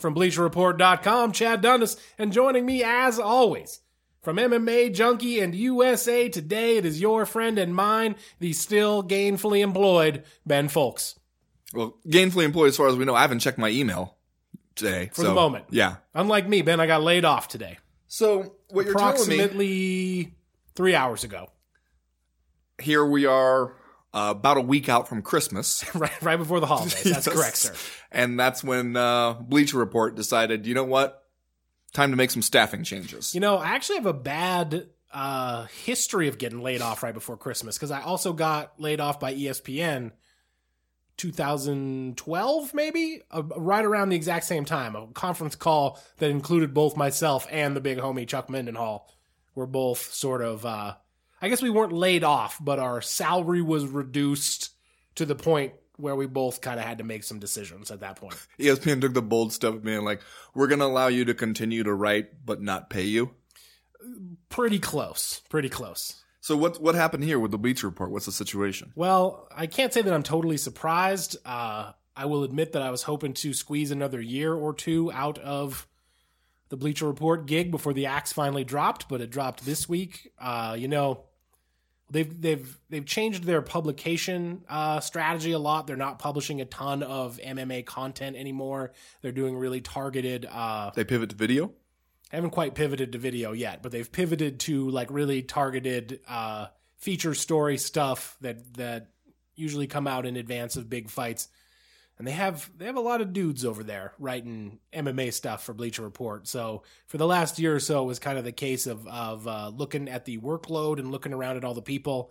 from 0.00 0.14
BleacherReport.com, 0.14 1.32
Chad 1.32 1.60
Dundas, 1.60 1.96
and 2.18 2.32
joining 2.32 2.66
me 2.66 2.82
as 2.82 3.18
always 3.18 3.80
from 4.22 4.36
MMA 4.36 4.92
Junkie 4.94 5.40
and 5.40 5.54
USA 5.54 6.28
Today, 6.28 6.76
it 6.76 6.84
is 6.84 7.00
your 7.00 7.24
friend 7.24 7.58
and 7.58 7.74
mine, 7.74 8.16
the 8.38 8.52
still 8.52 9.02
gainfully 9.02 9.60
employed 9.60 10.24
Ben 10.44 10.68
Fowlkes. 10.68 11.16
Well, 11.72 11.96
gainfully 12.06 12.44
employed 12.44 12.68
as 12.68 12.76
far 12.76 12.88
as 12.88 12.96
we 12.96 13.04
know. 13.04 13.14
I 13.14 13.22
haven't 13.22 13.38
checked 13.38 13.58
my 13.58 13.70
email 13.70 14.16
today. 14.74 15.10
For 15.12 15.22
the 15.22 15.32
moment. 15.32 15.66
Yeah. 15.70 15.96
Unlike 16.14 16.48
me, 16.48 16.62
Ben, 16.62 16.80
I 16.80 16.86
got 16.86 17.02
laid 17.02 17.24
off 17.24 17.48
today. 17.48 17.78
So 18.08 18.56
what 18.70 18.86
you're 18.86 18.94
telling 18.94 19.14
me 19.28 19.36
Approximately 19.36 20.34
three 20.74 20.94
hours 20.94 21.24
ago. 21.24 21.50
here 22.80 23.04
we 23.06 23.24
are 23.26 23.74
uh, 24.12 24.34
about 24.36 24.56
a 24.56 24.60
week 24.60 24.88
out 24.88 25.08
from 25.08 25.22
Christmas. 25.22 25.84
right, 25.94 26.22
right 26.22 26.36
before 26.36 26.60
the 26.60 26.66
holidays. 26.66 27.02
That's 27.04 27.26
Yes. 27.26 27.28
correct, 27.28 27.56
sir. 27.56 27.74
And 28.10 28.38
that's 28.40 28.64
when 28.64 28.96
uh, 28.96 29.34
Bleacher 29.34 29.78
Report 29.78 30.14
decided, 30.16 30.66
you 30.66 30.74
know 30.74 30.84
what? 30.84 31.22
Time 31.92 32.10
to 32.10 32.16
make 32.16 32.30
some 32.30 32.42
staffing 32.42 32.82
changes. 32.84 33.34
You 33.34 33.40
know, 33.40 33.56
I 33.56 33.68
actually 33.68 33.96
have 33.96 34.06
a 34.06 34.12
bad 34.12 34.88
uh, 35.12 35.66
history 35.84 36.28
of 36.28 36.38
getting 36.38 36.60
laid 36.62 36.82
off 36.82 37.02
right 37.02 37.14
before 37.14 37.36
Christmas 37.36 37.76
because 37.76 37.90
I 37.90 38.00
also 38.02 38.32
got 38.32 38.80
laid 38.80 39.00
off 39.00 39.18
by 39.20 39.34
ESPN 39.34 40.12
2012, 41.16 42.74
maybe 42.74 43.22
uh, 43.30 43.42
right 43.56 43.84
around 43.84 44.08
the 44.10 44.16
exact 44.16 44.44
same 44.44 44.64
time. 44.64 44.96
A 44.96 45.06
conference 45.08 45.54
call 45.54 46.00
that 46.18 46.30
included 46.30 46.72
both 46.74 46.96
myself 46.96 47.46
and 47.50 47.76
the 47.76 47.80
big 47.80 47.98
homie 47.98 48.26
Chuck 48.26 48.48
Mindenhall 48.48 49.02
were 49.54 49.66
both 49.66 50.12
sort 50.12 50.42
of. 50.42 50.64
Uh, 50.66 50.94
I 51.42 51.48
guess 51.48 51.62
we 51.62 51.70
weren't 51.70 51.92
laid 51.92 52.24
off, 52.24 52.58
but 52.60 52.78
our 52.78 53.00
salary 53.00 53.62
was 53.62 53.86
reduced 53.86 54.70
to 55.16 55.24
the 55.24 55.34
point 55.34 55.72
where 55.96 56.16
we 56.16 56.26
both 56.26 56.60
kind 56.60 56.78
of 56.78 56.86
had 56.86 56.98
to 56.98 57.04
make 57.04 57.24
some 57.24 57.38
decisions 57.38 57.90
at 57.90 58.00
that 58.00 58.16
point. 58.16 58.34
ESPN 58.58 59.00
took 59.00 59.14
the 59.14 59.22
bold 59.22 59.52
step 59.52 59.74
of 59.74 59.84
being 59.84 60.02
like, 60.02 60.20
we're 60.54 60.66
going 60.66 60.80
to 60.80 60.86
allow 60.86 61.08
you 61.08 61.24
to 61.26 61.34
continue 61.34 61.82
to 61.82 61.92
write, 61.92 62.44
but 62.44 62.60
not 62.60 62.90
pay 62.90 63.04
you. 63.04 63.30
Pretty 64.48 64.78
close. 64.78 65.42
Pretty 65.48 65.68
close. 65.68 66.22
So 66.40 66.56
what 66.56 66.80
what 66.80 66.94
happened 66.94 67.24
here 67.24 67.38
with 67.38 67.50
the 67.50 67.58
Bleacher 67.58 67.86
Report? 67.86 68.10
What's 68.10 68.24
the 68.24 68.32
situation? 68.32 68.92
Well, 68.96 69.46
I 69.54 69.66
can't 69.66 69.92
say 69.92 70.00
that 70.00 70.12
I'm 70.12 70.22
totally 70.22 70.56
surprised. 70.56 71.36
Uh, 71.44 71.92
I 72.16 72.24
will 72.24 72.44
admit 72.44 72.72
that 72.72 72.82
I 72.82 72.90
was 72.90 73.02
hoping 73.02 73.34
to 73.34 73.52
squeeze 73.52 73.90
another 73.90 74.20
year 74.22 74.54
or 74.54 74.72
two 74.72 75.12
out 75.12 75.38
of 75.38 75.86
the 76.70 76.78
Bleacher 76.78 77.06
Report 77.06 77.46
gig 77.46 77.70
before 77.70 77.92
the 77.92 78.06
axe 78.06 78.32
finally 78.32 78.64
dropped, 78.64 79.08
but 79.08 79.20
it 79.20 79.30
dropped 79.30 79.66
this 79.66 79.86
week. 79.86 80.32
Uh, 80.38 80.76
you 80.78 80.88
know, 80.88 81.24
they've 82.10 82.40
they've 82.40 82.78
they've 82.88 83.04
changed 83.04 83.44
their 83.44 83.62
publication 83.62 84.62
uh, 84.68 85.00
strategy 85.00 85.52
a 85.52 85.58
lot. 85.58 85.86
They're 85.86 85.96
not 85.96 86.18
publishing 86.18 86.60
a 86.60 86.64
ton 86.64 87.02
of 87.02 87.38
MMA 87.38 87.86
content 87.86 88.36
anymore. 88.36 88.92
They're 89.22 89.32
doing 89.32 89.56
really 89.56 89.80
targeted. 89.80 90.46
Uh, 90.46 90.90
They 90.94 91.04
pivot 91.04 91.30
to 91.30 91.36
video? 91.36 91.72
I 92.32 92.36
haven't 92.36 92.50
quite 92.50 92.74
pivoted 92.74 93.12
to 93.12 93.18
video 93.18 93.52
yet, 93.52 93.82
but 93.82 93.90
they've 93.90 94.10
pivoted 94.10 94.60
to 94.60 94.88
like 94.90 95.10
really 95.10 95.42
targeted 95.42 96.20
uh, 96.28 96.66
feature 96.96 97.34
story 97.34 97.76
stuff 97.78 98.36
that 98.40 98.74
that 98.74 99.08
usually 99.56 99.86
come 99.86 100.06
out 100.06 100.26
in 100.26 100.36
advance 100.36 100.76
of 100.76 100.88
big 100.88 101.10
fights. 101.10 101.48
And 102.20 102.26
they 102.26 102.32
have 102.32 102.70
they 102.76 102.84
have 102.84 102.98
a 102.98 103.00
lot 103.00 103.22
of 103.22 103.32
dudes 103.32 103.64
over 103.64 103.82
there 103.82 104.12
writing 104.18 104.78
MMA 104.92 105.32
stuff 105.32 105.64
for 105.64 105.72
Bleacher 105.72 106.02
Report. 106.02 106.46
So 106.46 106.82
for 107.06 107.16
the 107.16 107.26
last 107.26 107.58
year 107.58 107.74
or 107.74 107.80
so, 107.80 108.02
it 108.02 108.06
was 108.06 108.18
kind 108.18 108.36
of 108.36 108.44
the 108.44 108.52
case 108.52 108.86
of 108.86 109.08
of 109.08 109.48
uh, 109.48 109.72
looking 109.74 110.06
at 110.06 110.26
the 110.26 110.36
workload 110.36 110.98
and 110.98 111.10
looking 111.10 111.32
around 111.32 111.56
at 111.56 111.64
all 111.64 111.72
the 111.72 111.80
people 111.80 112.30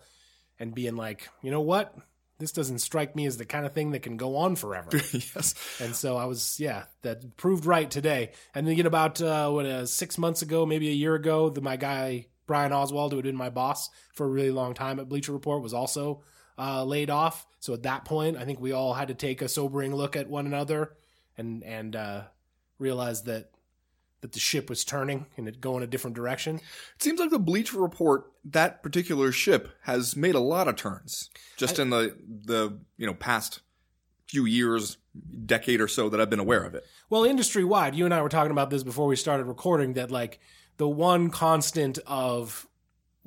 and 0.60 0.76
being 0.76 0.96
like, 0.96 1.28
you 1.42 1.50
know 1.50 1.62
what, 1.62 1.96
this 2.38 2.52
doesn't 2.52 2.78
strike 2.78 3.16
me 3.16 3.26
as 3.26 3.38
the 3.38 3.46
kind 3.46 3.66
of 3.66 3.74
thing 3.74 3.90
that 3.94 4.04
can 4.04 4.16
go 4.16 4.36
on 4.36 4.56
forever. 4.56 4.90
yes. 5.12 5.56
And 5.80 5.96
so 5.96 6.18
I 6.18 6.26
was, 6.26 6.60
yeah, 6.60 6.84
that 7.02 7.36
proved 7.36 7.66
right 7.66 7.90
today. 7.90 8.34
And 8.54 8.68
then, 8.68 8.78
you 8.78 8.84
know, 8.84 8.88
about 8.90 9.20
uh, 9.24 9.50
what 9.50 9.66
uh, 9.66 9.88
six 9.88 10.20
months 10.20 10.44
ago, 10.44 10.68
maybe 10.68 10.90
a 10.90 10.94
year 10.94 11.16
ago, 11.16 11.50
the, 11.50 11.62
my 11.62 11.78
guy 11.78 12.28
Brian 12.46 12.74
Oswald, 12.74 13.12
who 13.12 13.18
had 13.18 13.26
been 13.26 13.36
my 13.36 13.50
boss 13.50 13.90
for 14.14 14.28
a 14.28 14.30
really 14.30 14.52
long 14.52 14.76
time 14.76 15.00
at 15.00 15.10
Bleacher 15.10 15.34
Report, 15.34 15.64
was 15.64 15.74
also 15.74 16.22
uh, 16.60 16.84
laid 16.84 17.10
off. 17.10 17.48
So 17.60 17.74
at 17.74 17.84
that 17.84 18.06
point, 18.06 18.38
I 18.38 18.46
think 18.46 18.60
we 18.60 18.72
all 18.72 18.94
had 18.94 19.08
to 19.08 19.14
take 19.14 19.42
a 19.42 19.48
sobering 19.48 19.96
look 19.96 20.16
at 20.16 20.30
one 20.30 20.46
another 20.46 20.94
and 21.38 21.64
and 21.64 21.96
uh, 21.96 22.24
realize 22.78 23.24
that 23.24 23.52
that 24.22 24.34
the 24.34 24.40
ship 24.40 24.70
was 24.70 24.84
turning 24.84 25.26
and 25.38 25.48
it 25.48 25.62
going 25.62 25.82
a 25.82 25.88
different 25.88 26.16
direction. 26.16 26.58
It 26.58 27.04
seems 27.04 27.22
like 27.22 27.30
the 27.30 27.40
Bleacher 27.40 27.80
Report, 27.80 28.30
that 28.44 28.84
particular 28.84 29.32
ship, 29.32 29.70
has 29.84 30.18
made 30.18 30.36
a 30.36 30.40
lot 30.40 30.68
of 30.68 30.76
turns 30.76 31.30
just 31.56 31.80
in 31.80 31.90
the 31.90 32.16
the 32.28 32.78
you 32.98 33.08
know 33.08 33.14
past 33.14 33.62
few 34.28 34.46
years, 34.46 34.98
decade 35.46 35.82
or 35.82 35.88
so 35.88 36.10
that 36.10 36.22
I've 36.22 36.30
been 36.30 36.40
aware 36.40 36.64
of 36.64 36.76
it. 36.76 36.86
Well, 37.10 37.24
industry 37.24 37.64
wide, 37.64 37.96
you 37.96 38.06
and 38.06 38.14
I 38.14 38.22
were 38.22 38.30
talking 38.30 38.52
about 38.52 38.70
this 38.70 38.84
before 38.84 39.08
we 39.08 39.16
started 39.16 39.46
recording 39.46 39.94
that 39.94 40.12
like 40.12 40.40
the 40.78 40.88
one 40.88 41.30
constant 41.30 42.00
of 42.06 42.68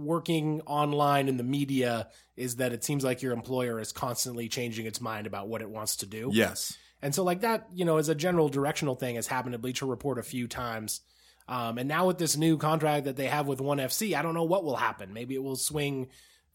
working 0.02 0.60
online 0.66 1.28
in 1.28 1.36
the 1.36 1.44
media 1.44 2.08
is 2.36 2.56
that 2.56 2.72
it 2.72 2.84
seems 2.84 3.04
like 3.04 3.22
your 3.22 3.32
employer 3.32 3.80
is 3.80 3.92
constantly 3.92 4.48
changing 4.48 4.86
its 4.86 5.00
mind 5.00 5.26
about 5.26 5.48
what 5.48 5.62
it 5.62 5.70
wants 5.70 5.96
to 5.96 6.06
do. 6.06 6.30
Yes. 6.32 6.76
And 7.00 7.14
so, 7.14 7.24
like 7.24 7.40
that, 7.40 7.66
you 7.74 7.84
know, 7.84 7.96
as 7.96 8.08
a 8.08 8.14
general 8.14 8.48
directional 8.48 8.94
thing, 8.94 9.16
has 9.16 9.26
happened 9.26 9.52
to 9.52 9.58
Bleacher 9.58 9.86
Report 9.86 10.18
a 10.18 10.22
few 10.22 10.46
times. 10.46 11.00
Um, 11.48 11.78
and 11.78 11.88
now 11.88 12.06
with 12.06 12.18
this 12.18 12.36
new 12.36 12.56
contract 12.56 13.04
that 13.04 13.16
they 13.16 13.26
have 13.26 13.48
with 13.48 13.60
One 13.60 13.78
FC, 13.78 14.16
I 14.16 14.22
don't 14.22 14.34
know 14.34 14.44
what 14.44 14.64
will 14.64 14.76
happen. 14.76 15.12
Maybe 15.12 15.34
it 15.34 15.42
will 15.42 15.56
swing 15.56 16.08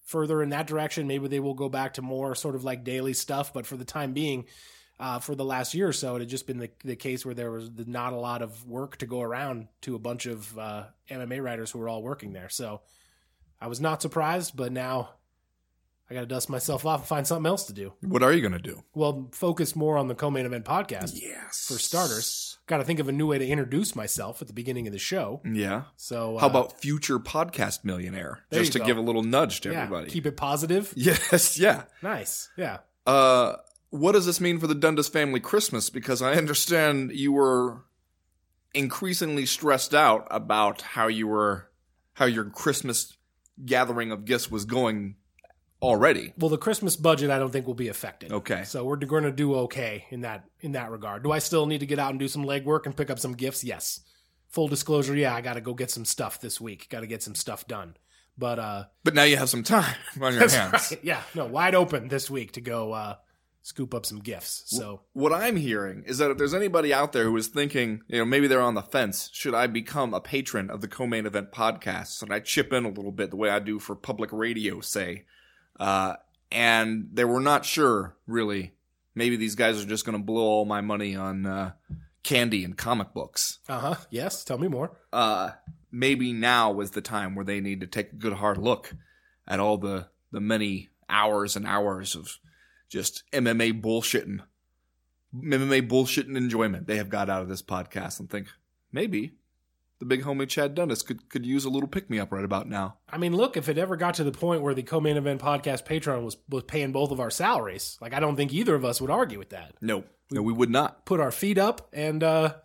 further 0.05 0.41
in 0.41 0.49
that 0.49 0.67
direction. 0.67 1.07
Maybe 1.07 1.27
they 1.27 1.41
will 1.41 1.53
go 1.53 1.67
back 1.67 1.95
to 1.95 2.01
more 2.01 2.33
sort 2.33 2.55
of 2.55 2.63
like 2.63 2.85
daily 2.85 3.13
stuff. 3.13 3.53
But 3.53 3.67
for 3.67 3.75
the 3.75 3.83
time 3.83 4.13
being, 4.13 4.45
uh, 4.99 5.19
for 5.19 5.35
the 5.35 5.45
last 5.45 5.73
year 5.73 5.89
or 5.89 5.93
so, 5.93 6.15
it 6.15 6.19
had 6.19 6.29
just 6.29 6.47
been 6.47 6.59
the, 6.59 6.69
the 6.83 6.95
case 6.95 7.25
where 7.25 7.35
there 7.35 7.51
was 7.51 7.69
not 7.85 8.13
a 8.13 8.17
lot 8.17 8.41
of 8.41 8.65
work 8.65 8.97
to 8.97 9.05
go 9.05 9.21
around 9.21 9.67
to 9.81 9.95
a 9.95 9.99
bunch 9.99 10.25
of 10.25 10.57
uh, 10.57 10.85
MMA 11.09 11.43
writers 11.43 11.71
who 11.71 11.79
were 11.79 11.89
all 11.89 12.01
working 12.01 12.31
there. 12.31 12.49
So 12.49 12.81
I 13.59 13.67
was 13.67 13.79
not 13.81 14.01
surprised, 14.01 14.55
but 14.55 14.71
now 14.71 15.09
I 16.09 16.13
got 16.13 16.21
to 16.21 16.25
dust 16.27 16.49
myself 16.49 16.85
off 16.85 17.01
and 17.01 17.07
find 17.07 17.27
something 17.27 17.45
else 17.47 17.65
to 17.65 17.73
do. 17.73 17.93
What 18.01 18.23
are 18.23 18.31
you 18.31 18.39
going 18.41 18.53
to 18.53 18.59
do? 18.59 18.83
Well, 18.93 19.29
focus 19.33 19.75
more 19.75 19.97
on 19.97 20.07
the 20.07 20.15
co-main 20.15 20.45
event 20.45 20.63
podcast 20.65 21.19
Yes. 21.21 21.65
for 21.67 21.77
starters. 21.79 22.57
Got 22.67 22.77
to 22.77 22.83
think 22.83 22.99
of 22.99 23.07
a 23.09 23.11
new 23.11 23.27
way 23.27 23.37
to 23.39 23.45
introduce 23.47 23.95
myself 23.95 24.41
at 24.41 24.47
the 24.47 24.53
beginning 24.53 24.87
of 24.87 24.93
the 24.93 24.99
show. 24.99 25.41
Yeah. 25.45 25.83
So 25.95 26.37
uh, 26.37 26.41
How 26.41 26.47
about 26.47 26.79
future 26.79 27.17
podcast 27.19 27.83
millionaire? 27.83 28.43
Just 28.53 28.73
to 28.73 28.79
go. 28.79 28.85
give 28.85 28.97
a 28.97 29.01
little 29.01 29.23
nudge 29.23 29.61
to 29.61 29.71
yeah, 29.71 29.83
everybody. 29.83 30.09
keep 30.09 30.25
it 30.25 30.37
positive? 30.37 30.93
yes. 30.97 31.57
Yeah. 31.59 31.83
Nice. 32.01 32.49
Yeah. 32.57 32.79
Uh, 33.05 33.55
what 33.89 34.11
does 34.11 34.25
this 34.25 34.39
mean 34.41 34.59
for 34.59 34.67
the 34.67 34.75
Dundas 34.75 35.07
family 35.09 35.39
Christmas? 35.39 35.89
Because 35.89 36.21
I 36.21 36.33
understand 36.33 37.11
you 37.13 37.31
were 37.31 37.83
increasingly 38.73 39.45
stressed 39.45 39.93
out 39.95 40.27
about 40.29 40.81
how 40.81 41.07
you 41.07 41.27
were, 41.27 41.69
how 42.13 42.25
your 42.25 42.45
Christmas 42.45 43.16
gathering 43.65 44.11
of 44.11 44.25
gifts 44.25 44.49
was 44.51 44.65
going 44.65 45.15
already. 45.81 46.33
Well, 46.37 46.49
the 46.49 46.57
Christmas 46.57 46.95
budget 46.95 47.29
I 47.29 47.39
don't 47.39 47.51
think 47.51 47.67
will 47.67 47.73
be 47.73 47.87
affected. 47.87 48.31
Okay. 48.31 48.63
So 48.63 48.83
we're 48.83 48.95
going 48.97 49.23
to 49.23 49.31
do 49.31 49.55
okay 49.55 50.05
in 50.09 50.21
that 50.21 50.45
in 50.61 50.73
that 50.73 50.91
regard. 50.91 51.23
Do 51.23 51.31
I 51.31 51.39
still 51.39 51.65
need 51.65 51.79
to 51.79 51.85
get 51.85 51.99
out 51.99 52.11
and 52.11 52.19
do 52.19 52.27
some 52.27 52.43
legwork 52.45 52.85
and 52.85 52.95
pick 52.95 53.09
up 53.09 53.19
some 53.19 53.33
gifts? 53.33 53.63
Yes. 53.63 54.01
Full 54.49 54.67
disclosure, 54.67 55.15
yeah, 55.15 55.35
I 55.35 55.41
got 55.41 55.53
to 55.53 55.61
go 55.61 55.73
get 55.73 55.91
some 55.91 56.05
stuff 56.05 56.39
this 56.39 56.59
week. 56.61 56.87
Got 56.89 57.01
to 57.01 57.07
get 57.07 57.21
some 57.21 57.35
stuff 57.35 57.67
done. 57.67 57.95
But 58.37 58.59
uh 58.59 58.85
But 59.03 59.13
now 59.15 59.23
you 59.23 59.37
have 59.37 59.49
some 59.49 59.63
time 59.63 59.95
on 60.21 60.33
your 60.33 60.47
hands. 60.47 60.91
right. 60.91 60.99
Yeah, 61.03 61.21
no, 61.35 61.45
wide 61.45 61.75
open 61.75 62.07
this 62.07 62.29
week 62.29 62.53
to 62.53 62.61
go 62.61 62.93
uh 62.93 63.15
scoop 63.67 63.93
up 63.93 64.05
some 64.05 64.19
gifts. 64.19 64.63
So 64.67 65.01
What 65.11 65.33
I'm 65.33 65.57
hearing 65.57 66.03
is 66.07 66.19
that 66.19 66.31
if 66.31 66.37
there's 66.37 66.53
anybody 66.53 66.93
out 66.93 67.11
there 67.11 67.25
who 67.25 67.35
is 67.35 67.47
thinking, 67.49 68.01
you 68.07 68.19
know, 68.19 68.23
maybe 68.25 68.47
they're 68.47 68.61
on 68.61 68.75
the 68.75 68.81
fence, 68.81 69.29
should 69.33 69.53
I 69.53 69.67
become 69.67 70.13
a 70.13 70.21
patron 70.21 70.69
of 70.69 70.79
the 70.79 70.87
co-main 70.87 71.25
event 71.25 71.51
podcast 71.51 72.21
and 72.23 72.31
I 72.31 72.39
chip 72.39 72.71
in 72.71 72.85
a 72.85 72.89
little 72.89 73.11
bit 73.11 73.29
the 73.29 73.35
way 73.35 73.49
I 73.49 73.59
do 73.59 73.77
for 73.77 73.93
public 73.93 74.31
radio, 74.31 74.79
say, 74.79 75.25
uh, 75.81 76.15
and 76.49 77.09
they 77.11 77.25
were 77.25 77.41
not 77.41 77.65
sure 77.65 78.15
really. 78.25 78.71
Maybe 79.15 79.35
these 79.35 79.55
guys 79.55 79.83
are 79.83 79.87
just 79.87 80.05
going 80.05 80.17
to 80.17 80.23
blow 80.23 80.43
all 80.43 80.63
my 80.65 80.79
money 80.79 81.17
on 81.17 81.45
uh, 81.45 81.71
candy 82.23 82.63
and 82.63 82.77
comic 82.77 83.13
books. 83.13 83.59
uh-huh. 83.67 83.95
Yes, 84.09 84.45
tell 84.45 84.59
me 84.59 84.69
more. 84.69 84.91
Uh, 85.11 85.51
maybe 85.91 86.31
now 86.31 86.71
was 86.71 86.91
the 86.91 87.01
time 87.01 87.35
where 87.35 87.43
they 87.43 87.59
need 87.59 87.81
to 87.81 87.87
take 87.87 88.13
a 88.13 88.15
good 88.15 88.33
hard 88.33 88.57
look 88.57 88.93
at 89.45 89.59
all 89.59 89.77
the 89.77 90.07
the 90.31 90.39
many 90.39 90.89
hours 91.09 91.55
and 91.55 91.65
hours 91.65 92.15
of 92.15 92.37
just 92.89 93.23
MMA 93.31 93.81
bullshitting, 93.81 94.39
MMA 95.35 95.87
bullshitting 95.87 96.37
enjoyment 96.37 96.87
they 96.87 96.97
have 96.97 97.09
got 97.09 97.29
out 97.29 97.41
of 97.41 97.49
this 97.49 97.61
podcast, 97.61 98.19
and 98.19 98.29
think 98.29 98.47
maybe, 98.91 99.33
the 99.99 100.05
big 100.05 100.23
homie 100.23 100.47
Chad 100.47 100.75
Dundas 100.75 101.01
could 101.03 101.29
could 101.29 101.45
use 101.45 101.65
a 101.65 101.69
little 101.69 101.89
pick 101.89 102.09
me 102.09 102.19
up 102.19 102.31
right 102.31 102.45
about 102.45 102.69
now. 102.69 102.97
I 103.09 103.17
mean, 103.17 103.35
look, 103.35 103.57
if 103.57 103.67
it 103.69 103.77
ever 103.77 103.95
got 103.95 104.15
to 104.15 104.23
the 104.23 104.31
point 104.31 104.61
where 104.61 104.73
the 104.73 104.83
co-main 104.83 105.17
event 105.17 105.41
podcast 105.41 105.85
Patreon 105.85 106.23
was 106.23 106.37
was 106.49 106.63
paying 106.63 106.91
both 106.91 107.11
of 107.11 107.19
our 107.19 107.31
salaries, 107.31 107.97
like 108.01 108.13
I 108.13 108.19
don't 108.19 108.35
think 108.35 108.53
either 108.53 108.75
of 108.75 108.85
us 108.85 109.01
would 109.01 109.09
argue 109.11 109.39
with 109.39 109.49
that. 109.49 109.73
No, 109.81 110.03
no, 110.31 110.41
we 110.41 110.53
would 110.53 110.69
not. 110.69 111.05
Put 111.05 111.19
our 111.19 111.31
feet 111.31 111.57
up 111.57 111.89
and 111.93 112.23
uh, 112.23 112.55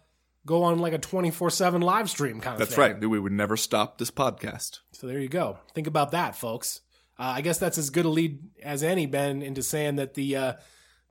go 0.44 0.62
on 0.64 0.78
like 0.78 0.92
a 0.92 0.98
twenty 0.98 1.30
four 1.30 1.50
seven 1.50 1.80
live 1.80 2.10
stream 2.10 2.40
kind 2.40 2.54
of 2.54 2.58
That's 2.58 2.74
thing. 2.74 3.00
right. 3.00 3.00
We 3.00 3.18
would 3.18 3.32
never 3.32 3.56
stop 3.56 3.98
this 3.98 4.10
podcast. 4.10 4.80
So 4.92 5.06
there 5.06 5.18
you 5.18 5.28
go. 5.28 5.58
Think 5.74 5.86
about 5.86 6.10
that, 6.12 6.36
folks. 6.36 6.82
Uh, 7.18 7.34
I 7.36 7.40
guess 7.40 7.58
that's 7.58 7.78
as 7.78 7.90
good 7.90 8.04
a 8.04 8.08
lead 8.08 8.40
as 8.62 8.82
any, 8.82 9.06
Ben, 9.06 9.42
into 9.42 9.62
saying 9.62 9.96
that 9.96 10.14
the 10.14 10.36
uh, 10.36 10.52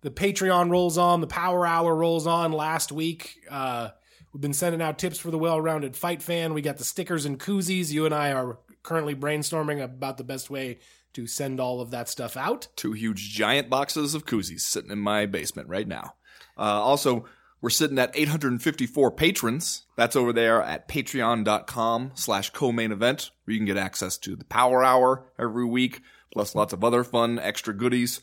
the 0.02 0.12
Patreon 0.12 0.72
rolls 0.72 0.98
on, 0.98 1.22
the 1.22 1.28
Power 1.28 1.66
Hour 1.66 1.96
rolls 1.96 2.28
on. 2.28 2.52
Last 2.52 2.92
week, 2.92 3.38
uh, 3.50 3.90
we've 4.34 4.42
been 4.42 4.54
sending 4.54 4.82
out 4.82 4.98
tips 4.98 5.20
for 5.20 5.32
the 5.32 5.38
well-rounded 5.38 5.96
fight 5.96 6.22
fan. 6.22 6.54
We 6.54 6.62
got 6.62 6.78
the 6.78 6.84
stickers 6.84 7.26
and 7.26 7.40
koozies. 7.40 7.92
You 7.92 8.06
and 8.06 8.16
I 8.16 8.32
are 8.32 8.58
currently 8.84 9.16
brainstorming 9.16 9.84
about 9.84 10.18
the 10.18 10.24
best 10.24 10.50
way 10.50 10.80
to 11.14 11.28
send 11.28 11.60
all 11.60 11.82
of 11.82 11.92
that 11.92 12.10
stuff 12.10 12.36
out. 12.36 12.68
Two 12.76 12.94
huge 12.94 13.30
giant 13.32 13.70
boxes 13.70 14.16
of 14.16 14.26
koozies 14.26 14.62
sitting 14.62 14.92
in 14.92 15.00
my 15.00 15.26
basement 15.26 15.70
right 15.70 15.88
now. 15.88 16.16
Uh, 16.58 16.62
also, 16.62 17.26
we're 17.62 17.70
sitting 17.70 18.00
at 18.00 18.12
854 18.16 19.12
patrons. 19.12 19.86
That's 19.96 20.16
over 20.16 20.34
there 20.34 20.62
at 20.64 20.88
patreon.com 20.88 22.12
slash 22.16 22.50
co-main 22.50 22.92
event, 22.92 23.32
where 23.44 23.54
you 23.54 23.60
can 23.60 23.68
get 23.68 23.78
access 23.78 24.18
to 24.20 24.36
the 24.36 24.46
power 24.46 24.84
hour 24.84 25.32
every 25.40 25.66
week, 25.66 26.02
plus 26.34 26.56
lots 26.56 26.74
of 26.74 26.84
other 26.84 27.04
fun 27.04 27.38
extra 27.40 27.74
goodies. 27.74 28.22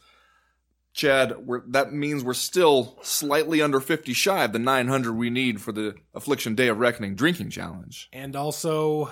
Chad, 0.93 1.47
we're, 1.47 1.63
that 1.69 1.93
means 1.93 2.25
we're 2.25 2.35
still 2.35 2.99
slightly 3.03 3.63
under 3.63 3.79
50 3.79 4.13
shy 4.13 4.43
of 4.45 4.53
the 4.53 4.59
900 4.59 5.13
we 5.13 5.31
need 5.31 5.61
for 5.61 5.71
the 5.71 5.95
Affliction 6.15 6.57
Day 6.57 6.67
of 6.69 6.79
Reckoning 6.79 7.15
drinking 7.15 7.51
challenge. 7.51 8.09
And 8.13 8.35
also, 8.35 9.11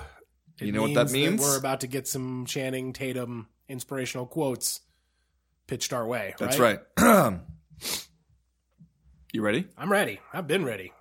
You 0.58 0.72
know 0.72 0.82
what 0.82 0.94
that 0.94 1.10
means? 1.12 1.40
we're 1.40 1.56
about 1.58 1.80
to 1.80 1.86
get 1.86 2.08
some 2.08 2.44
Channing 2.46 2.92
Tatum 2.92 3.46
inspirational 3.68 4.26
quotes 4.26 4.80
pitched 5.68 5.92
our 5.92 6.04
way. 6.06 6.34
That's 6.38 6.58
right. 6.58 6.80
you 9.36 9.42
ready? 9.42 9.66
I'm 9.76 9.92
ready. 9.92 10.18
I've 10.32 10.48
been 10.48 10.64
ready. 10.64 10.92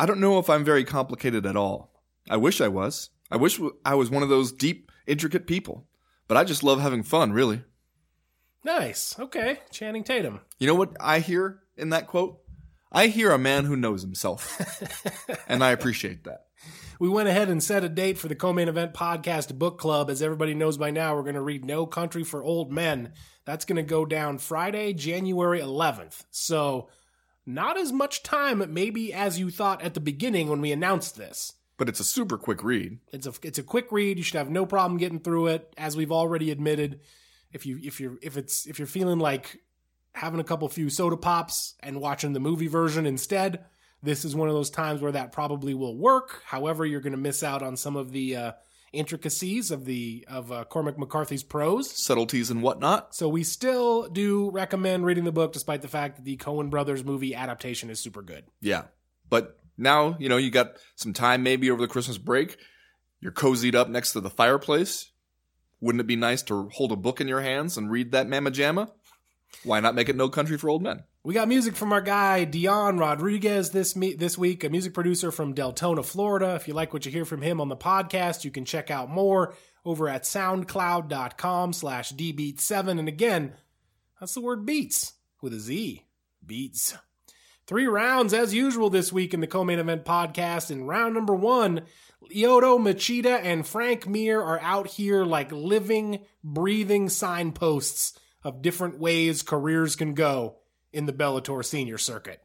I 0.00 0.06
don't 0.06 0.20
know 0.20 0.38
if 0.38 0.48
I'm 0.48 0.64
very 0.64 0.84
complicated 0.84 1.44
at 1.44 1.54
all. 1.54 1.92
I 2.30 2.38
wish 2.38 2.62
I 2.62 2.68
was. 2.68 3.10
I 3.30 3.36
wish 3.36 3.60
I 3.84 3.94
was 3.94 4.10
one 4.10 4.22
of 4.22 4.30
those 4.30 4.52
deep, 4.52 4.90
intricate 5.06 5.46
people. 5.46 5.86
But 6.26 6.38
I 6.38 6.44
just 6.44 6.64
love 6.64 6.80
having 6.80 7.02
fun, 7.02 7.32
really. 7.32 7.62
Nice. 8.64 9.18
Okay. 9.18 9.60
Channing 9.70 10.02
Tatum. 10.02 10.40
You 10.58 10.66
know 10.66 10.74
what 10.74 10.96
I 10.98 11.18
hear 11.20 11.60
in 11.76 11.90
that 11.90 12.06
quote? 12.06 12.40
I 12.90 13.08
hear 13.08 13.30
a 13.32 13.38
man 13.38 13.66
who 13.66 13.76
knows 13.76 14.00
himself. 14.00 14.58
and 15.48 15.62
I 15.62 15.72
appreciate 15.72 16.24
that. 16.24 16.43
We 16.98 17.08
went 17.08 17.28
ahead 17.28 17.48
and 17.48 17.62
set 17.62 17.84
a 17.84 17.88
date 17.88 18.18
for 18.18 18.28
the 18.28 18.34
co-main 18.34 18.68
event 18.68 18.94
podcast 18.94 19.58
book 19.58 19.78
club. 19.78 20.10
As 20.10 20.22
everybody 20.22 20.54
knows 20.54 20.76
by 20.78 20.90
now, 20.90 21.14
we're 21.14 21.22
going 21.22 21.34
to 21.34 21.40
read 21.40 21.64
No 21.64 21.86
Country 21.86 22.24
for 22.24 22.42
Old 22.42 22.72
Men. 22.72 23.12
That's 23.44 23.64
going 23.64 23.76
to 23.76 23.82
go 23.82 24.04
down 24.06 24.38
Friday, 24.38 24.92
January 24.92 25.60
11th. 25.60 26.24
So, 26.30 26.88
not 27.46 27.76
as 27.76 27.92
much 27.92 28.22
time 28.22 28.72
maybe 28.72 29.12
as 29.12 29.38
you 29.38 29.50
thought 29.50 29.82
at 29.82 29.94
the 29.94 30.00
beginning 30.00 30.48
when 30.48 30.60
we 30.60 30.72
announced 30.72 31.16
this. 31.16 31.52
But 31.76 31.88
it's 31.88 32.00
a 32.00 32.04
super 32.04 32.38
quick 32.38 32.62
read. 32.62 32.98
It's 33.12 33.26
a 33.26 33.32
it's 33.42 33.58
a 33.58 33.62
quick 33.62 33.90
read. 33.90 34.16
You 34.16 34.22
should 34.22 34.38
have 34.38 34.48
no 34.48 34.64
problem 34.64 34.98
getting 34.98 35.18
through 35.18 35.48
it. 35.48 35.74
As 35.76 35.96
we've 35.96 36.12
already 36.12 36.50
admitted, 36.50 37.00
if 37.52 37.66
you 37.66 37.80
if 37.82 38.00
you're 38.00 38.16
if 38.22 38.36
it's 38.36 38.66
if 38.66 38.78
you're 38.78 38.86
feeling 38.86 39.18
like 39.18 39.60
having 40.12 40.38
a 40.38 40.44
couple 40.44 40.68
few 40.68 40.88
soda 40.88 41.16
pops 41.16 41.74
and 41.80 42.00
watching 42.00 42.32
the 42.32 42.40
movie 42.40 42.68
version 42.68 43.06
instead, 43.06 43.64
this 44.04 44.24
is 44.24 44.36
one 44.36 44.48
of 44.48 44.54
those 44.54 44.70
times 44.70 45.00
where 45.00 45.12
that 45.12 45.32
probably 45.32 45.74
will 45.74 45.96
work. 45.96 46.42
However, 46.44 46.84
you're 46.84 47.00
going 47.00 47.12
to 47.12 47.18
miss 47.18 47.42
out 47.42 47.62
on 47.62 47.76
some 47.76 47.96
of 47.96 48.12
the 48.12 48.36
uh, 48.36 48.52
intricacies 48.92 49.70
of 49.70 49.84
the 49.84 50.24
of 50.28 50.52
uh, 50.52 50.64
Cormac 50.64 50.98
McCarthy's 50.98 51.42
prose. 51.42 51.90
Subtleties 51.90 52.50
and 52.50 52.62
whatnot. 52.62 53.14
So 53.14 53.28
we 53.28 53.42
still 53.42 54.08
do 54.08 54.50
recommend 54.50 55.04
reading 55.04 55.24
the 55.24 55.32
book, 55.32 55.52
despite 55.52 55.82
the 55.82 55.88
fact 55.88 56.16
that 56.16 56.24
the 56.24 56.36
Coen 56.36 56.70
Brothers 56.70 57.04
movie 57.04 57.34
adaptation 57.34 57.90
is 57.90 58.00
super 58.00 58.22
good. 58.22 58.44
Yeah. 58.60 58.84
But 59.28 59.58
now, 59.76 60.16
you 60.18 60.28
know, 60.28 60.36
you 60.36 60.50
got 60.50 60.76
some 60.96 61.12
time 61.12 61.42
maybe 61.42 61.70
over 61.70 61.80
the 61.80 61.88
Christmas 61.88 62.18
break. 62.18 62.56
You're 63.20 63.32
cozied 63.32 63.74
up 63.74 63.88
next 63.88 64.12
to 64.12 64.20
the 64.20 64.30
fireplace. 64.30 65.10
Wouldn't 65.80 66.00
it 66.00 66.06
be 66.06 66.16
nice 66.16 66.42
to 66.44 66.68
hold 66.72 66.92
a 66.92 66.96
book 66.96 67.20
in 67.20 67.28
your 67.28 67.40
hands 67.40 67.76
and 67.76 67.90
read 67.90 68.12
that 68.12 68.28
Mamma 68.28 68.50
Jamma? 68.50 68.90
Why 69.62 69.80
not 69.80 69.94
make 69.94 70.08
it 70.08 70.16
No 70.16 70.28
Country 70.28 70.58
for 70.58 70.68
Old 70.68 70.82
Men? 70.82 71.04
We 71.22 71.32
got 71.32 71.48
music 71.48 71.74
from 71.74 71.92
our 71.92 72.02
guy 72.02 72.44
Dion 72.44 72.98
Rodriguez 72.98 73.70
this 73.70 73.96
me- 73.96 74.14
this 74.14 74.36
week, 74.36 74.62
a 74.64 74.68
music 74.68 74.92
producer 74.92 75.30
from 75.30 75.54
Deltona, 75.54 76.04
Florida. 76.04 76.54
If 76.54 76.68
you 76.68 76.74
like 76.74 76.92
what 76.92 77.06
you 77.06 77.12
hear 77.12 77.24
from 77.24 77.40
him 77.40 77.60
on 77.60 77.68
the 77.68 77.76
podcast, 77.76 78.44
you 78.44 78.50
can 78.50 78.64
check 78.64 78.90
out 78.90 79.08
more 79.08 79.54
over 79.84 80.08
at 80.08 80.24
soundcloud.com 80.24 81.72
slash 81.72 82.12
dbeatz. 82.12 82.70
And 82.88 83.08
again, 83.08 83.54
that's 84.20 84.34
the 84.34 84.40
word 84.40 84.66
beats 84.66 85.14
with 85.40 85.54
a 85.54 85.60
Z. 85.60 86.04
Beats. 86.44 86.94
Three 87.66 87.86
rounds 87.86 88.34
as 88.34 88.52
usual 88.52 88.90
this 88.90 89.10
week 89.10 89.32
in 89.32 89.40
the 89.40 89.46
co-main 89.46 89.78
event 89.78 90.04
podcast. 90.04 90.70
In 90.70 90.84
round 90.84 91.14
number 91.14 91.34
one, 91.34 91.82
Lyoto 92.22 92.78
Machida 92.78 93.40
and 93.42 93.66
Frank 93.66 94.06
Mir 94.06 94.42
are 94.42 94.60
out 94.60 94.86
here 94.88 95.24
like 95.24 95.50
living, 95.50 96.20
breathing 96.42 97.08
signposts 97.08 98.18
of 98.44 98.62
different 98.62 98.98
ways 98.98 99.42
careers 99.42 99.96
can 99.96 100.14
go 100.14 100.56
in 100.92 101.06
the 101.06 101.12
Bellator 101.12 101.64
senior 101.64 101.98
circuit. 101.98 102.40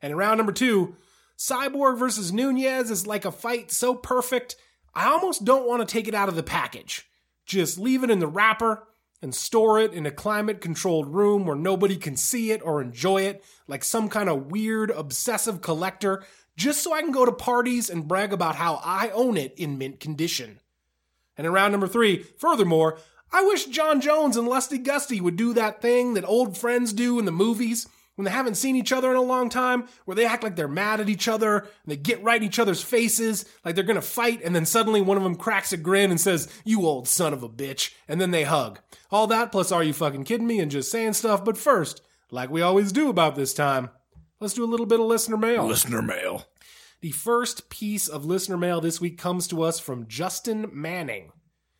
And 0.00 0.12
in 0.12 0.16
round 0.16 0.38
number 0.38 0.52
two, 0.52 0.96
Cyborg 1.36 1.98
versus 1.98 2.32
Nunes 2.32 2.90
is 2.90 3.06
like 3.06 3.24
a 3.24 3.32
fight 3.32 3.70
so 3.70 3.94
perfect, 3.94 4.56
I 4.94 5.06
almost 5.06 5.44
don't 5.44 5.66
want 5.66 5.86
to 5.86 5.92
take 5.92 6.08
it 6.08 6.14
out 6.14 6.28
of 6.28 6.36
the 6.36 6.42
package. 6.42 7.08
Just 7.44 7.78
leave 7.78 8.04
it 8.04 8.10
in 8.10 8.20
the 8.20 8.26
wrapper 8.26 8.86
and 9.20 9.34
store 9.34 9.80
it 9.80 9.92
in 9.92 10.04
a 10.04 10.10
climate 10.10 10.60
controlled 10.60 11.14
room 11.14 11.46
where 11.46 11.56
nobody 11.56 11.96
can 11.96 12.16
see 12.16 12.50
it 12.50 12.60
or 12.64 12.82
enjoy 12.82 13.22
it, 13.22 13.44
like 13.66 13.84
some 13.84 14.08
kind 14.08 14.28
of 14.28 14.50
weird 14.50 14.90
obsessive 14.90 15.62
collector, 15.62 16.24
just 16.56 16.82
so 16.82 16.92
I 16.92 17.02
can 17.02 17.12
go 17.12 17.24
to 17.24 17.32
parties 17.32 17.88
and 17.88 18.08
brag 18.08 18.32
about 18.32 18.56
how 18.56 18.80
I 18.84 19.10
own 19.10 19.36
it 19.36 19.54
in 19.56 19.78
mint 19.78 20.00
condition. 20.00 20.60
And 21.36 21.46
in 21.46 21.52
round 21.52 21.72
number 21.72 21.88
three, 21.88 22.24
furthermore, 22.38 22.98
I 23.32 23.44
wish 23.44 23.66
Jon 23.66 24.00
Jones 24.00 24.36
and 24.36 24.46
Lusty 24.46 24.78
Gusty 24.78 25.20
would 25.20 25.36
do 25.36 25.54
that 25.54 25.80
thing 25.80 26.14
that 26.14 26.24
old 26.24 26.58
friends 26.58 26.92
do 26.92 27.18
in 27.18 27.24
the 27.24 27.32
movies 27.32 27.88
when 28.14 28.26
they 28.26 28.30
haven't 28.30 28.56
seen 28.56 28.76
each 28.76 28.92
other 28.92 29.10
in 29.10 29.16
a 29.16 29.22
long 29.22 29.48
time, 29.48 29.88
where 30.04 30.14
they 30.14 30.26
act 30.26 30.42
like 30.42 30.54
they're 30.54 30.68
mad 30.68 31.00
at 31.00 31.08
each 31.08 31.28
other 31.28 31.60
and 31.60 31.68
they 31.86 31.96
get 31.96 32.22
right 32.22 32.42
in 32.42 32.46
each 32.46 32.58
other's 32.58 32.82
faces, 32.82 33.46
like 33.64 33.74
they're 33.74 33.84
gonna 33.84 34.02
fight, 34.02 34.42
and 34.44 34.54
then 34.54 34.66
suddenly 34.66 35.00
one 35.00 35.16
of 35.16 35.22
them 35.22 35.34
cracks 35.34 35.72
a 35.72 35.78
grin 35.78 36.10
and 36.10 36.20
says, 36.20 36.46
You 36.62 36.86
old 36.86 37.08
son 37.08 37.32
of 37.32 37.42
a 37.42 37.48
bitch, 37.48 37.94
and 38.06 38.20
then 38.20 38.30
they 38.30 38.44
hug. 38.44 38.80
All 39.10 39.26
that 39.28 39.50
plus 39.50 39.72
Are 39.72 39.82
You 39.82 39.94
Fucking 39.94 40.24
Kidding 40.24 40.46
Me 40.46 40.60
and 40.60 40.70
just 40.70 40.90
saying 40.90 41.14
stuff, 41.14 41.42
but 41.42 41.56
first, 41.56 42.02
like 42.30 42.50
we 42.50 42.60
always 42.60 42.92
do 42.92 43.08
about 43.08 43.34
this 43.34 43.54
time, 43.54 43.88
let's 44.40 44.54
do 44.54 44.64
a 44.64 44.66
little 44.66 44.86
bit 44.86 45.00
of 45.00 45.06
listener 45.06 45.38
mail. 45.38 45.66
Listener 45.66 46.02
mail. 46.02 46.46
The 47.00 47.12
first 47.12 47.70
piece 47.70 48.08
of 48.08 48.26
listener 48.26 48.58
mail 48.58 48.80
this 48.80 49.00
week 49.00 49.18
comes 49.18 49.48
to 49.48 49.62
us 49.62 49.80
from 49.80 50.06
Justin 50.06 50.70
Manning, 50.72 51.32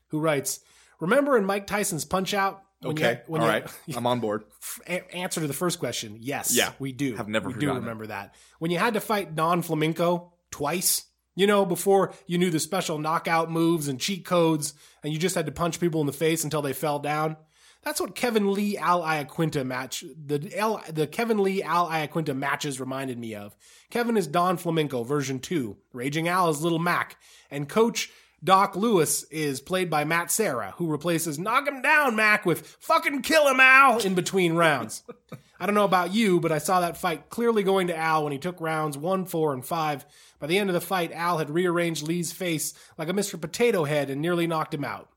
who 0.08 0.18
writes, 0.18 0.60
Remember 1.02 1.36
in 1.36 1.44
Mike 1.44 1.66
Tyson's 1.66 2.04
Punch 2.04 2.32
Out? 2.32 2.62
you 2.80 2.90
Okay. 2.90 3.20
when 3.26 3.40
All 3.42 3.46
you 3.46 3.52
right. 3.52 3.62
had- 3.86 3.96
I'm 3.96 4.06
on 4.06 4.20
board. 4.20 4.44
answer 4.86 5.40
to 5.40 5.46
the 5.46 5.52
first 5.52 5.78
question, 5.78 6.16
yes. 6.20 6.54
Yeah. 6.56 6.72
we 6.78 6.92
do. 6.92 7.16
Have 7.16 7.28
never 7.28 7.48
we 7.48 7.54
do 7.54 7.60
forgotten 7.60 7.76
it. 7.76 7.80
remember 7.80 8.06
that. 8.06 8.34
When 8.58 8.70
you 8.70 8.78
had 8.78 8.94
to 8.94 9.00
fight 9.00 9.34
Don 9.34 9.62
Flamenco 9.62 10.32
twice, 10.50 11.04
you 11.34 11.46
know, 11.46 11.64
before 11.64 12.12
you 12.26 12.38
knew 12.38 12.50
the 12.50 12.60
special 12.60 12.98
knockout 12.98 13.50
moves 13.50 13.88
and 13.88 13.98
cheat 14.00 14.24
codes, 14.24 14.74
and 15.02 15.12
you 15.12 15.18
just 15.18 15.34
had 15.34 15.46
to 15.46 15.52
punch 15.52 15.80
people 15.80 16.00
in 16.00 16.06
the 16.06 16.12
face 16.12 16.44
until 16.44 16.62
they 16.62 16.72
fell 16.72 16.98
down. 16.98 17.36
That's 17.84 18.00
what 18.00 18.14
Kevin 18.14 18.52
Lee 18.52 18.76
Al 18.78 19.02
Iaquinta 19.02 19.66
match 19.66 20.04
the 20.24 20.52
L, 20.56 20.80
the 20.92 21.08
Kevin 21.08 21.38
Lee 21.42 21.64
Al 21.64 21.88
Iaquinta 21.88 22.36
matches 22.36 22.78
reminded 22.78 23.18
me 23.18 23.34
of. 23.34 23.56
Kevin 23.90 24.16
is 24.16 24.28
Don 24.28 24.56
Flamenco 24.56 25.02
version 25.02 25.40
2, 25.40 25.76
Raging 25.92 26.28
Al 26.28 26.48
is 26.50 26.62
Little 26.62 26.78
Mac, 26.78 27.16
and 27.50 27.68
coach 27.68 28.10
Doc 28.44 28.74
Louis 28.74 29.22
is 29.30 29.60
played 29.60 29.88
by 29.88 30.04
Matt 30.04 30.30
Serra, 30.30 30.74
who 30.76 30.90
replaces 30.90 31.38
Knock 31.38 31.68
him 31.68 31.80
down, 31.80 32.16
Mac, 32.16 32.44
with 32.44 32.66
fucking 32.80 33.22
kill 33.22 33.46
him, 33.46 33.60
Al, 33.60 34.00
in 34.00 34.14
between 34.14 34.54
rounds. 34.54 35.04
I 35.60 35.66
don't 35.66 35.76
know 35.76 35.84
about 35.84 36.12
you, 36.12 36.40
but 36.40 36.50
I 36.50 36.58
saw 36.58 36.80
that 36.80 36.96
fight 36.96 37.28
clearly 37.28 37.62
going 37.62 37.86
to 37.86 37.96
Al 37.96 38.24
when 38.24 38.32
he 38.32 38.38
took 38.38 38.60
rounds 38.60 38.98
one, 38.98 39.26
four, 39.26 39.52
and 39.52 39.64
five. 39.64 40.04
By 40.40 40.48
the 40.48 40.58
end 40.58 40.68
of 40.70 40.74
the 40.74 40.80
fight, 40.80 41.12
Al 41.12 41.38
had 41.38 41.50
rearranged 41.50 42.02
Lee's 42.02 42.32
face 42.32 42.74
like 42.98 43.08
a 43.08 43.12
Mr. 43.12 43.40
Potato 43.40 43.84
Head 43.84 44.10
and 44.10 44.20
nearly 44.20 44.48
knocked 44.48 44.74
him 44.74 44.84
out. 44.84 45.08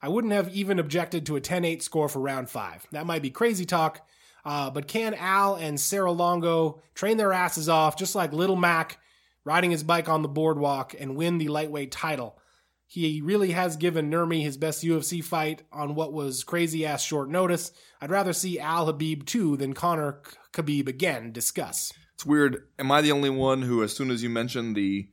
I 0.00 0.08
wouldn't 0.08 0.32
have 0.32 0.48
even 0.54 0.78
objected 0.78 1.26
to 1.26 1.36
a 1.36 1.42
10 1.42 1.66
8 1.66 1.82
score 1.82 2.08
for 2.08 2.20
round 2.20 2.48
five. 2.48 2.86
That 2.92 3.04
might 3.04 3.20
be 3.20 3.28
crazy 3.28 3.66
talk, 3.66 4.06
uh, 4.46 4.70
but 4.70 4.88
can 4.88 5.12
Al 5.12 5.56
and 5.56 5.78
Serra-Longo 5.78 6.80
train 6.94 7.18
their 7.18 7.34
asses 7.34 7.68
off 7.68 7.98
just 7.98 8.14
like 8.14 8.32
Little 8.32 8.56
Mac 8.56 8.98
riding 9.44 9.72
his 9.72 9.82
bike 9.82 10.08
on 10.08 10.22
the 10.22 10.28
boardwalk 10.28 10.94
and 10.98 11.16
win 11.16 11.36
the 11.36 11.48
lightweight 11.48 11.92
title? 11.92 12.38
He 12.88 13.20
really 13.20 13.50
has 13.50 13.76
given 13.76 14.10
Nurmi 14.10 14.42
his 14.42 14.56
best 14.56 14.84
UFC 14.84 15.22
fight 15.22 15.62
on 15.72 15.94
what 15.96 16.12
was 16.12 16.44
crazy 16.44 16.86
ass 16.86 17.02
short 17.02 17.28
notice. 17.28 17.72
I'd 18.00 18.10
rather 18.10 18.32
see 18.32 18.60
Al 18.60 18.86
Habib 18.86 19.24
2 19.26 19.56
than 19.56 19.74
Conor 19.74 20.22
Khabib 20.52 20.86
again. 20.88 21.32
Discuss. 21.32 21.92
It's 22.14 22.24
weird. 22.24 22.66
Am 22.78 22.90
I 22.92 23.02
the 23.02 23.12
only 23.12 23.28
one 23.28 23.62
who, 23.62 23.82
as 23.82 23.94
soon 23.94 24.10
as 24.10 24.22
you 24.22 24.30
mentioned 24.30 24.76
the 24.76 25.08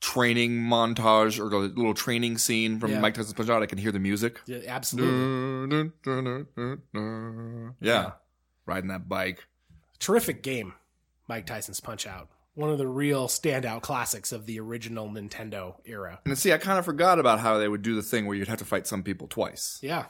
training 0.00 0.52
montage 0.60 1.38
or 1.38 1.50
the 1.50 1.58
little 1.58 1.92
training 1.92 2.38
scene 2.38 2.80
from 2.80 2.90
Yeah. 2.90 3.00
Mike 3.00 3.12
Tyson's 3.14 3.34
Punch 3.34 3.50
Out, 3.50 3.62
I 3.62 3.66
can 3.66 3.76
hear 3.76 3.92
the 3.92 3.98
music. 4.00 4.40
Yeah, 4.46 4.60
absolutely. 4.66 5.92
Yeah, 7.82 8.12
riding 8.64 8.88
that 8.88 9.08
bike. 9.10 9.44
Terrific 9.98 10.42
game, 10.42 10.72
Mike 11.28 11.44
Tyson's 11.44 11.80
Punch 11.80 12.06
Out. 12.06 12.30
One 12.60 12.68
of 12.68 12.76
the 12.76 12.86
real 12.86 13.26
standout 13.26 13.80
classics 13.80 14.32
of 14.32 14.44
the 14.44 14.60
original 14.60 15.08
Nintendo 15.08 15.76
era. 15.86 16.20
And 16.26 16.36
see, 16.36 16.52
I 16.52 16.58
kind 16.58 16.78
of 16.78 16.84
forgot 16.84 17.18
about 17.18 17.40
how 17.40 17.56
they 17.56 17.66
would 17.66 17.80
do 17.80 17.94
the 17.94 18.02
thing 18.02 18.26
where 18.26 18.36
you'd 18.36 18.48
have 18.48 18.58
to 18.58 18.66
fight 18.66 18.86
some 18.86 19.02
people 19.02 19.28
twice. 19.28 19.78
Yeah. 19.80 20.04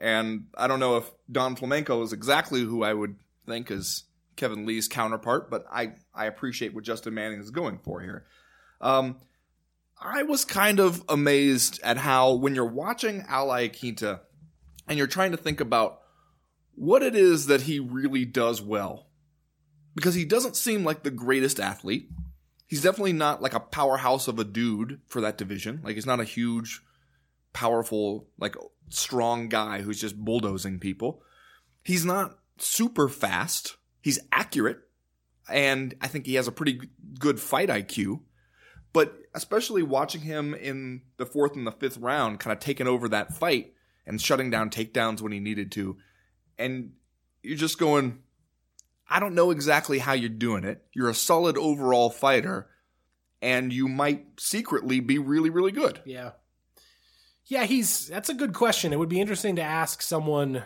And 0.00 0.44
I 0.56 0.68
don't 0.68 0.78
know 0.78 0.96
if 0.96 1.10
Don 1.30 1.56
Flamenco 1.56 2.00
is 2.02 2.12
exactly 2.12 2.60
who 2.60 2.84
I 2.84 2.94
would 2.94 3.16
think 3.48 3.68
is 3.68 4.04
Kevin 4.36 4.64
Lee's 4.64 4.86
counterpart, 4.86 5.50
but 5.50 5.64
I, 5.68 5.94
I 6.14 6.26
appreciate 6.26 6.72
what 6.72 6.84
Justin 6.84 7.14
Manning 7.14 7.40
is 7.40 7.50
going 7.50 7.78
for 7.78 8.00
here. 8.00 8.24
Um, 8.80 9.16
I 10.00 10.22
was 10.22 10.44
kind 10.44 10.78
of 10.78 11.02
amazed 11.08 11.80
at 11.82 11.96
how 11.96 12.34
when 12.34 12.54
you're 12.54 12.64
watching 12.64 13.24
Al 13.26 13.48
Iaquinta 13.48 14.20
and 14.86 14.96
you're 14.96 15.08
trying 15.08 15.32
to 15.32 15.36
think 15.36 15.60
about 15.60 15.98
what 16.76 17.02
it 17.02 17.16
is 17.16 17.46
that 17.46 17.62
he 17.62 17.80
really 17.80 18.24
does 18.24 18.62
well, 18.62 19.07
because 19.98 20.14
he 20.14 20.24
doesn't 20.24 20.54
seem 20.54 20.84
like 20.84 21.02
the 21.02 21.10
greatest 21.10 21.58
athlete. 21.58 22.08
He's 22.68 22.82
definitely 22.82 23.14
not 23.14 23.42
like 23.42 23.52
a 23.52 23.58
powerhouse 23.58 24.28
of 24.28 24.38
a 24.38 24.44
dude 24.44 25.00
for 25.08 25.20
that 25.20 25.36
division. 25.36 25.80
Like 25.82 25.96
he's 25.96 26.06
not 26.06 26.20
a 26.20 26.24
huge, 26.24 26.80
powerful, 27.52 28.28
like 28.38 28.54
strong 28.90 29.48
guy 29.48 29.80
who's 29.80 30.00
just 30.00 30.16
bulldozing 30.16 30.78
people. 30.78 31.20
He's 31.82 32.04
not 32.04 32.38
super 32.58 33.08
fast. 33.08 33.76
He's 34.00 34.20
accurate. 34.30 34.78
And 35.50 35.96
I 36.00 36.06
think 36.06 36.26
he 36.26 36.34
has 36.34 36.46
a 36.46 36.52
pretty 36.52 36.80
good 37.18 37.40
fight 37.40 37.68
IQ. 37.68 38.20
But 38.92 39.18
especially 39.34 39.82
watching 39.82 40.20
him 40.20 40.54
in 40.54 41.02
the 41.16 41.26
fourth 41.26 41.56
and 41.56 41.66
the 41.66 41.72
fifth 41.72 41.98
round, 41.98 42.38
kind 42.38 42.56
of 42.56 42.60
taking 42.60 42.86
over 42.86 43.08
that 43.08 43.34
fight 43.34 43.72
and 44.06 44.22
shutting 44.22 44.48
down 44.48 44.70
takedowns 44.70 45.20
when 45.20 45.32
he 45.32 45.40
needed 45.40 45.72
to. 45.72 45.96
And 46.56 46.92
you're 47.42 47.56
just 47.56 47.80
going, 47.80 48.20
I 49.08 49.20
don't 49.20 49.34
know 49.34 49.50
exactly 49.50 49.98
how 49.98 50.12
you're 50.12 50.28
doing 50.28 50.64
it. 50.64 50.84
You're 50.92 51.08
a 51.08 51.14
solid 51.14 51.56
overall 51.56 52.10
fighter, 52.10 52.68
and 53.40 53.72
you 53.72 53.88
might 53.88 54.26
secretly 54.38 55.00
be 55.00 55.18
really, 55.18 55.50
really 55.50 55.72
good. 55.72 56.00
Yeah. 56.04 56.32
Yeah, 57.46 57.64
he's 57.64 58.06
that's 58.08 58.28
a 58.28 58.34
good 58.34 58.52
question. 58.52 58.92
It 58.92 58.98
would 58.98 59.08
be 59.08 59.20
interesting 59.20 59.56
to 59.56 59.62
ask 59.62 60.02
someone, 60.02 60.62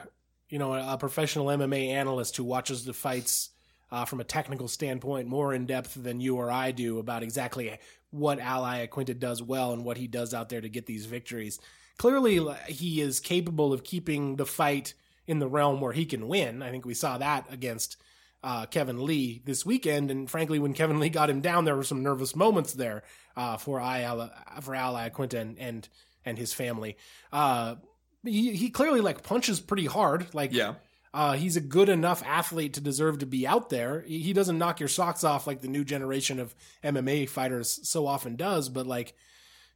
you 0.48 0.58
know, 0.58 0.74
a 0.74 0.98
professional 0.98 1.46
MMA 1.46 1.90
analyst 1.90 2.36
who 2.36 2.42
watches 2.42 2.84
the 2.84 2.92
fights 2.92 3.50
uh, 3.92 4.04
from 4.04 4.20
a 4.20 4.24
technical 4.24 4.66
standpoint 4.66 5.28
more 5.28 5.54
in 5.54 5.66
depth 5.66 5.94
than 5.94 6.20
you 6.20 6.36
or 6.36 6.50
I 6.50 6.72
do 6.72 6.98
about 6.98 7.22
exactly 7.22 7.78
what 8.10 8.40
Al 8.40 8.62
Iaquinta 8.62 9.18
does 9.18 9.42
well 9.42 9.72
and 9.72 9.84
what 9.84 9.96
he 9.96 10.08
does 10.08 10.34
out 10.34 10.48
there 10.48 10.60
to 10.60 10.68
get 10.68 10.86
these 10.86 11.06
victories. 11.06 11.60
Clearly, 11.98 12.40
he 12.66 13.00
is 13.00 13.20
capable 13.20 13.72
of 13.72 13.84
keeping 13.84 14.36
the 14.36 14.46
fight 14.46 14.94
in 15.26 15.38
the 15.38 15.48
realm 15.48 15.80
where 15.80 15.92
he 15.92 16.04
can 16.04 16.26
win. 16.26 16.62
I 16.62 16.70
think 16.70 16.84
we 16.84 16.94
saw 16.94 17.18
that 17.18 17.46
against 17.50 17.96
uh, 18.42 18.66
Kevin 18.66 19.04
Lee 19.04 19.40
this 19.44 19.64
weekend, 19.64 20.10
and 20.10 20.30
frankly, 20.30 20.58
when 20.58 20.72
Kevin 20.74 20.98
Lee 21.00 21.08
got 21.08 21.30
him 21.30 21.40
down, 21.40 21.64
there 21.64 21.76
were 21.76 21.84
some 21.84 22.02
nervous 22.02 22.34
moments 22.34 22.72
there 22.72 23.02
uh, 23.36 23.56
for 23.56 23.80
Al 23.80 24.30
for 24.60 24.74
Al 24.74 24.94
Iaquinta 24.94 25.34
and 25.40 25.58
and, 25.58 25.88
and 26.24 26.38
his 26.38 26.52
family. 26.52 26.96
Uh, 27.32 27.76
he, 28.24 28.52
he 28.56 28.70
clearly 28.70 29.00
like 29.00 29.22
punches 29.22 29.60
pretty 29.60 29.86
hard. 29.86 30.32
Like 30.34 30.52
Yeah. 30.52 30.74
uh, 31.14 31.32
he's 31.34 31.56
a 31.56 31.60
good 31.60 31.88
enough 31.88 32.22
athlete 32.24 32.74
to 32.74 32.80
deserve 32.80 33.18
to 33.18 33.26
be 33.26 33.46
out 33.46 33.70
there. 33.70 34.02
He 34.06 34.18
he 34.20 34.32
doesn't 34.32 34.58
knock 34.58 34.80
your 34.80 34.88
socks 34.88 35.24
off 35.24 35.46
like 35.46 35.60
the 35.60 35.68
new 35.68 35.84
generation 35.84 36.38
of 36.40 36.54
MMA 36.84 37.28
fighters 37.28 37.80
so 37.88 38.06
often 38.06 38.36
does, 38.36 38.68
but 38.68 38.86
like 38.86 39.14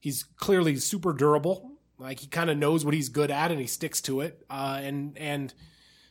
he's 0.00 0.22
clearly 0.24 0.76
super 0.76 1.12
durable. 1.12 1.72
Like 1.98 2.20
he 2.20 2.26
kind 2.26 2.50
of 2.50 2.58
knows 2.58 2.84
what 2.84 2.94
he's 2.94 3.08
good 3.08 3.30
at 3.30 3.50
and 3.50 3.60
he 3.60 3.66
sticks 3.66 4.00
to 4.02 4.20
it. 4.20 4.44
Uh, 4.50 4.80
and 4.82 5.16
and 5.18 5.54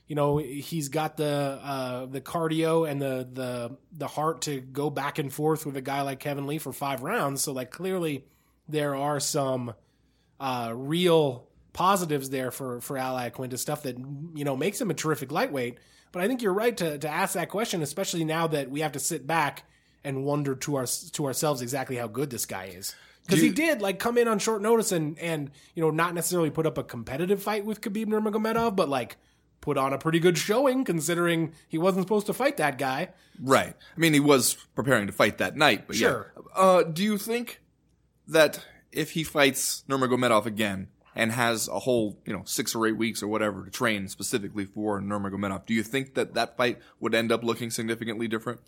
you 0.07 0.15
know 0.15 0.38
he's 0.38 0.89
got 0.89 1.17
the 1.17 1.59
uh, 1.63 2.05
the 2.05 2.21
cardio 2.21 2.89
and 2.89 3.01
the 3.01 3.27
the 3.31 3.77
the 3.91 4.07
heart 4.07 4.41
to 4.41 4.62
go 4.62 4.89
back 4.89 5.17
and 5.19 5.33
forth 5.33 5.65
with 5.65 5.75
a 5.77 5.81
guy 5.81 6.01
like 6.01 6.19
Kevin 6.19 6.45
Lee 6.47 6.59
for 6.59 6.71
five 6.71 7.01
rounds. 7.01 7.41
So 7.41 7.53
like 7.53 7.71
clearly 7.71 8.25
there 8.67 8.95
are 8.95 9.19
some 9.19 9.74
uh, 10.39 10.71
real 10.75 11.47
positives 11.74 12.29
there 12.29 12.51
for 12.51 12.81
for 12.81 12.97
Al 12.97 13.15
Iaquinta, 13.15 13.57
stuff 13.57 13.83
that 13.83 13.97
you 13.97 14.45
know 14.45 14.55
makes 14.55 14.79
him 14.79 14.91
a 14.91 14.93
terrific 14.93 15.31
lightweight. 15.31 15.79
But 16.12 16.21
I 16.21 16.27
think 16.27 16.41
you're 16.41 16.53
right 16.53 16.75
to 16.77 16.97
to 17.00 17.09
ask 17.09 17.33
that 17.33 17.50
question, 17.50 17.81
especially 17.81 18.25
now 18.25 18.47
that 18.47 18.69
we 18.69 18.81
have 18.81 18.93
to 18.93 19.00
sit 19.00 19.25
back 19.25 19.63
and 20.03 20.24
wonder 20.24 20.55
to 20.55 20.75
our 20.75 20.85
to 20.85 21.25
ourselves 21.25 21.62
exactly 21.62 21.95
how 21.95 22.07
good 22.07 22.29
this 22.29 22.45
guy 22.45 22.65
is. 22.65 22.95
Because 23.25 23.41
he 23.41 23.50
did 23.50 23.81
like 23.81 23.97
come 23.97 24.19
in 24.19 24.27
on 24.27 24.38
short 24.38 24.62
notice 24.62 24.91
and 24.91 25.17
and 25.17 25.50
you 25.74 25.81
know 25.81 25.89
not 25.89 26.13
necessarily 26.13 26.51
put 26.51 26.67
up 26.67 26.77
a 26.77 26.83
competitive 26.83 27.41
fight 27.41 27.65
with 27.65 27.81
Khabib 27.81 28.05
Nurmagomedov, 28.05 28.75
but 28.75 28.88
like 28.88 29.17
put 29.62 29.77
on 29.77 29.93
a 29.93 29.97
pretty 29.97 30.19
good 30.19 30.38
showing 30.38 30.83
considering 30.83 31.53
he 31.67 31.77
wasn't 31.77 32.03
supposed 32.05 32.27
to 32.27 32.33
fight 32.33 32.57
that 32.57 32.77
guy. 32.77 33.09
Right. 33.41 33.74
I 33.95 34.00
mean, 34.00 34.13
he 34.13 34.19
was 34.19 34.55
preparing 34.75 35.07
to 35.07 35.13
fight 35.13 35.38
that 35.39 35.55
night, 35.55 35.88
but 35.88 35.95
Sure. 35.95 36.31
yeah. 36.35 36.41
Uh, 36.55 36.83
do 36.83 37.03
you 37.03 37.17
think 37.17 37.62
that 38.27 38.63
if 38.91 39.12
he 39.12 39.24
fights 39.24 39.83
Nurmagomedov 39.89 40.45
again 40.45 40.88
and 41.15 41.31
has 41.31 41.67
a 41.67 41.79
whole, 41.79 42.19
you 42.25 42.33
know, 42.33 42.43
six 42.45 42.75
or 42.75 42.85
eight 42.88 42.97
weeks 42.97 43.24
or 43.24 43.27
whatever 43.27 43.65
to 43.65 43.71
train 43.71 44.07
specifically 44.07 44.65
for 44.65 45.01
Nurmagomedov, 45.01 45.65
do 45.65 45.74
you 45.74 45.83
think 45.83 46.13
that 46.13 46.33
that 46.33 46.55
fight 46.57 46.79
would 47.00 47.15
end 47.15 47.31
up 47.31 47.43
looking 47.43 47.69
significantly 47.71 48.27
different? 48.27 48.59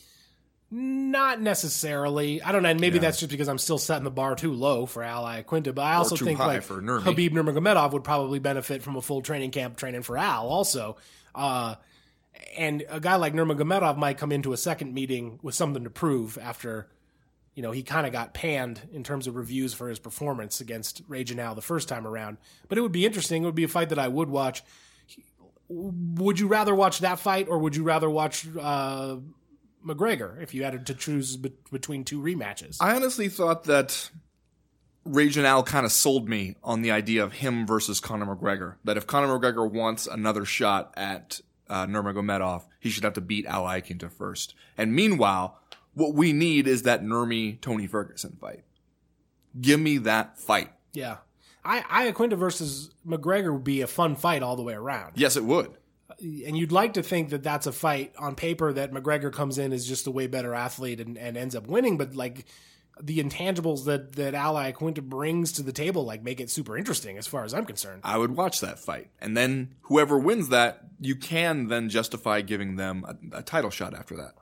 Not 0.70 1.40
necessarily. 1.40 2.42
I 2.42 2.52
don't 2.52 2.62
know. 2.64 2.70
and 2.70 2.82
Maybe 2.82 2.96
Yeah. 2.96 3.04
that's 3.04 3.20
just 3.20 3.32
because 3.32 3.48
I'm 3.48 3.58
still 3.58 3.78
setting 3.78 4.04
the 4.04 4.12
bar 4.12 4.36
too 4.36 4.54
low 4.54 4.86
for 4.86 5.02
Al 5.02 5.24
Iaquinta. 5.24 5.74
But 5.74 5.84
I 5.84 5.96
also 5.96 6.16
think 6.18 6.40
like 6.40 6.64
for 6.64 6.82
Nurmi. 6.82 7.04
Khabib 7.04 7.32
Nurmagomedov 7.32 7.94
would 7.94 8.04
probably 8.04 8.40
benefit 8.40 8.84
from 8.84 8.96
a 8.98 9.02
full 9.02 9.22
training 9.22 9.52
camp 9.52 9.78
training 9.78 10.02
for 10.04 10.18
Al 10.18 10.48
also. 10.48 10.98
Uh, 11.34 11.76
and 12.58 12.84
a 12.90 13.00
guy 13.00 13.16
like 13.16 13.34
Nurmagomedov 13.34 13.98
might 13.98 14.18
come 14.18 14.32
into 14.32 14.52
a 14.52 14.58
second 14.58 14.94
meeting 14.94 15.40
with 15.42 15.56
something 15.56 15.86
to 15.86 15.90
prove 15.90 16.38
after, 16.38 16.88
you 17.56 17.64
know, 17.64 17.72
he 17.72 17.82
kind 17.82 18.06
of 18.06 18.12
got 18.12 18.34
panned 18.34 18.82
in 18.92 19.04
terms 19.04 19.26
of 19.28 19.36
reviews 19.36 19.74
for 19.74 19.88
his 19.88 20.00
performance 20.00 20.60
against 20.60 21.02
Raging 21.08 21.40
Al 21.40 21.56
the 21.56 21.62
first 21.62 21.88
time 21.88 22.06
around. 22.06 22.38
But 22.68 22.78
it 22.78 22.82
would 22.82 22.92
be 22.92 23.06
interesting. 23.06 23.44
It 23.44 23.46
would 23.46 23.56
be 23.56 23.64
a 23.64 23.68
fight 23.70 23.90
that 23.90 24.00
I 24.00 24.10
would 24.10 24.30
watch. 24.30 24.64
Would 25.70 26.40
you 26.40 26.48
rather 26.48 26.76
watch 26.76 27.00
that 27.00 27.20
fight 27.20 27.48
or 27.48 27.58
would 27.60 27.76
you 27.76 27.84
rather 27.84 28.10
watch 28.10 28.46
uh, 28.60 29.18
McGregor 29.86 30.42
if 30.42 30.54
you 30.54 30.64
had 30.64 30.86
to 30.86 30.94
choose 30.94 31.38
be- 31.38 31.54
between 31.72 32.04
two 32.04 32.22
rematches? 32.22 32.78
I 32.82 32.96
honestly 32.96 33.30
thought 33.30 33.66
that 33.66 34.10
Raging 35.06 35.46
Al 35.46 35.64
kind 35.64 35.86
of 35.86 35.92
sold 35.92 36.28
me 36.28 36.56
on 36.64 36.82
the 36.82 36.92
idea 36.92 37.24
of 37.24 37.34
him 37.34 37.66
versus 37.66 38.00
Conor 38.00 38.36
McGregor. 38.36 38.76
That 38.84 38.98
if 38.98 39.08
Conor 39.08 39.40
McGregor 39.40 39.70
wants 39.70 40.06
another 40.08 40.44
shot 40.46 40.94
at 40.98 41.40
uh, 41.70 41.86
Nurmagomedov, 41.86 42.64
he 42.80 42.90
should 42.90 43.04
have 43.04 43.14
to 43.14 43.22
beat 43.22 43.46
Al 43.46 43.64
Iaquinta 43.64 44.12
first. 44.12 44.54
And 44.78 44.94
meanwhile, 44.94 45.60
what 45.94 46.14
we 46.14 46.34
need 46.34 46.68
is 46.68 46.84
that 46.84 47.04
Nurmi 47.04 47.60
Tony 47.62 47.88
Ferguson 47.88 48.38
fight. 48.40 48.64
Give 49.60 49.80
me 49.80 49.98
that 50.00 50.38
fight. 50.38 50.72
yeah. 50.94 51.18
I, 51.66 52.06
Iaquinta 52.06 52.38
versus 52.38 52.92
McGregor 53.06 53.52
would 53.52 53.66
be 53.66 53.82
a 53.82 53.88
fun 53.88 54.16
fight 54.16 54.42
all 54.42 54.56
the 54.56 54.62
way 54.64 54.74
around. 54.74 55.14
Yes, 55.16 55.36
it 55.36 55.44
would. 55.44 55.72
And 56.20 56.58
you'd 56.58 56.72
like 56.72 56.94
to 56.94 57.04
think 57.04 57.30
that 57.30 57.44
that's 57.44 57.68
a 57.68 57.72
fight 57.72 58.14
on 58.18 58.36
paper 58.36 58.74
that 58.74 58.92
McGregor 58.92 59.32
comes 59.32 59.58
in 59.58 59.72
as 59.72 59.88
just 59.88 60.08
a 60.08 60.12
way 60.12 60.28
better 60.28 60.54
athlete 60.54 61.00
and, 61.00 61.18
and 61.18 61.38
ends 61.38 61.56
up 61.56 61.68
winning, 61.68 61.98
but 61.98 62.16
like 62.16 62.46
the 63.00 63.20
intangibles 63.20 63.86
that 63.86 64.14
that 64.14 64.34
Al 64.34 64.56
Iaquinta 64.56 65.04
brings 65.04 65.52
to 65.54 65.64
the 65.64 65.72
table 65.72 66.04
like 66.04 66.24
make 66.24 66.40
it 66.40 66.50
super 66.50 66.78
interesting 66.78 67.18
as 67.18 67.28
far 67.28 67.44
as 67.44 67.54
I'm 67.54 67.66
concerned. 67.66 68.02
I 68.04 68.18
would 68.18 68.36
watch 68.36 68.62
that 68.62 68.80
fight. 68.80 69.10
And 69.20 69.38
then 69.38 69.76
whoever 69.82 70.18
wins 70.18 70.50
that, 70.50 70.82
you 71.00 71.16
can 71.16 71.68
then 71.68 71.90
justify 71.90 72.42
giving 72.42 72.76
them 72.76 73.06
a, 73.08 73.38
a 73.38 73.44
title 73.44 73.70
shot 73.70 73.94
after 73.94 74.16
that. 74.18 74.34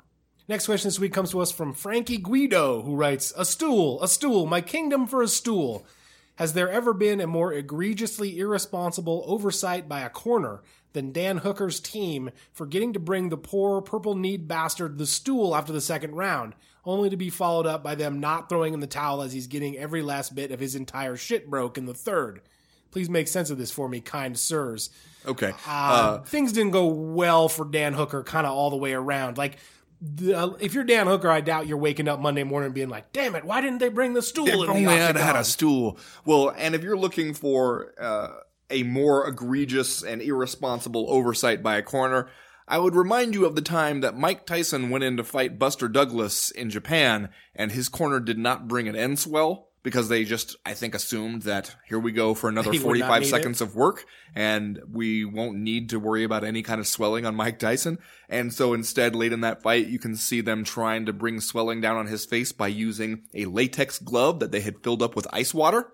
Next 0.48 0.68
question 0.68 0.90
this 0.90 1.00
week 1.00 1.12
comes 1.12 1.32
to 1.32 1.42
us 1.42 1.52
from 1.52 1.74
Frankie 1.74 2.20
Guido, 2.20 2.84
who 2.84 2.96
writes, 2.96 3.34
A 3.36 3.44
stool, 3.44 4.02
a 4.04 4.08
stool, 4.08 4.46
my 4.46 4.62
kingdom 4.62 5.08
for 5.08 5.24
a 5.24 5.28
stool. 5.28 5.88
Has 6.36 6.54
there 6.54 6.70
ever 6.70 6.94
been 6.94 7.20
a 7.20 7.26
more 7.26 7.52
egregiously 7.52 8.38
irresponsible 8.38 9.24
oversight 9.26 9.90
by 9.90 10.02
a 10.02 10.10
corner 10.10 10.62
than 10.96 11.12
Dan 11.12 11.38
Hooker's 11.38 11.80
team 11.80 12.32
for 12.52 12.66
getting 12.66 12.94
to 12.94 13.00
bring 13.00 13.30
the 13.30 13.38
poor 13.38 13.82
purple 13.82 14.16
kneed 14.16 14.48
bastard 14.48 14.98
the 14.98 15.06
stool 15.06 15.56
after 15.56 15.72
the 15.72 15.80
second 15.80 16.16
round, 16.16 16.56
only 16.84 17.12
to 17.12 17.18
be 17.18 17.30
followed 17.30 17.68
up 17.68 17.84
by 17.84 17.94
them 17.94 18.20
not 18.20 18.50
throwing 18.50 18.74
in 18.74 18.80
the 18.80 18.88
towel 18.88 19.22
as 19.22 19.34
he's 19.34 19.46
getting 19.46 19.78
every 19.78 20.02
last 20.02 20.34
bit 20.34 20.52
of 20.52 20.60
his 20.60 20.74
entire 20.74 21.16
shit 21.16 21.48
broke 21.50 21.78
in 21.78 21.86
the 21.86 21.94
third? 21.94 22.42
Please 22.90 23.10
make 23.10 23.28
sense 23.28 23.50
of 23.50 23.58
this 23.58 23.72
for 23.72 23.88
me, 23.90 24.00
kind 24.00 24.40
sirs. 24.40 24.90
Okay. 25.26 25.52
Uh, 25.68 26.20
things 26.20 26.54
didn't 26.54 26.72
go 26.72 26.88
well 26.88 27.50
for 27.50 27.66
Dan 27.66 27.94
Hooker 27.94 28.24
kind 28.24 28.48
of 28.48 28.54
all 28.54 28.70
the 28.70 28.78
way 28.78 28.94
around. 28.94 29.38
Like, 29.38 29.58
the, 30.02 30.34
uh, 30.34 30.50
if 30.60 30.74
you're 30.74 30.84
Dan 30.84 31.08
Hooker, 31.08 31.30
I 31.30 31.42
doubt 31.42 31.68
you're 31.68 31.78
waking 31.78 32.08
up 32.08 32.20
Monday 32.20 32.44
morning 32.44 32.72
being 32.72 32.90
like, 32.90 33.12
damn 33.12 33.36
it, 33.36 33.44
why 33.44 33.62
didn't 33.62 33.80
they 33.80 33.90
bring 33.90 34.14
the 34.14 34.22
stool 34.22 34.48
If 34.48 34.54
in 34.54 34.60
the 34.60 34.68
only 34.68 34.88
I'd 34.88 35.02
octagon?" 35.02 35.22
had 35.24 35.36
a 35.36 35.44
stool. 35.44 35.98
Well, 36.26 36.54
and 36.58 36.76
if 36.76 36.84
you're 36.84 36.98
looking 36.98 37.34
for 37.34 37.94
uh, 38.00 38.30
a 38.70 38.84
more 38.84 39.28
egregious 39.28 40.04
and 40.04 40.22
irresponsible 40.22 41.06
oversight 41.10 41.62
by 41.62 41.78
a 41.78 41.84
corner, 41.84 42.30
I 42.68 42.80
would 42.80 42.96
remind 42.96 43.36
you 43.36 43.46
of 43.46 43.56
the 43.56 43.62
time 43.62 44.02
that 44.02 44.18
Mike 44.18 44.46
Tyson 44.46 44.90
went 44.90 45.04
in 45.04 45.18
to 45.18 45.24
fight 45.24 45.60
Buster 45.60 45.88
Douglas 45.88 46.50
in 46.50 46.70
Japan, 46.70 47.30
and 47.56 47.72
his 47.72 47.90
corner 47.90 48.20
did 48.20 48.40
not 48.40 48.68
bring 48.68 48.88
an 48.88 48.96
enswell 48.96 49.70
because 49.86 50.10
they 50.10 50.26
just, 50.26 50.56
I 50.66 50.74
think, 50.74 50.96
assumed 50.96 51.44
that 51.44 51.76
here 51.88 52.00
we 52.00 52.12
go 52.12 52.34
for 52.34 52.50
another 52.50 52.72
He 52.72 52.80
would 52.80 52.98
not 52.98 53.08
45 53.08 53.22
need 53.22 53.30
seconds 53.30 53.62
of 53.62 53.76
work, 53.76 54.06
and 54.34 54.82
we 54.92 55.26
won't 55.26 55.60
need 55.60 55.92
to 55.92 56.00
worry 56.00 56.24
about 56.24 56.44
any 56.44 56.64
kind 56.64 56.82
of 56.82 56.88
swelling 56.88 57.24
on 57.24 57.36
Mike 57.36 57.60
Tyson. 57.60 58.00
And 58.28 58.52
so 58.52 58.74
instead, 58.74 59.16
late 59.16 59.32
in 59.32 59.42
that 59.42 59.62
fight, 59.62 59.86
you 59.86 60.00
can 60.00 60.16
see 60.16 60.42
them 60.42 60.64
trying 60.64 61.06
to 61.06 61.14
bring 61.14 61.40
swelling 61.40 61.82
down 61.82 61.98
on 61.98 62.08
his 62.08 62.26
face 62.26 62.52
by 62.52 62.68
using 62.68 63.26
a 63.36 63.46
latex 63.46 64.00
glove 64.00 64.40
that 64.40 64.52
they 64.52 64.62
had 64.62 64.82
filled 64.82 65.04
up 65.04 65.16
with 65.16 65.28
ice 65.32 65.54
water. 65.54 65.94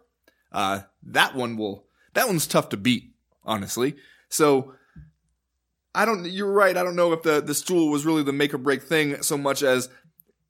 Uh, 0.53 0.83
that 1.03 1.35
one 1.35 1.57
will, 1.57 1.85
that 2.13 2.27
one's 2.27 2.47
tough 2.47 2.69
to 2.69 2.77
beat, 2.77 3.13
honestly. 3.43 3.95
So, 4.29 4.73
I 5.93 6.05
don't, 6.05 6.25
you're 6.25 6.51
right. 6.51 6.77
I 6.77 6.83
don't 6.83 6.95
know 6.95 7.11
if 7.11 7.23
the, 7.23 7.41
the 7.41 7.53
stool 7.53 7.89
was 7.89 8.05
really 8.05 8.23
the 8.23 8.31
make 8.31 8.53
or 8.53 8.57
break 8.57 8.83
thing 8.83 9.21
so 9.21 9.37
much 9.37 9.61
as 9.61 9.89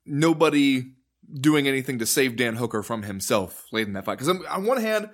nobody 0.06 0.92
doing 1.32 1.66
anything 1.66 1.98
to 1.98 2.06
save 2.06 2.36
Dan 2.36 2.56
Hooker 2.56 2.82
from 2.82 3.02
himself 3.02 3.64
late 3.72 3.86
in 3.86 3.94
that 3.94 4.04
fight. 4.04 4.18
Because 4.18 4.28
on 4.28 4.64
one 4.64 4.80
hand, 4.80 5.10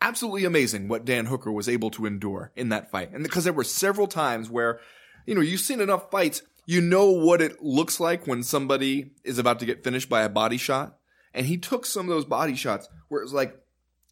absolutely 0.00 0.44
amazing 0.44 0.88
what 0.88 1.04
Dan 1.04 1.26
Hooker 1.26 1.52
was 1.52 1.68
able 1.68 1.90
to 1.90 2.06
endure 2.06 2.52
in 2.56 2.70
that 2.70 2.90
fight. 2.90 3.12
And 3.12 3.22
because 3.22 3.44
there 3.44 3.52
were 3.52 3.64
several 3.64 4.06
times 4.06 4.50
where, 4.50 4.80
you 5.26 5.34
know, 5.34 5.40
you've 5.40 5.60
seen 5.60 5.80
enough 5.80 6.10
fights, 6.10 6.42
you 6.66 6.80
know 6.80 7.10
what 7.10 7.40
it 7.40 7.62
looks 7.62 8.00
like 8.00 8.26
when 8.26 8.42
somebody 8.42 9.12
is 9.24 9.38
about 9.38 9.60
to 9.60 9.66
get 9.66 9.84
finished 9.84 10.08
by 10.08 10.22
a 10.22 10.28
body 10.28 10.56
shot. 10.56 10.98
And 11.34 11.46
he 11.46 11.56
took 11.56 11.86
some 11.86 12.06
of 12.06 12.14
those 12.14 12.24
body 12.24 12.56
shots 12.56 12.88
where 13.08 13.20
it 13.20 13.24
was 13.24 13.32
like, 13.32 13.54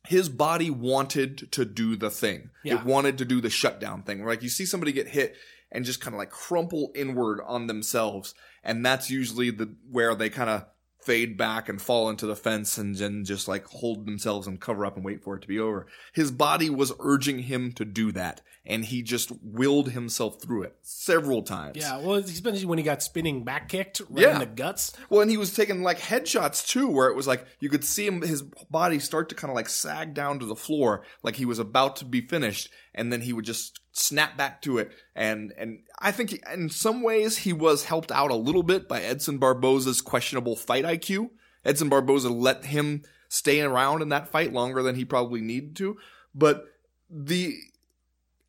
his 0.09 0.29
body 0.29 0.71
wanted 0.71 1.51
to 1.53 1.65
do 1.65 1.97
the 1.97 2.11
thing. 2.11 2.51
Yeah. 2.63 2.77
It 2.77 2.85
wanted 2.85 3.19
to 3.19 3.25
do 3.25 3.41
the 3.41 3.51
shutdown 3.51 4.03
thing. 4.03 4.21
Where 4.21 4.33
like 4.33 4.43
you 4.43 4.49
see 4.49 4.67
somebody 4.67 4.93
get 4.93 5.09
hit 5.09 5.37
and 5.73 5.85
just 5.85 6.01
kind 6.01 6.15
of 6.15 6.19
like 6.19 6.31
crumple 6.31 6.93
inward 6.95 7.41
on 7.45 7.67
themselves, 7.67 8.35
and 8.63 8.85
that's 8.85 9.11
usually 9.11 9.51
the 9.51 9.75
where 9.91 10.15
they 10.15 10.31
kind 10.31 10.51
of 10.51 10.65
fade 11.07 11.37
back 11.37 11.69
and 11.69 11.81
fall 11.81 12.11
into 12.11 12.27
the 12.27 12.35
fence 12.35 12.77
and 12.77 12.97
then 12.97 13.25
just 13.25 13.47
like 13.47 13.65
hold 13.67 14.05
themselves 14.05 14.49
and 14.49 14.61
cover 14.61 14.85
up 14.85 14.97
and 14.97 15.05
wait 15.05 15.23
for 15.23 15.37
it 15.37 15.41
to 15.41 15.47
be 15.49 15.59
over. 15.61 15.87
His 16.13 16.33
body 16.33 16.69
was 16.69 16.93
urging 16.99 17.39
him 17.39 17.71
to 17.75 17.85
do 17.85 18.11
that, 18.13 18.43
and 18.67 18.85
he 18.85 19.03
just 19.03 19.31
willed 19.41 19.91
himself 19.93 20.43
through 20.43 20.65
it 20.65 20.77
several 20.83 21.43
times. 21.43 21.77
Yeah, 21.77 21.99
well, 21.99 22.17
especially 22.17 22.67
when 22.67 22.79
he 22.79 22.85
got 22.85 23.05
spinning 23.05 23.45
back 23.45 23.69
kicked 23.69 24.01
right 24.11 24.23
Yeah. 24.23 24.33
in 24.35 24.41
the 24.41 24.47
guts. 24.47 24.93
Well, 25.09 25.21
and 25.21 25.31
he 25.31 25.37
was 25.37 25.55
taking 25.55 25.83
like 25.83 26.01
headshots 26.01 26.67
too, 26.67 26.89
where 26.89 27.09
it 27.09 27.15
was 27.17 27.29
like 27.29 27.47
you 27.61 27.69
could 27.69 27.85
see 27.85 28.05
him, 28.07 28.21
his 28.23 28.43
body 28.43 28.99
start 28.99 29.29
to 29.29 29.37
kind 29.37 29.51
of 29.51 29.55
like 29.55 29.69
sag 29.69 30.13
down 30.13 30.41
to 30.41 30.47
the 30.47 30.57
floor, 30.57 31.05
like 31.23 31.37
he 31.37 31.45
was 31.47 31.61
about 31.61 31.95
to 31.97 32.05
be 32.05 32.21
finished, 32.21 32.69
and 32.95 33.13
then 33.13 33.21
he 33.21 33.33
would 33.33 33.45
just 33.45 33.79
snap 33.97 34.37
back 34.37 34.63
to 34.63 34.79
it. 34.79 34.93
And 35.15 35.53
and 35.57 35.81
I 35.99 36.13
think 36.13 36.43
in 36.53 36.69
some 36.69 37.03
ways 37.03 37.39
he 37.39 37.53
was 37.53 37.85
helped 37.85 38.13
out 38.13 38.31
a 38.31 38.37
little 38.37 38.63
bit 38.63 38.89
by 38.89 39.03
Edson 39.03 39.39
Barboza's 39.39 40.01
questionable 40.01 40.57
fight 40.57 40.85
IQ. 40.85 41.31
Edson 41.65 41.89
Barboza 41.89 42.29
let 42.29 42.67
him 42.67 43.03
stay 43.29 43.61
around 43.61 44.03
in 44.03 44.09
that 44.11 44.29
fight 44.29 44.53
longer 44.53 44.83
than 44.83 44.95
he 44.95 45.05
probably 45.05 45.41
needed 45.41 45.75
to, 45.77 45.97
but 46.35 46.65
the 47.11 47.57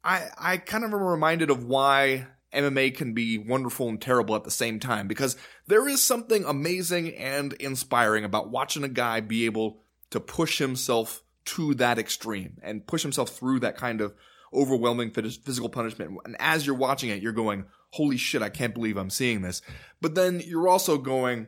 I 0.04 0.28
I 0.38 0.58
kind 0.58 0.84
of 0.84 0.94
am 0.94 1.02
reminded 1.02 1.50
of 1.50 1.66
why 1.66 2.28
MMA 2.54 2.96
can 2.96 3.14
be 3.14 3.38
wonderful 3.38 3.90
and 3.90 4.02
terrible 4.02 4.36
at 4.36 4.44
the 4.44 4.52
same 4.52 4.80
time 4.80 5.08
because 5.08 5.36
there 5.68 5.88
is 5.88 6.04
something 6.04 6.46
amazing 6.46 7.14
and 7.16 7.54
inspiring 7.54 8.24
about 8.24 8.50
watching 8.50 8.84
a 8.84 8.90
guy 8.90 9.20
be 9.20 9.46
able 9.46 9.82
to 10.12 10.20
push 10.20 10.60
himself 10.60 11.24
to 11.46 11.74
that 11.76 12.00
extreme 12.00 12.58
and 12.62 12.88
push 12.88 13.02
himself 13.02 13.30
through 13.30 13.60
that 13.60 13.78
kind 13.78 14.02
of 14.02 14.14
overwhelming 14.54 15.12
physical 15.12 15.70
punishment. 15.70 16.18
And 16.26 16.36
as 16.40 16.66
you're 16.66 16.76
watching 16.76 17.10
it, 17.10 17.22
you're 17.22 17.34
going, 17.34 17.66
"Holy 17.92 18.18
shit, 18.18 18.42
I 18.42 18.50
can't 18.50 18.74
believe 18.74 18.98
I'm 18.98 19.10
seeing 19.10 19.42
this." 19.42 19.62
But 20.02 20.16
then 20.16 20.42
you're 20.46 20.68
also 20.68 20.98
going, 20.98 21.48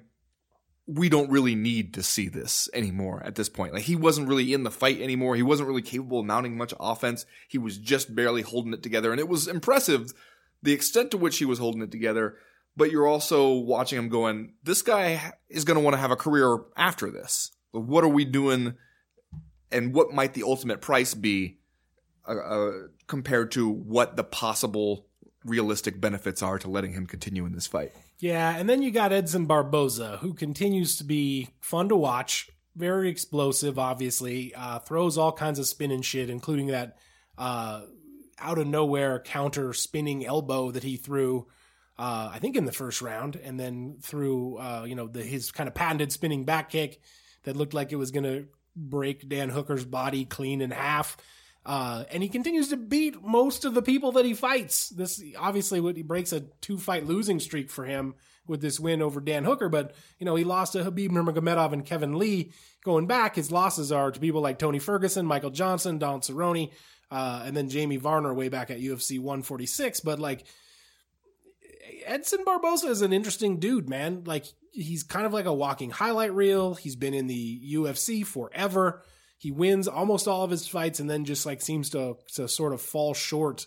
we 0.91 1.08
don't 1.08 1.29
really 1.29 1.53
need 1.53 1.94
to 1.94 2.01
see 2.01 2.29
this 2.29 2.68
anymore 2.74 3.22
at 3.24 3.36
this 3.36 3.48
point. 3.48 3.74
Like 3.74 3.84
he 3.84 3.96
wasn't 3.96 4.27
really 4.27 4.53
in 4.53 4.63
the 4.63 4.72
fight 4.72 5.00
anymore. 5.00 5.36
He 5.36 5.44
wasn't 5.44 5.70
really 5.70 5.84
capable 5.84 6.22
of 6.22 6.25
mounting 6.25 6.58
much 6.58 6.74
offense. 6.79 7.27
He 7.48 7.60
was 7.60 7.77
just 7.77 8.16
barely 8.16 8.42
holding 8.42 8.74
it 8.74 8.81
together. 8.81 9.12
And 9.12 9.20
it 9.20 9.27
was 9.27 9.48
impressive 9.48 10.12
the 10.64 10.74
extent 10.74 11.12
to 11.12 11.18
which 11.18 11.38
he 11.38 11.46
was 11.46 11.59
holding 11.59 11.83
it 11.83 11.92
together. 11.92 12.38
But 12.75 12.92
you're 12.92 13.07
also 13.07 13.53
watching 13.53 14.00
him 14.00 14.09
going, 14.09 14.53
this 14.64 14.81
guy 14.81 15.33
is 15.48 15.64
going 15.64 15.75
to 15.75 15.83
want 15.83 15.94
to 15.94 16.00
have 16.00 16.12
a 16.12 16.16
career 16.16 16.57
after 16.75 17.12
this. 17.12 17.51
What 17.72 18.03
are 18.03 18.09
we 18.09 18.25
doing? 18.25 18.74
And 19.72 19.94
what 19.94 20.12
might 20.12 20.33
the 20.33 20.44
ultimate 20.44 20.81
price 20.81 21.14
be 21.14 21.59
uh, 22.29 22.33
uh, 22.33 22.72
compared 23.07 23.51
to 23.51 23.68
what 23.68 24.15
the 24.15 24.24
possible 24.24 25.07
realistic 25.46 26.00
benefits 26.00 26.44
are 26.44 26.59
to 26.59 26.70
letting 26.70 26.94
him 26.94 27.07
continue 27.07 27.46
in 27.46 27.53
this 27.53 27.68
fight? 27.68 27.94
Yeah, 28.20 28.55
and 28.57 28.70
then 28.70 28.81
you 28.81 28.92
got 28.92 29.13
Edson 29.13 29.46
Barboza, 29.46 30.18
who 30.18 30.33
continues 30.33 30.98
to 30.98 31.03
be 31.03 31.50
fun 31.61 31.89
to 31.89 31.96
watch, 31.96 32.50
very 32.75 33.09
explosive, 33.09 33.79
obviously, 33.79 34.53
uh, 34.55 34.79
throws 34.79 35.18
all 35.18 35.31
kinds 35.31 35.59
of 35.59 35.68
spin 35.68 35.92
and 35.92 36.05
shit, 36.05 36.29
including 36.29 36.68
that 36.68 36.98
uh, 37.37 37.81
out 38.37 38.57
of 38.57 38.68
nowhere 38.68 39.20
counter 39.20 39.74
spinning 39.74 40.25
elbow 40.25 40.72
that 40.72 40.83
he 40.83 40.98
threw, 40.98 41.48
uh, 41.98 42.29
I 42.33 42.39
think 42.39 42.55
in 42.55 42.65
the 42.65 42.72
first 42.72 43.01
round, 43.01 43.35
and 43.37 43.59
then 43.59 43.98
threw, 44.01 44.57
uh, 44.57 44.85
you 44.87 44.96
know, 44.96 45.07
the, 45.07 45.24
his 45.24 45.51
kind 45.51 45.68
of 45.68 45.74
patented 45.74 46.11
spinning 46.11 46.46
back 46.46 46.70
kick 46.70 47.00
that 47.44 47.55
looked 47.55 47.74
like 47.74 47.92
it 47.92 47.98
was 47.98 48.11
going 48.11 48.24
to 48.24 48.48
break 48.75 49.27
Dan 49.27 49.50
Hooker's 49.50 49.85
body 49.85 50.25
clean 50.25 50.61
in 50.61 50.72
half. 50.72 51.18
Uh, 51.65 52.05
and 52.11 52.24
he 52.24 52.29
continues 52.29 52.69
to 52.69 52.77
beat 52.77 53.22
most 53.24 53.65
of 53.65 53.74
the 53.74 53.81
people 53.81 54.13
that 54.13 54.25
he 54.25 54.33
fights. 54.33 54.89
This 54.89 55.22
obviously 55.37 55.81
he 55.93 56.03
breaks 56.03 56.31
a 56.31 56.41
two 56.61 56.77
fight 56.77 57.05
losing 57.05 57.39
streak 57.39 57.69
for 57.69 57.85
him 57.85 58.15
with 58.48 58.61
this 58.61 58.79
win 58.79 59.01
over 59.01 59.22
Dan 59.22 59.43
Hooker, 59.43 59.69
but 59.69 59.93
you 60.17 60.25
know 60.25 60.35
he 60.35 60.43
lost 60.43 60.74
to 60.74 60.79
Khabib 60.79 61.09
Nurmagomedov 61.09 61.74
and 61.74 61.85
Kevin 61.85 62.17
Lee. 62.17 62.51
Going 62.83 63.07
back, 63.07 63.35
his 63.35 63.51
losses 63.51 63.91
are 63.91 64.11
to 64.11 64.19
people 64.19 64.41
like 64.41 64.57
Tony 64.57 64.79
Ferguson, 64.79 65.25
Michael 65.25 65.51
Johnson, 65.51 66.00
Don 66.00 66.22
Cerrone, 66.22 66.72
uh, 67.11 67.43
and 67.45 67.55
then 67.55 67.69
Jamie 67.69 67.98
Varner 67.98 68.33
way 68.33 68.50
back 68.50 68.72
at 68.72 68.79
UFC 68.79 69.19
146. 69.19 70.00
But 70.00 70.19
like 70.19 70.45
Edson 72.05 72.43
Barboza 72.45 72.87
is 72.87 73.01
an 73.01 73.13
interesting 73.13 73.59
dude, 73.59 73.89
man. 73.89 74.24
Like 74.25 74.45
he's 74.72 75.03
kind 75.03 75.25
of 75.25 75.33
like 75.33 75.45
a 75.45 75.53
walking 75.53 75.89
highlight 75.89 76.33
reel. 76.33 76.75
He's 76.75 76.95
been 76.95 77.13
in 77.13 77.27
the 77.27 77.74
UFC 77.74 78.25
forever. 78.25 79.03
He 79.39 79.49
wins 79.51 79.87
almost 79.87 80.27
all 80.27 80.43
of 80.43 80.51
his 80.51 80.67
fights 80.67 80.99
and 80.99 81.09
then 81.09 81.25
just 81.25 81.45
like 81.47 81.61
seems 81.61 81.89
to 81.91 82.17
to 82.35 82.47
sort 82.47 82.73
of 82.73 82.81
fall 82.81 83.13
short 83.15 83.65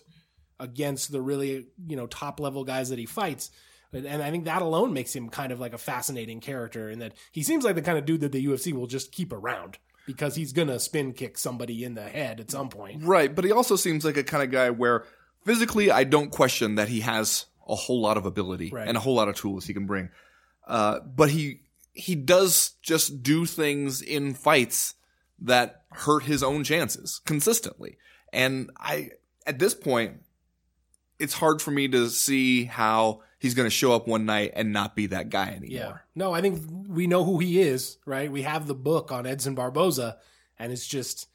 against 0.59 1.11
the 1.11 1.21
really, 1.21 1.65
you 1.87 1.95
know, 1.97 2.07
top 2.07 2.39
level 2.39 2.63
guys 2.63 2.89
that 2.89 2.99
he 2.99 3.05
fights. 3.05 3.49
And, 3.91 4.05
and 4.05 4.23
I 4.23 4.31
think 4.31 4.45
that 4.45 4.61
alone 4.61 4.93
makes 4.93 5.13
him 5.15 5.29
kind 5.29 5.51
of 5.51 5.59
like 5.59 5.73
a 5.73 5.77
fascinating 5.77 6.39
character 6.39 6.89
in 6.89 6.99
that 6.99 7.13
he 7.31 7.43
seems 7.43 7.63
like 7.65 7.75
the 7.75 7.81
kind 7.81 7.97
of 7.97 8.05
dude 8.05 8.21
that 8.21 8.31
the 8.31 8.45
UFC 8.45 8.71
will 8.71 8.87
just 8.87 9.11
keep 9.11 9.33
around 9.33 9.77
because 10.05 10.35
he's 10.35 10.53
going 10.53 10.67
to 10.67 10.79
spin 10.79 11.11
kick 11.13 11.37
somebody 11.37 11.83
in 11.83 11.95
the 11.95 12.03
head 12.03 12.39
at 12.39 12.51
some 12.51 12.69
point. 12.69 13.03
Right, 13.03 13.33
but 13.33 13.43
he 13.45 13.51
also 13.51 13.75
seems 13.75 14.05
like 14.05 14.17
a 14.17 14.23
kind 14.23 14.43
of 14.43 14.51
guy 14.51 14.69
where 14.69 15.05
physically 15.43 15.89
I 15.91 16.03
don't 16.03 16.29
question 16.31 16.75
that 16.75 16.87
he 16.87 16.99
has 17.01 17.45
a 17.67 17.75
whole 17.75 18.01
lot 18.01 18.17
of 18.17 18.25
ability 18.25 18.69
Right. 18.71 18.87
and 18.87 18.95
a 18.95 18.99
whole 18.99 19.15
lot 19.15 19.27
of 19.29 19.35
tools 19.35 19.65
he 19.65 19.73
can 19.73 19.85
bring. 19.87 20.09
Uh, 20.67 20.99
but 21.01 21.29
he 21.31 21.61
he 21.93 22.15
does 22.15 22.71
just 22.81 23.21
do 23.23 23.45
things 23.45 24.01
in 24.01 24.33
fights 24.33 24.95
that 25.39 25.83
hurt 25.91 26.23
his 26.23 26.43
own 26.43 26.63
chances 26.63 27.21
consistently. 27.25 27.97
And 28.31 28.71
I 28.77 29.11
at 29.45 29.59
this 29.59 29.73
point 29.73 30.21
it's 31.19 31.33
hard 31.33 31.61
for 31.61 31.71
me 31.71 31.87
to 31.87 32.09
see 32.09 32.65
how 32.65 33.21
he's 33.39 33.53
going 33.53 33.65
to 33.67 33.75
show 33.75 33.93
up 33.93 34.07
one 34.07 34.25
night 34.25 34.51
and 34.55 34.73
not 34.73 34.95
be 34.95 35.07
that 35.07 35.29
guy 35.29 35.49
anymore. 35.49 35.67
Yeah. 35.69 35.97
No, 36.15 36.33
I 36.33 36.41
think 36.41 36.61
we 36.87 37.07
know 37.07 37.23
who 37.23 37.39
he 37.39 37.61
is, 37.61 37.97
right? 38.05 38.31
We 38.31 38.41
have 38.41 38.67
the 38.67 38.75
book 38.75 39.11
on 39.11 39.25
Edson 39.25 39.55
Barboza, 39.55 40.17
and 40.57 40.71
it's 40.71 40.87
just 40.87 41.27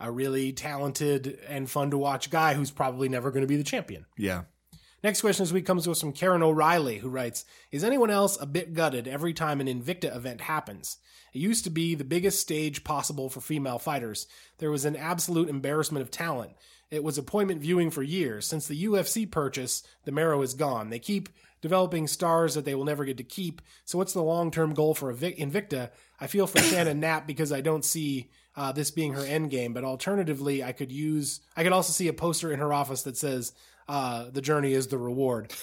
a 0.00 0.10
really 0.10 0.52
talented 0.52 1.38
and 1.48 1.68
fun 1.68 1.90
to 1.90 1.98
watch 1.98 2.30
guy 2.30 2.54
who's 2.54 2.70
probably 2.70 3.08
never 3.08 3.30
going 3.30 3.42
to 3.42 3.48
be 3.48 3.56
the 3.56 3.64
champion. 3.64 4.06
Yeah. 4.16 4.42
Next 5.02 5.20
question 5.20 5.42
this 5.42 5.52
week 5.52 5.66
comes 5.66 5.84
to 5.84 5.90
us 5.90 6.00
from 6.00 6.12
Karen 6.12 6.42
O'Reilly, 6.42 6.98
who 6.98 7.10
writes 7.10 7.44
Is 7.70 7.84
anyone 7.84 8.10
else 8.10 8.40
a 8.40 8.46
bit 8.46 8.72
gutted 8.72 9.06
every 9.06 9.34
time 9.34 9.60
an 9.60 9.66
Invicta 9.66 10.14
event 10.14 10.40
happens? 10.40 10.96
It 11.34 11.40
used 11.40 11.64
to 11.64 11.70
be 11.70 11.94
the 11.94 12.04
biggest 12.04 12.40
stage 12.40 12.84
possible 12.84 13.28
for 13.28 13.40
female 13.40 13.78
fighters. 13.78 14.26
There 14.58 14.70
was 14.70 14.84
an 14.84 14.96
absolute 14.96 15.48
embarrassment 15.48 16.02
of 16.02 16.10
talent. 16.10 16.52
It 16.90 17.02
was 17.02 17.18
appointment 17.18 17.60
viewing 17.60 17.90
for 17.90 18.02
years. 18.02 18.46
Since 18.46 18.68
the 18.68 18.84
UFC 18.84 19.28
purchase, 19.28 19.82
the 20.04 20.12
marrow 20.12 20.40
is 20.42 20.54
gone. 20.54 20.90
They 20.90 21.00
keep 21.00 21.28
developing 21.60 22.06
stars 22.06 22.54
that 22.54 22.64
they 22.64 22.74
will 22.74 22.84
never 22.84 23.04
get 23.04 23.16
to 23.16 23.24
keep. 23.24 23.60
So, 23.84 23.98
what's 23.98 24.12
the 24.12 24.22
long 24.22 24.50
term 24.50 24.74
goal 24.74 24.94
for 24.94 25.12
Invicta? 25.12 25.90
I 26.20 26.28
feel 26.28 26.46
for 26.46 26.60
Shannon 26.60 27.00
Knapp 27.00 27.26
because 27.26 27.50
I 27.52 27.62
don't 27.62 27.84
see 27.84 28.30
uh, 28.54 28.70
this 28.72 28.90
being 28.90 29.14
her 29.14 29.24
end 29.24 29.50
game. 29.50 29.72
But 29.72 29.82
alternatively, 29.82 30.62
I 30.62 30.72
could 30.72 30.92
use, 30.92 31.40
I 31.56 31.64
could 31.64 31.72
also 31.72 31.92
see 31.92 32.06
a 32.06 32.12
poster 32.12 32.52
in 32.52 32.60
her 32.60 32.72
office 32.72 33.02
that 33.02 33.16
says, 33.16 33.52
uh, 33.88 34.26
"The 34.30 34.42
journey 34.42 34.72
is 34.72 34.86
the 34.88 34.98
reward." 34.98 35.52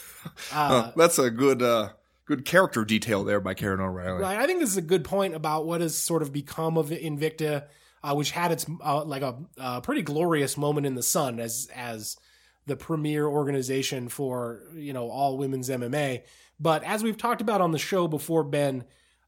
Uh, 0.54 0.92
that's 0.96 1.18
a 1.18 1.32
good 1.32 1.64
uh 1.64 1.90
good 2.36 2.46
character 2.46 2.86
detail 2.86 3.24
there 3.24 3.42
by 3.42 3.54
Karen 3.54 3.82
O'Reilly. 3.82 4.22
Right. 4.22 4.38
I 4.38 4.46
think 4.46 4.62
this 4.62 4.70
is 4.70 4.78
a 4.78 4.82
good 4.82 5.04
point 5.04 5.36
about 5.36 5.66
what 5.66 5.82
has 5.82 5.98
sort 5.98 6.22
of 6.22 6.32
become 6.32 6.78
of 6.78 6.90
Invicta, 6.90 7.66
uh, 8.04 8.14
which 8.16 8.32
had 8.32 8.52
its 8.52 8.66
uh, 8.84 9.04
like 9.04 9.22
a 9.22 9.38
uh, 9.58 9.82
pretty 9.82 10.02
glorious 10.02 10.58
moment 10.58 10.88
in 10.88 10.96
the 10.96 11.04
sun 11.04 11.40
as 11.40 11.70
as 11.76 12.16
the 12.68 12.78
premier 12.78 13.28
organization 13.28 14.08
for 14.08 14.62
you 14.74 14.94
know 14.94 15.10
all 15.10 15.38
women's 15.38 15.70
MMA. 15.70 16.24
But 16.60 16.84
as 16.84 17.04
we've 17.04 17.18
talked 17.18 17.42
about 17.42 17.60
on 17.60 17.72
the 17.72 17.80
show 17.80 18.08
before, 18.08 18.44
Ben, 18.44 18.86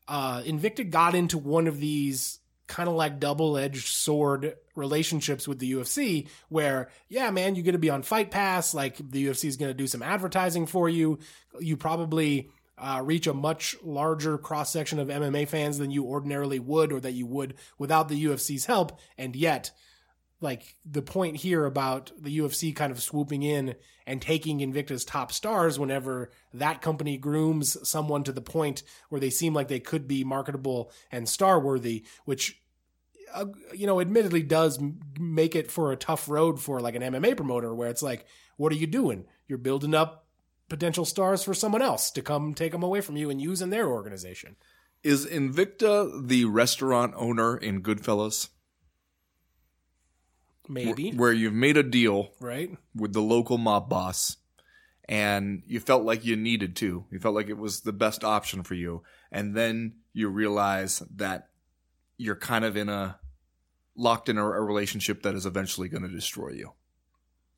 uh, 0.08 0.42
Invicta 0.42 0.90
got 0.90 1.16
into 1.16 1.38
one 1.38 1.68
of 1.68 1.80
these 1.80 2.40
kind 2.68 2.88
of 2.88 2.96
like 2.96 3.20
double 3.20 3.58
edged 3.58 3.88
sword 3.88 4.56
relationships 4.76 5.48
with 5.48 5.60
the 5.60 5.74
UFC 5.74 6.28
where, 6.50 6.90
yeah, 7.10 7.30
man, 7.32 7.56
you 7.56 7.64
get 7.64 7.74
to 7.74 7.78
be 7.78 7.90
on 7.90 8.02
Fight 8.02 8.32
Pass. 8.32 8.74
Like 8.74 8.98
the 8.98 9.28
UFC 9.28 9.46
is 9.46 9.58
going 9.58 9.70
to 9.70 9.78
do 9.78 9.88
some 9.88 10.02
advertising 10.02 10.66
for 10.66 10.88
you. 10.88 11.20
You 11.60 11.76
probably 11.76 12.50
uh, 12.78 13.02
reach 13.04 13.28
a 13.28 13.34
much 13.34 13.76
larger 13.84 14.38
cross 14.38 14.72
section 14.72 15.00
of 15.00 15.08
MMA 15.08 15.48
fans 15.48 15.78
than 15.78 15.92
you 15.92 16.06
ordinarily 16.06 16.60
would 16.60 16.92
or 16.92 17.00
that 17.00 17.12
you 17.14 17.26
would 17.26 17.56
without 17.78 18.10
the 18.10 18.26
UFC's 18.26 18.66
help. 18.66 19.00
And 19.18 19.36
yet, 19.36 19.72
like 20.42 20.76
the 20.86 21.02
point 21.02 21.38
here 21.38 21.66
about 21.66 22.12
the 22.20 22.38
UFC 22.38 22.76
kind 22.76 22.92
of 22.92 23.02
swooping 23.02 23.44
in 23.44 23.76
and 24.06 24.22
taking 24.22 24.60
Invicta's 24.60 25.06
top 25.06 25.32
stars 25.32 25.80
whenever 25.80 26.32
that 26.54 26.82
company 26.82 27.18
grooms 27.18 27.78
someone 27.88 28.24
to 28.26 28.34
the 28.34 28.42
point 28.42 28.84
where 29.10 29.22
they 29.22 29.30
seem 29.30 29.54
like 29.54 29.70
they 29.70 29.80
could 29.80 30.08
be 30.08 30.24
marketable 30.24 30.92
and 31.12 31.30
star 31.30 31.60
worthy, 31.60 32.04
which 32.26 32.60
uh, 33.34 33.46
you 33.74 33.88
know, 33.88 34.00
admittedly 34.00 34.44
does 34.44 34.80
make 35.20 35.56
it 35.56 35.72
for 35.72 35.92
a 35.92 35.98
tough 35.98 36.30
road 36.30 36.60
for 36.60 36.80
like 36.80 36.96
an 36.96 37.02
MMA 37.02 37.36
promoter 37.36 37.74
where 37.74 37.90
it's 37.90 38.04
like, 38.04 38.26
what 38.58 38.72
are 38.72 38.76
you 38.76 38.86
doing? 38.86 39.26
You're 39.48 39.58
building 39.58 39.96
up 39.96 40.23
potential 40.70 41.06
stars 41.06 41.44
for 41.44 41.54
someone 41.54 41.82
else 41.82 42.12
to 42.12 42.22
come 42.22 42.54
take 42.54 42.72
them 42.72 42.84
away 42.84 43.02
from 43.02 43.18
you 43.18 43.30
and 43.30 43.42
use 43.42 43.62
in 43.62 43.70
their 43.70 43.88
organization. 43.88 44.56
Is 45.04 45.26
Invicta 45.26 46.28
the 46.28 46.46
restaurant 46.46 47.14
owner 47.18 47.58
in 47.58 47.84
Goodfellas? 47.84 48.50
Maybe. 50.70 51.12
Where 51.12 51.34
you've 51.34 51.54
made 51.54 51.76
a 51.76 51.84
deal 51.84 52.32
right 52.40 52.72
with 52.96 53.12
the 53.14 53.22
local 53.22 53.58
mob 53.58 53.90
boss 53.90 54.38
and 55.10 55.64
you 55.68 55.80
felt 55.80 56.04
like 56.04 56.24
you 56.24 56.36
needed 56.36 56.76
to. 56.78 57.06
You 57.12 57.20
felt 57.20 57.36
like 57.36 57.50
it 57.50 57.58
was 57.58 57.82
the 57.82 57.92
best 57.92 58.24
option 58.24 58.64
for 58.64 58.74
you. 58.74 59.04
And 59.32 59.56
then 59.56 59.96
you 60.14 60.30
realize 60.30 61.00
that 61.16 61.50
you're 62.18 62.36
kind 62.36 62.64
of 62.64 62.78
in 62.78 62.88
a 62.88 63.20
locked 63.96 64.30
in 64.30 64.38
a, 64.38 64.46
a 64.46 64.62
relationship 64.62 65.24
that 65.24 65.36
is 65.36 65.46
eventually 65.46 65.90
going 65.90 66.04
to 66.04 66.10
destroy 66.10 66.50
you. 66.52 66.72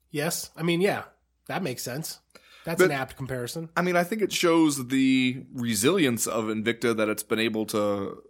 Yes. 0.09 0.49
I 0.55 0.63
mean, 0.63 0.81
yeah, 0.81 1.03
that 1.47 1.63
makes 1.63 1.83
sense. 1.83 2.19
That's 2.65 2.79
But- 2.81 2.85
an 2.91 2.97
apt 2.97 3.15
comparison. 3.15 3.69
I 3.77 3.81
mean, 3.81 3.95
I 3.95 4.03
think 4.03 4.21
it 4.21 4.33
shows 4.33 4.87
the 4.87 5.45
resilience 5.53 6.27
of 6.27 6.45
Invicta 6.45 6.95
that 6.97 7.07
it's 7.09 7.23
been 7.23 7.39
able 7.39 7.65
to 7.67 8.21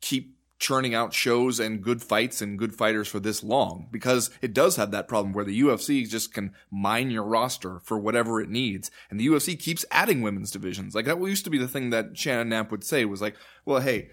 keep 0.00 0.34
churning 0.60 0.94
out 0.94 1.12
shows 1.12 1.58
and 1.60 1.82
good 1.82 2.00
fights 2.00 2.40
and 2.40 2.58
good 2.58 2.74
fighters 2.74 3.08
for 3.08 3.20
this 3.20 3.42
long 3.42 3.88
because 3.90 4.30
it 4.40 4.54
does 4.54 4.76
have 4.76 4.92
that 4.92 5.08
problem 5.08 5.32
where 5.32 5.44
the 5.44 5.60
UFC 5.60 6.08
just 6.08 6.32
can 6.32 6.52
mine 6.70 7.10
your 7.10 7.24
roster 7.24 7.80
for 7.80 7.98
whatever 7.98 8.40
it 8.40 8.48
needs 8.48 8.90
and 9.10 9.18
the 9.18 9.26
UFC 9.26 9.58
keeps 9.58 9.84
adding 9.90 10.22
women's 10.22 10.50
divisions. 10.52 10.94
Like 10.94 11.06
that 11.06 11.20
used 11.20 11.44
to 11.44 11.50
be 11.50 11.58
the 11.58 11.68
thing 11.68 11.90
that 11.90 12.16
Shannon 12.16 12.48
Knapp 12.48 12.70
would 12.70 12.84
say 12.84 13.04
was 13.04 13.20
like, 13.20 13.34
well, 13.64 13.80
hey, 13.80 14.10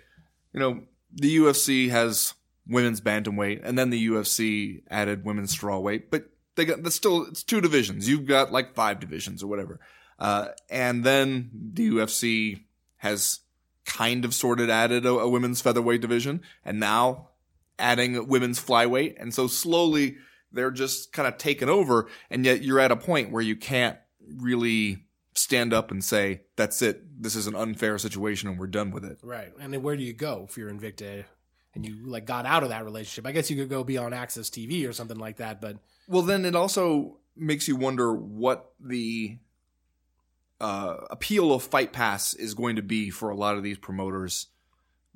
you 0.51 0.59
know, 0.59 0.81
the 1.13 1.37
UFC 1.37 1.89
has 1.89 2.33
women's 2.67 3.01
bantamweight 3.01 3.61
and 3.63 3.77
then 3.77 3.89
the 3.91 4.07
UFC 4.09 4.81
added 4.89 5.23
women's 5.23 5.55
strawweight, 5.55 6.05
but 6.09 6.30
they 6.55 6.65
got 6.65 6.83
that's 6.83 6.95
still 6.95 7.25
it's 7.25 7.43
two 7.43 7.61
divisions. 7.61 8.07
You've 8.07 8.25
got 8.25 8.51
like 8.51 8.75
five 8.75 8.99
divisions 8.99 9.43
or 9.43 9.47
whatever. 9.47 9.79
Uh, 10.19 10.49
and 10.69 11.03
then 11.03 11.49
the 11.73 11.89
UFC 11.89 12.63
has 12.97 13.39
kind 13.85 14.23
of 14.23 14.33
sorted 14.33 14.69
added 14.69 15.05
a, 15.05 15.09
a 15.09 15.27
women's 15.29 15.61
featherweight 15.61 16.01
division 16.01 16.41
and 16.63 16.79
now 16.79 17.29
adding 17.79 18.27
women's 18.27 18.63
flyweight. 18.63 19.15
And 19.19 19.33
so 19.33 19.47
slowly 19.47 20.17
they're 20.51 20.71
just 20.71 21.11
kind 21.11 21.27
of 21.27 21.37
taken 21.37 21.69
over. 21.69 22.07
And 22.29 22.45
yet 22.45 22.61
you're 22.61 22.79
at 22.79 22.91
a 22.91 22.95
point 22.95 23.31
where 23.31 23.41
you 23.41 23.55
can't 23.55 23.97
really 24.37 25.05
stand 25.33 25.73
up 25.73 25.91
and 25.91 26.03
say, 26.03 26.41
that's 26.55 26.81
it. 26.81 27.21
This 27.21 27.35
is 27.35 27.47
an 27.47 27.55
unfair 27.55 27.97
situation 27.97 28.49
and 28.49 28.59
we're 28.59 28.67
done 28.67 28.91
with 28.91 29.03
it. 29.03 29.19
Right. 29.23 29.51
And 29.59 29.73
then 29.73 29.81
where 29.81 29.97
do 29.97 30.03
you 30.03 30.13
go 30.13 30.45
if 30.47 30.57
you're 30.57 30.71
Invicta 30.71 31.25
and 31.73 31.85
you 31.85 32.05
like 32.05 32.25
got 32.25 32.45
out 32.45 32.63
of 32.63 32.69
that 32.69 32.85
relationship? 32.85 33.25
I 33.25 33.31
guess 33.31 33.49
you 33.49 33.57
could 33.57 33.69
go 33.69 33.83
be 33.83 33.97
on 33.97 34.11
AXS 34.11 34.49
TV 34.51 34.87
or 34.87 34.93
something 34.93 35.17
like 35.17 35.37
that, 35.37 35.61
but 35.61 35.77
Well, 36.07 36.23
then 36.23 36.45
it 36.45 36.55
also 36.55 37.17
makes 37.35 37.67
you 37.67 37.75
wonder 37.75 38.13
what 38.13 38.71
the 38.79 39.37
uh, 40.59 40.97
appeal 41.09 41.53
of 41.53 41.63
Fight 41.63 41.91
Pass 41.93 42.33
is 42.33 42.53
going 42.53 42.75
to 42.75 42.81
be 42.81 43.09
for 43.09 43.29
a 43.29 43.35
lot 43.35 43.57
of 43.57 43.63
these 43.63 43.77
promoters 43.77 44.47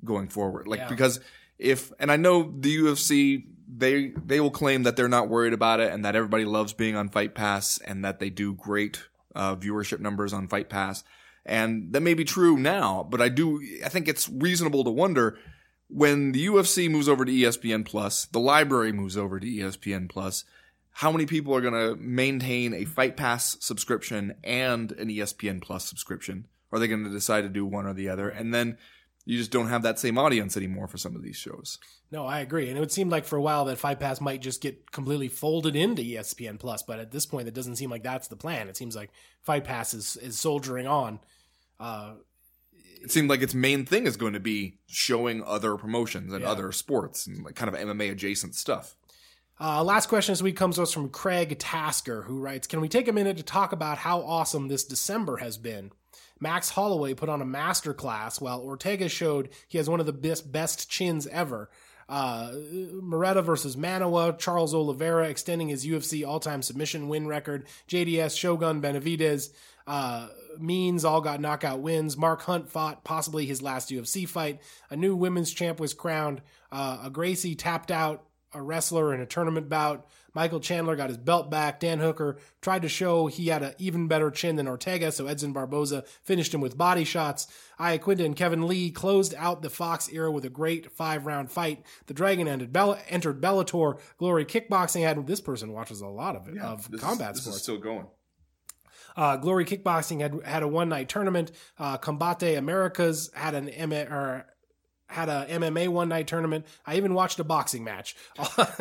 going 0.04 0.28
forward. 0.28 0.66
Like 0.66 0.80
Yeah. 0.80 0.88
because 0.88 1.20
if 1.58 1.92
and 1.98 2.10
I 2.10 2.16
know 2.16 2.52
the 2.58 2.76
UFC 2.78 3.44
they 3.68 4.12
they 4.24 4.40
will 4.40 4.50
claim 4.50 4.84
that 4.84 4.96
they're 4.96 5.08
not 5.08 5.28
worried 5.28 5.52
about 5.52 5.80
it 5.80 5.92
and 5.92 6.04
that 6.04 6.16
everybody 6.16 6.44
loves 6.44 6.72
being 6.72 6.96
on 6.96 7.08
Fight 7.08 7.34
Pass 7.34 7.78
and 7.78 8.04
that 8.04 8.18
they 8.18 8.30
do 8.30 8.54
great 8.54 9.04
uh, 9.34 9.56
viewership 9.56 10.00
numbers 10.00 10.32
on 10.32 10.48
Fight 10.48 10.68
Pass. 10.68 11.04
And 11.44 11.92
that 11.92 12.00
may 12.00 12.14
be 12.14 12.24
true 12.24 12.56
now, 12.56 13.06
but 13.08 13.20
I 13.20 13.28
do 13.28 13.60
I 13.84 13.88
think 13.88 14.08
it's 14.08 14.28
reasonable 14.28 14.84
to 14.84 14.90
wonder 14.90 15.38
when 15.88 16.32
the 16.32 16.46
UFC 16.46 16.90
moves 16.90 17.08
over 17.08 17.24
to 17.24 17.30
ESPN 17.30 17.84
Plus, 17.84 18.26
the 18.26 18.40
library 18.40 18.90
moves 18.90 19.16
over 19.16 19.38
to 19.38 19.46
ESPN 19.46 20.08
Plus, 20.08 20.44
how 21.00 21.12
many 21.12 21.26
people 21.26 21.54
are 21.54 21.60
going 21.60 21.74
to 21.74 21.94
maintain 22.02 22.72
a 22.72 22.84
Fight 22.86 23.16
Pass 23.16 23.56
subscription 23.60 24.34
and 24.42 24.92
an 24.92 25.08
ESPN 25.08 25.60
Plus 25.60 25.84
subscription? 25.84 26.46
Are 26.72 26.78
they 26.78 26.88
going 26.88 27.04
to 27.04 27.10
decide 27.10 27.42
to 27.42 27.48
do 27.50 27.66
one 27.66 27.86
or 27.86 27.92
the 27.92 28.08
other? 28.08 28.28
And 28.30 28.52
then 28.54 28.78
you 29.26 29.36
just 29.36 29.50
don't 29.50 29.68
have 29.68 29.82
that 29.82 29.98
same 29.98 30.16
audience 30.18 30.56
anymore 30.56 30.86
for 30.88 30.96
some 30.98 31.14
of 31.14 31.22
these 31.22 31.36
shows. 31.36 31.78
no, 32.10 32.24
I 32.24 32.40
agree. 32.40 32.68
And 32.68 32.76
it 32.78 32.80
would 32.80 32.92
seem 32.92 33.10
like 33.10 33.24
for 33.24 33.36
a 33.36 33.42
while 33.42 33.64
that 33.66 33.76
Fight 33.78 34.00
Pass 34.00 34.20
might 34.20 34.40
just 34.40 34.62
get 34.62 34.90
completely 34.92 35.28
folded 35.28 35.74
into 35.76 36.00
ESPN 36.02 36.58
Plus, 36.58 36.82
but 36.82 36.98
at 37.00 37.10
this 37.10 37.26
point 37.26 37.48
it 37.48 37.54
doesn't 37.54 37.76
seem 37.76 37.90
like 37.90 38.02
that's 38.04 38.28
the 38.28 38.36
plan. 38.36 38.68
It 38.68 38.76
seems 38.76 38.94
like 38.96 39.10
Fight 39.42 39.64
Pass 39.64 39.92
is, 39.94 40.16
is 40.16 40.38
soldiering 40.38 40.86
on. 40.86 41.18
Uh, 41.78 42.14
It 43.02 43.10
seemed 43.12 43.28
like 43.28 43.42
its 43.42 43.54
main 43.54 43.84
thing 43.84 44.06
is 44.06 44.16
going 44.16 44.32
to 44.32 44.40
be 44.40 44.78
showing 44.86 45.42
other 45.44 45.76
promotions 45.76 46.32
and 46.32 46.42
Yeah. 46.42 46.50
other 46.50 46.72
sports 46.72 47.26
and 47.26 47.44
like 47.44 47.54
kind 47.54 47.68
of 47.68 47.74
MMA 47.78 48.10
adjacent 48.12 48.54
stuff. 48.54 48.94
Uh, 49.58 49.82
last 49.82 50.08
question 50.08 50.32
this 50.32 50.42
week 50.42 50.56
comes 50.56 50.76
to 50.76 50.82
us 50.82 50.92
from 50.92 51.08
Craig 51.08 51.58
Tasker, 51.58 52.22
who 52.22 52.38
writes 52.38 52.66
Can 52.66 52.80
we 52.80 52.88
take 52.88 53.08
a 53.08 53.12
minute 53.12 53.38
to 53.38 53.42
talk 53.42 53.72
about 53.72 53.98
how 53.98 54.20
awesome 54.20 54.68
this 54.68 54.84
December 54.84 55.38
has 55.38 55.56
been? 55.56 55.92
Max 56.38 56.70
Holloway 56.70 57.14
put 57.14 57.30
on 57.30 57.40
a 57.40 57.46
master 57.46 57.94
class 57.94 58.38
while 58.38 58.60
Ortega 58.60 59.08
showed 59.08 59.48
he 59.68 59.78
has 59.78 59.88
one 59.88 60.00
of 60.00 60.04
the 60.06 60.12
best, 60.12 60.52
best 60.52 60.90
chins 60.90 61.26
ever. 61.28 61.70
Uh, 62.06 62.50
Moretta 63.02 63.42
versus 63.42 63.76
Manoa, 63.76 64.36
Charles 64.38 64.74
Oliveira 64.74 65.28
extending 65.28 65.68
his 65.68 65.86
UFC 65.86 66.26
all 66.26 66.38
time 66.38 66.60
submission 66.60 67.08
win 67.08 67.26
record, 67.26 67.66
JDS, 67.88 68.38
Shogun, 68.38 68.82
Benavidez, 68.82 69.52
uh, 69.86 70.28
Means 70.58 71.04
all 71.04 71.20
got 71.20 71.40
knockout 71.40 71.80
wins. 71.80 72.16
Mark 72.16 72.42
Hunt 72.42 72.70
fought 72.70 73.04
possibly 73.04 73.44
his 73.44 73.60
last 73.60 73.90
UFC 73.90 74.26
fight. 74.26 74.60
A 74.88 74.96
new 74.96 75.14
women's 75.14 75.52
champ 75.52 75.78
was 75.78 75.92
crowned. 75.92 76.40
Uh, 76.72 77.00
a 77.04 77.10
Gracie 77.10 77.54
tapped 77.54 77.90
out 77.90 78.24
a 78.56 78.62
wrestler 78.62 79.14
in 79.14 79.20
a 79.20 79.26
tournament 79.26 79.68
bout. 79.68 80.06
Michael 80.34 80.60
Chandler 80.60 80.96
got 80.96 81.08
his 81.08 81.16
belt 81.16 81.50
back. 81.50 81.80
Dan 81.80 81.98
Hooker 81.98 82.38
tried 82.60 82.82
to 82.82 82.88
show 82.88 83.26
he 83.26 83.48
had 83.48 83.62
an 83.62 83.74
even 83.78 84.06
better 84.06 84.30
chin 84.30 84.56
than 84.56 84.68
Ortega, 84.68 85.10
so 85.10 85.26
Edson 85.26 85.52
Barboza 85.54 86.04
finished 86.24 86.52
him 86.52 86.60
with 86.60 86.76
body 86.76 87.04
shots. 87.04 87.46
Iaquinta 87.80 88.24
and 88.24 88.36
Kevin 88.36 88.66
Lee 88.66 88.90
closed 88.90 89.34
out 89.38 89.62
the 89.62 89.70
Fox 89.70 90.10
era 90.12 90.30
with 90.30 90.44
a 90.44 90.50
great 90.50 90.92
five 90.92 91.24
round 91.24 91.50
fight. 91.50 91.84
The 92.06 92.14
Dragon 92.14 92.48
ended 92.48 92.72
Bell- 92.72 92.98
entered 93.08 93.40
Bellator. 93.40 93.98
Glory 94.18 94.44
Kickboxing 94.44 95.02
had 95.02 95.26
this 95.26 95.40
person 95.40 95.72
watches 95.72 96.02
a 96.02 96.06
lot 96.06 96.36
of 96.36 96.48
it 96.48 96.58
of 96.58 96.90
This 96.90 97.00
is- 97.00 97.06
combat 97.06 97.32
this 97.34 97.42
sports. 97.44 97.56
is 97.56 97.62
still 97.62 97.78
going. 97.78 98.06
Uh, 99.16 99.36
Glory 99.38 99.64
Kickboxing 99.64 100.20
had 100.20 100.42
had 100.44 100.62
a 100.62 100.68
one 100.68 100.90
night 100.90 101.08
tournament. 101.08 101.50
Uh, 101.78 101.96
Combate 101.96 102.58
Americas 102.58 103.30
had 103.34 103.54
an 103.54 103.70
M 103.70 103.90
or 103.94 104.44
had 105.08 105.28
a 105.28 105.46
MMA 105.48 105.88
one 105.88 106.08
night 106.08 106.26
tournament. 106.26 106.66
I 106.84 106.96
even 106.96 107.14
watched 107.14 107.38
a 107.38 107.44
boxing 107.44 107.84
match. 107.84 108.16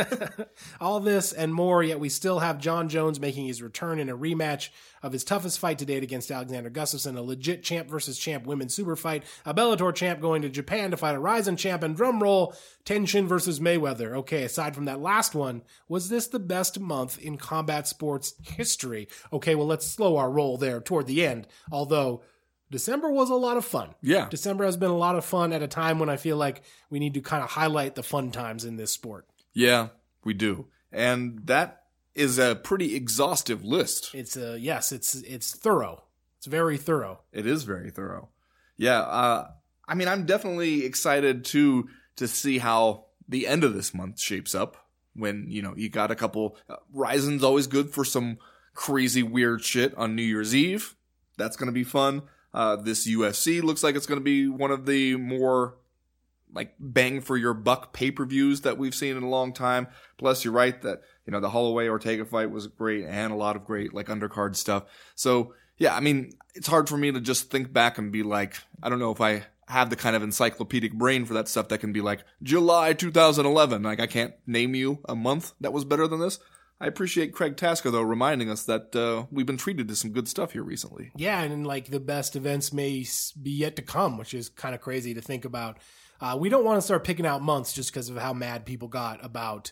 All 0.82 1.00
this 1.00 1.32
and 1.32 1.54
more. 1.54 1.84
Yet 1.84 2.00
we 2.00 2.10
still 2.10 2.40
have 2.40 2.60
Jon 2.60 2.90
Jones 2.90 3.20
making 3.20 3.46
his 3.46 3.62
return 3.62 4.00
in 4.00 4.10
a 4.10 4.18
rematch 4.18 4.70
of 5.04 5.14
his 5.14 5.24
toughest 5.24 5.60
fight 5.60 5.78
to 5.80 5.86
date 5.86 6.02
against 6.02 6.32
Alexander 6.32 6.72
Gustafsson, 6.72 7.16
a 7.16 7.22
legit 7.22 7.62
champ 7.64 7.88
versus 7.88 8.18
champ 8.18 8.48
women's 8.48 8.74
super 8.74 8.96
fight. 8.96 9.24
A 9.46 9.54
Bellator 9.54 9.94
champ 9.94 10.20
going 10.20 10.42
to 10.42 10.50
Japan 10.50 10.92
to 10.92 10.98
fight 10.98 11.16
a 11.16 11.20
Rizin 11.20 11.58
champ. 11.58 11.84
And 11.84 11.96
drum 11.96 12.22
roll, 12.22 12.56
Tenshin 12.86 13.28
versus 13.28 13.60
Mayweather. 13.60 14.16
Okay, 14.18 14.44
aside 14.44 14.74
from 14.74 14.86
that 14.86 15.02
last 15.02 15.36
one, 15.36 15.62
was 15.88 16.10
this 16.10 16.28
the 16.28 16.40
best 16.40 16.80
month 16.80 17.20
in 17.20 17.38
combat 17.38 17.88
sports 17.88 18.34
history? 18.42 19.08
Okay, 19.32 19.54
well 19.54 19.68
let's 19.68 19.88
slow 19.88 20.18
our 20.18 20.32
roll 20.32 20.58
there 20.58 20.82
toward 20.82 21.06
the 21.06 21.26
end. 21.26 21.48
Although 21.72 22.24
December 22.76 23.10
was 23.10 23.30
a 23.30 23.36
lot 23.36 23.56
of 23.56 23.64
fun. 23.64 23.96
Yeah. 24.02 24.28
December 24.30 24.66
has 24.66 24.76
been 24.76 24.92
a 24.92 24.98
lot 24.98 25.16
of 25.16 25.24
fun 25.24 25.54
at 25.54 25.64
a 25.64 25.68
time 25.68 25.98
when 25.98 26.10
I 26.10 26.18
feel 26.18 26.36
like 26.36 26.62
we 26.90 27.00
need 27.00 27.14
to 27.14 27.22
kind 27.22 27.42
of 27.42 27.50
highlight 27.50 27.96
the 27.96 28.04
fun 28.04 28.32
times 28.32 28.66
in 28.66 28.76
this 28.76 28.92
sport. 28.92 29.26
Yeah, 29.54 29.88
we 30.26 30.34
do. 30.34 30.66
And 30.92 31.40
that 31.46 31.84
is 32.16 32.38
a 32.38 32.54
pretty 32.54 32.94
exhaustive 32.94 33.64
list. 33.64 34.14
It's 34.14 34.36
a 34.36 34.60
yes, 34.60 34.92
it's 34.92 35.16
it's 35.16 35.56
thorough. 35.56 36.04
It's 36.38 36.48
very 36.48 36.78
thorough. 36.78 37.22
It 37.32 37.48
is 37.48 37.64
very 37.64 37.92
thorough. 37.92 38.28
Yeah, 38.76 39.00
uh, 39.00 39.52
I 39.88 39.96
mean, 39.96 40.10
I'm 40.10 40.26
definitely 40.26 40.84
excited 40.84 41.46
to 41.46 41.88
to 42.18 42.28
see 42.28 42.58
how 42.58 43.06
the 43.30 43.48
end 43.48 43.64
of 43.64 43.74
this 43.74 43.94
month 43.94 44.20
shapes 44.20 44.54
up. 44.54 44.76
When 45.16 45.46
you 45.48 45.62
know 45.62 45.76
you 45.78 45.88
got 45.88 46.12
a 46.12 46.16
couple, 46.16 46.58
uh, 46.70 46.76
Rizin's 46.92 47.42
always 47.42 47.68
good 47.68 47.92
for 47.92 48.04
some 48.04 48.38
crazy 48.74 49.24
weird 49.24 49.64
shit 49.64 49.96
on 49.96 50.14
New 50.18 50.24
Year's 50.24 50.54
Eve. 50.54 50.94
That's 51.38 51.56
going 51.56 51.68
to 51.68 51.74
be 51.74 51.86
fun. 51.86 52.24
Uh, 52.56 52.78
this 52.78 53.06
UFC 53.06 53.62
looks 53.62 53.84
like 53.84 53.96
it's 53.96 54.06
going 54.06 54.20
to 54.20 54.24
be 54.24 54.48
one 54.48 54.72
of 54.72 54.86
the 54.86 55.18
more 55.18 55.76
like 56.54 56.74
bang 56.80 57.20
for 57.20 57.36
your 57.36 57.54
buck 57.54 57.92
pay 57.92 58.12
per 58.12 58.24
views 58.24 58.62
that 58.62 58.78
we've 58.78 58.96
seen 58.96 59.18
in 59.18 59.24
a 59.24 59.30
long 59.30 59.52
time. 59.52 59.88
Plus, 60.18 60.46
you're 60.46 60.54
right 60.54 60.82
that 60.82 61.02
you 61.26 61.32
know 61.32 61.42
the 61.42 61.50
Holloway 61.50 61.90
Ortega 61.90 62.24
fight 62.24 62.50
was 62.50 62.68
great 62.68 63.04
and 63.04 63.34
a 63.34 63.36
lot 63.36 63.58
of 63.58 63.66
great 63.66 63.94
like 63.94 64.08
undercard 64.08 64.56
stuff. 64.56 64.86
So 65.16 65.54
yeah, 65.78 65.94
I 65.94 66.00
mean, 66.00 66.32
it's 66.54 66.68
hard 66.68 66.88
for 66.88 66.96
me 66.96 67.12
to 67.12 67.20
just 67.20 67.52
think 67.52 67.74
back 67.74 67.98
and 67.98 68.10
be 68.10 68.24
like, 68.24 68.56
I 68.82 68.88
don't 68.88 69.00
know 69.00 69.12
if 69.12 69.20
I 69.20 69.44
have 69.68 69.90
the 69.90 69.98
kind 69.98 70.16
of 70.16 70.24
encyclopedic 70.24 70.94
brain 70.94 71.26
for 71.26 71.34
that 71.34 71.50
stuff 71.50 71.68
that 71.68 71.80
can 71.80 71.92
be 71.92 72.00
like 72.00 72.24
July 72.42 72.94
2011. 72.94 73.84
Like 73.84 74.00
I 74.00 74.08
can't 74.08 74.34
name 74.48 74.76
you 74.76 75.00
a 75.10 75.16
month 75.16 75.52
that 75.60 75.74
was 75.74 75.84
better 75.84 76.08
than 76.08 76.22
this. 76.22 76.40
I 76.80 76.88
appreciate 76.88 77.34
Craig 77.34 77.56
Tasker 77.56 77.90
though 77.90 78.02
reminding 78.02 78.50
us 78.50 78.64
that 78.64 78.96
uh, 78.96 79.26
we've 79.32 79.46
been 79.46 79.58
treated 79.58 79.88
to 79.88 79.96
some 79.96 80.12
good 80.12 80.28
stuff 80.28 80.52
here 80.52 80.64
recently. 80.64 81.12
Yeah, 81.16 81.42
and 81.42 81.66
like 81.66 81.88
the 81.88 82.00
best 82.00 82.36
events 82.36 82.74
may 82.74 83.06
be 83.42 83.52
yet 83.52 83.76
to 83.78 83.82
come, 83.82 84.18
which 84.18 84.34
is 84.34 84.50
kind 84.50 84.76
of 84.76 84.82
crazy 84.82 85.14
to 85.14 85.22
think 85.22 85.46
about. 85.46 85.78
Uh, 86.20 86.38
we 86.40 86.50
don't 86.50 86.66
want 86.66 86.78
to 86.78 86.82
start 86.82 87.04
picking 87.04 87.26
out 87.26 87.42
months 87.42 87.74
just 87.74 87.92
because 87.92 88.10
of 88.10 88.18
how 88.18 88.34
mad 88.34 88.66
people 88.66 88.88
got 88.88 89.24
about 89.24 89.72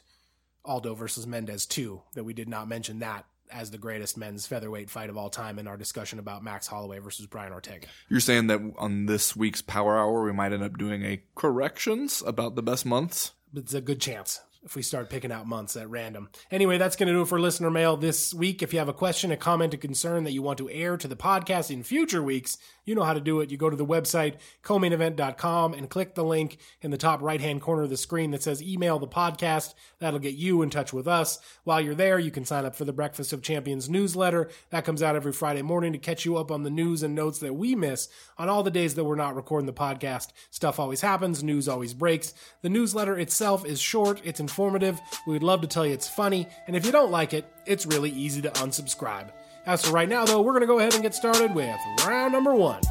Aldo 0.66 0.96
versus 0.96 1.28
Mendes 1.28 1.66
too. 1.66 2.02
That 2.16 2.24
we 2.24 2.34
did 2.34 2.48
not 2.48 2.68
mention 2.68 3.00
that 3.00 3.26
as 3.52 3.70
the 3.70 3.78
greatest 3.78 4.18
men's 4.18 4.48
featherweight 4.48 4.90
fight 4.90 5.10
of 5.10 5.18
all 5.18 5.30
time 5.30 5.60
in 5.60 5.68
our 5.68 5.78
discussion 5.78 6.20
about 6.20 6.44
Max 6.44 6.68
Holloway 6.68 7.00
versus 7.00 7.28
Brian 7.28 7.54
Ortega. 7.54 7.88
You're 8.10 8.20
saying 8.20 8.48
that 8.48 8.60
on 8.78 9.06
this 9.06 9.36
week's 9.36 9.62
Power 9.62 9.98
Hour, 9.98 10.24
we 10.24 10.32
might 10.32 10.54
end 10.54 10.64
up 10.64 10.78
doing 10.78 11.04
a 11.04 11.22
corrections 11.36 12.24
about 12.26 12.56
the 12.56 12.64
best 12.64 12.86
months? 12.86 13.34
It's 13.54 13.74
a 13.74 13.82
good 13.82 14.02
chance 14.02 14.40
if 14.64 14.76
we 14.76 14.82
start 14.82 15.10
picking 15.10 15.32
out 15.32 15.48
months 15.48 15.76
at 15.76 15.90
random. 15.90 16.30
Anyway, 16.50 16.78
that's 16.78 16.96
going 16.96 17.08
to 17.08 17.14
do 17.14 17.22
it 17.22 17.28
for 17.28 17.40
listener 17.40 17.70
mail 17.70 17.98
this 17.98 18.34
week. 18.34 18.64
If 18.64 18.74
you 18.74 18.80
have 18.80 18.90
a 18.90 18.94
question, 18.94 19.32
a 19.32 19.38
comment, 19.38 19.74
a 19.74 19.78
concern 19.78 20.24
that 20.24 20.32
you 20.32 20.42
want 20.42 20.58
to 20.60 20.70
air 20.70 20.98
to 20.98 21.08
the 21.08 21.16
podcast 21.16 21.70
in 21.70 21.84
future 21.84 22.24
weeks, 22.24 22.58
you 22.86 22.96
know 22.96 23.04
how 23.04 23.14
to 23.14 23.22
do 23.22 23.40
it. 23.40 23.50
You 23.50 23.58
go 23.58 23.70
to 23.70 23.76
the 23.76 23.86
website, 23.86 24.36
comainevent.com, 24.64 25.74
and 25.74 25.90
click 25.90 26.16
the 26.16 26.24
link 26.24 26.58
in 26.82 26.92
the 26.92 26.98
top 26.98 27.22
right 27.22 27.40
hand 27.40 27.62
corner 27.62 27.84
of 27.84 27.90
the 27.90 27.98
screen 27.98 28.32
that 28.32 28.44
says 28.44 28.62
email 28.62 29.00
the 29.00 29.08
podcast. 29.08 29.74
That'll 30.00 30.20
get 30.20 30.36
you 30.36 30.62
in 30.62 30.70
touch 30.70 30.92
with 30.92 31.08
us. 31.08 31.40
While 31.64 31.82
you're 31.82 31.96
there, 31.96 32.20
you 32.20 32.32
can 32.32 32.46
sign 32.46 32.66
up 32.66 32.76
for 32.76 32.86
the 32.86 32.94
Breakfast 32.94 33.32
of 33.32 33.42
Champions 33.42 33.90
newsletter. 33.90 34.50
That 34.70 34.86
comes 34.86 35.02
out 35.02 35.16
every 35.16 35.32
Friday 35.32 35.62
morning 35.62 35.94
to 35.94 35.98
catch 35.98 36.26
you 36.26 36.38
up 36.38 36.52
on 36.52 36.64
the 36.64 36.70
news 36.70 37.04
and 37.04 37.16
notes 37.16 37.40
that 37.40 37.54
we 37.54 37.76
miss 37.76 38.10
on 38.38 38.50
all 38.50 38.64
the 38.64 38.72
days 38.72 38.96
that 38.96 39.06
we're 39.06 39.16
not 39.16 39.36
recording 39.36 39.66
the 39.66 39.74
podcast. 39.74 40.30
Stuff 40.50 40.80
always 40.80 41.02
happens, 41.02 41.44
news 41.44 41.70
always 41.70 41.94
breaks. 41.94 42.34
The 42.62 42.70
newsletter 42.70 43.18
itself 43.18 43.66
is 43.66 43.80
short, 43.80 44.22
it's 44.24 44.40
informative. 44.54 45.02
We'd 45.26 45.42
love 45.42 45.62
to 45.62 45.68
tell 45.68 45.84
you 45.84 45.94
it's 45.94 46.08
funny, 46.08 46.48
and 46.68 46.76
if 46.76 46.86
you 46.86 46.92
don't 46.92 47.10
like 47.10 47.34
it, 47.34 47.52
it's 47.66 47.88
really 47.88 48.12
easy 48.12 48.40
to 48.44 48.52
unsubscribe. 48.52 49.30
As 49.66 49.84
for 49.84 49.92
right 49.92 50.08
now, 50.08 50.26
though, 50.26 50.42
we're 50.42 50.52
going 50.52 50.62
to 50.62 50.68
go 50.68 50.78
ahead 50.78 50.94
and 50.94 51.02
get 51.02 51.16
started 51.16 51.56
with 51.56 51.76
round 52.06 52.34
number 52.34 52.54
one. 52.54 52.82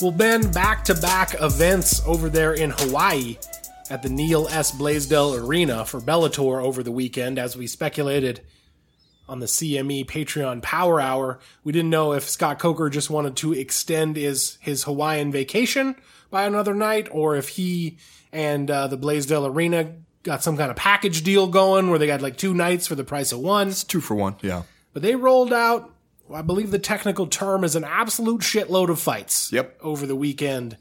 Well, 0.00 0.12
Ben, 0.12 0.50
back 0.52 0.84
to 0.84 0.94
back 0.94 1.34
events 1.42 2.00
over 2.06 2.30
there 2.30 2.54
in 2.54 2.70
Hawaii 2.70 3.36
at 3.90 4.02
the 4.02 4.08
Neil 4.08 4.48
S. 4.48 4.70
Blaisdell 4.70 5.34
Arena 5.34 5.84
for 5.84 6.00
Bellator 6.00 6.62
over 6.62 6.82
the 6.82 6.92
weekend, 6.92 7.38
as 7.38 7.56
we 7.56 7.66
speculated 7.66 8.40
on 9.28 9.40
the 9.40 9.46
CME 9.46 10.06
Patreon 10.06 10.62
Power 10.62 11.00
Hour. 11.00 11.38
We 11.62 11.72
didn't 11.72 11.90
know 11.90 12.12
if 12.12 12.28
Scott 12.28 12.58
Coker 12.58 12.88
just 12.88 13.10
wanted 13.10 13.36
to 13.36 13.52
extend 13.52 14.16
his 14.16 14.58
his 14.60 14.84
Hawaiian 14.84 15.30
vacation 15.30 15.96
by 16.30 16.44
another 16.44 16.74
night, 16.74 17.08
or 17.10 17.36
if 17.36 17.50
he 17.50 17.98
and 18.32 18.70
uh, 18.70 18.86
the 18.86 18.96
Blaisdell 18.96 19.46
Arena 19.46 19.94
got 20.22 20.42
some 20.42 20.56
kind 20.56 20.70
of 20.70 20.76
package 20.76 21.22
deal 21.22 21.46
going 21.46 21.90
where 21.90 21.98
they 21.98 22.06
got 22.06 22.20
like 22.22 22.36
two 22.36 22.54
nights 22.54 22.86
for 22.86 22.94
the 22.94 23.04
price 23.04 23.32
of 23.32 23.38
one. 23.38 23.68
It's 23.68 23.84
two 23.84 24.00
for 24.00 24.14
one, 24.14 24.36
yeah. 24.42 24.62
But 24.92 25.02
they 25.02 25.14
rolled 25.14 25.52
out, 25.52 25.94
I 26.32 26.42
believe 26.42 26.70
the 26.70 26.78
technical 26.78 27.26
term 27.26 27.64
is 27.64 27.76
an 27.76 27.84
absolute 27.84 28.40
shitload 28.40 28.88
of 28.88 28.98
fights. 28.98 29.52
Yep. 29.52 29.78
Over 29.80 30.06
the 30.06 30.16
weekend 30.16 30.76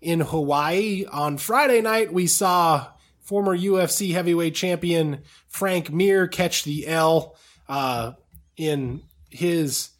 in 0.00 0.20
Hawaii. 0.20 1.04
On 1.10 1.36
Friday 1.38 1.80
night, 1.80 2.12
we 2.12 2.26
saw 2.26 2.86
former 3.20 3.56
UFC 3.56 4.12
heavyweight 4.12 4.54
champion 4.54 5.22
Frank 5.48 5.92
Mir 5.92 6.26
catch 6.28 6.64
the 6.64 6.86
L 6.86 7.36
uh, 7.68 8.12
in 8.56 9.02
his 9.30 9.90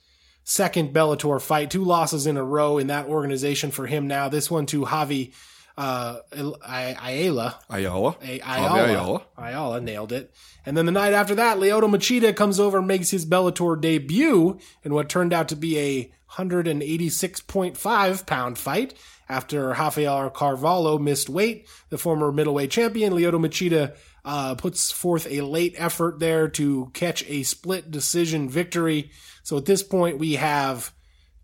second 0.45 0.93
Bellator 0.95 1.41
fight. 1.41 1.71
Two 1.71 1.85
losses 1.85 2.27
in 2.27 2.37
a 2.37 2.45
row 2.45 2.79
in 2.79 2.89
that 2.89 3.07
organization 3.07 3.71
for 3.71 3.87
him 3.87 4.07
now. 4.07 4.29
This 4.29 4.51
one 4.51 4.67
to 4.67 4.83
Javi 4.83 5.33
uh, 5.77 6.19
Ayala. 6.67 7.59
Ayala. 7.71 8.17
A- 8.23 8.41
Ayala. 8.41 8.85
Ayala. 8.85 9.23
Ayala 9.39 9.81
nailed 9.81 10.13
it. 10.13 10.35
And 10.67 10.77
then 10.77 10.85
the 10.87 10.93
night 10.93 11.13
after 11.15 11.35
that, 11.37 11.57
Lyoto 11.59 11.89
Machida 11.89 12.35
comes 12.37 12.61
over 12.61 12.79
and 12.79 12.87
makes 12.89 13.11
his 13.11 13.25
Bellator 13.25 13.81
debut 13.81 14.59
in 14.83 14.93
what 14.93 15.09
turned 15.09 15.33
out 15.33 15.49
to 15.49 15.57
be 15.57 15.79
a 15.79 16.13
186.5 16.35 18.27
pound 18.27 18.59
fight 18.59 18.95
after 19.29 19.69
Rafael 19.69 20.31
Carvalho 20.31 20.99
missed 20.99 21.29
weight. 21.29 21.69
The 21.89 21.99
former 21.99 22.33
middleweight 22.33 22.71
champion, 22.71 23.13
Lyoto 23.13 23.35
Machida, 23.35 23.97
uh, 24.25 24.55
puts 24.55 24.91
forth 24.91 25.27
a 25.29 25.41
late 25.41 25.75
effort 25.77 26.19
there 26.19 26.49
to 26.49 26.91
catch 26.95 27.25
a 27.29 27.43
split 27.43 27.91
decision 27.91 28.49
victory. 28.49 29.11
So 29.43 29.57
at 29.57 29.67
this 29.67 29.83
point, 29.83 30.19
we 30.19 30.35
have 30.35 30.93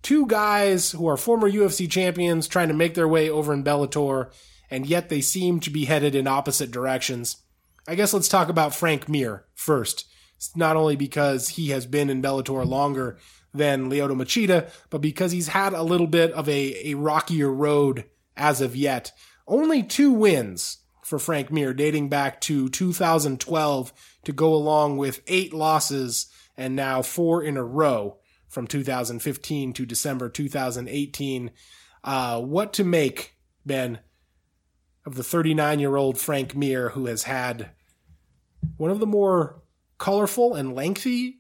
two 0.03 0.27
guys 0.27 0.93
who 0.93 1.09
are 1.09 1.17
former 1.17 1.51
UFC 1.51 1.91
champions 1.91 2.47
trying 2.47 2.69
to 2.69 2.75
make 2.75 2.95
their 2.95 3.09
way 3.09 3.29
over 3.29 3.53
in 3.53 3.65
Bellator, 3.65 4.33
and 4.71 4.87
yet 4.87 5.09
they 5.09 5.21
seem 5.21 5.59
to 5.61 5.71
be 5.71 5.87
headed 5.87 6.15
in 6.15 6.27
opposite 6.27 6.71
directions. 6.71 7.39
I 7.89 7.95
guess 7.95 8.13
let's 8.13 8.29
talk 8.29 8.49
about 8.49 8.75
Frank 8.75 9.09
Mir 9.09 9.47
first. 9.55 10.07
Not 10.55 10.77
only 10.77 10.97
because 10.97 11.51
he 11.51 11.71
has 11.71 11.87
been 11.87 12.11
in 12.11 12.21
Bellator 12.21 12.67
longer 12.67 13.19
than 13.57 13.91
Lyoto 13.91 14.15
Machida, 14.15 14.71
but 14.91 15.01
because 15.01 15.33
he's 15.33 15.49
had 15.49 15.73
a 15.73 15.83
little 15.83 16.07
bit 16.07 16.33
of 16.33 16.49
a, 16.49 16.91
a 16.91 16.95
rockier 16.95 17.53
road 17.53 18.05
as 18.37 18.61
of 18.61 18.77
yet. 18.77 19.13
Only 19.47 19.83
two 19.83 20.13
wins 20.13 20.79
for 21.03 21.19
Frank 21.19 21.53
Mir 21.53 21.73
dating 21.73 22.09
back 22.09 22.41
to 22.43 22.69
2012 22.69 23.93
to 24.25 24.33
go 24.33 24.53
along 24.55 24.97
with 24.97 25.23
eight 25.29 25.55
losses 25.55 26.27
and 26.57 26.75
now 26.75 27.03
four 27.03 27.43
in 27.43 27.57
a 27.57 27.65
row 27.65 28.19
from 28.49 28.67
2015 28.67 29.73
to 29.73 29.87
December 29.87 30.29
2018. 30.29 31.51
Uh, 32.03 32.41
what 32.41 32.73
to 32.73 32.85
make, 32.85 33.37
Ben, 33.65 34.01
of 35.05 35.15
the 35.15 35.23
39 35.23 35.79
year 35.79 35.97
old 35.97 36.19
Frank 36.19 36.57
Mir 36.57 36.91
who 36.91 37.07
has 37.07 37.23
had 37.23 37.71
one 38.77 38.91
of 38.91 38.99
the 38.99 39.07
more 39.07 39.63
colorful 39.99 40.55
and 40.55 40.75
lengthy 40.75 41.39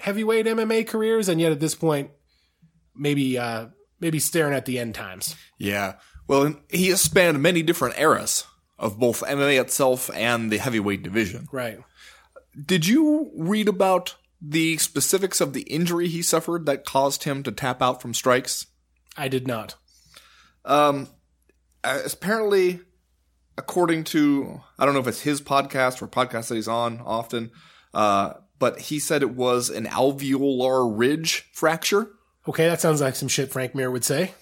heavyweight 0.00 0.46
MMA 0.46 0.86
careers, 0.86 1.28
and 1.28 1.40
yet 1.40 1.52
at 1.52 1.60
this 1.60 1.74
point, 1.74 2.10
maybe 2.94 3.38
uh, 3.38 3.66
maybe 4.00 4.18
staring 4.18 4.54
at 4.54 4.66
the 4.66 4.78
end 4.78 4.94
times. 4.94 5.34
Yeah. 5.58 5.94
Well, 6.26 6.54
he 6.70 6.88
has 6.88 7.00
spanned 7.00 7.42
many 7.42 7.62
different 7.62 7.98
eras 7.98 8.46
of 8.78 8.98
both 8.98 9.22
MMA 9.22 9.60
itself 9.60 10.10
and 10.14 10.50
the 10.50 10.58
heavyweight 10.58 11.02
division. 11.02 11.48
Right. 11.52 11.78
Did 12.64 12.86
you 12.86 13.30
read 13.36 13.68
about 13.68 14.16
the 14.40 14.76
specifics 14.78 15.40
of 15.40 15.52
the 15.52 15.62
injury 15.62 16.08
he 16.08 16.22
suffered 16.22 16.66
that 16.66 16.84
caused 16.84 17.24
him 17.24 17.42
to 17.42 17.52
tap 17.52 17.82
out 17.82 18.00
from 18.00 18.14
strikes? 18.14 18.66
I 19.16 19.28
did 19.28 19.46
not. 19.46 19.76
Um, 20.64 21.08
uh, 21.82 22.00
apparently, 22.04 22.80
according 23.56 24.04
to 24.04 24.60
I 24.78 24.84
don't 24.84 24.94
know 24.94 25.00
if 25.00 25.06
it's 25.06 25.20
his 25.20 25.40
podcast 25.40 26.02
or 26.02 26.08
podcast 26.08 26.48
that 26.48 26.56
he's 26.56 26.68
on 26.68 27.00
often, 27.04 27.50
uh, 27.92 28.34
but 28.58 28.80
he 28.80 28.98
said 28.98 29.22
it 29.22 29.34
was 29.34 29.70
an 29.70 29.86
alveolar 29.86 30.90
ridge 30.96 31.48
fracture. 31.52 32.10
Okay, 32.48 32.66
that 32.66 32.80
sounds 32.80 33.00
like 33.00 33.16
some 33.16 33.28
shit 33.28 33.50
Frank 33.50 33.74
Mir 33.74 33.90
would 33.90 34.04
say. 34.04 34.32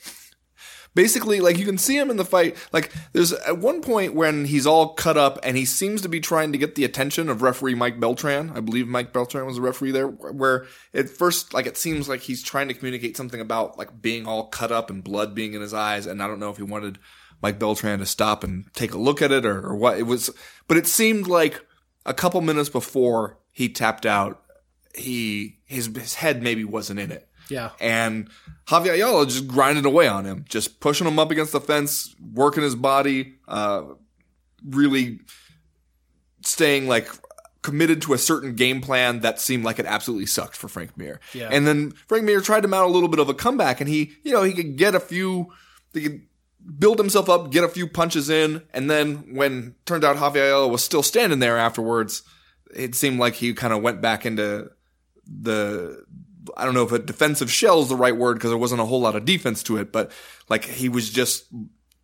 Basically, 0.94 1.40
like 1.40 1.56
you 1.56 1.64
can 1.64 1.78
see 1.78 1.96
him 1.96 2.10
in 2.10 2.18
the 2.18 2.24
fight. 2.24 2.56
Like 2.70 2.92
there's 3.12 3.32
at 3.32 3.58
one 3.58 3.80
point 3.80 4.14
when 4.14 4.44
he's 4.44 4.66
all 4.66 4.92
cut 4.92 5.16
up 5.16 5.38
and 5.42 5.56
he 5.56 5.64
seems 5.64 6.02
to 6.02 6.08
be 6.08 6.20
trying 6.20 6.52
to 6.52 6.58
get 6.58 6.74
the 6.74 6.84
attention 6.84 7.30
of 7.30 7.40
referee 7.40 7.74
Mike 7.74 7.98
Beltran. 7.98 8.50
I 8.54 8.60
believe 8.60 8.86
Mike 8.88 9.12
Beltran 9.12 9.46
was 9.46 9.56
the 9.56 9.62
referee 9.62 9.92
there. 9.92 10.08
Where 10.08 10.66
at 10.92 11.08
first, 11.08 11.54
like 11.54 11.64
it 11.64 11.78
seems 11.78 12.10
like 12.10 12.20
he's 12.20 12.42
trying 12.42 12.68
to 12.68 12.74
communicate 12.74 13.16
something 13.16 13.40
about 13.40 13.78
like 13.78 14.02
being 14.02 14.26
all 14.26 14.48
cut 14.48 14.70
up 14.70 14.90
and 14.90 15.02
blood 15.02 15.34
being 15.34 15.54
in 15.54 15.62
his 15.62 15.72
eyes. 15.72 16.04
And 16.04 16.22
I 16.22 16.26
don't 16.26 16.40
know 16.40 16.50
if 16.50 16.58
he 16.58 16.62
wanted 16.62 16.98
Mike 17.40 17.58
Beltran 17.58 18.00
to 18.00 18.06
stop 18.06 18.44
and 18.44 18.66
take 18.74 18.92
a 18.92 18.98
look 18.98 19.22
at 19.22 19.32
it 19.32 19.46
or, 19.46 19.66
or 19.66 19.76
what 19.76 19.98
it 19.98 20.02
was. 20.02 20.28
But 20.68 20.76
it 20.76 20.86
seemed 20.86 21.26
like 21.26 21.64
a 22.04 22.12
couple 22.12 22.42
minutes 22.42 22.68
before 22.68 23.38
he 23.52 23.68
tapped 23.68 24.06
out, 24.06 24.42
he 24.94 25.58
his 25.64 25.86
his 25.86 26.14
head 26.14 26.42
maybe 26.42 26.64
wasn't 26.64 26.98
in 26.98 27.12
it. 27.12 27.28
Yeah. 27.48 27.70
And 27.80 28.28
Javier 28.66 28.94
Ayala 28.94 29.26
just 29.26 29.46
grinding 29.46 29.84
away 29.84 30.08
on 30.08 30.24
him, 30.24 30.44
just 30.48 30.80
pushing 30.80 31.06
him 31.06 31.18
up 31.18 31.30
against 31.30 31.52
the 31.52 31.60
fence, 31.60 32.14
working 32.32 32.62
his 32.62 32.74
body, 32.74 33.34
uh, 33.46 33.84
really 34.66 35.20
staying 36.44 36.88
like 36.88 37.08
committed 37.62 38.02
to 38.02 38.12
a 38.12 38.18
certain 38.18 38.54
game 38.54 38.80
plan 38.80 39.20
that 39.20 39.40
seemed 39.40 39.64
like 39.64 39.78
it 39.78 39.86
absolutely 39.86 40.26
sucked 40.26 40.56
for 40.56 40.68
Frank 40.68 40.96
Mir. 40.96 41.20
Yeah. 41.32 41.48
And 41.50 41.66
then 41.66 41.92
Frank 42.08 42.24
Mir 42.24 42.40
tried 42.40 42.62
to 42.62 42.68
mount 42.68 42.90
a 42.90 42.92
little 42.92 43.08
bit 43.08 43.20
of 43.20 43.28
a 43.28 43.34
comeback, 43.34 43.80
and 43.80 43.88
he, 43.88 44.12
you 44.24 44.32
know, 44.32 44.42
he 44.42 44.52
could 44.52 44.76
get 44.76 44.94
a 44.94 45.00
few, 45.00 45.52
he 45.92 46.02
could 46.02 46.22
build 46.78 46.98
himself 46.98 47.28
up, 47.28 47.50
get 47.52 47.64
a 47.64 47.68
few 47.68 47.86
punches 47.86 48.28
in, 48.28 48.62
and 48.72 48.90
then 48.90 49.34
when 49.34 49.74
turned 49.84 50.04
out 50.04 50.16
Javier 50.16 50.48
Ayala 50.48 50.68
was 50.68 50.82
still 50.82 51.02
standing 51.02 51.38
there 51.38 51.56
afterwards, 51.56 52.22
it 52.74 52.94
seemed 52.94 53.18
like 53.18 53.34
he 53.34 53.54
kind 53.54 53.72
of 53.72 53.82
went 53.82 54.00
back 54.00 54.26
into 54.26 54.70
the 55.26 56.04
I 56.56 56.64
don't 56.64 56.74
know 56.74 56.84
if 56.84 56.92
a 56.92 56.98
defensive 56.98 57.50
shell 57.50 57.80
is 57.80 57.88
the 57.88 57.96
right 57.96 58.16
word 58.16 58.34
because 58.34 58.50
there 58.50 58.58
wasn't 58.58 58.80
a 58.80 58.84
whole 58.84 59.00
lot 59.00 59.14
of 59.14 59.24
defense 59.24 59.62
to 59.64 59.76
it, 59.76 59.92
but 59.92 60.10
like 60.48 60.64
he 60.64 60.88
was 60.88 61.08
just 61.10 61.46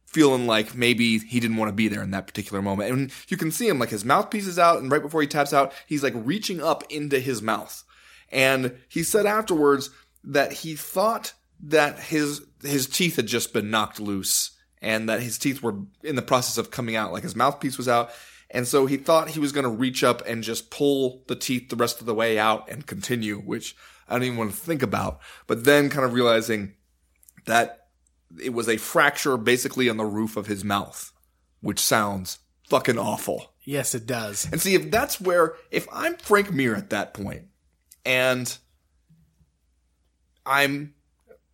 feeling 0.06 0.46
like 0.46 0.74
maybe 0.74 1.18
he 1.18 1.40
didn't 1.40 1.56
want 1.56 1.68
to 1.68 1.74
be 1.74 1.88
there 1.88 2.02
in 2.02 2.12
that 2.12 2.26
particular 2.26 2.62
moment. 2.62 2.92
And 2.92 3.12
you 3.28 3.36
can 3.36 3.50
see 3.50 3.68
him 3.68 3.78
like 3.78 3.90
his 3.90 4.04
mouthpiece 4.04 4.46
is 4.46 4.58
out, 4.58 4.80
and 4.80 4.90
right 4.90 5.02
before 5.02 5.20
he 5.20 5.26
taps 5.26 5.52
out, 5.52 5.72
he's 5.86 6.02
like 6.02 6.14
reaching 6.16 6.62
up 6.62 6.84
into 6.90 7.18
his 7.18 7.42
mouth. 7.42 7.84
And 8.30 8.78
he 8.88 9.02
said 9.02 9.26
afterwards 9.26 9.90
that 10.24 10.52
he 10.52 10.76
thought 10.76 11.34
that 11.60 11.98
his 11.98 12.42
his 12.62 12.86
teeth 12.86 13.16
had 13.16 13.26
just 13.26 13.52
been 13.52 13.70
knocked 13.70 14.00
loose 14.00 14.52
and 14.80 15.08
that 15.08 15.22
his 15.22 15.38
teeth 15.38 15.62
were 15.62 15.74
in 16.02 16.16
the 16.16 16.22
process 16.22 16.58
of 16.58 16.70
coming 16.70 16.96
out, 16.96 17.12
like 17.12 17.22
his 17.22 17.36
mouthpiece 17.36 17.76
was 17.76 17.88
out. 17.88 18.10
And 18.50 18.66
so 18.66 18.86
he 18.86 18.96
thought 18.96 19.30
he 19.30 19.40
was 19.40 19.52
going 19.52 19.64
to 19.64 19.70
reach 19.70 20.02
up 20.02 20.22
and 20.26 20.42
just 20.42 20.70
pull 20.70 21.22
the 21.26 21.36
teeth 21.36 21.68
the 21.68 21.76
rest 21.76 22.00
of 22.00 22.06
the 22.06 22.14
way 22.14 22.38
out 22.38 22.70
and 22.70 22.86
continue, 22.86 23.38
which 23.38 23.76
I 24.08 24.14
don't 24.14 24.24
even 24.24 24.38
want 24.38 24.50
to 24.52 24.56
think 24.56 24.82
about. 24.82 25.20
But 25.46 25.64
then 25.64 25.90
kind 25.90 26.04
of 26.04 26.14
realizing 26.14 26.74
that 27.46 27.88
it 28.42 28.54
was 28.54 28.68
a 28.68 28.78
fracture 28.78 29.36
basically 29.36 29.88
on 29.88 29.98
the 29.98 30.04
roof 30.04 30.36
of 30.36 30.46
his 30.46 30.64
mouth, 30.64 31.12
which 31.60 31.78
sounds 31.78 32.38
fucking 32.68 32.98
awful. 32.98 33.52
Yes, 33.64 33.94
it 33.94 34.06
does. 34.06 34.48
And 34.50 34.60
see, 34.60 34.74
if 34.74 34.90
that's 34.90 35.20
where, 35.20 35.56
if 35.70 35.86
I'm 35.92 36.16
Frank 36.16 36.52
Mir 36.52 36.74
at 36.74 36.90
that 36.90 37.12
point, 37.12 37.44
and 38.06 38.56
I'm, 40.46 40.94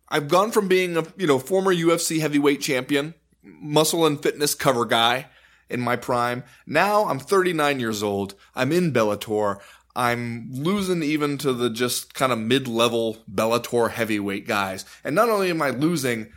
I've 0.07 0.29
gone 0.29 0.51
from 0.51 0.69
being 0.69 0.95
a 0.95 1.05
you 1.17 1.27
know 1.27 1.39
former 1.39 1.75
UFC 1.75 2.21
heavyweight 2.21 2.61
champion, 2.61 3.15
muscle 3.43 4.05
and 4.05 4.21
fitness 4.21 4.55
cover 4.55 4.85
guy 4.85 5.27
in 5.69 5.79
my 5.79 5.95
prime. 5.95 6.43
Now 6.65 7.05
I'm 7.05 7.19
39 7.19 7.79
years 7.79 8.03
old. 8.03 8.35
I'm 8.53 8.71
in 8.71 8.93
Bellator. 8.93 9.59
I'm 9.95 10.49
losing 10.51 11.03
even 11.03 11.37
to 11.39 11.53
the 11.53 11.69
just 11.69 12.13
kind 12.13 12.31
of 12.31 12.39
mid-level 12.39 13.23
Bellator 13.31 13.89
heavyweight 13.91 14.45
guys. 14.45 14.83
And 15.03 15.15
not 15.15 15.29
only 15.29 15.49
am 15.49 15.61
I 15.61 15.69
losing, 15.69 16.31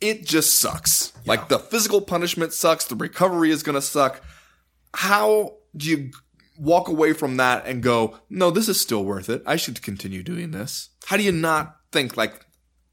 it 0.00 0.26
just 0.26 0.60
sucks. 0.60 1.12
Like 1.24 1.48
the 1.48 1.58
physical 1.58 2.02
punishment 2.02 2.52
sucks. 2.52 2.84
The 2.84 2.96
recovery 2.96 3.50
is 3.50 3.62
going 3.62 3.76
to 3.76 3.82
suck. 3.82 4.22
How 4.94 5.56
do 5.74 5.88
you 5.88 6.10
walk 6.58 6.88
away 6.88 7.14
from 7.14 7.38
that 7.38 7.66
and 7.66 7.82
go, 7.82 8.18
no, 8.28 8.50
this 8.50 8.68
is 8.68 8.80
still 8.80 9.04
worth 9.04 9.30
it. 9.30 9.42
I 9.46 9.56
should 9.56 9.80
continue 9.80 10.22
doing 10.22 10.50
this. 10.50 10.90
How 11.06 11.16
do 11.16 11.22
you 11.22 11.32
not 11.32 11.76
think 11.92 12.16
like 12.16 12.44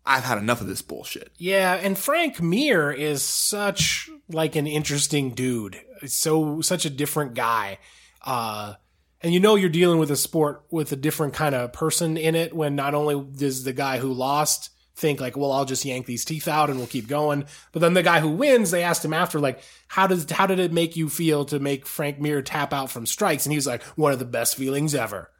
I've 0.06 0.24
had 0.24 0.38
enough 0.38 0.62
of 0.62 0.68
this 0.68 0.82
bullshit? 0.82 1.34
Yeah, 1.38 1.76
and 1.76 1.98
Frank 1.98 2.42
Mir 2.42 2.92
is 2.92 3.22
such 3.22 4.10
like 4.30 4.56
an 4.56 4.68
interesting 4.68 5.32
dude. 5.32 5.80
So 6.06 6.62
such 6.62 6.86
a 6.86 6.90
different 6.90 7.34
guy. 7.34 7.80
Uh 8.24 8.76
and 9.22 9.34
you 9.34 9.40
know 9.40 9.56
you're 9.56 9.70
dealing 9.70 10.00
with 10.00 10.12
a 10.12 10.16
sport 10.16 10.64
with 10.72 10.92
a 10.92 10.96
different 10.96 11.34
kind 11.34 11.54
of 11.54 11.74
person 11.74 12.16
in 12.16 12.36
it 12.36 12.56
when 12.56 12.76
not 12.76 12.96
only 12.96 13.22
does 13.38 13.64
the 13.64 13.74
guy 13.74 13.98
who 13.98 14.14
lost 14.14 14.70
think 15.00 15.20
like, 15.20 15.36
well, 15.36 15.52
I'll 15.52 15.66
just 15.66 15.86
yank 15.86 16.06
these 16.06 16.26
teeth 16.26 16.48
out 16.48 16.70
and 16.70 16.78
we'll 16.78 16.88
keep 16.88 17.08
going. 17.08 17.46
But 17.72 17.80
then 17.80 17.94
the 17.94 18.04
guy 18.04 18.20
who 18.20 18.30
wins, 18.30 18.72
they 18.72 18.84
asked 18.84 19.04
him 19.04 19.14
after, 19.14 19.40
like, 19.40 19.62
how 19.88 20.08
does 20.08 20.30
how 20.30 20.46
did 20.46 20.60
it 20.60 20.74
make 20.74 20.96
you 20.96 21.10
feel 21.10 21.46
to 21.46 21.60
make 21.60 21.88
Frank 21.88 22.20
Mir 22.20 22.42
tap 22.42 22.74
out 22.74 22.92
from 22.92 23.06
strikes? 23.06 23.46
And 23.46 23.54
he 23.54 23.58
was 23.58 23.68
like, 23.68 23.84
one 23.98 24.12
of 24.12 24.20
the 24.20 24.26
best 24.26 24.56
feelings 24.56 24.94
ever. 24.94 25.32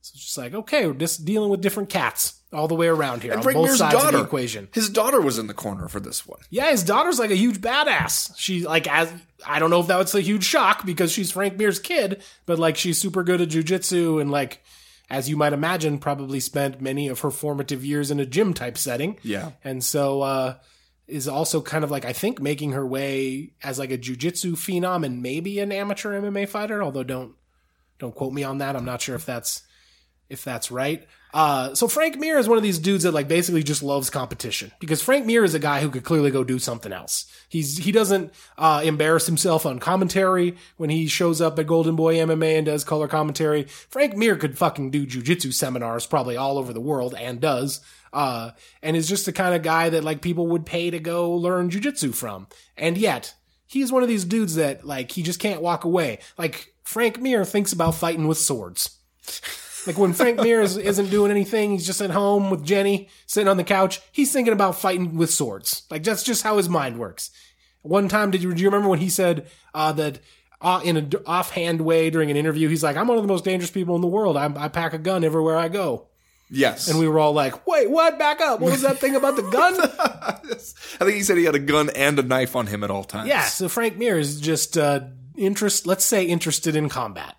So 0.00 0.12
it's 0.14 0.24
just 0.24 0.38
like, 0.38 0.54
okay, 0.54 0.86
we're 0.86 0.94
just 0.94 1.24
dealing 1.24 1.50
with 1.50 1.60
different 1.60 1.90
cats 1.90 2.40
all 2.52 2.68
the 2.68 2.74
way 2.74 2.86
around 2.86 3.22
here 3.22 3.32
And 3.32 3.38
on 3.38 3.42
Frank 3.42 3.56
both 3.56 3.76
sides 3.76 3.94
of 3.94 4.02
daughter. 4.02 4.18
the 4.18 4.24
equation. 4.24 4.68
His 4.72 4.90
daughter 4.90 5.20
was 5.20 5.38
in 5.38 5.46
the 5.46 5.54
corner 5.54 5.88
for 5.88 6.00
this 6.00 6.26
one. 6.26 6.40
Yeah, 6.50 6.70
his 6.70 6.82
daughter's 6.84 7.18
like 7.18 7.30
a 7.30 7.36
huge 7.36 7.60
badass. 7.60 8.32
She 8.36 8.64
like 8.66 8.86
as 8.86 9.12
I 9.46 9.58
don't 9.58 9.70
know 9.70 9.80
if 9.80 9.86
that 9.86 9.96
was 9.98 10.14
a 10.14 10.20
huge 10.20 10.44
shock 10.44 10.84
because 10.84 11.10
she's 11.12 11.30
Frank 11.32 11.56
Mir's 11.58 11.78
kid, 11.78 12.22
but 12.46 12.58
like 12.58 12.76
she's 12.76 12.98
super 13.00 13.22
good 13.22 13.40
at 13.40 13.48
jujitsu 13.48 14.20
and 14.20 14.30
like 14.30 14.62
as 15.10 15.28
you 15.28 15.36
might 15.36 15.52
imagine, 15.52 15.98
probably 15.98 16.40
spent 16.40 16.80
many 16.80 17.08
of 17.08 17.20
her 17.20 17.30
formative 17.30 17.84
years 17.84 18.10
in 18.10 18.18
a 18.20 18.24
gym 18.26 18.54
type 18.54 18.78
setting. 18.78 19.18
Yeah. 19.22 19.52
And 19.64 19.82
so 19.82 20.22
uh 20.22 20.54
is 21.08 21.28
also 21.28 21.60
kind 21.60 21.84
of 21.84 21.90
like 21.90 22.04
I 22.04 22.12
think 22.12 22.40
making 22.40 22.72
her 22.72 22.86
way 22.86 23.52
as 23.62 23.78
like 23.78 23.90
a 23.90 23.98
jujitsu 23.98 24.52
phenom 24.52 25.04
and 25.04 25.20
maybe 25.22 25.58
an 25.58 25.72
amateur 25.72 26.18
MMA 26.20 26.48
fighter, 26.48 26.82
although 26.82 27.02
don't 27.02 27.34
don't 27.98 28.14
quote 28.14 28.32
me 28.32 28.44
on 28.44 28.58
that. 28.58 28.76
I'm 28.76 28.84
not 28.84 29.00
sure 29.00 29.14
if 29.16 29.26
that's 29.26 29.62
if 30.30 30.44
that's 30.44 30.70
right. 30.70 31.06
Uh, 31.34 31.74
so 31.74 31.88
Frank 31.88 32.18
Mir 32.18 32.38
is 32.38 32.48
one 32.48 32.58
of 32.58 32.62
these 32.62 32.78
dudes 32.78 33.04
that 33.04 33.12
like 33.12 33.26
basically 33.26 33.62
just 33.62 33.82
loves 33.82 34.10
competition 34.10 34.70
because 34.80 35.02
Frank 35.02 35.24
Mir 35.24 35.44
is 35.44 35.54
a 35.54 35.58
guy 35.58 35.80
who 35.80 35.90
could 35.90 36.04
clearly 36.04 36.30
go 36.30 36.44
do 36.44 36.58
something 36.58 36.92
else. 36.92 37.26
He's 37.48 37.78
he 37.78 37.90
doesn't 37.90 38.32
uh, 38.58 38.82
embarrass 38.84 39.26
himself 39.26 39.64
on 39.64 39.78
commentary 39.78 40.56
when 40.76 40.90
he 40.90 41.06
shows 41.06 41.40
up 41.40 41.58
at 41.58 41.66
Golden 41.66 41.96
Boy 41.96 42.16
MMA 42.16 42.58
and 42.58 42.66
does 42.66 42.84
color 42.84 43.08
commentary. 43.08 43.64
Frank 43.64 44.16
Mir 44.16 44.36
could 44.36 44.58
fucking 44.58 44.90
do 44.90 45.06
jujitsu 45.06 45.54
seminars 45.54 46.06
probably 46.06 46.36
all 46.36 46.58
over 46.58 46.72
the 46.72 46.80
world 46.80 47.14
and 47.18 47.40
does. 47.40 47.80
Uh, 48.12 48.50
and 48.82 48.94
is 48.94 49.08
just 49.08 49.24
the 49.24 49.32
kind 49.32 49.54
of 49.54 49.62
guy 49.62 49.88
that 49.88 50.04
like 50.04 50.20
people 50.20 50.46
would 50.48 50.66
pay 50.66 50.90
to 50.90 50.98
go 50.98 51.30
learn 51.30 51.70
jujitsu 51.70 52.14
from. 52.14 52.46
And 52.76 52.98
yet 52.98 53.34
he's 53.66 53.90
one 53.90 54.02
of 54.02 54.08
these 54.10 54.26
dudes 54.26 54.56
that 54.56 54.84
like 54.84 55.12
he 55.12 55.22
just 55.22 55.40
can't 55.40 55.62
walk 55.62 55.84
away. 55.84 56.18
Like 56.36 56.74
Frank 56.84 57.18
Mir 57.18 57.42
thinks 57.46 57.72
about 57.72 57.94
fighting 57.94 58.28
with 58.28 58.36
swords. 58.36 58.98
Like 59.86 59.98
when 59.98 60.12
Frank 60.12 60.40
Mir 60.40 60.60
is, 60.60 60.76
isn't 60.76 61.10
doing 61.10 61.30
anything, 61.30 61.72
he's 61.72 61.86
just 61.86 62.00
at 62.00 62.10
home 62.10 62.50
with 62.50 62.64
Jenny, 62.64 63.08
sitting 63.26 63.48
on 63.48 63.56
the 63.56 63.64
couch. 63.64 64.00
He's 64.12 64.32
thinking 64.32 64.52
about 64.52 64.76
fighting 64.78 65.16
with 65.16 65.30
swords. 65.30 65.82
Like 65.90 66.04
that's 66.04 66.22
just 66.22 66.42
how 66.44 66.56
his 66.56 66.68
mind 66.68 66.98
works. 66.98 67.30
One 67.82 68.08
time, 68.08 68.30
did 68.30 68.42
you 68.42 68.54
do 68.54 68.62
you 68.62 68.68
remember 68.68 68.88
when 68.88 69.00
he 69.00 69.08
said 69.08 69.48
uh, 69.74 69.92
that 69.92 70.20
uh, 70.60 70.80
in 70.84 70.96
an 70.96 71.10
offhand 71.26 71.80
way 71.80 72.10
during 72.10 72.30
an 72.30 72.36
interview? 72.36 72.68
He's 72.68 72.84
like, 72.84 72.96
"I'm 72.96 73.08
one 73.08 73.16
of 73.18 73.24
the 73.24 73.28
most 73.28 73.44
dangerous 73.44 73.72
people 73.72 73.96
in 73.96 74.02
the 74.02 74.06
world. 74.06 74.36
I, 74.36 74.52
I 74.56 74.68
pack 74.68 74.92
a 74.92 74.98
gun 74.98 75.24
everywhere 75.24 75.56
I 75.56 75.68
go." 75.68 76.06
Yes. 76.48 76.88
And 76.88 76.98
we 76.98 77.08
were 77.08 77.18
all 77.18 77.32
like, 77.32 77.66
"Wait, 77.66 77.90
what? 77.90 78.20
Back 78.20 78.40
up! 78.40 78.60
What 78.60 78.70
was 78.70 78.82
that 78.82 78.98
thing 78.98 79.16
about 79.16 79.34
the 79.34 79.42
gun?" 79.42 79.74
I 79.80 81.04
think 81.04 81.16
he 81.16 81.22
said 81.22 81.38
he 81.38 81.44
had 81.44 81.56
a 81.56 81.58
gun 81.58 81.90
and 81.96 82.16
a 82.18 82.22
knife 82.22 82.54
on 82.54 82.68
him 82.68 82.84
at 82.84 82.90
all 82.90 83.02
times. 83.02 83.28
yeah. 83.28 83.42
So 83.46 83.68
Frank 83.68 83.98
Mir 83.98 84.16
is 84.16 84.40
just 84.40 84.78
uh, 84.78 85.00
interest. 85.36 85.86
Let's 85.86 86.04
say 86.04 86.24
interested 86.24 86.76
in 86.76 86.88
combat. 86.88 87.34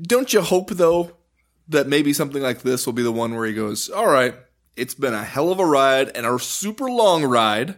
Don't 0.00 0.32
you 0.32 0.40
hope 0.40 0.70
though 0.70 1.12
that 1.68 1.86
maybe 1.88 2.12
something 2.12 2.42
like 2.42 2.62
this 2.62 2.86
will 2.86 2.92
be 2.92 3.02
the 3.02 3.12
one 3.12 3.34
where 3.34 3.46
he 3.46 3.54
goes, 3.54 3.88
"All 3.88 4.08
right, 4.08 4.34
it's 4.76 4.94
been 4.94 5.14
a 5.14 5.24
hell 5.24 5.50
of 5.52 5.58
a 5.58 5.64
ride 5.66 6.08
and 6.10 6.26
a 6.26 6.38
super 6.38 6.90
long 6.90 7.24
ride, 7.24 7.76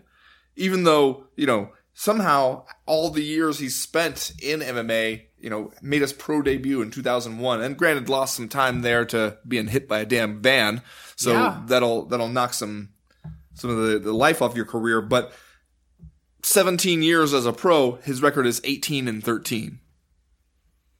even 0.56 0.85
though 0.85 1.24
you 1.37 1.46
know 1.46 1.70
somehow 1.94 2.64
all 2.87 3.11
the 3.11 3.22
years 3.22 3.58
he's 3.58 3.78
spent 3.78 4.32
in 4.42 4.61
MMA, 4.61 5.22
you 5.38 5.50
know, 5.50 5.70
made 5.82 6.00
his 6.00 6.12
pro 6.12 6.40
debut 6.42 6.80
in 6.80 6.90
2001, 6.90 7.61
and 7.61 7.76
granted 7.76 8.08
lost 8.08 8.35
some 8.37 8.48
time 8.48 8.80
there 8.80 9.04
to 9.06 9.37
being 9.46 9.68
hit 9.68 9.87
by 9.88 10.00
a 10.00 10.06
damn 10.06 10.40
van, 10.40 10.80
so 11.16 11.32
Yeah. 11.32 11.62
that'll 11.66 12.06
that'll 12.06 12.28
knock 12.28 12.54
some 12.54 12.90
some 13.54 13.68
of 13.70 13.76
the, 13.87 13.98
the 13.98 14.12
life 14.12 14.40
off 14.42 14.56
your 14.56 14.66
career, 14.66 15.00
but." 15.00 15.32
17 16.44 17.02
years 17.02 17.32
as 17.32 17.46
a 17.46 17.52
pro, 17.52 17.92
his 18.02 18.20
record 18.20 18.48
is 18.48 18.61
18 18.64 19.06
and 19.06 19.22
13. 19.22 19.78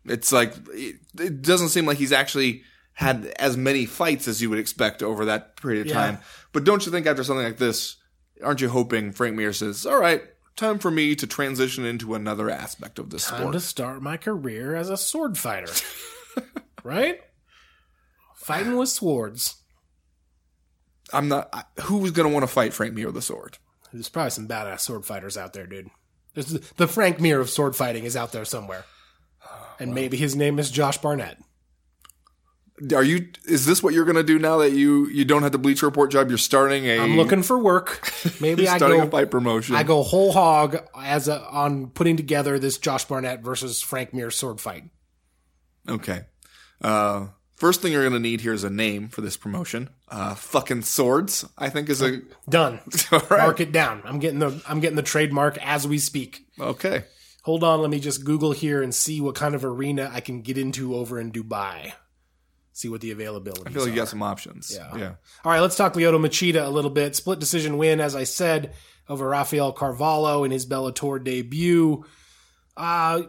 It's 0.05 0.33
like 0.33 0.55
it, 0.71 0.97
it 1.19 1.43
doesn't 1.43 1.69
seem 1.71 1.87
like 1.87 1.99
he's 1.99 2.13
actually 2.13 2.63
had 2.95 3.27
as 3.39 3.57
many 3.57 3.87
fights 3.87 4.29
as 4.29 4.43
you 4.43 4.51
would 4.51 4.59
expect 4.59 5.03
over 5.03 5.25
that 5.27 5.57
period 5.57 5.83
of 5.83 5.87
Yeah. 5.89 5.95
time. 5.95 6.19
But 6.53 6.65
don't 6.65 6.85
you 6.85 6.93
think 6.93 7.07
after 7.07 7.25
something 7.25 7.45
like 7.45 7.57
this, 7.59 7.97
aren't 8.43 8.61
you 8.61 8.69
hoping 8.69 9.13
Frank 9.13 9.37
Mir 9.37 9.53
says, 9.53 9.87
"All 9.87 9.99
right, 9.99 10.23
time 10.57 10.79
for 10.79 10.91
me 10.91 11.15
to 11.17 11.27
transition 11.27 11.85
into 11.85 12.15
another 12.15 12.51
aspect 12.51 12.99
of 12.99 13.11
this 13.11 13.27
Time 13.27 13.39
sport"? 13.41 13.53
to 13.55 13.61
start 13.61 14.03
my 14.03 14.17
career 14.17 14.75
as 14.75 14.91
a 14.91 14.97
sword 14.97 15.39
fighter. 15.39 15.73
right? 16.85 17.21
Fighting 18.35 18.77
with 18.77 18.89
swords. 18.89 19.57
I'm 21.13 21.29
not. 21.29 21.49
I, 21.53 21.65
who's 21.83 22.11
going 22.11 22.29
to 22.29 22.33
want 22.33 22.43
to 22.43 22.53
fight 22.53 22.73
Frank 22.73 22.95
Mir 22.95 23.07
with 23.07 23.17
a 23.17 23.23
sword? 23.23 23.59
There's 23.93 24.09
probably 24.09 24.31
some 24.31 24.49
badass 24.49 24.81
sword 24.81 25.05
fighters 25.05 25.37
out 25.37 25.53
there, 25.53 25.67
dude. 25.67 25.91
There's 26.35 26.47
the, 26.47 26.73
the 26.77 26.89
Frank 26.89 27.21
Mir 27.21 27.41
of 27.41 27.51
sword 27.51 27.77
fighting 27.77 28.05
is 28.05 28.17
out 28.17 28.33
there 28.33 28.45
somewhere. 28.47 28.85
And 29.79 29.95
maybe 29.95 30.17
his 30.17 30.37
name 30.37 30.59
is 30.59 30.71
Josh 30.71 30.99
Barnett. 30.99 31.39
Are 32.95 33.03
you? 33.05 33.29
Is 33.45 33.65
this 33.65 33.83
what 33.83 33.95
you're 33.95 34.05
going 34.05 34.17
to 34.17 34.25
do 34.25 34.39
now 34.39 34.59
that 34.59 34.73
you 34.73 35.07
you 35.09 35.25
don't 35.25 35.43
have 35.43 35.53
the 35.53 35.59
Bleacher 35.59 35.87
Report 35.87 36.11
job? 36.11 36.29
You're 36.29 36.39
starting 36.39 36.85
a. 36.87 36.99
I'm 36.99 37.17
looking 37.17 37.43
for 37.43 37.59
work. 37.59 38.13
Maybe 38.41 38.67
I 38.69 38.77
starting 38.77 39.01
a 39.01 39.05
go 39.05 39.11
fight 39.11 39.31
promotion. 39.31 39.77
I 39.77 39.85
go 39.85 40.03
whole 40.03 40.33
hog 40.33 40.79
as 40.99 41.29
a, 41.29 41.41
on 41.49 41.89
putting 41.91 42.17
together 42.17 42.59
this 42.59 42.79
Josh 42.79 43.05
Barnett 43.05 43.43
versus 43.43 43.81
Frank 43.81 44.13
Mir 44.13 44.31
sword 44.31 44.61
fight. 44.61 44.85
Okay. 45.89 46.23
Uh, 46.81 47.29
first 47.55 47.83
thing 47.83 47.93
you're 47.93 48.03
going 48.03 48.15
to 48.15 48.19
need 48.19 48.41
here 48.41 48.53
is 48.53 48.65
a 48.65 48.71
name 48.71 49.09
for 49.09 49.21
this 49.21 49.37
promotion. 49.37 49.89
Uh, 50.09 50.35
fucking 50.35 50.83
swords, 50.83 51.45
I 51.57 51.69
think 51.69 51.89
is 51.89 52.03
a. 52.03 52.23
Done. 52.49 52.81
All 53.13 53.21
right. 53.31 53.45
Mark 53.45 53.61
it 53.61 53.71
down. 53.71 54.03
I'm 54.05 54.19
getting 54.19 54.41
the 54.41 54.61
I'm 54.69 54.81
getting 54.81 54.97
the 54.97 55.03
trademark 55.03 55.57
as 55.59 55.87
we 55.87 55.99
speak. 55.99 56.47
Okay. 56.59 57.05
Hold 57.43 57.65
on, 57.65 57.81
let 57.81 57.91
me 57.91 57.99
just 57.99 58.25
Google 58.25 58.53
here 58.53 58.83
and 58.83 58.95
see 58.95 59.21
what 59.21 59.35
kind 59.35 59.55
of 59.55 59.65
arena 59.65 60.11
I 60.13 60.21
can 60.21 60.43
get 60.43 60.59
into 60.59 60.95
over 60.95 61.21
in 61.21 61.33
Dubai. 61.33 61.93
See 62.73 62.89
what 62.89 63.01
the 63.01 63.11
availability. 63.11 63.63
Is. 63.63 63.67
I 63.67 63.71
feel 63.73 63.83
like 63.83 63.91
you 63.91 63.97
got 63.97 64.09
some 64.09 64.23
options. 64.23 64.73
Yeah. 64.75 64.97
Yeah. 64.97 65.15
All 65.45 65.53
right, 65.53 65.61
let's 65.61 65.77
talk 65.77 65.95
Lyoto 65.95 66.19
Machida 66.19 66.65
a 66.65 66.71
little 66.71 66.91
bit. 66.91 67.15
Split 67.17 67.39
decision 67.39 67.79
win, 67.79 68.01
as 68.01 68.17
I 68.17 68.25
said, 68.25 68.73
over 69.09 69.29
Rafael 69.29 69.73
Carvalho 69.73 70.45
in 70.45 70.51
his 70.51 70.67
Bellator 70.67 71.23
debut. 71.23 72.05
Uh, 72.77 73.23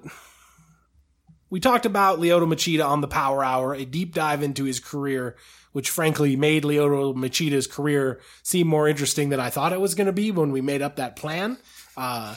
we 1.49 1.59
talked 1.59 1.85
about 1.85 2.19
Lyoto 2.19 2.47
Machida 2.47 2.87
on 2.87 3.01
the 3.01 3.07
Power 3.07 3.43
Hour, 3.43 3.73
a 3.73 3.83
deep 3.83 4.13
dive 4.13 4.43
into 4.43 4.63
his 4.63 4.79
career, 4.79 5.35
which 5.71 5.89
frankly 5.89 6.35
made 6.35 6.63
Lyoto 6.63 7.13
Machida's 7.15 7.67
career 7.67 8.21
seem 8.43 8.67
more 8.67 8.87
interesting 8.87 9.29
than 9.29 9.39
I 9.39 9.49
thought 9.49 9.73
it 9.73 9.81
was 9.81 9.95
going 9.95 10.07
to 10.07 10.13
be 10.13 10.31
when 10.31 10.51
we 10.51 10.61
made 10.61 10.81
up 10.81 10.95
that 10.95 11.15
plan. 11.15 11.57
Uh, 11.97 12.35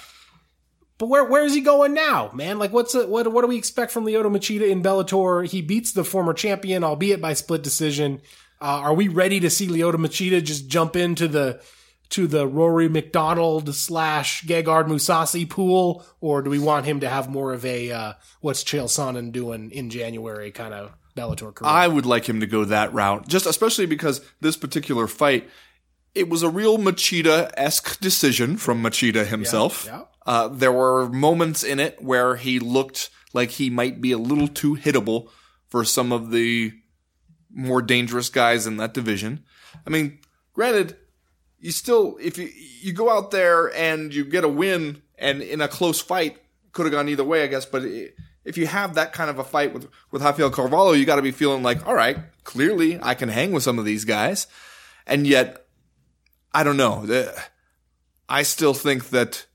but 0.98 1.08
where 1.08 1.24
where 1.24 1.44
is 1.44 1.54
he 1.54 1.60
going 1.60 1.92
now, 1.94 2.30
man? 2.32 2.58
Like, 2.58 2.72
what's 2.72 2.94
a, 2.94 3.06
what 3.06 3.30
what 3.30 3.42
do 3.42 3.48
we 3.48 3.58
expect 3.58 3.92
from 3.92 4.04
Lyoto 4.06 4.30
Machida 4.30 4.68
in 4.70 4.82
Bellator? 4.82 5.46
He 5.46 5.60
beats 5.62 5.92
the 5.92 6.04
former 6.04 6.32
champion, 6.32 6.84
albeit 6.84 7.20
by 7.20 7.34
split 7.34 7.62
decision. 7.62 8.20
Uh, 8.60 8.80
are 8.80 8.94
we 8.94 9.08
ready 9.08 9.38
to 9.40 9.50
see 9.50 9.68
Lyoto 9.68 9.96
Machida 9.96 10.42
just 10.42 10.68
jump 10.68 10.96
into 10.96 11.28
the 11.28 11.60
to 12.08 12.26
the 12.26 12.46
Rory 12.46 12.88
MacDonald 12.88 13.74
slash 13.74 14.44
Gegard 14.44 14.86
Mousasi 14.86 15.48
pool, 15.48 16.04
or 16.20 16.40
do 16.40 16.50
we 16.50 16.58
want 16.58 16.86
him 16.86 17.00
to 17.00 17.08
have 17.08 17.28
more 17.28 17.52
of 17.52 17.64
a 17.64 17.90
uh, 17.90 18.12
what's 18.40 18.64
Chael 18.64 18.84
Sonnen 18.84 19.32
doing 19.32 19.70
in 19.72 19.90
January 19.90 20.50
kind 20.50 20.72
of 20.72 20.94
Bellator 21.16 21.54
career? 21.54 21.70
I 21.70 21.88
would 21.88 22.06
like 22.06 22.26
him 22.26 22.40
to 22.40 22.46
go 22.46 22.64
that 22.64 22.94
route, 22.94 23.28
just 23.28 23.44
especially 23.44 23.86
because 23.86 24.22
this 24.40 24.56
particular 24.56 25.06
fight, 25.06 25.48
it 26.14 26.28
was 26.28 26.42
a 26.42 26.48
real 26.48 26.78
Machida 26.78 27.50
esque 27.56 28.00
decision 28.00 28.56
from 28.56 28.82
Machida 28.82 29.26
himself. 29.26 29.84
yeah. 29.86 30.02
Uh, 30.26 30.48
there 30.48 30.72
were 30.72 31.08
moments 31.08 31.62
in 31.62 31.78
it 31.78 32.02
where 32.02 32.36
he 32.36 32.58
looked 32.58 33.10
like 33.32 33.52
he 33.52 33.70
might 33.70 34.00
be 34.00 34.12
a 34.12 34.18
little 34.18 34.48
too 34.48 34.74
hittable 34.74 35.28
for 35.68 35.84
some 35.84 36.12
of 36.12 36.30
the 36.30 36.72
more 37.50 37.80
dangerous 37.80 38.28
guys 38.28 38.66
in 38.66 38.76
that 38.76 38.92
division. 38.92 39.44
I 39.86 39.90
mean, 39.90 40.18
granted, 40.52 40.96
you 41.58 41.70
still 41.70 42.18
if 42.20 42.38
you 42.38 42.50
you 42.80 42.92
go 42.92 43.10
out 43.10 43.30
there 43.30 43.74
and 43.74 44.12
you 44.12 44.24
get 44.24 44.44
a 44.44 44.48
win 44.48 45.02
and 45.18 45.42
in 45.42 45.60
a 45.60 45.68
close 45.68 46.00
fight 46.00 46.38
could 46.72 46.86
have 46.86 46.92
gone 46.92 47.08
either 47.08 47.24
way, 47.24 47.42
I 47.42 47.46
guess. 47.46 47.64
But 47.64 47.84
if 48.44 48.58
you 48.58 48.66
have 48.66 48.94
that 48.94 49.12
kind 49.12 49.30
of 49.30 49.38
a 49.38 49.44
fight 49.44 49.72
with 49.72 49.88
with 50.10 50.22
Rafael 50.22 50.50
Carvalho, 50.50 50.92
you 50.92 51.04
got 51.04 51.16
to 51.16 51.22
be 51.22 51.32
feeling 51.32 51.62
like, 51.62 51.86
all 51.86 51.94
right, 51.94 52.18
clearly 52.44 52.98
I 53.00 53.14
can 53.14 53.28
hang 53.28 53.52
with 53.52 53.62
some 53.62 53.78
of 53.78 53.84
these 53.84 54.04
guys, 54.04 54.46
and 55.06 55.26
yet 55.26 55.66
I 56.52 56.62
don't 56.62 56.76
know. 56.76 57.06
I 58.28 58.42
still 58.42 58.74
think 58.74 59.10
that 59.10 59.46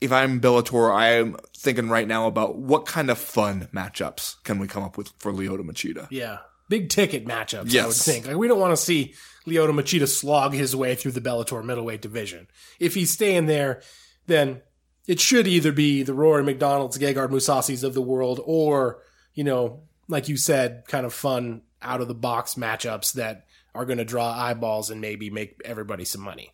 if 0.00 0.12
I'm 0.12 0.40
Bellator, 0.40 0.92
I 0.92 1.12
am 1.12 1.36
thinking 1.56 1.88
right 1.88 2.08
now 2.08 2.26
about 2.26 2.56
what 2.56 2.86
kind 2.86 3.10
of 3.10 3.18
fun 3.18 3.68
matchups 3.74 4.42
can 4.44 4.58
we 4.58 4.66
come 4.66 4.82
up 4.82 4.96
with 4.96 5.12
for 5.18 5.32
Lyoto 5.32 5.60
Machida. 5.60 6.08
Yeah. 6.10 6.38
Big 6.68 6.88
ticket 6.88 7.26
matchups, 7.26 7.76
I 7.76 7.86
would 7.86 7.96
think. 7.96 8.26
Like 8.26 8.36
we 8.36 8.48
don't 8.48 8.60
want 8.60 8.72
to 8.72 8.76
see 8.76 9.14
Lyoto 9.46 9.70
Machida 9.70 10.06
slog 10.06 10.54
his 10.54 10.74
way 10.74 10.94
through 10.94 11.12
the 11.12 11.20
Bellator 11.20 11.64
middleweight 11.64 12.00
division. 12.00 12.46
If 12.78 12.94
he's 12.94 13.10
staying 13.10 13.46
there, 13.46 13.82
then 14.26 14.62
it 15.06 15.18
should 15.18 15.48
either 15.48 15.72
be 15.72 16.02
the 16.02 16.14
Rory 16.14 16.44
MacDonald's, 16.44 16.96
Gegard 16.96 17.30
Mousasis 17.30 17.82
of 17.82 17.94
the 17.94 18.02
world, 18.02 18.40
or, 18.44 19.02
you 19.34 19.42
know, 19.42 19.82
like 20.08 20.28
you 20.28 20.36
said, 20.36 20.84
kind 20.86 21.04
of 21.04 21.12
fun 21.12 21.62
out 21.82 22.00
of 22.00 22.08
the 22.08 22.14
box 22.14 22.54
matchups 22.54 23.14
that 23.14 23.46
are 23.74 23.84
going 23.84 23.98
to 23.98 24.04
draw 24.04 24.32
eyeballs 24.32 24.90
and 24.90 25.00
maybe 25.00 25.28
make 25.30 25.60
everybody 25.64 26.04
some 26.04 26.20
money. 26.20 26.52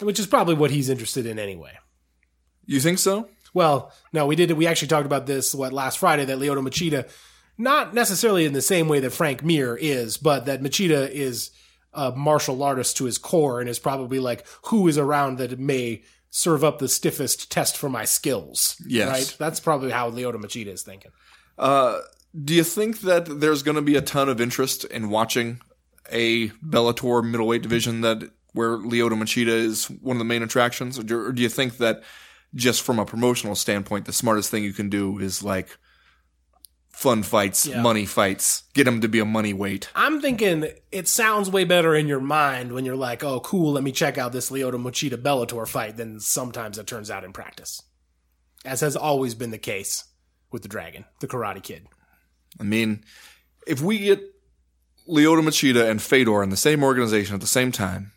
Which 0.00 0.18
is 0.18 0.26
probably 0.26 0.54
what 0.54 0.70
he's 0.70 0.90
interested 0.90 1.24
in 1.24 1.38
anyway. 1.38 1.72
You 2.66 2.80
think 2.80 2.98
so? 2.98 3.28
Well, 3.54 3.92
no, 4.12 4.26
we 4.26 4.36
did. 4.36 4.52
We 4.52 4.66
actually 4.66 4.88
talked 4.88 5.06
about 5.06 5.26
this 5.26 5.54
what 5.54 5.72
last 5.72 5.98
Friday 5.98 6.24
that 6.24 6.38
Lyoto 6.38 6.66
Machida, 6.66 7.08
not 7.56 7.94
necessarily 7.94 8.44
in 8.44 8.52
the 8.52 8.62
same 8.62 8.88
way 8.88 9.00
that 9.00 9.10
Frank 9.10 9.42
Mir 9.42 9.76
is, 9.76 10.16
but 10.18 10.46
that 10.46 10.60
Machida 10.60 11.08
is 11.10 11.50
a 11.94 12.12
martial 12.12 12.62
artist 12.62 12.98
to 12.98 13.04
his 13.04 13.16
core 13.16 13.60
and 13.60 13.68
is 13.70 13.78
probably 13.78 14.18
like 14.18 14.46
who 14.66 14.86
is 14.88 14.98
around 14.98 15.38
that 15.38 15.58
may 15.58 16.02
serve 16.28 16.62
up 16.62 16.78
the 16.78 16.88
stiffest 16.88 17.50
test 17.50 17.76
for 17.76 17.88
my 17.88 18.04
skills. 18.04 18.76
Yes. 18.86 19.08
right. 19.08 19.36
That's 19.38 19.58
probably 19.58 19.90
how 19.90 20.10
Lyoto 20.10 20.34
Machida 20.34 20.66
is 20.66 20.82
thinking. 20.82 21.12
Uh, 21.58 22.00
do 22.44 22.52
you 22.52 22.64
think 22.64 23.00
that 23.00 23.40
there's 23.40 23.62
going 23.62 23.76
to 23.76 23.82
be 23.82 23.96
a 23.96 24.02
ton 24.02 24.28
of 24.28 24.40
interest 24.40 24.84
in 24.84 25.08
watching 25.08 25.60
a 26.12 26.48
Bellator 26.48 27.24
middleweight 27.24 27.62
division 27.62 28.02
that 28.02 28.30
where 28.52 28.76
Lyoto 28.76 29.12
Machida 29.12 29.48
is 29.48 29.86
one 29.86 30.16
of 30.16 30.18
the 30.18 30.24
main 30.24 30.42
attractions, 30.42 30.98
or 30.98 31.02
do, 31.02 31.18
or 31.18 31.32
do 31.32 31.42
you 31.42 31.48
think 31.48 31.78
that 31.78 32.02
just 32.54 32.82
from 32.82 32.98
a 32.98 33.04
promotional 33.06 33.54
standpoint, 33.54 34.06
the 34.06 34.12
smartest 34.12 34.50
thing 34.50 34.64
you 34.64 34.72
can 34.72 34.88
do 34.88 35.18
is 35.18 35.42
like 35.42 35.76
fun 36.90 37.22
fights, 37.22 37.66
Yeah. 37.66 37.82
money 37.82 38.06
fights, 38.06 38.62
get 38.72 38.84
them 38.84 39.02
to 39.02 39.08
be 39.08 39.18
a 39.18 39.24
money 39.26 39.52
weight? 39.52 39.90
I'm 39.94 40.20
thinking 40.22 40.66
it 40.90 41.08
sounds 41.08 41.50
way 41.50 41.64
better 41.64 41.94
in 41.94 42.06
your 42.08 42.20
mind 42.20 42.72
when 42.72 42.86
you're 42.86 42.96
like, 42.96 43.22
oh, 43.22 43.40
cool, 43.40 43.72
let 43.72 43.84
me 43.84 43.92
check 43.92 44.16
out 44.16 44.32
this 44.32 44.50
Lyoto 44.50 44.80
Machida 44.80 45.20
Bellator 45.20 45.68
fight 45.68 45.98
than 45.98 46.20
sometimes 46.20 46.78
it 46.78 46.86
turns 46.86 47.10
out 47.10 47.22
in 47.24 47.34
practice. 47.34 47.82
As 48.64 48.80
has 48.80 48.96
always 48.96 49.34
been 49.34 49.50
the 49.50 49.58
case 49.58 50.04
with 50.50 50.62
the 50.62 50.68
Dragon, 50.68 51.04
the 51.20 51.28
Karate 51.28 51.62
Kid. 51.62 51.86
I 52.58 52.62
mean, 52.62 53.04
if 53.66 53.82
we 53.82 53.98
get 53.98 54.22
Lyoto 55.06 55.42
Machida 55.42 55.90
and 55.90 56.00
Fedor 56.00 56.42
in 56.42 56.48
the 56.48 56.56
same 56.56 56.82
organization 56.82 57.34
at 57.34 57.42
the 57.42 57.46
same 57.46 57.70
time, 57.72 58.12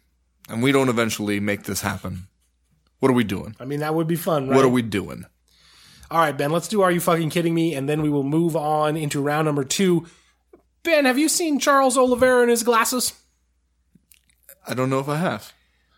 and 0.48 0.64
we 0.64 0.72
don't 0.72 0.88
eventually 0.90 1.42
make 1.42 1.64
this 1.64 1.82
happen, 1.82 2.29
what 3.00 3.10
are 3.10 3.16
we 3.16 3.24
doing? 3.24 3.56
I 3.60 3.66
mean, 3.66 3.80
that 3.80 3.96
would 3.96 4.08
be 4.08 4.16
fun, 4.16 4.48
right? 4.48 4.56
What 4.56 4.66
are 4.66 4.70
we 4.70 4.82
doing? 4.82 5.26
All 6.12 6.20
right, 6.20 6.36
Ben, 6.38 6.52
let's 6.52 6.68
do 6.68 6.82
Are 6.82 6.92
You 6.92 7.00
Fucking 7.00 7.30
Kidding 7.30 7.54
Me? 7.54 7.76
And 7.76 7.88
then 7.88 8.02
we 8.02 8.10
will 8.10 8.24
move 8.24 8.56
on 8.56 8.98
into 8.98 9.22
round 9.22 9.46
number 9.46 9.64
two. 9.64 10.08
Ben, 10.84 11.06
have 11.06 11.20
you 11.20 11.30
seen 11.30 11.60
Charles 11.60 11.98
Oliveira 11.98 12.44
in 12.44 12.50
his 12.50 12.64
glasses? 12.64 13.14
I 14.68 14.74
don't 14.74 14.90
know 14.90 15.00
if 15.00 15.10
I 15.10 15.18
have. 15.18 15.54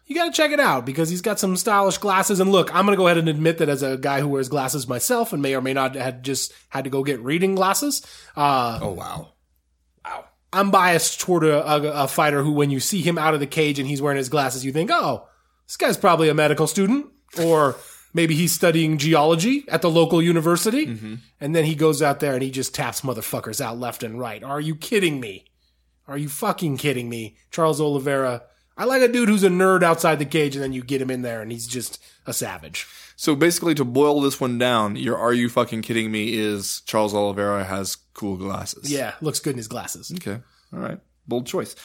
You 0.06 0.16
got 0.16 0.26
to 0.26 0.32
check 0.32 0.52
it 0.52 0.60
out 0.60 0.86
because 0.86 1.10
he's 1.10 1.22
got 1.22 1.40
some 1.40 1.56
stylish 1.56 1.98
glasses. 1.98 2.42
And 2.42 2.52
look, 2.52 2.76
I'm 2.76 2.86
going 2.86 2.98
to 2.98 3.02
go 3.02 3.08
ahead 3.08 3.18
and 3.18 3.30
admit 3.30 3.60
that 3.60 3.70
as 3.70 3.82
a 3.84 3.96
guy 3.96 4.20
who 4.20 4.28
wears 4.28 4.50
glasses 4.50 4.86
myself 4.88 5.32
and 5.32 5.42
may 5.42 5.56
or 5.56 5.62
may 5.62 5.74
not 5.74 5.96
have 5.96 6.22
just 6.22 6.52
had 6.68 6.84
to 6.84 6.90
go 6.90 7.04
get 7.04 7.22
reading 7.22 7.56
glasses, 7.56 8.06
uh, 8.36 8.80
Oh 8.82 8.92
wow. 8.92 9.30
Wow. 10.04 10.26
I'm 10.52 10.70
biased 10.72 11.22
toward 11.22 11.46
a, 11.46 11.66
a, 11.66 12.04
a 12.04 12.08
fighter 12.10 12.44
who, 12.44 12.52
when 12.52 12.72
you 12.72 12.82
see 12.82 13.02
him 13.02 13.18
out 13.18 13.34
of 13.34 13.40
the 13.40 13.48
cage 13.48 13.80
and 13.80 13.88
he's 13.88 14.02
wearing 14.02 14.18
his 14.18 14.28
glasses, 14.28 14.66
you 14.66 14.74
think, 14.74 14.92
oh, 14.92 15.28
this 15.72 15.78
guy's 15.78 15.96
probably 15.96 16.28
a 16.28 16.34
medical 16.34 16.68
student, 16.68 17.06
or 17.42 17.78
maybe 18.14 18.36
he's 18.36 18.52
studying 18.52 18.98
geology 18.98 19.64
at 19.70 19.82
the 19.82 19.90
local 19.90 20.22
university. 20.22 20.84
And 21.40 21.56
then 21.56 21.64
he 21.64 21.76
goes 21.76 22.02
out 22.02 22.20
there 22.20 22.34
and 22.34 22.44
he 22.44 22.52
just 22.52 22.76
taps 22.76 23.02
motherfuckers 23.02 23.62
out 23.62 23.80
left 23.80 24.04
and 24.04 24.20
right. 24.20 24.44
Are 24.44 24.60
you 24.60 24.76
kidding 24.76 25.22
me? 25.22 25.46
Are 26.10 26.18
you 26.18 26.28
fucking 26.28 26.76
kidding 26.76 27.08
me? 27.08 27.38
Charles 27.52 27.80
Oliveira. 27.80 28.44
I 28.78 28.84
like 28.84 29.02
a 29.02 29.08
dude 29.08 29.30
who's 29.30 29.46
a 29.46 29.50
nerd 29.50 29.82
outside 29.82 30.20
the 30.20 30.26
cage, 30.26 30.56
and 30.56 30.64
then 30.64 30.74
you 30.74 30.84
get 30.84 31.02
him 31.02 31.10
in 31.10 31.22
there 31.22 31.42
and 31.42 31.54
he's 31.54 31.68
just 31.68 32.04
a 32.26 32.34
savage. 32.34 32.86
So 33.16 33.34
basically, 33.34 33.74
to 33.76 33.86
boil 33.86 34.20
this 34.20 34.42
one 34.42 34.58
down, 34.58 34.98
your 34.98 35.18
"Are 35.18 35.34
you 35.34 35.48
fucking 35.48 35.84
kidding 35.84 36.12
me?" 36.12 36.34
is 36.34 36.82
Charles 36.86 37.14
Oliveira 37.14 37.64
has 37.64 37.96
cool 38.14 38.36
glasses. 38.36 38.92
Yeah, 38.92 39.14
looks 39.22 39.40
good 39.40 39.52
in 39.52 39.58
his 39.58 39.70
glasses. 39.70 40.12
Okay. 40.16 40.42
All 40.74 40.80
right. 40.80 41.00
Bold 41.28 41.48
choice. 41.48 41.76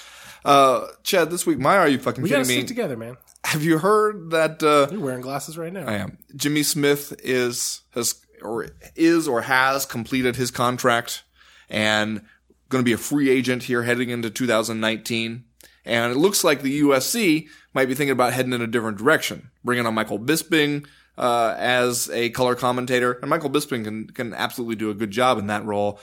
Uh, 0.44 0.86
Chad, 1.02 1.30
this 1.30 1.44
week, 1.44 1.58
my 1.58 1.76
"Are 1.76 1.88
you 1.88 1.98
fucking 1.98 2.22
We 2.22 2.30
gotta 2.30 2.42
kidding 2.42 2.56
me?" 2.56 2.60
stick 2.62 2.68
together, 2.68 2.96
man. 2.96 3.16
Have 3.46 3.62
you 3.62 3.78
heard 3.78 4.30
that? 4.30 4.60
Uh, 4.60 4.88
You're 4.90 5.00
wearing 5.00 5.20
glasses 5.20 5.56
right 5.56 5.72
now. 5.72 5.86
I 5.86 5.94
am. 5.94 6.18
Jimmy 6.34 6.64
Smith 6.64 7.14
is 7.22 7.82
has 7.92 8.16
or 8.42 8.66
is 8.96 9.28
or 9.28 9.42
has 9.42 9.86
completed 9.86 10.34
his 10.34 10.50
contract 10.50 11.22
and 11.70 12.22
going 12.68 12.82
to 12.82 12.84
be 12.84 12.92
a 12.92 12.98
free 12.98 13.30
agent 13.30 13.62
here 13.62 13.84
heading 13.84 14.10
into 14.10 14.30
2019. 14.30 15.44
And 15.84 16.12
it 16.12 16.16
looks 16.18 16.42
like 16.42 16.62
the 16.62 16.80
UFC 16.80 17.46
might 17.72 17.86
be 17.86 17.94
thinking 17.94 18.10
about 18.10 18.32
heading 18.32 18.52
in 18.52 18.62
a 18.62 18.66
different 18.66 18.98
direction, 18.98 19.50
bringing 19.62 19.86
on 19.86 19.94
Michael 19.94 20.18
Bisping 20.18 20.84
uh, 21.16 21.54
as 21.56 22.10
a 22.10 22.30
color 22.30 22.56
commentator, 22.56 23.12
and 23.12 23.30
Michael 23.30 23.50
Bisping 23.50 23.84
can 23.84 24.08
can 24.08 24.34
absolutely 24.34 24.74
do 24.74 24.90
a 24.90 24.94
good 24.94 25.12
job 25.12 25.38
in 25.38 25.46
that 25.46 25.64
role. 25.64 26.00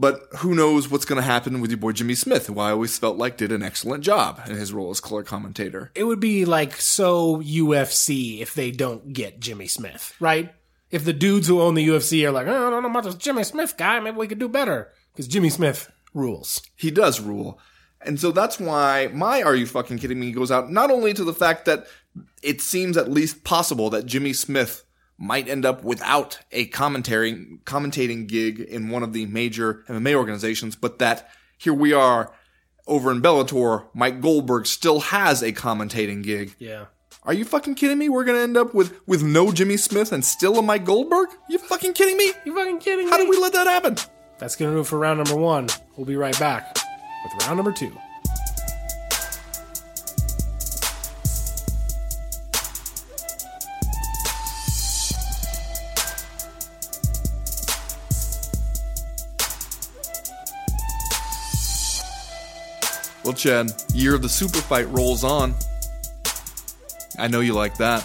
But 0.00 0.22
who 0.38 0.54
knows 0.54 0.90
what's 0.90 1.04
going 1.04 1.20
to 1.20 1.26
happen 1.26 1.60
with 1.60 1.70
your 1.70 1.76
boy 1.76 1.92
Jimmy 1.92 2.14
Smith, 2.14 2.46
who 2.46 2.58
I 2.58 2.70
always 2.70 2.96
felt 2.98 3.18
like 3.18 3.36
did 3.36 3.52
an 3.52 3.62
excellent 3.62 4.02
job 4.02 4.40
in 4.46 4.56
his 4.56 4.72
role 4.72 4.90
as 4.90 4.98
color 4.98 5.22
commentator. 5.22 5.92
it 5.94 6.04
would 6.04 6.20
be 6.20 6.46
like 6.46 6.74
so 6.76 7.36
UFC 7.36 8.40
if 8.40 8.54
they 8.54 8.70
don't 8.70 9.12
get 9.12 9.40
Jimmy 9.40 9.66
Smith, 9.66 10.14
right? 10.18 10.54
If 10.90 11.04
the 11.04 11.12
dudes 11.12 11.48
who 11.48 11.60
own 11.60 11.74
the 11.74 11.86
UFC 11.86 12.26
are 12.26 12.30
like, 12.30 12.46
oh, 12.46 12.66
I 12.66 12.70
don't 12.70 12.82
know 12.82 12.88
about 12.88 13.04
this 13.04 13.14
Jimmy 13.16 13.44
Smith 13.44 13.76
guy, 13.76 14.00
maybe 14.00 14.16
we 14.16 14.26
could 14.26 14.38
do 14.38 14.48
better 14.48 14.90
because 15.12 15.28
Jimmy 15.28 15.50
Smith 15.50 15.92
rules. 16.14 16.62
he 16.76 16.90
does 16.90 17.20
rule. 17.20 17.60
And 18.00 18.18
so 18.18 18.32
that's 18.32 18.58
why 18.58 19.10
my 19.12 19.42
Are 19.42 19.54
You 19.54 19.66
Fucking 19.66 19.98
Kidding 19.98 20.18
Me 20.18 20.32
goes 20.32 20.50
out 20.50 20.72
not 20.72 20.90
only 20.90 21.12
to 21.12 21.24
the 21.24 21.34
fact 21.34 21.66
that 21.66 21.86
it 22.42 22.62
seems 22.62 22.96
at 22.96 23.10
least 23.10 23.44
possible 23.44 23.90
that 23.90 24.06
Jimmy 24.06 24.32
Smith 24.32 24.82
might 25.20 25.48
end 25.48 25.66
up 25.66 25.84
without 25.84 26.40
a 26.50 26.64
commentary 26.66 27.58
commentating 27.64 28.26
gig 28.26 28.58
in 28.58 28.88
one 28.88 29.02
of 29.02 29.12
the 29.12 29.26
major 29.26 29.84
MMA 29.86 30.14
organizations, 30.14 30.74
but 30.74 30.98
that 30.98 31.28
here 31.58 31.74
we 31.74 31.92
are 31.92 32.32
over 32.86 33.12
in 33.12 33.20
Bellator, 33.20 33.86
Mike 33.94 34.20
Goldberg 34.20 34.66
still 34.66 35.00
has 35.00 35.42
a 35.42 35.52
commentating 35.52 36.22
gig. 36.22 36.56
Yeah. 36.58 36.86
Are 37.22 37.34
you 37.34 37.44
fucking 37.44 37.74
kidding 37.74 37.98
me? 37.98 38.08
We're 38.08 38.24
gonna 38.24 38.38
end 38.38 38.56
up 38.56 38.74
with 38.74 38.98
with 39.06 39.22
no 39.22 39.52
Jimmy 39.52 39.76
Smith 39.76 40.10
and 40.10 40.24
still 40.24 40.58
a 40.58 40.62
Mike 40.62 40.86
Goldberg? 40.86 41.28
You 41.50 41.58
fucking 41.58 41.92
kidding 41.92 42.16
me? 42.16 42.32
You 42.46 42.54
fucking 42.56 42.78
kidding 42.78 43.06
How 43.06 43.18
me? 43.18 43.18
How 43.18 43.18
did 43.18 43.28
we 43.28 43.36
let 43.36 43.52
that 43.52 43.66
happen? 43.66 43.96
That's 44.38 44.56
gonna 44.56 44.72
do 44.72 44.80
it 44.80 44.86
for 44.86 44.98
round 44.98 45.18
number 45.18 45.36
one. 45.36 45.68
We'll 45.96 46.06
be 46.06 46.16
right 46.16 46.38
back 46.40 46.78
with 47.22 47.46
round 47.46 47.58
number 47.58 47.72
two. 47.72 47.92
Well, 63.30 63.36
Chad, 63.36 63.70
year 63.94 64.16
of 64.16 64.22
the 64.22 64.28
super 64.28 64.58
fight 64.58 64.88
rolls 64.88 65.22
on. 65.22 65.54
I 67.16 67.28
know 67.28 67.38
you 67.38 67.52
like 67.52 67.76
that. 67.76 68.04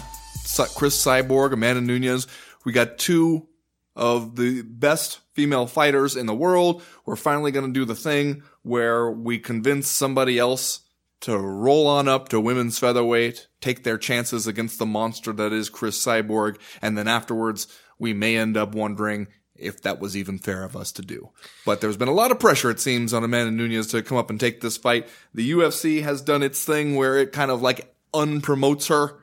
Chris 0.76 1.04
Cyborg, 1.04 1.52
Amanda 1.52 1.80
Nunes. 1.80 2.28
We 2.64 2.70
got 2.70 2.96
two 2.96 3.48
of 3.96 4.36
the 4.36 4.62
best 4.62 5.18
female 5.32 5.66
fighters 5.66 6.14
in 6.14 6.26
the 6.26 6.34
world. 6.34 6.80
We're 7.06 7.16
finally 7.16 7.50
going 7.50 7.66
to 7.66 7.72
do 7.72 7.84
the 7.84 7.96
thing 7.96 8.44
where 8.62 9.10
we 9.10 9.40
convince 9.40 9.88
somebody 9.88 10.38
else 10.38 10.82
to 11.22 11.36
roll 11.36 11.88
on 11.88 12.06
up 12.06 12.28
to 12.28 12.40
women's 12.40 12.78
featherweight, 12.78 13.48
take 13.60 13.82
their 13.82 13.98
chances 13.98 14.46
against 14.46 14.78
the 14.78 14.86
monster 14.86 15.32
that 15.32 15.52
is 15.52 15.68
Chris 15.68 16.00
Cyborg, 16.00 16.56
and 16.80 16.96
then 16.96 17.08
afterwards 17.08 17.66
we 17.98 18.12
may 18.12 18.36
end 18.36 18.56
up 18.56 18.76
wondering 18.76 19.26
if 19.58 19.82
that 19.82 20.00
was 20.00 20.16
even 20.16 20.38
fair 20.38 20.64
of 20.64 20.76
us 20.76 20.92
to 20.92 21.02
do. 21.02 21.30
But 21.64 21.80
there's 21.80 21.96
been 21.96 22.08
a 22.08 22.12
lot 22.12 22.30
of 22.30 22.40
pressure, 22.40 22.70
it 22.70 22.80
seems, 22.80 23.12
on 23.12 23.24
Amanda 23.24 23.50
Nunes 23.50 23.88
to 23.88 24.02
come 24.02 24.18
up 24.18 24.30
and 24.30 24.38
take 24.38 24.60
this 24.60 24.76
fight. 24.76 25.08
The 25.34 25.50
UFC 25.50 26.02
has 26.02 26.22
done 26.22 26.42
its 26.42 26.64
thing 26.64 26.96
where 26.96 27.16
it 27.16 27.32
kind 27.32 27.50
of 27.50 27.62
like 27.62 27.94
unpromotes 28.12 28.88
her 28.88 29.18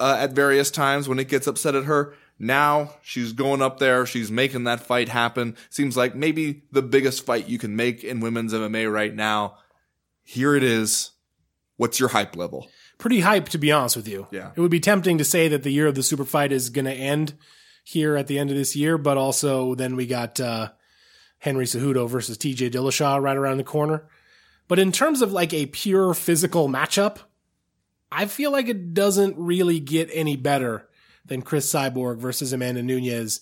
uh, 0.00 0.16
at 0.18 0.32
various 0.32 0.70
times 0.70 1.08
when 1.08 1.18
it 1.18 1.28
gets 1.28 1.46
upset 1.46 1.74
at 1.74 1.84
her. 1.84 2.14
Now 2.38 2.94
she's 3.02 3.32
going 3.32 3.62
up 3.62 3.78
there. 3.78 4.04
She's 4.04 4.30
making 4.30 4.64
that 4.64 4.80
fight 4.80 5.08
happen. 5.08 5.56
Seems 5.70 5.96
like 5.96 6.14
maybe 6.14 6.62
the 6.72 6.82
biggest 6.82 7.24
fight 7.24 7.48
you 7.48 7.58
can 7.58 7.76
make 7.76 8.02
in 8.02 8.20
women's 8.20 8.52
MMA 8.52 8.92
right 8.92 9.14
now. 9.14 9.58
Here 10.24 10.56
it 10.56 10.64
is. 10.64 11.10
What's 11.76 12.00
your 12.00 12.08
hype 12.10 12.36
level? 12.36 12.68
Pretty 12.98 13.20
hype, 13.20 13.48
to 13.50 13.58
be 13.58 13.72
honest 13.72 13.96
with 13.96 14.08
you. 14.08 14.26
Yeah. 14.30 14.50
It 14.54 14.60
would 14.60 14.70
be 14.70 14.80
tempting 14.80 15.18
to 15.18 15.24
say 15.24 15.48
that 15.48 15.62
the 15.62 15.70
year 15.70 15.86
of 15.86 15.94
the 15.94 16.02
super 16.02 16.24
fight 16.24 16.52
is 16.52 16.70
going 16.70 16.84
to 16.84 16.92
end 16.92 17.34
here 17.82 18.16
at 18.16 18.26
the 18.26 18.38
end 18.38 18.50
of 18.50 18.56
this 18.56 18.76
year, 18.76 18.98
but 18.98 19.16
also 19.16 19.74
then 19.74 19.96
we 19.96 20.06
got 20.06 20.38
uh, 20.40 20.70
Henry 21.38 21.64
Cejudo 21.64 22.08
versus 22.08 22.38
TJ 22.38 22.70
Dillashaw 22.70 23.20
right 23.20 23.36
around 23.36 23.56
the 23.56 23.64
corner. 23.64 24.08
But 24.68 24.78
in 24.78 24.92
terms 24.92 25.22
of 25.22 25.32
like 25.32 25.52
a 25.52 25.66
pure 25.66 26.14
physical 26.14 26.68
matchup, 26.68 27.18
I 28.10 28.26
feel 28.26 28.52
like 28.52 28.68
it 28.68 28.94
doesn't 28.94 29.36
really 29.36 29.80
get 29.80 30.10
any 30.12 30.36
better 30.36 30.88
than 31.24 31.42
Chris 31.42 31.70
Cyborg 31.70 32.18
versus 32.18 32.52
Amanda 32.52 32.82
Nunes. 32.82 33.40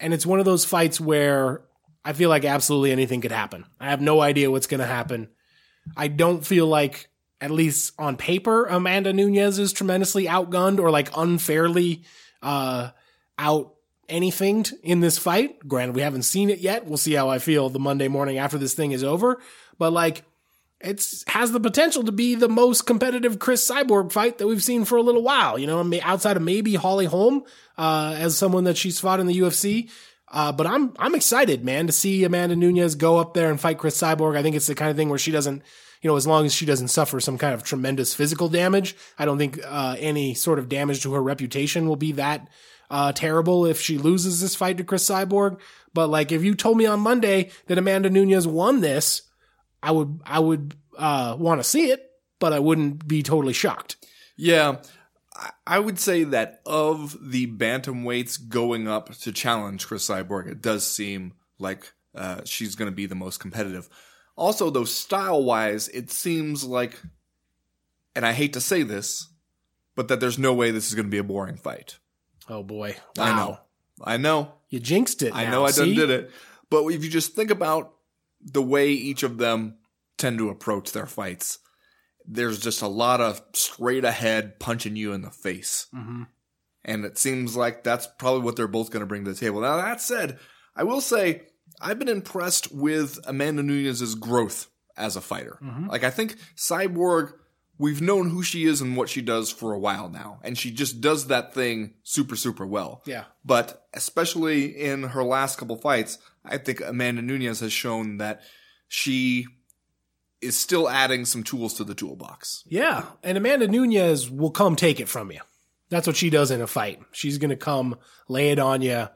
And 0.00 0.14
it's 0.14 0.26
one 0.26 0.38
of 0.38 0.44
those 0.44 0.64
fights 0.64 1.00
where 1.00 1.62
I 2.04 2.12
feel 2.12 2.28
like 2.28 2.44
absolutely 2.44 2.92
anything 2.92 3.20
could 3.20 3.32
happen. 3.32 3.64
I 3.80 3.90
have 3.90 4.00
no 4.00 4.20
idea 4.20 4.50
what's 4.50 4.66
going 4.66 4.80
to 4.80 4.86
happen. 4.86 5.28
I 5.96 6.08
don't 6.08 6.46
feel 6.46 6.66
like, 6.66 7.08
at 7.40 7.50
least 7.50 7.92
on 7.98 8.16
paper, 8.16 8.66
Amanda 8.66 9.12
Nunes 9.12 9.58
is 9.58 9.72
tremendously 9.72 10.24
outgunned 10.24 10.80
or 10.80 10.90
like 10.90 11.16
unfairly 11.16 12.04
uh, 12.42 12.90
out 13.38 13.74
anythinged 14.08 14.74
in 14.82 15.00
this 15.00 15.18
fight. 15.18 15.66
Granted, 15.66 15.94
we 15.94 16.02
haven't 16.02 16.22
seen 16.22 16.50
it 16.50 16.58
yet. 16.58 16.86
We'll 16.86 16.96
see 16.96 17.14
how 17.14 17.28
I 17.28 17.38
feel 17.38 17.68
the 17.68 17.78
Monday 17.78 18.08
morning 18.08 18.38
after 18.38 18.58
this 18.58 18.74
thing 18.74 18.92
is 18.92 19.04
over. 19.04 19.40
But 19.78 19.92
like, 19.92 20.24
it's 20.80 21.24
has 21.28 21.50
the 21.50 21.60
potential 21.60 22.04
to 22.04 22.12
be 22.12 22.34
the 22.34 22.48
most 22.48 22.82
competitive 22.82 23.38
Chris 23.38 23.68
Cyborg 23.68 24.12
fight 24.12 24.38
that 24.38 24.46
we've 24.46 24.62
seen 24.62 24.84
for 24.84 24.96
a 24.96 25.02
little 25.02 25.22
while. 25.22 25.58
You 25.58 25.66
know, 25.66 26.00
outside 26.02 26.36
of 26.36 26.42
maybe 26.42 26.74
Holly 26.74 27.06
Holm 27.06 27.44
uh, 27.76 28.14
as 28.16 28.38
someone 28.38 28.64
that 28.64 28.76
she's 28.76 29.00
fought 29.00 29.20
in 29.20 29.26
the 29.26 29.40
UFC. 29.40 29.90
Uh, 30.30 30.52
but 30.52 30.66
I'm 30.66 30.92
I'm 30.98 31.14
excited, 31.14 31.64
man, 31.64 31.86
to 31.86 31.92
see 31.92 32.22
Amanda 32.24 32.54
Nunes 32.54 32.94
go 32.94 33.16
up 33.16 33.34
there 33.34 33.50
and 33.50 33.60
fight 33.60 33.78
Chris 33.78 34.00
Cyborg. 34.00 34.36
I 34.36 34.42
think 34.42 34.56
it's 34.56 34.66
the 34.66 34.74
kind 34.74 34.90
of 34.90 34.96
thing 34.96 35.08
where 35.08 35.18
she 35.18 35.32
doesn't, 35.32 35.62
you 36.02 36.08
know, 36.08 36.16
as 36.16 36.26
long 36.26 36.44
as 36.44 36.54
she 36.54 36.66
doesn't 36.66 36.88
suffer 36.88 37.18
some 37.18 37.38
kind 37.38 37.54
of 37.54 37.62
tremendous 37.64 38.14
physical 38.14 38.48
damage, 38.48 38.94
I 39.18 39.24
don't 39.24 39.38
think 39.38 39.58
uh, 39.64 39.96
any 39.98 40.34
sort 40.34 40.58
of 40.58 40.68
damage 40.68 41.02
to 41.02 41.14
her 41.14 41.22
reputation 41.22 41.88
will 41.88 41.96
be 41.96 42.12
that 42.12 42.48
uh, 42.90 43.12
terrible 43.12 43.66
if 43.66 43.80
she 43.80 43.98
loses 43.98 44.40
this 44.40 44.54
fight 44.54 44.78
to 44.78 44.84
Chris 44.84 45.08
Cyborg. 45.08 45.58
But 45.94 46.08
like, 46.08 46.32
if 46.32 46.42
you 46.44 46.54
told 46.54 46.76
me 46.78 46.86
on 46.86 47.00
Monday 47.00 47.50
that 47.66 47.78
Amanda 47.78 48.10
Nunes 48.10 48.46
won 48.46 48.80
this, 48.80 49.22
I 49.82 49.92
would 49.92 50.20
I 50.24 50.38
would 50.38 50.74
uh, 50.96 51.36
want 51.38 51.60
to 51.60 51.64
see 51.64 51.90
it, 51.90 52.10
but 52.38 52.52
I 52.52 52.58
wouldn't 52.58 53.06
be 53.06 53.22
totally 53.22 53.52
shocked. 53.52 53.96
Yeah, 54.36 54.76
I- 55.66 55.78
would 55.78 55.98
say 55.98 56.24
that 56.24 56.60
of 56.66 57.16
the 57.20 57.46
bantamweights 57.46 58.48
going 58.48 58.88
up 58.88 59.14
to 59.18 59.32
challenge 59.32 59.86
Chris 59.86 60.08
Cyborg, 60.08 60.46
it 60.48 60.62
does 60.62 60.86
seem 60.86 61.34
like 61.58 61.92
uh, 62.14 62.40
she's 62.44 62.74
going 62.74 62.90
to 62.90 62.94
be 62.94 63.06
the 63.06 63.14
most 63.14 63.38
competitive. 63.38 63.88
Also, 64.36 64.70
though, 64.70 64.84
style 64.84 65.42
wise, 65.42 65.88
it 65.88 66.10
seems 66.10 66.62
like, 66.64 67.00
and 68.14 68.24
I 68.24 68.32
hate 68.32 68.52
to 68.52 68.60
say 68.60 68.82
this, 68.84 69.28
but 69.96 70.06
that 70.08 70.20
there's 70.20 70.38
no 70.38 70.54
way 70.54 70.70
this 70.70 70.88
is 70.88 70.94
going 70.94 71.06
to 71.06 71.10
be 71.10 71.18
a 71.18 71.24
boring 71.24 71.56
fight. 71.56 71.98
Oh 72.48 72.62
boy, 72.62 72.96
I 73.18 73.30
know. 73.36 73.48
wow, 73.50 73.60
I 74.04 74.16
know. 74.16 74.52
you 74.68 74.80
jinxed 74.80 75.22
it. 75.22 75.34
I 75.34 75.44
now, 75.44 75.50
know 75.52 75.64
I 75.66 75.72
done 75.72 75.94
did 75.94 76.10
it. 76.10 76.30
But 76.70 76.84
if 76.86 77.02
you 77.04 77.10
just 77.10 77.34
think 77.34 77.50
about 77.50 77.94
the 78.40 78.62
way 78.62 78.90
each 78.90 79.22
of 79.22 79.38
them 79.38 79.76
tend 80.16 80.38
to 80.38 80.48
approach 80.50 80.92
their 80.92 81.06
fights, 81.06 81.58
there's 82.26 82.60
just 82.60 82.82
a 82.82 82.86
lot 82.88 83.20
of 83.20 83.40
straight 83.54 84.04
ahead 84.04 84.58
punching 84.60 84.96
you 84.96 85.12
in 85.12 85.22
the 85.22 85.30
face. 85.30 85.86
Mhm. 85.94 86.26
And 86.84 87.04
it 87.04 87.18
seems 87.18 87.56
like 87.56 87.84
that's 87.84 88.06
probably 88.18 88.42
what 88.42 88.56
they're 88.56 88.66
both 88.68 88.90
going 88.90 89.00
to 89.00 89.06
bring 89.06 89.24
to 89.24 89.32
the 89.32 89.38
table. 89.38 89.60
Now, 89.60 89.76
that 89.76 90.00
said, 90.00 90.38
I 90.76 90.84
will 90.84 91.00
say 91.00 91.42
I've 91.80 91.98
been 91.98 92.08
impressed 92.08 92.72
with 92.72 93.18
Amanda 93.26 93.62
Nunes's 93.62 94.14
growth 94.14 94.68
as 94.96 95.16
a 95.16 95.20
fighter. 95.20 95.58
Mhm. 95.62 95.88
Like, 95.88 96.04
I 96.04 96.10
think 96.10 96.36
Cyborg, 96.56 97.32
we've 97.78 98.00
known 98.02 98.30
who 98.30 98.42
she 98.42 98.64
is 98.64 98.80
and 98.80 98.96
what 98.96 99.08
she 99.08 99.22
does 99.22 99.50
for 99.50 99.72
a 99.72 99.78
while 99.78 100.08
now. 100.08 100.40
And 100.42 100.58
she 100.58 100.70
just 100.70 101.00
does 101.00 101.28
that 101.28 101.54
thing 101.54 101.94
super, 102.02 102.36
super 102.36 102.66
well. 102.66 103.02
Yeah, 103.06 103.24
But 103.44 103.86
especially 103.94 104.66
in 104.66 105.04
her 105.04 105.22
last 105.22 105.58
couple 105.58 105.76
fights, 105.76 106.18
I 106.44 106.58
think 106.58 106.80
Amanda 106.80 107.22
Nunes 107.22 107.60
has 107.60 107.72
shown 107.72 108.18
that 108.18 108.40
she 108.88 109.46
is 110.40 110.56
still 110.56 110.88
adding 110.88 111.24
some 111.24 111.42
tools 111.42 111.74
to 111.74 111.84
the 111.84 111.94
toolbox. 111.94 112.64
yeah. 112.68 113.04
And 113.22 113.36
Amanda 113.36 113.66
Nunes 113.68 114.30
will 114.30 114.50
come 114.50 114.76
take 114.76 115.00
it 115.00 115.08
from 115.08 115.30
you. 115.32 115.40
That's 115.90 116.06
what 116.06 116.16
she 116.16 116.30
does 116.30 116.50
in 116.50 116.60
a 116.60 116.66
fight. 116.66 117.00
She's 117.12 117.38
going 117.38 117.50
to 117.50 117.56
come 117.56 117.96
lay 118.28 118.50
it 118.50 118.58
on 118.58 118.82
you, 118.82 118.90
eh, 118.92 119.08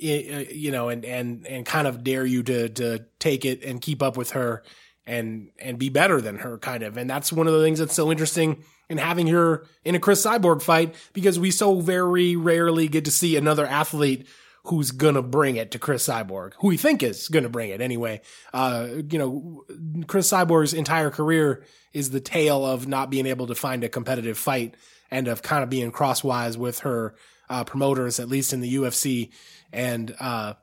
eh, 0.00 0.44
you 0.50 0.70
know, 0.72 0.88
and 0.88 1.04
and 1.04 1.46
and 1.46 1.64
kind 1.64 1.86
of 1.86 2.02
dare 2.02 2.26
you 2.26 2.42
to 2.42 2.68
to 2.68 3.04
take 3.20 3.44
it 3.44 3.62
and 3.64 3.80
keep 3.80 4.02
up 4.02 4.16
with 4.16 4.30
her 4.32 4.62
and 5.10 5.50
and 5.58 5.76
be 5.76 5.88
better 5.88 6.20
than 6.20 6.38
her, 6.38 6.56
kind 6.56 6.84
of. 6.84 6.96
And 6.96 7.10
that's 7.10 7.32
one 7.32 7.48
of 7.48 7.52
the 7.52 7.62
things 7.62 7.80
that's 7.80 7.94
so 7.94 8.12
interesting 8.12 8.62
in 8.88 8.96
having 8.96 9.26
her 9.26 9.66
in 9.84 9.96
a 9.96 9.98
Chris 9.98 10.24
Cyborg 10.24 10.62
fight 10.62 10.94
because 11.12 11.36
we 11.36 11.50
so 11.50 11.80
very 11.80 12.36
rarely 12.36 12.86
get 12.86 13.04
to 13.06 13.10
see 13.10 13.36
another 13.36 13.66
athlete 13.66 14.28
who's 14.66 14.92
gonna 14.92 15.22
bring 15.22 15.56
it 15.56 15.72
to 15.72 15.80
Chris 15.80 16.06
Cyborg, 16.06 16.52
who 16.60 16.68
we 16.68 16.76
think 16.76 17.02
is 17.02 17.26
gonna 17.26 17.48
bring 17.48 17.70
it 17.70 17.80
anyway. 17.80 18.20
Uh, 18.54 18.86
you 19.10 19.18
know, 19.18 19.64
Chris 20.06 20.30
Cyborg's 20.30 20.74
entire 20.74 21.10
career 21.10 21.64
is 21.92 22.10
the 22.10 22.20
tale 22.20 22.64
of 22.64 22.86
not 22.86 23.10
being 23.10 23.26
able 23.26 23.48
to 23.48 23.54
find 23.56 23.82
a 23.82 23.88
competitive 23.88 24.38
fight 24.38 24.76
and 25.10 25.26
of 25.26 25.42
kind 25.42 25.64
of 25.64 25.70
being 25.70 25.90
crosswise 25.90 26.56
with 26.56 26.80
her 26.80 27.16
uh, 27.48 27.64
promoters, 27.64 28.20
at 28.20 28.28
least 28.28 28.52
in 28.52 28.60
the 28.60 28.76
UFC. 28.76 29.30
And 29.72 30.14
uh, 30.20 30.54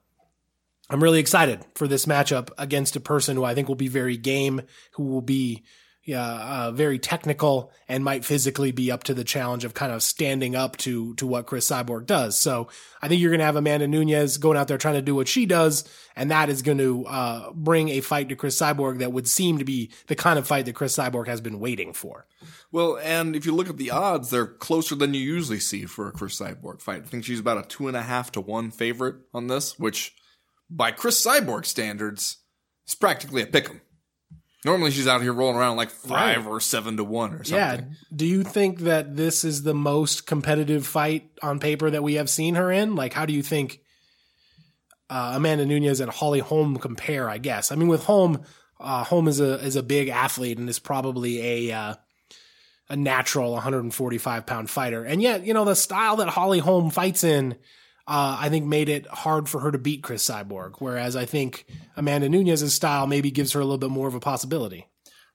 I'm 0.90 1.04
really 1.04 1.20
excited 1.20 1.66
for 1.76 1.88
this 1.88 2.06
matchup 2.06 2.50
against 2.58 2.96
a 2.96 3.02
person 3.02 3.36
who 3.36 3.44
I 3.44 3.54
think 3.54 3.68
will 3.68 3.76
be 3.76 3.90
very 3.90 4.18
game, 4.18 4.62
who 4.92 5.04
will 5.04 5.22
be 5.22 5.64
yeah, 6.08 6.24
uh, 6.24 6.72
very 6.72 7.00
technical 7.00 7.70
and 7.90 8.02
might 8.02 8.24
physically 8.24 8.72
be 8.72 8.90
up 8.90 9.04
to 9.04 9.14
the 9.14 9.26
challenge 9.26 9.66
of 9.66 9.74
kind 9.74 9.92
of 9.92 10.02
standing 10.02 10.56
up 10.56 10.78
to 10.78 11.14
to 11.16 11.28
what 11.28 11.46
Chris 11.46 11.70
Cyborg 11.70 12.06
does. 12.06 12.38
So 12.38 12.70
I 13.02 13.10
think 13.10 13.20
you're 13.20 13.30
going 13.30 13.40
to 13.40 13.46
have 13.46 13.58
Amanda 13.58 13.90
Nunes 13.90 14.38
going 14.38 14.58
out 14.58 14.70
there 14.70 14.78
trying 14.78 14.94
to 14.94 15.02
do 15.02 15.14
what 15.14 15.28
she 15.28 15.46
does, 15.46 15.84
and 16.16 16.32
that 16.32 16.48
is 16.48 16.62
going 16.62 16.78
to 16.78 17.06
uh, 17.08 17.52
bring 17.52 17.90
a 17.90 18.00
fight 18.00 18.30
to 18.30 18.38
Chris 18.38 18.58
Cyborg 18.58 19.00
that 19.00 19.12
would 19.12 19.28
seem 19.28 19.58
to 19.58 19.66
be 19.66 19.92
the 20.08 20.16
kind 20.16 20.40
of 20.40 20.48
fight 20.48 20.64
that 20.68 20.76
Chris 20.76 20.96
Cyborg 20.96 21.28
has 21.28 21.42
been 21.42 21.60
waiting 21.60 21.92
for. 21.92 22.26
Well, 22.72 22.98
and 23.04 23.36
if 23.36 23.46
you 23.46 23.54
look 23.54 23.70
at 23.70 23.76
the 23.76 23.92
odds, 23.92 24.30
they're 24.30 24.48
closer 24.48 24.96
than 24.96 25.14
you 25.14 25.20
usually 25.20 25.60
see 25.60 25.84
for 25.84 26.08
a 26.08 26.14
Chris 26.14 26.40
Cyborg 26.40 26.82
fight. 26.82 27.04
I 27.04 27.08
think 27.08 27.26
she's 27.26 27.42
about 27.42 27.66
a 27.66 27.68
two 27.68 27.90
and 27.90 27.98
a 27.98 28.02
half 28.02 28.32
to 28.32 28.40
one 28.40 28.72
favorite 28.72 29.18
on 29.34 29.48
this, 29.48 29.78
which 29.78 30.16
by 30.70 30.92
Chris 30.92 31.24
Cyborg 31.26 31.66
standards 31.66 32.38
is 32.88 32.96
practically 32.96 33.42
a 33.42 33.48
pick 33.48 33.70
'em. 33.70 33.82
Normally 34.66 34.92
she's 34.92 35.08
out 35.08 35.22
here 35.22 35.32
rolling 35.34 35.56
around 35.56 35.78
like 35.78 35.90
five 35.92 36.46
Right. 36.46 36.52
or 36.52 36.60
seven 36.60 36.98
to 36.98 37.04
one 37.04 37.32
or 37.34 37.44
something. 37.44 37.56
Yeah. 37.90 37.96
Do 38.14 38.26
you 38.26 38.44
think 38.44 38.80
that 38.80 39.16
this 39.16 39.44
is 39.46 39.64
the 39.64 39.74
most 39.74 40.26
competitive 40.26 40.86
fight 40.86 41.30
on 41.42 41.60
paper 41.60 41.90
that 41.90 42.04
we 42.04 42.16
have 42.16 42.30
seen 42.30 42.56
her 42.56 42.72
in? 42.72 42.96
Like, 42.96 43.14
how 43.14 43.26
do 43.26 43.34
you 43.34 43.44
think 43.44 43.80
uh, 45.10 45.34
Amanda 45.36 45.66
Nunes 45.66 46.00
and 46.00 46.12
Holly 46.12 46.40
Holm 46.40 46.78
compare? 46.78 47.30
I 47.30 47.38
guess. 47.38 47.72
I 47.72 47.76
mean, 47.76 47.88
with 47.88 48.04
Holm, 48.04 48.44
uh, 48.80 49.04
Holm 49.06 49.28
is 49.28 49.40
a 49.40 49.54
is 49.64 49.76
a 49.76 49.84
big 49.84 50.10
athlete 50.10 50.58
and 50.58 50.68
is 50.70 50.80
probably 50.80 51.70
a 51.70 51.72
uh, 51.78 51.94
a 52.90 52.96
natural 52.96 53.54
145 53.54 54.46
pound 54.46 54.70
fighter. 54.70 55.04
And 55.06 55.22
yet, 55.22 55.46
you 55.46 55.54
know, 55.54 55.66
the 55.66 55.76
style 55.76 56.18
that 56.18 56.30
Holly 56.30 56.60
Holm 56.60 56.90
fights 56.90 57.24
in, 57.24 57.56
uh, 58.08 58.38
I 58.40 58.50
think 58.50 58.66
made 58.66 58.90
it 58.90 59.06
hard 59.08 59.50
for 59.50 59.60
her 59.62 59.72
to 59.72 59.78
beat 59.78 60.02
Chris 60.04 60.28
Cyborg. 60.28 60.76
Whereas 60.80 61.16
I 61.16 61.26
think 61.26 61.66
Amanda 61.96 62.30
Nunes's 62.30 62.74
style 62.74 63.06
maybe 63.08 63.32
gives 63.32 63.52
her 63.54 63.60
a 63.60 63.64
little 63.66 63.78
bit 63.78 63.90
more 63.90 64.08
of 64.08 64.16
a 64.16 64.20
possibility. 64.20 64.88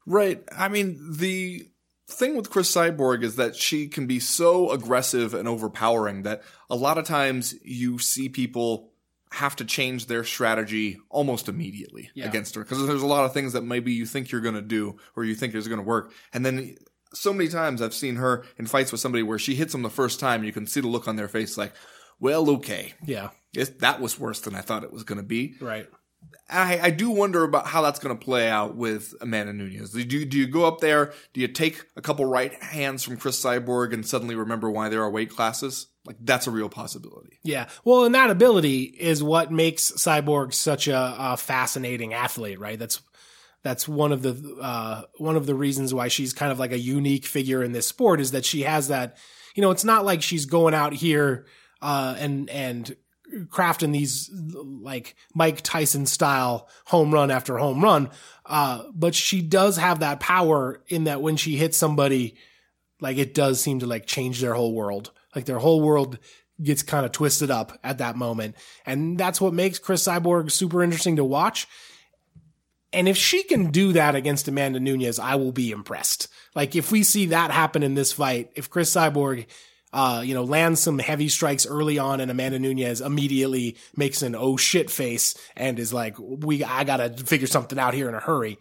Right. 0.06 0.42
I 0.56 0.68
mean, 0.68 0.98
the 1.16 1.66
thing 2.08 2.36
with 2.36 2.50
Chris 2.50 2.74
Cyborg 2.74 3.22
is 3.22 3.36
that 3.36 3.56
she 3.56 3.88
can 3.88 4.06
be 4.06 4.18
so 4.20 4.70
aggressive 4.70 5.34
and 5.34 5.46
overpowering 5.48 6.22
that 6.22 6.42
a 6.68 6.76
lot 6.76 6.98
of 6.98 7.04
times 7.04 7.54
you 7.62 7.98
see 7.98 8.28
people 8.28 8.90
have 9.30 9.56
to 9.56 9.64
change 9.64 10.06
their 10.06 10.24
strategy 10.24 10.98
almost 11.08 11.48
immediately 11.48 12.10
Yeah. 12.14 12.26
against 12.26 12.54
her 12.54 12.62
because 12.62 12.86
there's 12.86 13.00
a 13.02 13.06
lot 13.06 13.24
of 13.24 13.32
things 13.32 13.54
that 13.54 13.62
maybe 13.64 13.92
you 13.92 14.04
think 14.04 14.30
you're 14.30 14.42
going 14.42 14.56
to 14.56 14.60
do 14.60 14.98
or 15.16 15.24
you 15.24 15.34
think 15.34 15.54
is 15.54 15.68
going 15.68 15.80
to 15.80 15.86
work 15.86 16.12
and 16.34 16.44
then 16.44 16.76
so 17.14 17.32
many 17.32 17.48
times 17.48 17.80
I've 17.80 17.94
seen 17.94 18.16
her 18.16 18.44
in 18.58 18.66
fights 18.66 18.92
with 18.92 19.00
somebody 19.00 19.22
where 19.22 19.38
she 19.38 19.54
hits 19.54 19.72
them 19.72 19.80
the 19.82 19.88
first 19.88 20.20
time 20.20 20.44
you 20.44 20.52
can 20.52 20.66
see 20.66 20.80
the 20.82 20.88
look 20.88 21.08
on 21.08 21.16
their 21.16 21.28
face 21.28 21.56
like 21.56 21.72
well 22.22 22.48
okay 22.50 22.94
Yeah. 23.04 23.30
it, 23.52 23.80
that 23.80 24.00
was 24.00 24.18
worse 24.18 24.40
than 24.40 24.54
I 24.54 24.62
thought 24.62 24.84
it 24.84 24.92
was 24.92 25.04
going 25.04 25.20
to 25.20 25.26
be 25.26 25.56
Right. 25.60 25.86
I, 26.48 26.78
I 26.80 26.90
do 26.90 27.10
wonder 27.10 27.42
about 27.44 27.66
how 27.66 27.82
that's 27.82 27.98
going 27.98 28.16
to 28.16 28.24
play 28.24 28.48
out 28.48 28.76
with 28.76 29.14
Amanda 29.20 29.52
Nunes. 29.52 29.90
Do 29.90 30.00
you, 30.00 30.24
do 30.24 30.38
you 30.38 30.46
go 30.46 30.66
up 30.66 30.80
there? 30.80 31.12
Do 31.32 31.40
you 31.40 31.48
take 31.48 31.84
a 31.96 32.02
couple 32.02 32.24
right 32.26 32.52
hands 32.62 33.02
from 33.02 33.16
Chris 33.16 33.42
Cyborg 33.42 33.92
and 33.92 34.06
suddenly 34.06 34.34
remember 34.34 34.70
why 34.70 34.88
there 34.88 35.02
are 35.02 35.10
weight 35.10 35.30
classes? 35.30 35.88
Like 36.04 36.16
that's 36.20 36.46
a 36.46 36.50
real 36.50 36.68
possibility. 36.68 37.38
Yeah. 37.42 37.68
Well, 37.84 38.04
and 38.04 38.14
that 38.14 38.30
ability 38.30 38.82
is 38.82 39.22
what 39.22 39.50
makes 39.50 39.90
Cyborg 39.92 40.52
such 40.54 40.86
a, 40.88 41.14
a 41.18 41.36
fascinating 41.36 42.12
athlete, 42.14 42.60
right? 42.60 42.78
That's 42.78 43.00
that's 43.62 43.88
one 43.88 44.12
of 44.12 44.22
the 44.22 44.58
uh, 44.60 45.02
one 45.18 45.36
of 45.36 45.46
the 45.46 45.54
reasons 45.54 45.92
why 45.94 46.08
she's 46.08 46.32
kind 46.32 46.52
of 46.52 46.58
like 46.58 46.72
a 46.72 46.78
unique 46.78 47.24
figure 47.24 47.62
in 47.64 47.72
this 47.72 47.86
sport 47.86 48.20
is 48.20 48.30
that 48.32 48.44
she 48.44 48.62
has 48.62 48.88
that. 48.88 49.16
You 49.54 49.62
know, 49.62 49.70
it's 49.70 49.84
not 49.84 50.04
like 50.04 50.22
she's 50.22 50.46
going 50.46 50.74
out 50.74 50.92
here 50.92 51.46
uh, 51.82 52.14
and 52.18 52.48
and 52.48 52.96
crafting 53.46 53.92
these 53.92 54.30
like 54.32 55.14
Mike 55.34 55.60
Tyson 55.62 56.06
style 56.06 56.68
home 56.86 57.12
run 57.12 57.30
after 57.30 57.58
home 57.58 57.82
run, 57.82 58.10
uh, 58.46 58.84
but 58.94 59.14
she 59.14 59.42
does 59.42 59.76
have 59.76 60.00
that 60.00 60.20
power 60.20 60.82
in 60.88 61.04
that 61.04 61.20
when 61.22 61.36
she 61.36 61.56
hits 61.56 61.76
somebody, 61.76 62.36
like 63.00 63.18
it 63.18 63.34
does 63.34 63.60
seem 63.60 63.80
to 63.80 63.86
like 63.86 64.06
change 64.06 64.40
their 64.40 64.54
whole 64.54 64.74
world. 64.74 65.10
Like 65.34 65.46
their 65.46 65.58
whole 65.58 65.80
world 65.80 66.18
gets 66.62 66.82
kind 66.82 67.04
of 67.04 67.12
twisted 67.12 67.50
up 67.50 67.78
at 67.82 67.98
that 67.98 68.16
moment. 68.16 68.56
And 68.86 69.18
that's 69.18 69.40
what 69.40 69.54
makes 69.54 69.78
Chris 69.78 70.06
Cyborg 70.06 70.50
super 70.50 70.82
interesting 70.82 71.16
to 71.16 71.24
watch. 71.24 71.66
And 72.92 73.08
if 73.08 73.16
she 73.16 73.42
can 73.42 73.70
do 73.70 73.94
that 73.94 74.14
against 74.14 74.48
Amanda 74.48 74.78
Nunes, 74.78 75.18
I 75.18 75.36
will 75.36 75.52
be 75.52 75.70
impressed. 75.70 76.28
Like 76.54 76.76
if 76.76 76.92
we 76.92 77.02
see 77.02 77.26
that 77.26 77.50
happen 77.50 77.82
in 77.82 77.94
this 77.94 78.12
fight, 78.12 78.50
if 78.54 78.68
Chris 78.68 78.94
Cyborg, 78.94 79.46
uh, 79.93 80.22
you 80.24 80.34
know, 80.34 80.45
lands 80.45 80.80
some 80.80 80.99
heavy 80.99 81.28
strikes 81.28 81.66
early 81.66 81.99
on 81.99 82.20
and 82.20 82.30
Amanda 82.30 82.59
Nunes 82.59 83.01
immediately 83.01 83.76
makes 83.97 84.22
an 84.22 84.34
oh 84.34 84.57
shit 84.57 84.90
face 84.90 85.34
and 85.57 85.78
is 85.78 85.93
like, 85.93 86.16
we, 86.18 86.64
I 86.64 86.84
gotta 86.84 87.11
figure 87.11 87.47
something 87.47 87.78
out 87.78 87.95
here 87.95 88.09
in 88.09 88.14
a 88.14 88.20
hurry. 88.20 88.59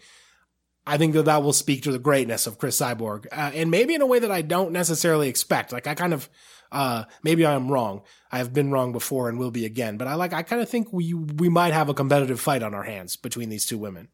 I 0.85 0.97
think 0.97 1.13
that 1.13 1.25
that 1.25 1.43
will 1.43 1.53
speak 1.53 1.83
to 1.83 1.91
the 1.91 1.99
greatness 1.99 2.47
of 2.47 2.57
Chris 2.57 2.79
Cyborg, 2.79 3.27
uh, 3.31 3.51
and 3.53 3.69
maybe 3.69 3.93
in 3.93 4.01
a 4.01 4.05
way 4.07 4.19
that 4.19 4.31
I 4.31 4.41
don't 4.41 4.71
necessarily 4.71 5.29
expect. 5.29 5.71
Like 5.71 5.85
I 5.85 5.93
kind 5.93 6.13
of, 6.13 6.27
uh, 6.71 7.03
maybe 7.23 7.45
I'm 7.45 7.71
wrong. 7.71 8.01
I 8.31 8.39
have 8.39 8.51
been 8.51 8.71
wrong 8.71 8.91
before 8.91 9.29
and 9.29 9.37
will 9.37 9.51
be 9.51 9.65
again. 9.65 9.97
But 9.97 10.07
I 10.07 10.15
like, 10.15 10.33
I 10.33 10.41
kind 10.41 10.61
of 10.61 10.69
think 10.69 10.91
we 10.91 11.13
we 11.13 11.49
might 11.49 11.73
have 11.73 11.89
a 11.89 11.93
competitive 11.93 12.41
fight 12.41 12.63
on 12.63 12.73
our 12.73 12.83
hands 12.83 13.15
between 13.15 13.49
these 13.49 13.65
two 13.65 13.77
women. 13.77 14.07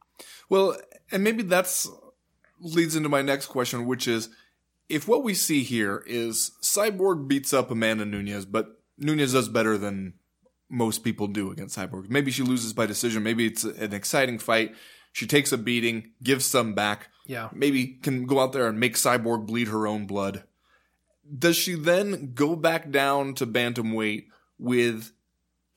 Well, 0.50 0.78
and 1.10 1.24
maybe 1.24 1.44
that's 1.44 1.90
leads 2.60 2.96
into 2.96 3.10
my 3.10 3.22
next 3.22 3.48
question, 3.48 3.86
which 3.86 4.08
is 4.08 4.30
if 4.90 5.08
what 5.08 5.24
we 5.24 5.34
see 5.34 5.64
here 5.64 6.04
is 6.06 6.52
Cyborg 6.62 7.28
beats 7.28 7.54
up 7.54 7.72
Amanda 7.72 8.06
Nunes, 8.06 8.46
but 8.46 8.80
Nunes 8.98 9.34
does 9.34 9.50
better 9.50 9.78
than 9.78 10.14
most 10.70 11.04
people 11.04 11.28
do 11.28 11.52
against 11.52 11.78
Cyborg. 11.78 12.10
Maybe 12.10 12.32
she 12.32 12.44
loses 12.44 12.74
by 12.74 12.86
decision. 12.86 13.24
Maybe 13.24 13.46
it's 13.46 13.64
an 13.64 13.94
exciting 13.94 14.40
fight. 14.40 14.76
She 15.14 15.28
takes 15.28 15.52
a 15.52 15.58
beating, 15.58 16.12
gives 16.22 16.46
some 16.46 16.74
back. 16.74 17.10
Yeah. 17.26 17.50
Maybe 17.54 17.88
can 17.88 18.26
go 18.26 18.40
out 18.40 18.54
there 18.54 18.68
and 18.68 18.80
make 18.80 18.96
Cyborg 18.96 19.46
bleed 19.46 19.68
her 19.68 19.88
own 19.88 20.06
blood. 20.06 20.44
Does 21.38 21.58
she 21.58 21.76
then 21.76 22.32
go 22.34 22.56
back 22.56 22.90
down 22.90 23.34
to 23.36 23.48
bantamweight 23.48 24.28
with 24.58 25.12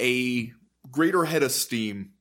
a 0.01 0.53
greater 0.91 1.25
head 1.25 1.43
of 1.43 1.51
steam 1.51 2.13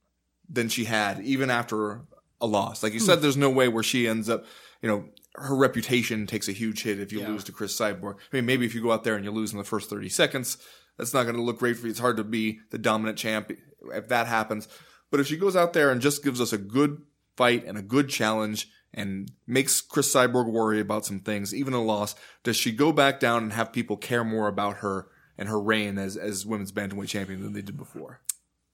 than 0.50 0.68
she 0.70 0.86
had 0.86 1.22
even 1.22 1.52
after 1.52 2.02
a 2.42 2.48
loss? 2.48 2.82
Like 2.82 2.94
you 2.94 3.00
said, 3.00 3.18
hmm. 3.18 3.22
there's 3.22 3.38
no 3.38 3.52
way 3.52 3.68
where 3.68 3.84
she 3.84 4.08
ends 4.08 4.30
up, 4.30 4.46
you 4.82 4.90
know, 4.90 5.06
her 5.36 5.56
reputation 5.56 6.26
takes 6.28 6.48
a 6.48 6.52
huge 6.52 6.84
hit 6.84 7.00
if 7.00 7.12
you 7.12 7.20
Yeah. 7.22 7.30
lose 7.30 7.44
to 7.46 7.52
Chris 7.52 7.76
Cyborg. 7.78 8.16
I 8.32 8.36
mean, 8.38 8.46
maybe 8.46 8.66
if 8.66 8.74
you 8.76 8.82
go 8.82 8.92
out 8.92 9.04
there 9.04 9.16
and 9.16 9.24
you 9.24 9.32
lose 9.32 9.52
in 9.52 9.58
the 9.58 9.64
first 9.64 9.90
30 9.90 10.10
seconds, 10.10 10.58
that's 10.98 11.14
not 11.14 11.24
going 11.24 11.36
to 11.36 11.42
look 11.42 11.60
great 11.60 11.78
for 11.78 11.86
you. 11.86 11.92
It's 11.92 12.00
hard 12.00 12.18
to 12.18 12.24
be 12.24 12.60
the 12.72 12.78
dominant 12.78 13.18
champ 13.18 13.52
if 13.94 14.08
that 14.10 14.28
happens. 14.28 14.68
But 15.12 15.20
if 15.20 15.28
she 15.28 15.38
goes 15.38 15.56
out 15.56 15.74
there 15.74 15.92
and 15.92 16.02
just 16.02 16.24
gives 16.24 16.42
us 16.42 16.52
a 16.54 16.58
good 16.58 17.02
fight 17.38 17.64
and 17.66 17.78
a 17.78 17.82
good 17.82 18.10
challenge 18.10 18.68
and 18.94 19.32
makes 19.48 19.82
Chris 19.82 20.14
Cyborg 20.14 20.52
worry 20.52 20.80
about 20.80 21.06
some 21.06 21.20
things, 21.20 21.54
even 21.54 21.74
a 21.74 21.82
loss, 21.82 22.16
does 22.44 22.58
she 22.58 22.72
go 22.72 22.92
back 22.92 23.20
down 23.20 23.44
and 23.44 23.54
have 23.54 23.72
people 23.72 23.98
care 23.98 24.24
more 24.24 24.48
about 24.48 24.78
her 24.78 25.08
and 25.38 25.48
her 25.48 25.60
reign 25.62 25.98
as, 25.98 26.18
as 26.18 26.46
women's 26.46 26.72
bantamweight 26.72 27.08
champion 27.08 27.42
than 27.42 27.54
they 27.54 27.62
did 27.62 27.78
before? 27.78 28.20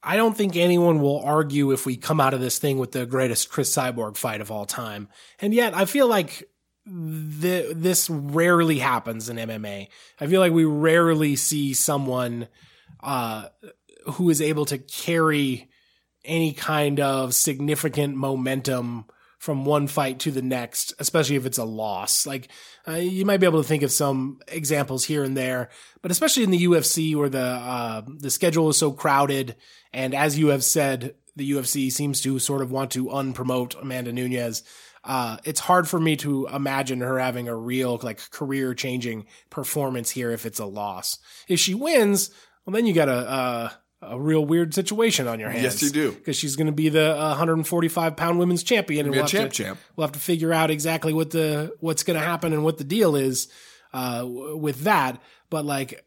I 0.06 0.18
don't 0.18 0.38
think 0.38 0.56
anyone 0.56 1.02
will 1.02 1.20
argue 1.26 1.72
if 1.72 1.86
we 1.86 1.98
come 1.98 2.22
out 2.22 2.36
of 2.36 2.40
this 2.40 2.60
thing 2.60 2.78
with 2.78 2.92
the 2.92 3.08
greatest 3.08 3.50
Chris 3.50 3.76
Cyborg 3.76 4.18
fight 4.18 4.40
of 4.40 4.52
all 4.52 4.66
time. 4.66 5.10
And 5.42 5.54
yet, 5.54 5.76
I 5.76 5.86
feel 5.86 6.08
like 6.08 6.48
this 6.86 8.10
rarely 8.10 8.78
happens 8.78 9.30
in 9.30 9.38
MMA. 9.38 9.88
I 10.22 10.28
feel 10.28 10.40
like 10.40 10.54
we 10.54 10.66
rarely 10.66 11.36
see 11.36 11.74
someone 11.74 12.48
uh, 13.04 13.48
who 14.14 14.30
is 14.30 14.42
able 14.42 14.66
to 14.66 14.78
carry 14.78 15.70
any 16.24 16.54
kind 16.54 17.00
of 17.00 17.34
significant 17.34 18.16
momentum 18.16 19.06
from 19.46 19.64
one 19.64 19.86
fight 19.86 20.18
to 20.18 20.32
the 20.32 20.42
next, 20.42 20.92
especially 20.98 21.36
if 21.36 21.46
it's 21.46 21.60
a 21.60 21.64
loss. 21.64 22.26
Like 22.26 22.50
uh, 22.88 22.94
you 22.94 23.26
might 23.26 23.40
be 23.40 23.46
able 23.46 23.62
to 23.62 23.68
think 23.68 23.84
of 23.84 23.92
some 23.92 24.40
examples 24.48 25.06
here 25.06 25.24
and 25.24 25.38
there, 25.38 25.70
but 26.02 26.10
especially 26.10 26.44
in 26.44 26.50
the 26.50 26.66
UFC 26.66 27.16
where 27.16 27.30
the 27.30 27.40
uh, 27.40 28.02
the 28.08 28.32
schedule 28.32 28.70
is 28.70 28.78
so 28.78 28.92
crowded, 28.92 29.56
and 29.94 30.16
as 30.16 30.38
you 30.38 30.48
have 30.48 30.64
said, 30.64 31.14
the 31.36 31.52
UFC 31.52 31.92
seems 31.92 32.22
to 32.22 32.40
sort 32.40 32.64
of 32.64 32.72
want 32.72 32.92
to 32.92 33.06
unpromote 33.06 33.80
Amanda 33.80 34.12
Nunes. 34.12 34.64
Uh, 35.04 35.38
it's 35.44 35.60
hard 35.60 35.88
for 35.88 36.00
me 36.00 36.16
to 36.16 36.48
imagine 36.48 37.02
her 37.02 37.20
having 37.20 37.48
a 37.48 37.56
real 37.56 38.00
like 38.02 38.32
career 38.32 38.74
changing 38.74 39.28
performance 39.52 40.10
here 40.10 40.32
if 40.32 40.48
it's 40.48 40.60
a 40.60 40.66
loss. 40.66 41.20
If 41.48 41.60
she 41.60 41.76
wins, 41.76 42.32
well, 42.66 42.74
then 42.74 42.88
you 42.88 42.94
got 42.96 43.10
a 43.10 43.14
uh, 43.14 43.70
a 44.08 44.20
real 44.20 44.46
weird 44.46 44.74
situation 44.74 45.28
on 45.28 45.40
your 45.40 45.50
hands. 45.50 45.64
Yes, 45.64 45.82
you 45.84 45.90
do. 45.90 46.12
because 46.12 46.36
she's 46.36 46.56
going 46.56 46.68
to 46.68 46.74
be 46.74 46.90
the 46.90 47.16
uh, 47.16 47.30
145 47.30 48.16
pound 48.16 48.40
women's 48.40 48.64
champion, 48.64 49.06
and 49.06 49.12
we'll 49.12 49.24
have 49.24 49.32
champ 49.32 49.52
to, 49.52 49.64
champ. 49.64 49.80
we'll 49.96 50.08
have 50.08 50.14
to 50.14 50.20
figure 50.20 50.54
out 50.54 50.72
exactly 50.72 51.14
what 51.14 51.32
the 51.32 51.76
what's 51.80 52.04
going 52.04 52.20
to 52.20 52.26
happen 52.26 52.54
and 52.54 52.64
what 52.64 52.78
the 52.78 52.84
deal 52.84 53.16
is 53.16 53.48
uh, 53.94 54.26
with 54.26 54.82
that. 54.82 55.22
But 55.50 55.66
like, 55.66 56.06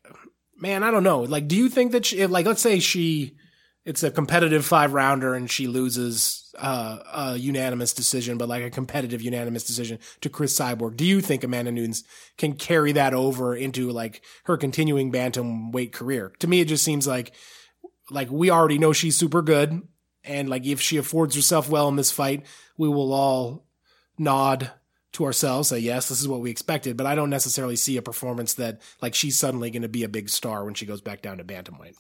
man, 0.57 0.83
I 0.83 0.91
don't 0.91 1.05
know. 1.05 1.21
Like, 1.21 1.49
do 1.49 1.57
you 1.57 1.69
think 1.69 1.93
that 1.93 2.07
she, 2.07 2.25
like, 2.27 2.47
let's 2.47 2.63
say 2.63 2.79
she, 2.81 3.37
it's 3.85 4.03
a 4.03 4.11
competitive 4.11 4.65
five 4.65 4.93
rounder 4.93 5.35
and 5.35 5.51
she 5.51 5.67
loses 5.67 6.49
uh, 6.59 6.99
a 7.15 7.37
unanimous 7.37 7.93
decision, 7.93 8.37
but 8.37 8.49
like 8.49 8.63
a 8.63 8.71
competitive 8.71 9.23
unanimous 9.23 9.65
decision 9.65 9.99
to 10.21 10.29
Chris 10.29 10.59
Cyborg. 10.59 10.97
Do 10.97 11.05
you 11.05 11.21
think 11.21 11.45
Amanda 11.45 11.73
Nunes 11.73 12.05
can 12.37 12.55
carry 12.55 12.93
that 12.93 13.15
over 13.15 13.55
into 13.55 13.91
like 13.91 14.23
her 14.45 14.57
continuing 14.57 15.13
bantamweight 15.13 15.93
career? 15.93 16.33
To 16.41 16.47
me, 16.47 16.61
it 16.61 16.69
just 16.69 16.85
seems 16.85 17.07
like 17.07 17.33
like 18.11 18.31
we 18.31 18.51
already 18.51 18.79
know 18.79 18.93
she's 18.93 19.17
super 19.17 19.43
good, 19.43 19.83
and 20.25 20.49
like 20.49 20.67
if 20.67 20.81
she 20.81 20.97
affords 20.97 21.35
herself 21.35 21.69
well 21.69 21.89
in 21.89 21.97
this 21.97 22.11
fight, 22.11 22.47
we 22.77 22.89
will 22.89 23.13
all 23.13 23.67
nod 24.19 24.71
to 25.13 25.25
ourselves, 25.25 25.69
say 25.69 25.79
yes, 25.79 26.09
this 26.09 26.21
is 26.21 26.29
what 26.29 26.41
we 26.41 26.51
expected. 26.51 26.97
But 26.97 27.07
I 27.07 27.15
don't 27.15 27.31
necessarily 27.31 27.77
see 27.77 27.97
a 27.97 28.03
performance 28.03 28.55
that 28.55 28.83
like 29.01 29.15
she's 29.15 29.39
suddenly 29.39 29.71
going 29.71 29.83
to 29.83 29.89
be 29.89 30.05
a 30.05 30.09
big 30.09 30.29
star 30.29 30.65
when 30.65 30.75
she 30.75 30.87
goes 30.87 31.01
back 31.01 31.23
down 31.23 31.39
to 31.39 31.45
bantamweight. 31.45 31.97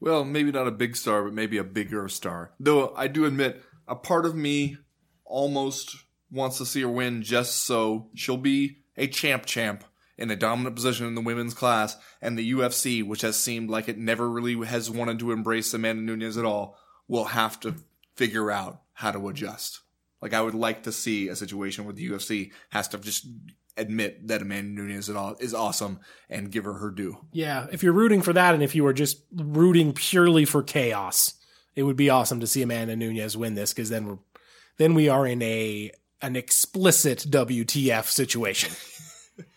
Well, 0.00 0.24
maybe 0.24 0.52
not 0.52 0.66
a 0.66 0.72
big 0.72 0.96
star, 0.96 1.24
but 1.24 1.32
maybe 1.32 1.58
a 1.58 1.64
bigger 1.64 2.08
star. 2.08 2.52
Though 2.60 2.94
I 2.94 3.08
do 3.08 3.24
admit, 3.24 3.62
a 3.88 3.96
part 3.96 4.26
of 4.26 4.34
me 4.34 4.76
almost 5.24 5.96
wants 6.30 6.58
to 6.58 6.66
see 6.66 6.82
her 6.82 6.88
win 6.88 7.22
just 7.22 7.64
so 7.64 8.10
she'll 8.14 8.36
be 8.36 8.78
a 8.96 9.06
champ 9.06 9.46
champ 9.46 9.84
in 10.16 10.30
a 10.30 10.36
dominant 10.36 10.76
position 10.76 11.06
in 11.06 11.14
the 11.14 11.20
women's 11.20 11.54
class, 11.54 11.96
and 12.22 12.38
the 12.38 12.52
UFC, 12.52 13.04
which 13.04 13.22
has 13.22 13.38
seemed 13.38 13.70
like 13.70 13.88
it 13.88 13.98
never 13.98 14.30
really 14.30 14.54
has 14.66 14.90
wanted 14.90 15.18
to 15.18 15.32
embrace 15.32 15.74
Amanda 15.74 16.02
Nunes 16.02 16.36
at 16.36 16.44
all, 16.44 16.78
will 17.08 17.26
have 17.26 17.58
to 17.60 17.74
figure 18.16 18.50
out 18.50 18.80
how 18.92 19.10
to 19.10 19.28
adjust. 19.28 19.80
Like 20.22 20.32
I 20.32 20.40
would 20.40 20.54
like 20.54 20.84
to 20.84 20.92
see 20.92 21.28
a 21.28 21.36
situation 21.36 21.84
where 21.84 21.94
the 21.94 22.08
UFC 22.08 22.52
has 22.70 22.88
to 22.88 22.98
just 22.98 23.26
admit 23.76 24.28
that 24.28 24.40
Amanda 24.40 24.82
Nunes 24.82 25.10
at 25.10 25.16
all 25.16 25.36
is 25.40 25.52
awesome 25.52 26.00
and 26.30 26.50
give 26.50 26.64
her 26.64 26.74
her 26.74 26.90
due. 26.90 27.18
Yeah, 27.32 27.66
if 27.72 27.82
you're 27.82 27.92
rooting 27.92 28.22
for 28.22 28.32
that, 28.32 28.54
and 28.54 28.62
if 28.62 28.74
you 28.74 28.84
were 28.84 28.92
just 28.92 29.22
rooting 29.32 29.92
purely 29.92 30.44
for 30.44 30.62
chaos, 30.62 31.34
it 31.74 31.82
would 31.82 31.96
be 31.96 32.08
awesome 32.08 32.40
to 32.40 32.46
see 32.46 32.62
Amanda 32.62 32.96
Nunes 32.96 33.36
win 33.36 33.54
this 33.54 33.72
because 33.72 33.88
then 33.90 34.06
we're 34.06 34.18
then 34.76 34.94
we 34.94 35.08
are 35.08 35.26
in 35.26 35.42
a 35.42 35.90
an 36.22 36.36
explicit 36.36 37.26
WTF 37.28 38.06
situation. 38.06 38.72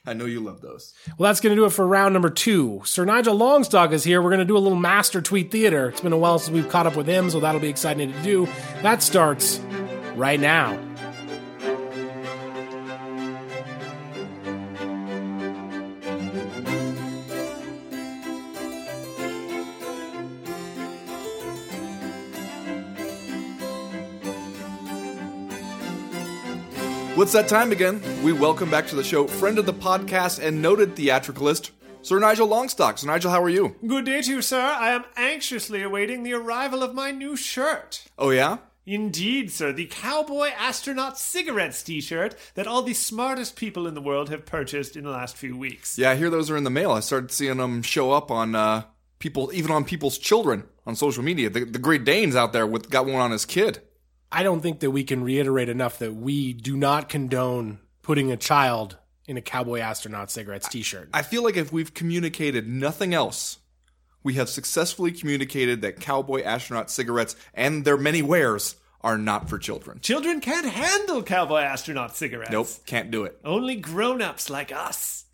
I 0.06 0.14
know 0.14 0.26
you 0.26 0.40
love 0.40 0.62
those. 0.62 0.94
Well, 1.18 1.30
that's 1.30 1.42
going 1.42 1.56
to 1.56 1.62
do 1.62 1.66
it 1.66 1.72
for 1.72 1.86
round 1.86 2.14
number 2.14 2.30
two. 2.30 2.82
Sir 2.86 3.06
Nigel 3.06 3.38
Longstock 3.38 3.92
is 3.92 4.04
here. 4.04 4.22
We're 4.22 4.30
going 4.30 4.40
to 4.40 4.46
do 4.46 4.58
a 4.58 4.60
little 4.60 4.78
master 4.78 5.22
tweet 5.22 5.52
theater. 5.52 5.90
It's 5.90 6.02
been 6.02 6.14
a 6.14 6.18
while 6.18 6.40
since 6.40 6.54
we've 6.54 6.70
caught 6.70 6.88
up 6.88 6.96
with 6.96 7.08
him, 7.08 7.30
so 7.30 7.40
that'll 7.40 7.62
be 7.62 7.70
exciting 7.70 8.12
to 8.12 8.24
do. 8.24 8.48
That 8.82 9.04
starts 9.04 9.60
right 10.16 10.40
now. 10.40 10.87
What's 27.18 27.34
that 27.34 27.47
time 27.47 27.72
again? 27.72 27.99
We 28.22 28.32
welcome 28.32 28.70
back 28.70 28.86
to 28.89 28.95
the 28.95 29.03
show 29.03 29.26
friend 29.26 29.57
of 29.57 29.65
the 29.65 29.74
podcast 29.74 30.39
and 30.39 30.61
noted 30.61 30.95
theatricalist, 30.95 31.72
Sir 32.03 32.20
Nigel 32.20 32.47
Longstock. 32.47 32.99
Sir 32.99 33.07
Nigel, 33.07 33.32
how 33.32 33.41
are 33.41 33.49
you? 33.49 33.76
Good 33.88 34.05
day 34.05 34.22
to 34.22 34.30
you, 34.34 34.41
sir. 34.43 34.61
I 34.61 34.91
am 34.91 35.03
anxiously 35.15 35.82
awaiting 35.82 36.22
the 36.22 36.34
arrival 36.34 36.84
of 36.84 36.93
my 36.93 37.09
new 37.09 37.36
shirt. 37.36 38.05
Oh, 38.20 38.30
yeah? 38.30 38.59
Indeed, 38.86 39.51
sir, 39.51 39.74
the 39.74 39.88
Cowboy 39.88 40.49
Astronaut 40.49 41.18
Cigarettes 41.18 41.82
t 41.82 42.01
shirt 42.01 42.36
that 42.53 42.68
all 42.68 42.84
the 42.84 42.93
smartest 42.93 43.55
people 43.55 43.88
in 43.88 43.95
the 43.95 44.01
world 44.01 44.30
have 44.30 44.45
purchased 44.45 44.95
in 44.95 45.03
the 45.03 45.09
last 45.09 45.36
few 45.36 45.57
weeks. 45.57 45.97
Yeah, 45.97 46.11
I 46.11 46.18
hear 46.18 46.30
those 46.30 46.51
are 46.51 46.55
in 46.55 46.65
the 46.65 46.70
mail. 46.70 46.91
I 46.91 46.99
started 46.99 47.32
seeing 47.32 47.57
them 47.57 47.82
show 47.82 48.11
up 48.11 48.30
on 48.30 48.53
uh, 48.53 48.84
people, 49.18 49.49
even 49.55 49.72
on 49.72 49.86
people's 49.86 50.20
children 50.20 50.65
on 50.86 50.95
social 50.95 51.24
media. 51.24 51.49
The, 51.49 51.65
the 51.65 51.80
Great 51.80 52.03
Danes 52.03 52.36
out 52.36 52.53
there 52.53 52.68
with 52.68 52.91
got 52.91 53.07
one 53.07 53.15
on 53.15 53.32
his 53.32 53.43
kid. 53.43 53.82
I 54.32 54.44
don't 54.44 54.62
think 54.62 54.82
that 54.82 54.92
we 54.92 55.04
can 55.04 55.24
reiterate 55.24 55.70
enough 55.70 56.00
that 56.00 56.14
we 56.14 56.54
do 56.54 56.76
not 56.76 57.10
condone 57.10 57.80
putting 58.02 58.32
a 58.32 58.38
child 58.38 58.98
in 59.26 59.38
a 59.38 59.42
cowboy 59.42 59.80
astronaut 59.80 60.32
cigarettes 60.32 60.68
t-shirt. 60.68 61.10
I 61.14 61.22
feel 61.22 61.44
like 61.44 61.58
if 61.58 61.72
we've 61.72 61.94
communicated 61.94 62.68
nothing 62.68 63.14
else, 63.14 63.60
we 64.24 64.36
have 64.36 64.50
successfully 64.50 65.12
communicated 65.12 65.82
that 65.82 66.00
cowboy 66.00 66.44
astronaut 66.44 66.90
cigarettes 66.90 67.36
and 67.54 67.86
their 67.86 67.98
many 67.98 68.22
wares 68.22 68.76
are 69.02 69.18
not 69.18 69.50
for 69.50 69.58
children. 69.58 70.00
Children 70.02 70.42
can't 70.42 70.66
handle 70.66 71.24
Cowboy 71.24 71.62
Astronaut 71.62 72.16
cigarettes. 72.16 72.52
Nope, 72.52 72.68
can't 72.86 73.12
do 73.12 73.24
it. 73.24 73.40
Only 73.46 73.76
grown 73.76 74.22
ups 74.22 74.50
like 74.50 74.72
us. 74.72 75.26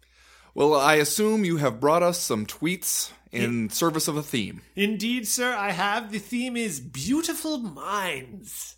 Well, 0.53 0.75
I 0.75 0.95
assume 0.95 1.45
you 1.45 1.57
have 1.57 1.79
brought 1.79 2.03
us 2.03 2.19
some 2.19 2.45
tweets 2.45 3.11
in 3.31 3.69
service 3.71 4.07
of 4.07 4.15
a 4.15 4.21
theme. 4.21 4.61
Indeed, 4.75 5.27
sir, 5.27 5.55
I 5.55 5.71
have. 5.71 6.11
The 6.11 6.19
theme 6.19 6.55
is 6.55 6.79
Beautiful 6.79 7.57
Minds. 7.57 8.75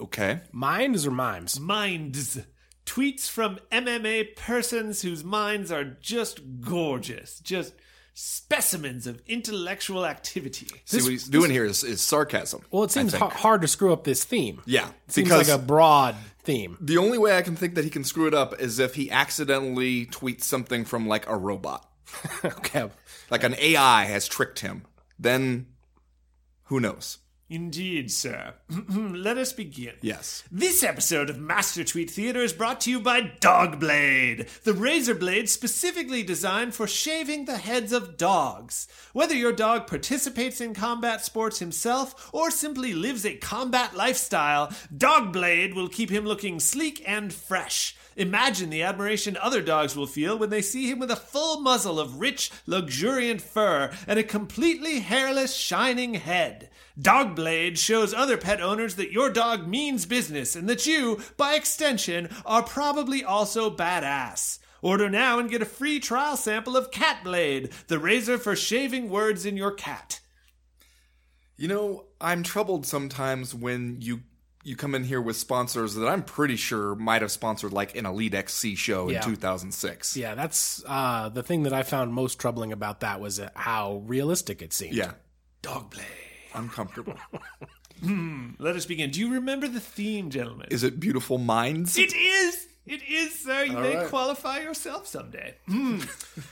Okay. 0.00 0.40
Minds 0.52 1.06
or 1.06 1.10
mimes? 1.10 1.58
Minds. 1.60 2.40
Tweets 2.86 3.28
from 3.30 3.58
MMA 3.72 4.36
persons 4.36 5.02
whose 5.02 5.24
minds 5.24 5.70
are 5.72 5.84
just 5.84 6.40
gorgeous. 6.60 7.38
Just 7.40 7.74
specimens 8.12 9.06
of 9.06 9.20
intellectual 9.26 10.06
activity. 10.06 10.68
See 10.84 11.02
what 11.02 11.10
he's 11.10 11.26
doing 11.28 11.50
here 11.50 11.64
is, 11.64 11.82
is 11.82 12.00
sarcasm. 12.00 12.62
Well, 12.70 12.84
it 12.84 12.90
seems 12.90 13.12
ha- 13.14 13.28
hard 13.28 13.62
to 13.62 13.68
screw 13.68 13.92
up 13.92 14.04
this 14.04 14.22
theme. 14.24 14.62
Yeah, 14.66 14.88
It 15.08 15.12
Seems 15.12 15.30
like 15.30 15.48
a 15.48 15.58
broad 15.58 16.14
theme. 16.44 16.76
the 16.80 16.98
only 16.98 17.18
way 17.18 17.36
I 17.36 17.42
can 17.42 17.56
think 17.56 17.74
that 17.74 17.84
he 17.84 17.90
can 17.90 18.04
screw 18.04 18.26
it 18.28 18.34
up 18.34 18.60
is 18.60 18.78
if 18.78 18.94
he 18.94 19.10
accidentally 19.10 20.06
tweets 20.06 20.42
something 20.44 20.84
from 20.84 21.08
like 21.08 21.28
a 21.28 21.36
robot, 21.36 21.90
okay. 22.44 22.88
like 23.30 23.42
an 23.42 23.56
AI 23.58 24.04
has 24.04 24.28
tricked 24.28 24.60
him. 24.60 24.84
Then, 25.18 25.66
who 26.64 26.78
knows? 26.80 27.18
Indeed, 27.50 28.10
sir. 28.10 28.54
Let 28.88 29.36
us 29.36 29.52
begin. 29.52 29.94
Yes. 30.00 30.44
This 30.50 30.82
episode 30.82 31.28
of 31.28 31.38
Master 31.38 31.84
Tweet 31.84 32.10
Theater 32.10 32.40
is 32.40 32.54
brought 32.54 32.80
to 32.82 32.90
you 32.90 33.00
by 33.00 33.20
Dogblade, 33.20 34.62
the 34.62 34.72
razor 34.72 35.14
blade 35.14 35.50
specifically 35.50 36.22
designed 36.22 36.74
for 36.74 36.86
shaving 36.86 37.44
the 37.44 37.58
heads 37.58 37.92
of 37.92 38.16
dogs. 38.16 38.88
Whether 39.12 39.34
your 39.34 39.52
dog 39.52 39.86
participates 39.86 40.62
in 40.62 40.72
combat 40.72 41.22
sports 41.22 41.58
himself 41.58 42.30
or 42.32 42.50
simply 42.50 42.94
lives 42.94 43.26
a 43.26 43.36
combat 43.36 43.94
lifestyle, 43.94 44.68
Dogblade 44.94 45.74
will 45.74 45.88
keep 45.88 46.08
him 46.08 46.24
looking 46.24 46.58
sleek 46.60 47.02
and 47.06 47.32
fresh. 47.32 47.94
Imagine 48.16 48.70
the 48.70 48.82
admiration 48.82 49.36
other 49.36 49.60
dogs 49.60 49.96
will 49.96 50.06
feel 50.06 50.38
when 50.38 50.50
they 50.50 50.62
see 50.62 50.90
him 50.90 50.98
with 50.98 51.10
a 51.10 51.16
full 51.16 51.60
muzzle 51.60 51.98
of 51.98 52.20
rich, 52.20 52.50
luxuriant 52.66 53.40
fur 53.40 53.92
and 54.06 54.18
a 54.18 54.22
completely 54.22 55.00
hairless, 55.00 55.54
shining 55.54 56.14
head. 56.14 56.70
Dogblade 56.98 57.76
shows 57.76 58.14
other 58.14 58.36
pet 58.36 58.60
owners 58.60 58.96
that 58.96 59.12
your 59.12 59.30
dog 59.30 59.66
means 59.66 60.06
business 60.06 60.54
and 60.54 60.68
that 60.68 60.86
you, 60.86 61.20
by 61.36 61.54
extension, 61.54 62.28
are 62.46 62.62
probably 62.62 63.24
also 63.24 63.74
badass. 63.74 64.60
Order 64.80 65.08
now 65.08 65.38
and 65.38 65.50
get 65.50 65.62
a 65.62 65.66
free 65.66 65.98
trial 65.98 66.36
sample 66.36 66.76
of 66.76 66.90
Catblade, 66.90 67.72
the 67.86 67.98
razor 67.98 68.38
for 68.38 68.54
shaving 68.54 69.08
words 69.08 69.46
in 69.46 69.56
your 69.56 69.72
cat. 69.72 70.20
You 71.56 71.68
know, 71.68 72.04
I'm 72.20 72.42
troubled 72.42 72.84
sometimes 72.84 73.54
when 73.54 74.00
you 74.00 74.20
you 74.64 74.74
come 74.76 74.94
in 74.94 75.04
here 75.04 75.20
with 75.20 75.36
sponsors 75.36 75.94
that 75.94 76.08
I'm 76.08 76.22
pretty 76.22 76.56
sure 76.56 76.94
might 76.94 77.22
have 77.22 77.30
sponsored 77.30 77.72
like 77.72 77.94
an 77.96 78.06
Elite 78.06 78.34
XC 78.34 78.74
show 78.74 79.08
Yeah. 79.10 79.18
in 79.18 79.22
2006. 79.36 80.16
Yeah, 80.16 80.34
that's 80.34 80.82
uh, 80.86 81.28
the 81.28 81.42
thing 81.42 81.62
that 81.64 81.72
I 81.72 81.82
found 81.84 82.12
most 82.12 82.38
troubling 82.38 82.72
about 82.72 83.00
that 83.00 83.20
was 83.20 83.38
uh, 83.38 83.50
how 83.54 84.02
realistic 84.06 84.62
it 84.62 84.72
seemed. 84.72 84.94
Yeah. 84.94 85.12
Dogblade. 85.62 86.02
Uncomfortable. 86.54 87.14
Let 88.58 88.76
us 88.76 88.86
begin. 88.86 89.10
Do 89.10 89.20
you 89.20 89.32
remember 89.34 89.68
the 89.68 89.80
theme, 89.80 90.30
gentlemen? 90.30 90.68
Is 90.70 90.82
it 90.82 90.98
Beautiful 91.00 91.38
Minds? 91.38 91.96
it 91.96 92.12
is! 92.14 92.66
It 92.86 93.00
is, 93.08 93.38
sir. 93.38 93.64
You 93.64 93.76
All 93.76 93.82
may 93.82 93.96
right. 93.96 94.08
qualify 94.08 94.60
yourself 94.60 95.06
someday. 95.06 95.54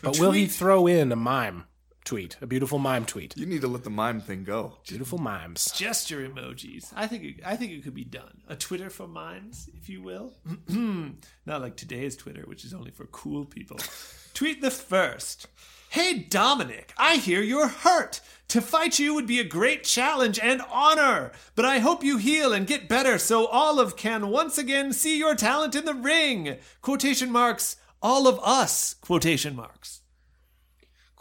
But 0.02 0.18
will 0.18 0.30
he 0.32 0.46
throw 0.46 0.86
in 0.86 1.12
a 1.12 1.16
mime 1.16 1.64
tweet, 2.04 2.36
a 2.40 2.46
beautiful 2.46 2.78
mime 2.78 3.04
tweet? 3.04 3.36
You 3.36 3.46
need 3.46 3.60
to 3.60 3.68
let 3.68 3.84
the 3.84 3.90
mime 3.90 4.20
thing 4.20 4.44
go. 4.44 4.78
Beautiful 4.86 5.18
mimes. 5.18 5.70
gesture 5.72 6.26
emojis. 6.28 6.92
I 6.94 7.06
think 7.06 7.24
it, 7.24 7.34
I 7.44 7.56
think 7.56 7.72
it 7.72 7.84
could 7.84 7.94
be 7.94 8.04
done. 8.04 8.42
A 8.48 8.56
Twitter 8.56 8.90
for 8.90 9.06
mimes, 9.06 9.70
if 9.76 9.88
you 9.88 10.02
will. 10.02 10.32
Not 10.68 11.60
like 11.60 11.76
today's 11.76 12.16
Twitter, 12.16 12.42
which 12.46 12.64
is 12.64 12.74
only 12.74 12.90
for 12.90 13.06
cool 13.06 13.44
people. 13.44 13.78
Tweet 14.34 14.60
the 14.62 14.70
first. 14.70 15.46
Hey 15.90 16.14
Dominic, 16.14 16.94
I 16.96 17.16
hear 17.16 17.42
you're 17.42 17.68
hurt. 17.68 18.20
To 18.48 18.60
fight 18.60 18.98
you 18.98 19.14
would 19.14 19.26
be 19.26 19.40
a 19.40 19.44
great 19.44 19.84
challenge 19.84 20.38
and 20.38 20.62
honor, 20.70 21.32
but 21.54 21.64
I 21.64 21.78
hope 21.78 22.04
you 22.04 22.18
heal 22.18 22.52
and 22.52 22.66
get 22.66 22.88
better 22.88 23.18
so 23.18 23.46
Olive 23.46 23.96
can 23.96 24.28
once 24.28 24.58
again 24.58 24.92
see 24.92 25.18
your 25.18 25.34
talent 25.34 25.74
in 25.74 25.84
the 25.86 25.94
ring. 25.94 26.56
Quotation 26.82 27.30
marks, 27.30 27.76
all 28.02 28.26
of 28.26 28.38
us, 28.42 28.94
quotation 29.00 29.56
marks. 29.56 30.01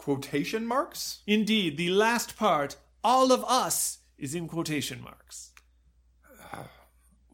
Quotation 0.02 0.66
marks? 0.66 1.20
Indeed, 1.28 1.76
the 1.76 1.90
last 1.90 2.36
part, 2.36 2.74
all 3.04 3.30
of 3.30 3.44
us, 3.44 3.98
is 4.18 4.34
in 4.34 4.48
quotation 4.48 5.00
marks. 5.00 5.52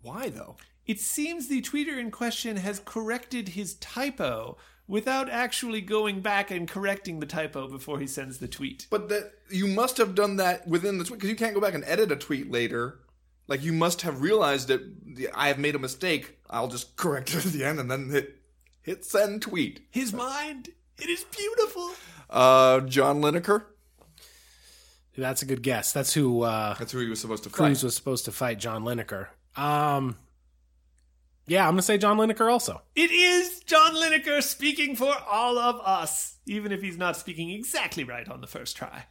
Why 0.03 0.29
though? 0.29 0.57
It 0.85 1.01
seems 1.01 1.49
the 1.49 1.63
tweeter 1.63 1.99
in 1.99 2.11
question 2.11 2.59
has 2.59 2.83
corrected 2.85 3.49
his 3.49 3.77
typo 3.77 4.59
without 4.87 5.31
actually 5.31 5.81
going 5.81 6.21
back 6.21 6.51
and 6.51 6.69
correcting 6.69 7.21
the 7.21 7.27
typo 7.27 7.69
before 7.69 8.01
he 8.01 8.07
sends 8.07 8.37
the 8.37 8.47
tweet. 8.47 8.87
But 8.91 9.09
that 9.09 9.33
you 9.49 9.67
must 9.67 9.97
have 9.97 10.15
done 10.15 10.37
that 10.37 10.69
within 10.69 10.99
the 10.99 11.05
tweet 11.05 11.21
because 11.21 11.31
you 11.31 11.37
can't 11.37 11.55
go 11.55 11.63
back 11.63 11.73
and 11.73 11.85
edit 11.87 12.13
a 12.13 12.17
tweet 12.17 12.51
later. 12.51 13.01
Like 13.47 13.63
you 13.63 13.73
must 13.73 14.03
have 14.03 14.21
realized 14.21 14.69
that 14.69 14.83
I 15.35 15.49
have 15.49 15.59
made 15.59 15.75
a 15.75 15.79
mistake. 15.79 16.37
I'll 16.51 16.69
just 16.69 16.97
correct 16.97 17.35
it 17.35 17.47
at 17.47 17.53
the 17.53 17.65
end 17.65 17.81
and 17.81 17.91
then 17.91 18.11
hit 18.11 18.43
hit 18.83 19.07
send 19.07 19.41
tweet. 19.41 19.87
His 19.91 20.13
mind, 20.13 20.69
it 20.99 21.09
is 21.09 21.25
beautiful. 21.25 21.93
Uh, 22.31 22.81
John 22.81 23.21
Lineker. 23.21 23.65
That's 25.17 25.43
a 25.43 25.47
good 25.47 25.63
guess. 25.63 25.93
That's 25.93 26.15
who 26.15 26.43
uh, 26.43 26.75
That's 26.79 26.93
who 26.93 27.01
he 27.01 27.09
was 27.09 27.21
supposed 27.21 27.43
to 27.45 27.51
Cruz 27.51 27.81
fight. 27.81 27.85
was 27.85 27.97
supposed 27.97 28.25
to 28.27 28.33
fight 28.33 28.59
John 28.61 28.85
Lineker. 28.85 29.27
Um, 29.57 30.17
yeah, 31.49 31.65
I'm 31.67 31.73
gonna 31.73 31.83
say 31.83 31.99
John 31.99 32.19
Lineker 32.19 32.51
also. 32.51 32.83
It 32.95 33.11
is 33.11 33.61
John 33.61 33.97
Lineker 33.97 34.41
speaking 34.43 34.95
for 34.95 35.13
all 35.29 35.59
of 35.59 35.81
us, 35.85 36.37
even 36.47 36.71
if 36.71 36.83
he's 36.83 36.97
not 36.99 37.17
speaking 37.17 37.51
exactly 37.51 38.05
right 38.05 38.29
on 38.29 38.41
the 38.41 38.47
first 38.47 38.77
try. 38.77 39.07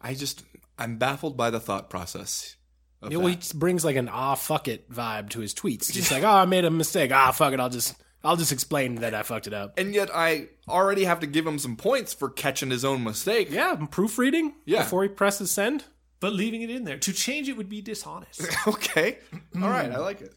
I 0.00 0.14
just 0.14 0.44
I'm 0.78 0.98
baffled 0.98 1.36
by 1.36 1.50
the 1.50 1.58
thought 1.60 1.90
process. 1.90 2.54
Of 3.02 3.10
Yeah, 3.10 3.18
well, 3.18 3.26
he 3.28 3.34
that. 3.34 3.40
just 3.40 3.58
brings 3.58 3.84
like 3.84 3.96
an 3.96 4.08
ah 4.08 4.36
fuck 4.36 4.68
it 4.68 4.88
vibe 4.88 5.30
to 5.30 5.40
his 5.40 5.52
tweets. 5.52 5.90
Just 5.90 6.12
like, 6.12 6.22
oh, 6.22 6.28
I 6.28 6.44
made 6.44 6.64
a 6.64 6.70
mistake. 6.70 7.10
Ah, 7.12 7.32
fuck 7.32 7.52
it. 7.52 7.58
I'll 7.58 7.70
just 7.70 7.96
I'll 8.22 8.36
just 8.36 8.52
explain 8.52 8.96
that 8.96 9.14
I 9.14 9.22
fucked 9.22 9.46
it 9.46 9.54
up. 9.54 9.78
And 9.78 9.94
yet 9.94 10.10
I 10.14 10.48
already 10.68 11.04
have 11.04 11.20
to 11.20 11.26
give 11.26 11.46
him 11.46 11.58
some 11.58 11.76
points 11.76 12.12
for 12.12 12.28
catching 12.28 12.70
his 12.70 12.84
own 12.84 13.02
mistake. 13.02 13.48
Yeah, 13.50 13.76
proofreading. 13.90 14.54
Yeah. 14.66 14.82
before 14.82 15.02
he 15.04 15.08
presses 15.08 15.50
send. 15.50 15.84
But 16.20 16.34
leaving 16.34 16.60
it 16.60 16.68
in 16.68 16.84
there 16.84 16.98
to 16.98 17.12
change 17.14 17.48
it 17.48 17.56
would 17.56 17.70
be 17.70 17.80
dishonest. 17.80 18.42
okay. 18.68 19.18
All 19.56 19.70
right, 19.70 19.90
I 19.90 19.96
like 19.98 20.20
it. 20.20 20.34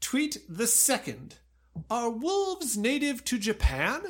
Tweet 0.00 0.38
the 0.48 0.68
second. 0.68 1.34
Are 1.90 2.08
wolves 2.08 2.76
native 2.76 3.24
to 3.24 3.36
Japan? 3.38 4.00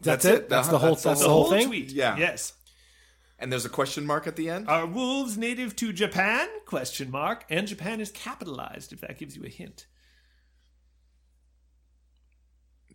That's, 0.00 0.22
That's 0.22 0.24
it. 0.24 0.34
it. 0.44 0.48
That's 0.48 0.68
Uh-huh. 0.68 0.72
the 0.72 0.78
whole. 0.78 0.90
That's 0.94 1.02
That's, 1.02 1.20
the 1.20 1.26
the 1.26 1.32
whole 1.32 1.42
whole 1.44 1.50
thing. 1.52 1.66
tweet. 1.68 1.92
Yeah. 1.92 2.16
Yes. 2.16 2.52
And 3.38 3.52
there's 3.52 3.66
a 3.66 3.70
question 3.70 4.06
mark 4.06 4.26
at 4.26 4.36
the 4.36 4.48
end. 4.48 4.68
Are 4.68 4.86
wolves 4.86 5.36
native 5.36 5.76
to 5.76 5.92
Japan? 5.92 6.48
Question 6.64 7.10
mark. 7.10 7.44
And 7.50 7.68
Japan 7.68 8.00
is 8.00 8.10
capitalized, 8.10 8.92
if 8.92 9.00
that 9.02 9.18
gives 9.18 9.36
you 9.36 9.44
a 9.44 9.48
hint. 9.48 9.86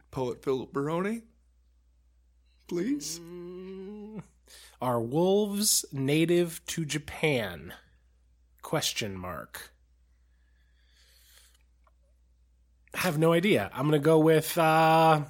Poet 0.09 0.43
Philip 0.43 0.73
Baroni? 0.73 1.21
Please? 2.67 3.19
Are 4.81 4.99
wolves 4.99 5.85
native 5.91 6.65
to 6.67 6.85
Japan? 6.85 7.73
Question 8.61 9.15
mark. 9.15 9.71
I 12.93 12.99
have 12.99 13.17
no 13.17 13.31
idea. 13.31 13.69
I'm 13.73 13.85
gonna 13.85 13.99
go 13.99 14.19
with 14.19 14.57
uh 14.57 15.21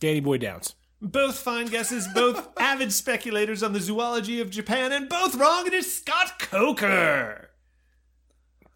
Danny 0.00 0.20
Boy 0.20 0.38
Downs. 0.38 0.74
Both 1.04 1.38
fine 1.38 1.66
guesses, 1.66 2.08
both 2.08 2.48
avid 2.58 2.92
speculators 2.92 3.62
on 3.62 3.72
the 3.72 3.80
zoology 3.80 4.40
of 4.40 4.50
Japan, 4.50 4.90
and 4.92 5.08
both 5.08 5.34
wrong. 5.36 5.66
It 5.66 5.74
is 5.74 5.94
Scott 5.96 6.38
Coker. 6.38 7.50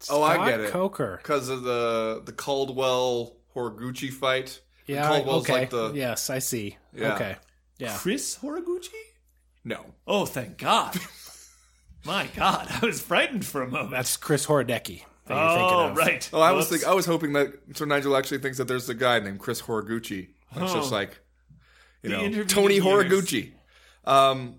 Oh, 0.09 0.21
I 0.23 0.49
get 0.49 0.59
it. 0.61 0.69
Coker. 0.71 1.17
Because 1.21 1.49
of 1.49 1.63
the 1.63 2.21
the 2.25 2.31
Caldwell 2.31 3.35
Horiguchi 3.55 4.11
fight. 4.11 4.61
Yeah. 4.85 5.07
Caldwell's 5.07 5.43
okay. 5.43 5.53
like 5.53 5.69
the 5.71 5.91
Yes, 5.93 6.29
I 6.29 6.39
see. 6.39 6.77
Yeah. 6.93 7.15
Okay. 7.15 7.35
Yeah. 7.77 7.95
Chris 7.97 8.37
Horiguchi? 8.41 8.89
no. 9.63 9.85
Oh, 10.07 10.25
thank 10.25 10.57
God. 10.57 10.97
My 12.05 12.27
God, 12.35 12.67
I 12.81 12.85
was 12.85 13.01
frightened 13.01 13.45
for 13.45 13.61
a 13.61 13.67
moment. 13.67 13.91
That's 13.91 14.15
Chris 14.17 14.45
Horodecki 14.45 15.03
that 15.25 15.35
you're 15.35 15.57
thinking 15.57 15.75
oh, 15.77 15.89
of. 15.89 15.97
right. 15.97 16.29
Oh, 16.31 16.39
I 16.41 16.51
was 16.53 16.69
think, 16.69 16.85
I 16.87 16.93
was 16.93 17.05
hoping 17.05 17.33
that 17.33 17.53
Sir 17.75 17.85
Nigel 17.85 18.15
actually 18.15 18.37
thinks 18.39 18.57
that 18.57 18.67
there's 18.69 18.87
a 18.89 18.93
guy 18.93 19.19
named 19.19 19.39
Chris 19.39 19.61
Horiguchi. 19.61 20.29
It's 20.55 20.73
just 20.73 20.91
Oh. 20.91 20.95
like 20.95 21.19
you 22.03 22.09
The 22.09 22.29
know 22.29 22.43
Tony 22.43 22.75
years. 22.75 22.85
Horiguchi. 22.85 23.51
Um. 24.05 24.55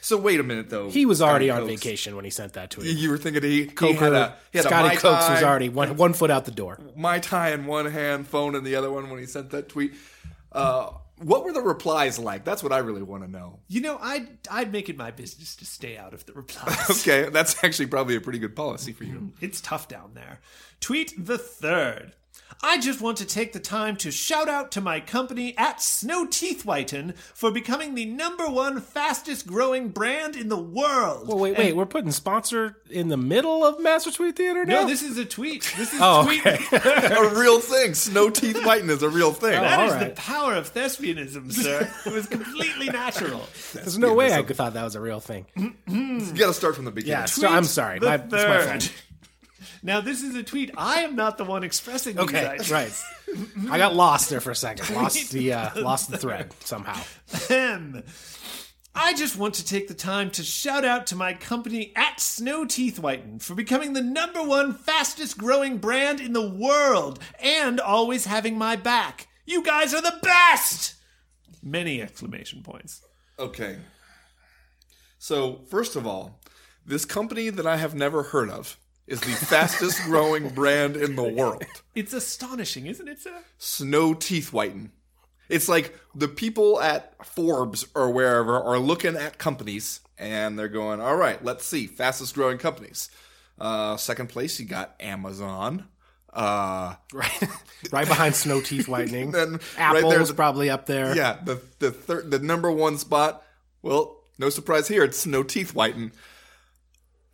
So 0.00 0.16
wait 0.16 0.38
a 0.38 0.44
minute 0.44 0.70
though. 0.70 0.88
He 0.88 1.04
was 1.04 1.20
already 1.20 1.48
Scotty 1.48 1.62
on 1.62 1.68
Cokes. 1.68 1.82
vacation 1.82 2.14
when 2.14 2.24
he 2.24 2.30
sent 2.30 2.52
that 2.52 2.70
tweet. 2.70 2.96
You 2.96 3.10
were 3.10 3.18
thinking 3.18 3.42
he, 3.42 3.62
he 3.62 3.66
Coker, 3.66 3.98
had 3.98 4.12
a 4.12 4.36
he 4.52 4.58
had 4.58 4.66
a 4.66 4.68
Scotty 4.68 4.88
Mai 4.90 4.94
Cokes 4.94 5.28
was 5.28 5.42
already 5.42 5.68
one, 5.68 5.96
one 5.96 6.12
foot 6.12 6.30
out 6.30 6.44
the 6.44 6.52
door. 6.52 6.78
Mai 6.94 7.18
Tai 7.18 7.50
in 7.50 7.66
one 7.66 7.86
hand, 7.86 8.28
phone 8.28 8.54
in 8.54 8.62
the 8.62 8.76
other 8.76 8.90
one 8.90 9.10
when 9.10 9.18
he 9.18 9.26
sent 9.26 9.50
that 9.50 9.68
tweet. 9.68 9.94
Uh, 10.52 10.90
what 11.18 11.44
were 11.44 11.52
the 11.52 11.60
replies 11.60 12.18
like? 12.20 12.44
That's 12.44 12.62
what 12.62 12.72
I 12.72 12.78
really 12.78 13.02
want 13.02 13.24
to 13.24 13.30
know. 13.30 13.58
You 13.68 13.80
know, 13.80 13.98
I'd, 14.00 14.28
I'd 14.50 14.70
make 14.70 14.88
it 14.88 14.96
my 14.98 15.10
business 15.10 15.56
to 15.56 15.64
stay 15.66 15.96
out 15.96 16.12
of 16.14 16.24
the 16.26 16.34
replies. 16.34 16.90
Okay, 17.00 17.28
that's 17.30 17.64
actually 17.64 17.86
probably 17.86 18.16
a 18.16 18.20
pretty 18.20 18.38
good 18.38 18.54
policy 18.54 18.92
for 18.92 19.04
you. 19.04 19.32
It's 19.40 19.60
tough 19.60 19.88
down 19.88 20.12
there. 20.14 20.40
Tweet 20.80 21.12
the 21.18 21.38
third. 21.38 22.14
I 22.62 22.78
just 22.80 23.00
want 23.00 23.18
to 23.18 23.26
take 23.26 23.52
the 23.52 23.60
time 23.60 23.96
to 23.98 24.10
shout 24.10 24.48
out 24.48 24.72
to 24.72 24.80
my 24.80 25.00
company 25.00 25.56
at 25.58 25.82
Snow 25.82 26.26
Teeth 26.26 26.64
Whiten 26.64 27.14
for 27.34 27.50
becoming 27.50 27.94
the 27.94 28.06
number 28.06 28.46
one 28.48 28.80
fastest 28.80 29.46
growing 29.46 29.88
brand 29.90 30.36
in 30.36 30.48
the 30.48 30.56
world. 30.56 31.28
Well, 31.28 31.38
wait, 31.38 31.58
wait. 31.58 31.76
We're 31.76 31.86
putting 31.86 32.12
sponsor 32.12 32.78
in 32.90 33.08
the 33.08 33.16
middle 33.16 33.64
of 33.64 33.80
Master 33.80 34.10
Tweet 34.10 34.36
Theater 34.36 34.64
now? 34.64 34.82
no, 34.82 34.86
this 34.86 35.02
is 35.02 35.18
a 35.18 35.24
tweet. 35.24 35.70
This 35.76 35.92
is 35.92 36.00
Oh, 36.02 36.24
tweet. 36.24 36.46
okay. 36.46 36.66
a 37.16 37.34
real 37.38 37.60
thing. 37.60 37.94
Snow 37.94 38.30
teeth 38.30 38.64
whiten 38.64 38.88
is 38.90 39.02
a 39.02 39.08
real 39.08 39.32
thing. 39.32 39.52
That 39.52 39.78
oh, 39.78 39.82
all 39.82 39.88
is 39.88 39.94
right. 39.94 40.14
the 40.14 40.20
power 40.20 40.54
of 40.54 40.72
thespianism, 40.72 41.52
sir. 41.52 41.90
It 42.06 42.12
was 42.12 42.26
completely 42.26 42.86
natural. 42.86 43.42
There's 43.74 43.98
no 43.98 44.14
way 44.14 44.32
I 44.32 44.42
thought 44.42 44.74
that 44.74 44.84
was 44.84 44.94
a 44.94 45.00
real 45.00 45.20
thing. 45.20 45.46
You 45.56 46.20
got 46.34 46.46
to 46.46 46.54
start 46.54 46.76
from 46.76 46.84
the 46.84 46.90
beginning. 46.90 47.20
Yeah, 47.20 47.24
so 47.26 47.48
I'm 47.48 47.64
sorry. 47.64 47.98
The 47.98 48.06
My, 48.06 48.14
it's 48.14 48.32
my 48.32 48.60
fault. 48.60 48.92
Now, 49.82 50.00
this 50.00 50.22
is 50.22 50.34
a 50.34 50.42
tweet. 50.42 50.70
I 50.76 51.00
am 51.02 51.16
not 51.16 51.38
the 51.38 51.44
one 51.44 51.64
expressing 51.64 52.16
these 52.16 52.24
Okay, 52.24 52.46
ideas. 52.46 52.70
right. 52.70 52.92
I 53.70 53.78
got 53.78 53.94
lost 53.94 54.30
there 54.30 54.40
for 54.40 54.50
a 54.50 54.56
second. 54.56 54.94
Lost 54.94 55.30
the 55.32 55.52
uh, 55.52 55.70
lost 55.82 56.10
the 56.10 56.18
thread 56.18 56.52
somehow. 56.60 57.00
Ahem. 57.34 58.02
I 58.98 59.12
just 59.12 59.36
want 59.36 59.54
to 59.56 59.64
take 59.64 59.88
the 59.88 59.94
time 59.94 60.30
to 60.32 60.42
shout 60.42 60.82
out 60.84 61.06
to 61.08 61.16
my 61.16 61.34
company 61.34 61.92
at 61.94 62.18
Snow 62.18 62.64
Teeth 62.64 62.98
Whiten 62.98 63.40
for 63.40 63.54
becoming 63.54 63.92
the 63.92 64.00
number 64.00 64.42
one 64.42 64.72
fastest 64.72 65.36
growing 65.36 65.76
brand 65.76 66.18
in 66.18 66.32
the 66.32 66.48
world 66.48 67.18
and 67.38 67.78
always 67.78 68.24
having 68.24 68.56
my 68.56 68.74
back. 68.74 69.28
You 69.44 69.62
guys 69.62 69.92
are 69.92 70.00
the 70.00 70.18
best! 70.22 70.94
Many 71.62 72.00
exclamation 72.00 72.62
points. 72.62 73.02
Okay. 73.38 73.76
So, 75.18 75.60
first 75.68 75.94
of 75.94 76.06
all, 76.06 76.40
this 76.86 77.04
company 77.04 77.50
that 77.50 77.66
I 77.66 77.76
have 77.76 77.94
never 77.94 78.22
heard 78.22 78.48
of 78.48 78.78
is 79.06 79.20
the 79.20 79.26
fastest 79.32 80.02
growing 80.02 80.48
brand 80.50 80.96
in 80.96 81.16
the 81.16 81.22
world. 81.22 81.64
It's 81.94 82.12
astonishing, 82.12 82.86
isn't 82.86 83.08
it, 83.08 83.20
sir? 83.20 83.38
Snow 83.58 84.14
Teeth 84.14 84.52
Whiten. 84.52 84.92
It's 85.48 85.68
like 85.68 85.96
the 86.14 86.26
people 86.28 86.80
at 86.80 87.14
Forbes 87.24 87.86
or 87.94 88.10
wherever 88.10 88.58
are 88.60 88.78
looking 88.78 89.16
at 89.16 89.38
companies 89.38 90.00
and 90.18 90.58
they're 90.58 90.68
going, 90.68 91.00
all 91.00 91.14
right, 91.16 91.42
let's 91.44 91.64
see, 91.64 91.86
fastest 91.86 92.34
growing 92.34 92.58
companies. 92.58 93.10
Uh, 93.58 93.96
second 93.96 94.28
place, 94.28 94.58
you 94.58 94.66
got 94.66 94.94
Amazon. 95.00 95.86
Uh, 96.32 96.96
Right, 97.14 97.42
right 97.92 98.06
behind 98.08 98.34
Snow 98.34 98.60
Teeth 98.60 98.88
Whitening. 98.88 99.30
Then 99.32 99.52
right 99.52 99.96
Apple's 99.96 100.12
there's- 100.12 100.32
probably 100.32 100.68
up 100.68 100.86
there. 100.86 101.14
yeah, 101.16 101.38
the 101.44 101.60
the 101.78 101.90
third, 101.90 102.30
the 102.30 102.38
number 102.40 102.70
one 102.70 102.98
spot. 102.98 103.42
Well, 103.82 104.16
no 104.38 104.50
surprise 104.50 104.88
here. 104.88 105.04
It's 105.04 105.18
Snow 105.20 105.42
Teeth 105.44 105.74
Whiten, 105.74 106.12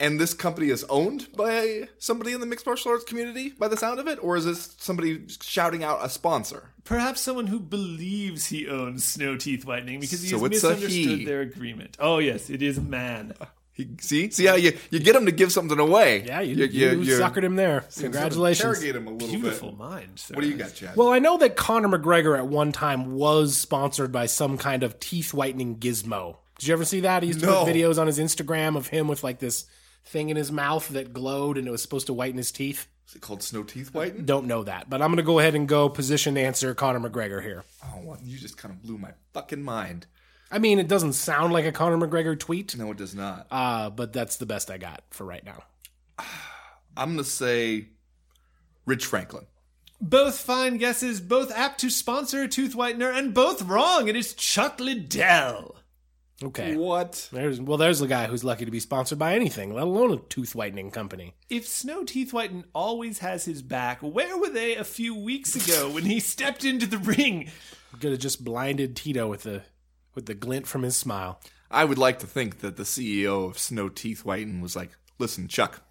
and 0.03 0.21
this 0.21 0.35
company 0.35 0.69
is 0.69 0.85
owned 0.91 1.29
by 1.35 1.89
somebody 1.99 2.33
in 2.33 2.41
the 2.41 2.47
mixed 2.47 2.67
martial 2.67 2.91
arts 2.93 3.05
community, 3.05 3.51
by 3.59 3.69
the 3.69 3.77
sound 3.79 3.99
of 4.01 4.07
it, 4.07 4.19
or 4.23 4.37
is 4.37 4.45
this 4.45 4.75
somebody 4.79 5.23
shouting 5.41 5.83
out 5.83 6.01
a 6.05 6.11
sponsor? 6.11 6.71
Perhaps 6.85 7.21
someone 7.23 7.47
who 7.47 7.61
believes 7.61 8.47
he 8.47 8.69
owns 8.69 9.05
Snow 9.05 9.37
Teeth 9.37 9.65
Whitening 9.65 10.01
because 10.01 10.21
he 10.23 10.29
So 10.29 10.39
has 10.41 10.47
it's 10.51 10.65
a 10.65 10.69
misunderstood 10.71 11.19
he. 11.21 11.25
their 11.25 11.41
agreement. 11.41 11.97
Oh, 12.01 12.19
yes, 12.19 12.51
it 12.51 12.61
is 12.61 12.79
man. 12.81 13.33
Uh, 13.41 13.47
he, 13.75 13.89
see, 14.01 14.31
see 14.31 14.45
how 14.45 14.57
you 14.57 14.77
you 14.91 15.01
get 15.01 15.17
him 15.17 15.25
to 15.25 15.33
give 15.33 15.51
something 15.51 15.79
away. 15.79 16.25
Yeah, 16.27 16.41
you, 16.43 16.57
you, 16.67 17.01
you 17.01 17.19
suckered 17.19 17.43
him 17.45 17.57
there. 17.57 17.83
sort 17.89 17.95
of 18.09 18.13
Congratulations. 18.13 18.79
Interrogate 18.83 18.97
him 18.97 19.07
a 19.07 19.11
little 19.13 19.29
Beautiful 19.29 19.69
bit. 19.71 19.79
mind, 19.79 20.19
sir. 20.19 20.35
What 20.35 20.43
do 20.43 20.49
you 20.49 20.57
got, 20.57 20.75
Chad? 20.75 20.95
Well, 20.97 21.09
I 21.09 21.21
know 21.21 21.39
that 21.39 21.57
Conor 21.57 21.89
McGregor 21.97 22.37
at 22.37 22.47
one 22.49 22.73
time 22.73 23.15
was 23.15 23.57
sponsored 23.57 24.13
by 24.13 24.27
some 24.27 24.59
kind 24.59 24.83
of 24.83 25.01
teeth 25.01 25.33
whitening 25.33 25.77
gizmo. 25.79 26.37
Did 26.59 26.67
you 26.69 26.75
ever 26.75 26.85
see 26.85 27.01
that? 27.01 27.23
He 27.23 27.29
used 27.29 27.41
to 27.41 27.47
No. 27.47 27.65
put 27.65 27.75
videos 27.75 27.99
on 27.99 28.07
his 28.09 28.19
Instagram 28.19 28.77
of 28.77 28.89
him 28.89 29.09
with 29.09 29.25
like 29.25 29.39
this 29.39 29.65
thing 30.05 30.29
in 30.31 30.37
his 30.37 30.51
mouth 30.53 30.89
that 30.89 31.13
glowed 31.13 31.57
and 31.59 31.67
it 31.67 31.71
was 31.71 31.83
supposed 31.83 32.07
to 32.07 32.13
whiten 32.13 32.37
his 32.39 32.53
teeth. 32.53 32.89
is 33.09 33.15
it 33.15 33.23
called 33.23 33.43
Snow 33.43 33.63
Teeth 33.63 33.95
Whiten? 33.95 34.25
Don't 34.25 34.47
know 34.47 34.63
that, 34.65 34.91
but 34.91 35.01
I'm 35.03 35.09
going 35.09 35.17
to 35.19 35.23
go 35.23 35.39
ahead 35.39 35.55
and 35.55 35.69
go 35.69 35.89
position 35.89 36.37
answer 36.37 36.75
Conor 36.75 37.01
McGregor 37.09 37.43
here. 37.43 37.65
Oh, 37.85 38.17
you 38.23 38.37
just 38.39 38.57
kind 38.59 38.75
of 38.75 38.83
blew 38.83 38.99
my 38.99 39.13
fucking 39.33 39.63
mind. 39.63 40.07
I 40.51 40.59
mean, 40.59 40.79
it 40.79 40.89
doesn't 40.89 41.15
sound 41.15 41.53
like 41.53 41.65
a 41.65 41.73
Conor 41.73 41.97
McGregor 42.07 42.39
tweet, 42.39 42.77
No, 42.77 42.91
it 42.91 42.99
does 42.99 43.15
not. 43.15 43.47
uh, 43.51 43.89
but 43.91 44.13
that's 44.13 44.37
the 44.37 44.47
best 44.47 44.71
I 44.71 44.77
got 44.79 45.03
for 45.11 45.25
right 45.25 45.45
now. 45.45 45.63
I'm 46.97 47.13
gonna 47.13 47.25
say 47.25 47.89
Rich 48.85 49.07
Franklin. 49.07 49.47
Both 50.01 50.41
fine 50.41 50.79
guesses, 50.79 51.21
both 51.21 51.53
apt 51.53 51.81
to 51.81 51.89
sponsor 51.91 52.43
a 52.43 52.49
tooth 52.49 52.75
whitener, 52.75 53.17
and 53.17 53.33
both 53.33 53.63
wrong. 53.63 54.09
It 54.09 54.17
is 54.17 54.35
Chuck 54.35 54.79
Liddell. 54.81 55.77
Okay. 56.43 56.77
What? 56.77 57.29
There's 57.33 57.61
well, 57.61 57.79
there's 57.79 58.01
the 58.01 58.07
guy 58.07 58.27
who's 58.27 58.45
lucky 58.45 58.65
to 58.65 58.71
be 58.71 58.81
sponsored 58.81 59.19
by 59.19 59.35
anything, 59.35 59.75
let 59.75 59.85
alone 59.85 60.13
a 60.13 60.17
tooth 60.17 60.55
whitening 60.55 60.91
company. 60.91 61.35
If 61.49 61.67
Snow 61.67 62.05
Teeth 62.05 62.33
Whiten 62.33 62.65
always 62.75 63.21
has 63.21 63.45
his 63.45 63.63
back, 63.63 64.01
where 64.01 64.37
were 64.37 64.49
they 64.49 64.75
a 64.77 64.85
few 64.85 65.15
weeks 65.15 65.55
ago 65.55 65.91
when 65.91 66.05
he 66.05 66.21
stepped 66.21 66.65
into 66.65 66.87
the 66.87 66.99
ring? 66.99 67.51
Could 68.01 68.13
have 68.13 68.21
just 68.21 68.45
blinded 68.45 68.97
Tito 68.97 69.29
with 69.29 69.43
the 69.43 69.63
with 70.15 70.27
the 70.27 70.35
glint 70.35 70.67
from 70.67 70.83
his 70.83 70.97
smile. 70.97 71.41
I 71.71 71.85
would 71.85 71.99
like 71.99 72.19
to 72.21 72.27
think 72.27 72.61
that 72.61 72.77
the 72.77 72.83
CEO 72.83 73.49
of 73.49 73.59
Snow 73.59 73.89
Teeth 73.89 74.25
Whiten 74.25 74.61
was 74.61 74.75
like, 74.75 74.91
"Listen, 75.19 75.49
Chuck, 75.49 75.83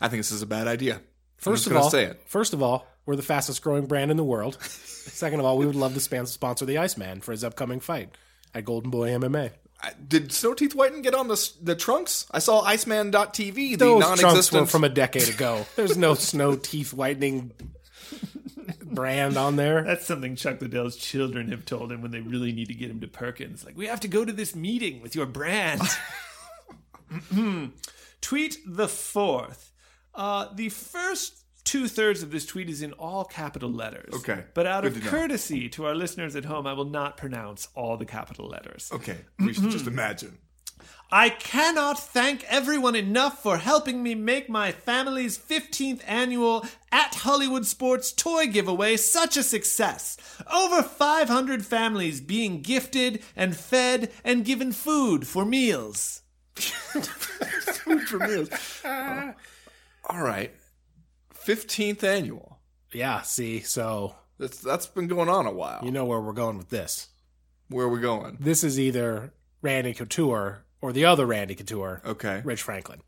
I 0.00 0.08
think 0.08 0.20
this 0.20 0.32
is 0.32 0.42
a 0.42 0.46
bad 0.46 0.66
idea. 0.66 1.02
First 1.36 1.66
of 1.66 1.76
all, 1.76 1.90
say 1.90 2.04
it. 2.04 2.22
first 2.26 2.52
of 2.52 2.62
all, 2.62 2.86
we're 3.06 3.16
the 3.16 3.22
fastest 3.22 3.62
growing 3.62 3.86
brand 3.86 4.10
in 4.10 4.16
the 4.16 4.24
world. 4.24 4.60
Second 4.62 5.40
of 5.40 5.46
all, 5.46 5.56
we 5.56 5.66
would 5.66 5.76
love 5.76 5.94
to 5.94 6.26
sponsor 6.26 6.66
the 6.66 6.78
Iceman 6.78 7.20
for 7.20 7.32
his 7.32 7.44
upcoming 7.44 7.80
fight 7.80 8.10
at 8.54 8.64
Golden 8.64 8.90
Boy 8.90 9.10
MMA. 9.10 9.50
I- 9.82 9.92
Did 10.06 10.32
Snow 10.32 10.54
Teeth 10.54 10.74
Whiten 10.74 11.02
get 11.02 11.14
on 11.14 11.28
the 11.28 11.50
the 11.62 11.76
trunks? 11.76 12.26
I 12.30 12.40
saw 12.40 12.62
Iceman.tv, 12.62 13.54
the 13.54 13.76
Those 13.76 14.02
trunks 14.02 14.22
were 14.22 14.26
non-existent. 14.28 14.70
from 14.70 14.84
a 14.84 14.88
decade 14.88 15.28
ago. 15.28 15.66
There's 15.76 15.96
no 15.96 16.14
snow 16.14 16.56
teeth 16.56 16.92
whitening 16.92 17.52
brand 18.82 19.36
on 19.36 19.54
there. 19.56 19.82
That's 19.84 20.04
something 20.06 20.34
Chuck 20.34 20.60
Liddell's 20.60 20.96
children 20.96 21.50
have 21.52 21.64
told 21.64 21.92
him 21.92 22.02
when 22.02 22.10
they 22.10 22.20
really 22.20 22.50
need 22.52 22.68
to 22.68 22.74
get 22.74 22.90
him 22.90 23.00
to 23.00 23.06
Perkins. 23.06 23.64
Like, 23.64 23.76
we 23.76 23.86
have 23.86 24.00
to 24.00 24.08
go 24.08 24.24
to 24.24 24.32
this 24.32 24.56
meeting 24.56 25.00
with 25.02 25.14
your 25.14 25.26
brand. 25.26 25.82
tweet 28.20 28.58
the 28.66 28.88
fourth. 28.88 29.72
Uh, 30.14 30.48
the 30.54 30.68
first 30.70 31.44
two 31.68 31.86
thirds 31.86 32.22
of 32.22 32.30
this 32.30 32.46
tweet 32.46 32.70
is 32.70 32.80
in 32.80 32.92
all 32.94 33.24
capital 33.26 33.70
letters. 33.70 34.14
Okay. 34.14 34.44
But 34.54 34.66
out 34.66 34.84
Good 34.84 34.92
of 34.92 34.98
to 35.00 35.04
know. 35.04 35.10
courtesy 35.10 35.68
to 35.70 35.84
our 35.84 35.94
listeners 35.94 36.34
at 36.34 36.46
home, 36.46 36.66
I 36.66 36.72
will 36.72 36.86
not 36.86 37.18
pronounce 37.18 37.68
all 37.74 37.98
the 37.98 38.06
capital 38.06 38.48
letters. 38.48 38.90
okay, 38.92 39.18
we 39.38 39.52
should 39.52 39.70
just 39.70 39.86
imagine. 39.86 40.38
I 41.10 41.28
cannot 41.30 41.98
thank 41.98 42.44
everyone 42.44 42.94
enough 42.94 43.42
for 43.42 43.56
helping 43.58 44.02
me 44.02 44.14
make 44.14 44.48
my 44.48 44.72
family's 44.72 45.36
15th 45.38 46.00
annual 46.06 46.64
at 46.92 47.14
Hollywood 47.14 47.66
Sports 47.66 48.12
toy 48.12 48.46
giveaway 48.46 48.96
such 48.96 49.36
a 49.36 49.42
success. 49.42 50.16
Over 50.52 50.82
500 50.82 51.64
families 51.66 52.20
being 52.22 52.60
gifted 52.62 53.22
and 53.36 53.54
fed 53.56 54.10
and 54.24 54.44
given 54.44 54.72
food 54.72 55.26
for 55.26 55.44
meals. 55.44 56.22
Food 56.56 58.02
for 58.08 58.18
meals. 58.18 58.50
all 60.10 60.22
right, 60.22 60.52
fifteenth 61.48 62.04
annual. 62.04 62.58
Yeah, 62.92 63.22
see, 63.22 63.60
so 63.60 64.16
That's 64.38 64.60
that's 64.60 64.86
been 64.86 65.08
going 65.08 65.30
on 65.30 65.46
a 65.46 65.52
while. 65.52 65.80
you 65.82 65.90
know 65.90 66.04
where 66.04 66.20
we're 66.20 66.32
going 66.34 66.58
with 66.58 66.68
this. 66.68 67.08
Where 67.68 67.86
are 67.86 67.88
we 67.88 68.00
going? 68.00 68.36
This 68.38 68.62
is 68.62 68.78
either 68.78 69.32
Randy 69.62 69.94
Couture 69.94 70.64
or 70.82 70.92
the 70.92 71.06
other 71.06 71.24
Randy 71.26 71.54
Couture, 71.54 72.02
Okay. 72.04 72.42
Rich 72.44 72.62
Franklin. 72.62 73.00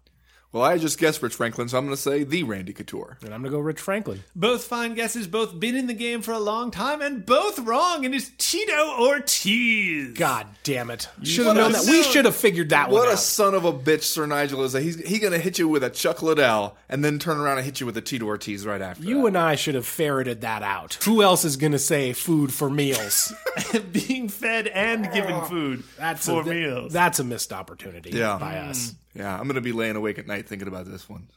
Well, 0.53 0.65
I 0.65 0.79
just 0.79 0.99
guessed 0.99 1.23
Rich 1.23 1.35
Franklin, 1.37 1.69
so 1.69 1.79
I'm 1.79 1.85
going 1.85 1.95
to 1.95 2.03
say 2.03 2.25
the 2.25 2.43
Randy 2.43 2.73
Couture. 2.73 3.19
And 3.23 3.33
I'm 3.33 3.41
going 3.41 3.53
to 3.53 3.57
go 3.57 3.61
Rich 3.61 3.81
Franklin. 3.81 4.25
Both 4.35 4.65
fine 4.65 4.95
guesses, 4.95 5.29
both 5.29 5.61
been 5.61 5.77
in 5.77 5.87
the 5.87 5.95
game 5.95 6.23
for 6.23 6.33
a 6.33 6.41
long 6.41 6.73
time, 6.73 7.01
and 7.01 7.25
both 7.25 7.61
wrong. 7.61 8.05
And 8.05 8.13
it's 8.13 8.33
Tito 8.37 8.97
Ortiz. 8.99 10.15
God 10.15 10.49
damn 10.65 10.91
it. 10.91 11.09
Should 11.23 11.47
have 11.47 11.55
known 11.57 11.73
that. 11.73 11.85
We 11.89 12.03
should 12.03 12.25
have 12.25 12.35
figured 12.35 12.71
that 12.71 12.87
out. 12.89 12.91
What 12.91 13.09
a 13.09 13.13
out. 13.13 13.19
son 13.21 13.55
of 13.55 13.65
a 13.65 13.73
bitch 13.73 14.03
Sir 14.03 14.27
Nigel 14.27 14.65
is. 14.65 14.73
He's 14.73 14.99
he 15.07 15.21
going 15.21 15.33
to 15.33 15.39
hit 15.39 15.59
you 15.59 15.69
with 15.69 15.85
a 15.85 15.91
Chuck 15.91 16.21
Liddell 16.21 16.77
and 16.89 17.05
then 17.05 17.21
turn 17.21 17.39
around 17.39 17.59
and 17.59 17.65
hit 17.65 17.79
you 17.79 17.87
with 17.87 17.97
a 17.97 18.01
Tito 18.03 18.27
Ortiz 18.27 18.67
right 18.67 18.83
after. 18.83 19.05
You 19.05 19.23
that. 19.23 19.27
and 19.29 19.39
I 19.39 19.55
should 19.55 19.77
have 19.77 19.87
ferreted 19.87 20.41
that 20.41 20.65
out. 20.65 20.95
Who 21.05 21.23
else 21.23 21.45
is 21.45 21.57
going 21.57 21.73
to 21.73 21.79
say 21.79 22.13
food 22.13 22.53
for 22.53 22.69
meals? 22.69 23.33
Being 23.93 24.29
fed 24.29 24.67
and 24.67 25.13
given 25.13 25.33
ah, 25.33 25.45
food 25.45 25.85
That's 25.97 26.27
for 26.27 26.43
a, 26.43 26.45
meals. 26.45 26.93
That's 26.93 27.21
a 27.21 27.25
missed 27.25 27.53
opportunity 27.53 28.11
Yeah. 28.11 28.37
by 28.39 28.59
us. 28.59 28.91
Mm. 28.91 28.95
Yeah, 29.15 29.35
I'm 29.35 29.45
going 29.45 29.57
to 29.57 29.61
be 29.61 29.73
laying 29.73 29.97
awake 29.97 30.19
at 30.19 30.27
night 30.27 30.49
thinking 30.49 30.69
about 30.69 30.87
this 30.87 31.09
one. 31.09 31.29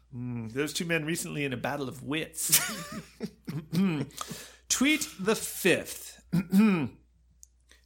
Those 0.54 0.74
two 0.74 0.86
men 0.86 1.06
recently 1.06 1.44
in 1.44 1.54
a 1.54 1.58
battle 1.58 1.90
of 1.90 2.04
wits. 2.04 2.60
Tweet 4.70 5.08
the 5.20 5.36
fifth. 5.36 6.22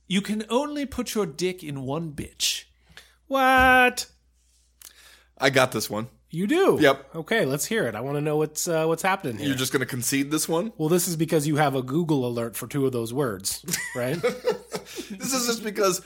you 0.08 0.22
can 0.22 0.44
only 0.50 0.86
put 0.86 1.16
your 1.16 1.26
dick 1.26 1.64
in 1.64 1.82
one 1.84 2.12
bitch. 2.12 2.66
What? 3.28 4.08
I 5.38 5.50
got 5.50 5.72
this 5.72 5.90
one. 5.90 6.08
You 6.30 6.46
do? 6.46 6.78
Yep. 6.82 7.16
Okay, 7.16 7.46
let's 7.46 7.66
hear 7.66 7.88
it. 7.88 7.96
I 7.96 8.02
want 8.02 8.18
to 8.18 8.22
know 8.22 8.36
what's 8.36 8.68
uh, 8.68 8.86
what's 8.86 9.02
happening 9.02 9.38
here. 9.38 9.48
You're 9.48 9.56
just 9.56 9.72
going 9.72 9.80
to 9.80 9.86
concede 9.86 10.30
this 10.30 10.50
one? 10.50 10.74
well, 10.78 10.90
this 10.90 11.08
is 11.08 11.16
because 11.16 11.48
you 11.48 11.56
have 11.56 11.74
a 11.74 11.82
Google 11.82 12.26
alert 12.28 12.58
for 12.58 12.68
two 12.68 12.86
of 12.86 12.92
those 12.92 13.14
words, 13.14 13.64
right? 13.96 14.18
This 15.10 15.34
is 15.34 15.46
just 15.48 15.64
because 15.64 16.02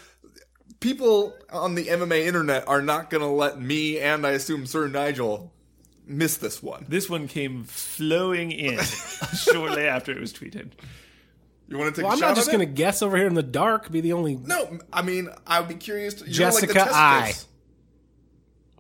people 0.82 1.34
on 1.50 1.76
the 1.76 1.86
MMA 1.86 2.26
internet 2.26 2.68
are 2.68 2.82
not 2.82 3.10
going 3.10 3.22
to 3.22 3.28
let 3.28 3.62
me 3.62 4.00
and 4.00 4.28
I 4.28 4.32
assume 4.32 4.66
Sir 4.66 4.90
Nigel 4.90 5.54
miss 6.06 6.36
this 6.38 6.62
one. 6.62 6.86
This 6.90 7.10
one 7.10 7.30
came 7.30 7.64
flowing 7.64 8.52
in 8.52 8.80
shortly 9.34 9.88
after 9.88 10.12
it 10.12 10.20
was 10.20 10.34
tweeted. 10.34 10.72
You 11.70 11.78
want 11.78 11.96
to 11.96 12.02
take 12.02 12.04
well, 12.04 12.12
a 12.12 12.16
I'm 12.16 12.20
shot 12.20 12.28
not 12.30 12.36
just 12.36 12.48
going 12.52 12.60
to 12.60 12.66
guess 12.66 13.02
over 13.02 13.16
here 13.16 13.28
in 13.28 13.34
the 13.34 13.44
dark. 13.44 13.90
Be 13.90 14.02
the 14.02 14.12
only. 14.12 14.36
No, 14.36 14.80
I 14.92 15.02
mean, 15.04 15.30
I 15.48 15.62
would 15.62 15.70
be 15.70 15.76
curious. 15.76 16.16
To, 16.16 16.26
Jessica 16.26 16.74
like 16.74 16.90
the 16.90 16.94
I. 16.94 17.34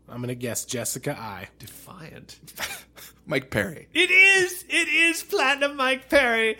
I'm 0.09 0.17
going 0.17 0.27
to 0.27 0.35
guess 0.35 0.65
Jessica 0.65 1.17
I. 1.17 1.47
Defiant. 1.57 2.37
Mike 3.25 3.49
Perry. 3.49 3.87
It 3.93 4.11
is. 4.11 4.65
It 4.67 4.89
is 4.89 5.23
Platinum 5.23 5.77
Mike 5.77 6.09
Perry. 6.09 6.57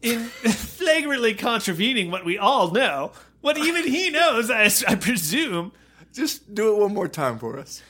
In 0.00 0.18
flagrantly 0.24 1.34
contravening 1.34 2.10
what 2.10 2.24
we 2.24 2.36
all 2.36 2.72
know, 2.72 3.12
what 3.42 3.58
even 3.58 3.86
he 3.86 4.08
knows, 4.10 4.50
I, 4.50 4.70
I 4.90 4.94
presume. 4.94 5.72
Just 6.12 6.54
do 6.54 6.74
it 6.74 6.80
one 6.80 6.94
more 6.94 7.08
time 7.08 7.38
for 7.38 7.58
us. 7.58 7.82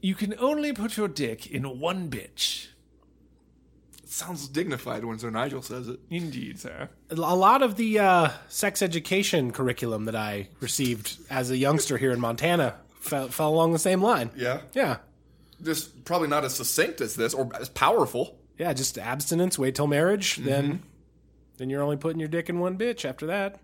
You 0.00 0.14
can 0.14 0.34
only 0.38 0.72
put 0.72 0.96
your 0.96 1.08
dick 1.08 1.46
in 1.46 1.78
one 1.80 2.08
bitch. 2.10 2.68
It 4.02 4.08
sounds 4.10 4.48
dignified 4.48 5.04
when 5.04 5.18
Sir 5.18 5.30
Nigel 5.30 5.62
says 5.62 5.88
it. 5.88 5.98
Indeed, 6.10 6.60
sir. 6.60 6.88
A 7.10 7.14
lot 7.14 7.62
of 7.62 7.76
the 7.76 7.98
uh, 7.98 8.28
sex 8.48 8.82
education 8.82 9.50
curriculum 9.50 10.04
that 10.04 10.14
I 10.16 10.48
received 10.60 11.16
as 11.30 11.50
a 11.50 11.56
youngster 11.56 11.96
here 11.96 12.12
in 12.12 12.20
Montana 12.20 12.74
fell, 13.00 13.28
fell 13.28 13.48
along 13.48 13.72
the 13.72 13.78
same 13.78 14.02
line. 14.02 14.30
Yeah. 14.36 14.60
Yeah. 14.74 14.98
Just 15.62 16.04
probably 16.04 16.28
not 16.28 16.44
as 16.44 16.54
succinct 16.54 17.00
as 17.00 17.14
this 17.16 17.32
or 17.32 17.50
as 17.58 17.68
powerful. 17.70 18.38
Yeah, 18.58 18.72
just 18.74 18.98
abstinence, 18.98 19.58
wait 19.58 19.74
till 19.74 19.86
marriage, 19.86 20.36
Mm-hmm. 20.36 20.44
then 20.48 20.82
then 21.56 21.70
you're 21.70 21.82
only 21.82 21.96
putting 21.96 22.18
your 22.20 22.28
dick 22.28 22.48
in 22.50 22.58
one 22.58 22.76
bitch 22.76 23.04
after 23.08 23.26
that. 23.26 23.60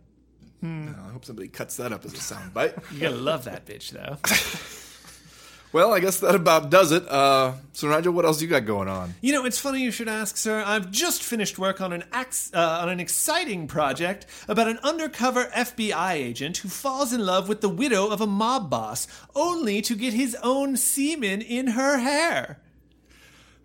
I 0.62 1.12
hope 1.12 1.24
somebody 1.24 1.48
cuts 1.48 1.76
that 1.76 1.92
up 1.92 2.04
as 2.04 2.12
a 2.12 2.16
soundbite. 2.16 2.82
You 2.92 3.00
gotta 3.00 3.16
love 3.16 3.44
that 3.44 3.64
bitch, 3.66 3.90
though. 3.90 4.18
well, 5.72 5.92
I 5.94 6.00
guess 6.00 6.20
that 6.20 6.34
about 6.34 6.68
does 6.70 6.92
it. 6.92 7.08
Uh, 7.08 7.54
Sir 7.72 7.88
Nigel, 7.88 8.12
what 8.12 8.24
else 8.26 8.42
you 8.42 8.48
got 8.48 8.66
going 8.66 8.88
on? 8.88 9.14
You 9.22 9.32
know, 9.32 9.44
it's 9.46 9.58
funny 9.58 9.82
you 9.82 9.90
should 9.90 10.08
ask, 10.08 10.36
sir. 10.36 10.62
I've 10.66 10.90
just 10.90 11.22
finished 11.22 11.58
work 11.58 11.80
on 11.80 11.92
an 11.92 12.04
ax- 12.12 12.50
uh, 12.52 12.80
on 12.82 12.88
an 12.90 13.00
exciting 13.00 13.68
project 13.68 14.26
about 14.48 14.68
an 14.68 14.78
undercover 14.82 15.46
FBI 15.46 16.12
agent 16.12 16.58
who 16.58 16.68
falls 16.68 17.12
in 17.12 17.24
love 17.24 17.48
with 17.48 17.62
the 17.62 17.68
widow 17.68 18.08
of 18.08 18.20
a 18.20 18.26
mob 18.26 18.68
boss, 18.68 19.06
only 19.34 19.80
to 19.82 19.94
get 19.94 20.12
his 20.12 20.36
own 20.42 20.76
semen 20.76 21.40
in 21.40 21.68
her 21.68 21.98
hair. 21.98 22.60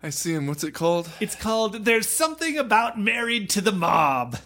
I 0.02 0.10
see 0.10 0.32
him. 0.32 0.46
What's 0.46 0.64
it 0.64 0.72
called? 0.72 1.10
It's 1.20 1.34
called 1.34 1.84
"There's 1.84 2.08
Something 2.08 2.56
About 2.56 2.98
Married 2.98 3.50
to 3.50 3.60
the 3.60 3.72
Mob." 3.72 4.36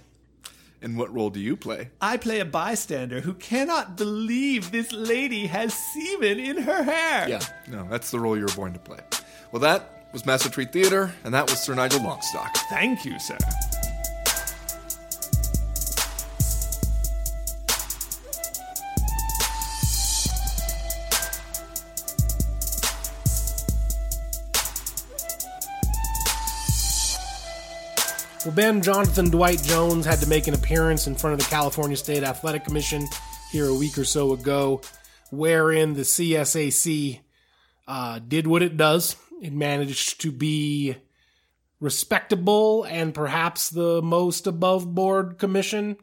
And 0.83 0.97
what 0.97 1.13
role 1.13 1.29
do 1.31 1.41
you 1.41 1.57
play? 1.57 1.91
I 2.01 2.17
play 2.17 2.41
a 2.41 2.45
bystander 2.45 3.21
who 3.21 3.35
cannot 3.35 3.97
believe 3.97 4.71
this 4.71 4.93
lady 4.93 5.47
has 5.47 5.75
semen 5.75 6.39
in 6.39 6.57
her 6.59 6.83
hair. 6.83 7.29
Yeah, 7.29 7.41
no, 7.69 7.87
that's 7.91 8.11
the 8.11 8.19
role 8.19 8.37
you 8.37 8.45
were 8.45 8.55
born 8.57 8.73
to 8.73 8.79
play. 8.79 9.01
Well, 9.53 9.61
that 9.61 10.09
was 10.13 10.25
Master 10.25 10.49
Tweet 10.49 10.73
Theater, 10.73 11.13
and 11.23 11.35
that 11.35 11.51
was 11.51 11.61
Sir 11.61 11.75
Nigel 11.75 12.01
Longstock. 12.01 12.57
Thank 12.71 13.05
you, 13.05 13.19
sir. 13.19 13.37
Well, 28.47 28.55
Ben 28.55 28.81
Jonathan 28.81 29.29
Dwight 29.29 29.63
Jones 29.63 30.07
had 30.07 30.21
to 30.21 30.27
make 30.27 30.47
an 30.47 30.55
appearance 30.55 31.07
in 31.07 31.15
front 31.15 31.35
of 31.35 31.41
the 31.41 31.51
California 31.51 31.95
State 31.95 32.23
Athletic 32.23 32.65
Commission 32.65 33.07
here 33.53 33.67
a 33.67 33.75
week 33.75 33.99
or 33.99 34.05
so 34.05 34.33
ago, 34.33 34.81
wherein 35.31 35.93
the 35.93 36.03
CSAC 36.03 37.21
uh, 37.87 38.19
did 38.21 38.47
what 38.47 38.63
it 38.63 38.79
does. 38.79 39.17
It 39.43 39.53
managed 39.53 40.23
to 40.23 40.33
be 40.33 40.97
respectable 41.81 42.85
and 42.85 43.13
perhaps 43.13 43.69
the 43.69 44.01
most 44.01 44.47
above 44.47 44.95
board 44.95 45.37
commission 45.37 45.99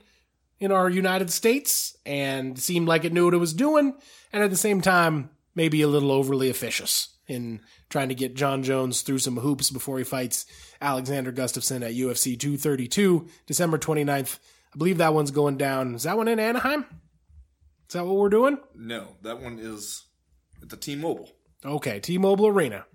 in 0.60 0.72
our 0.72 0.92
United 0.92 1.32
States 1.32 1.98
and 2.06 2.60
seemed 2.60 2.88
like 2.88 3.04
it 3.04 3.14
knew 3.14 3.26
what 3.26 3.34
it 3.34 3.38
was 3.38 3.54
doing, 3.54 3.96
and 4.32 4.44
at 4.44 4.52
the 4.52 4.58
same 4.58 4.82
time, 4.82 5.32
maybe 5.56 5.82
a 5.82 5.88
little 5.88 6.12
overly 6.12 6.52
officious 6.52 7.16
in 7.26 7.62
trying 7.90 8.10
to 8.10 8.16
get 8.16 8.36
Jon 8.36 8.62
Jones 8.62 9.02
through 9.02 9.20
some 9.20 9.38
hoops 9.38 9.72
before 9.72 9.98
he 9.98 10.04
fights 10.04 10.46
Alexander 10.82 11.32
Gustafsson 11.32 11.84
at 11.86 11.94
UFC 11.94 12.40
232, 12.40 13.28
December 13.46 13.78
29th. 13.78 14.40
I 14.74 14.78
believe 14.78 14.98
that 14.98 15.14
one's 15.14 15.32
going 15.32 15.58
down. 15.58 15.96
Is 15.96 16.04
that 16.04 16.18
one 16.18 16.28
in 16.28 16.40
Anaheim? 16.40 16.86
Is 17.88 17.94
that 17.94 18.06
what 18.06 18.16
we're 18.16 18.30
doing? 18.30 18.58
No, 18.76 19.16
that 19.22 19.40
one 19.42 19.60
is 19.60 20.04
at 20.62 20.70
the 20.70 20.78
T-Mobile. 20.78 21.30
Okay, 21.66 22.00
T 22.00 22.18
Mobile 22.18 22.48
Arena 22.48 22.86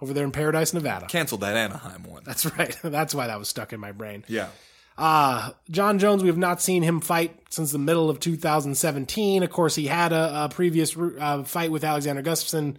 over 0.00 0.12
there 0.12 0.24
in 0.24 0.32
Paradise, 0.32 0.74
Nevada. 0.74 1.06
Canceled 1.06 1.40
that 1.40 1.56
Anaheim 1.56 2.02
one. 2.04 2.22
That's 2.24 2.44
right. 2.58 2.76
That's 2.82 3.14
why 3.14 3.28
that 3.28 3.38
was 3.38 3.48
stuck 3.48 3.72
in 3.72 3.80
my 3.80 3.92
brain. 3.92 4.24
yeah. 4.28 4.48
Uh, 4.96 5.50
Jon 5.70 5.98
Jones, 5.98 6.22
we 6.22 6.28
have 6.28 6.38
not 6.38 6.62
seen 6.62 6.84
him 6.84 7.00
fight 7.00 7.36
since 7.50 7.72
the 7.72 7.78
middle 7.78 8.08
of 8.08 8.20
2017. 8.20 9.42
Of 9.42 9.50
course, 9.50 9.74
he 9.74 9.86
had 9.88 10.12
a, 10.12 10.44
a 10.44 10.48
previous 10.48 10.96
uh, 10.96 11.42
fight 11.42 11.72
with 11.72 11.82
Alexander 11.82 12.22
Gustafsson, 12.22 12.76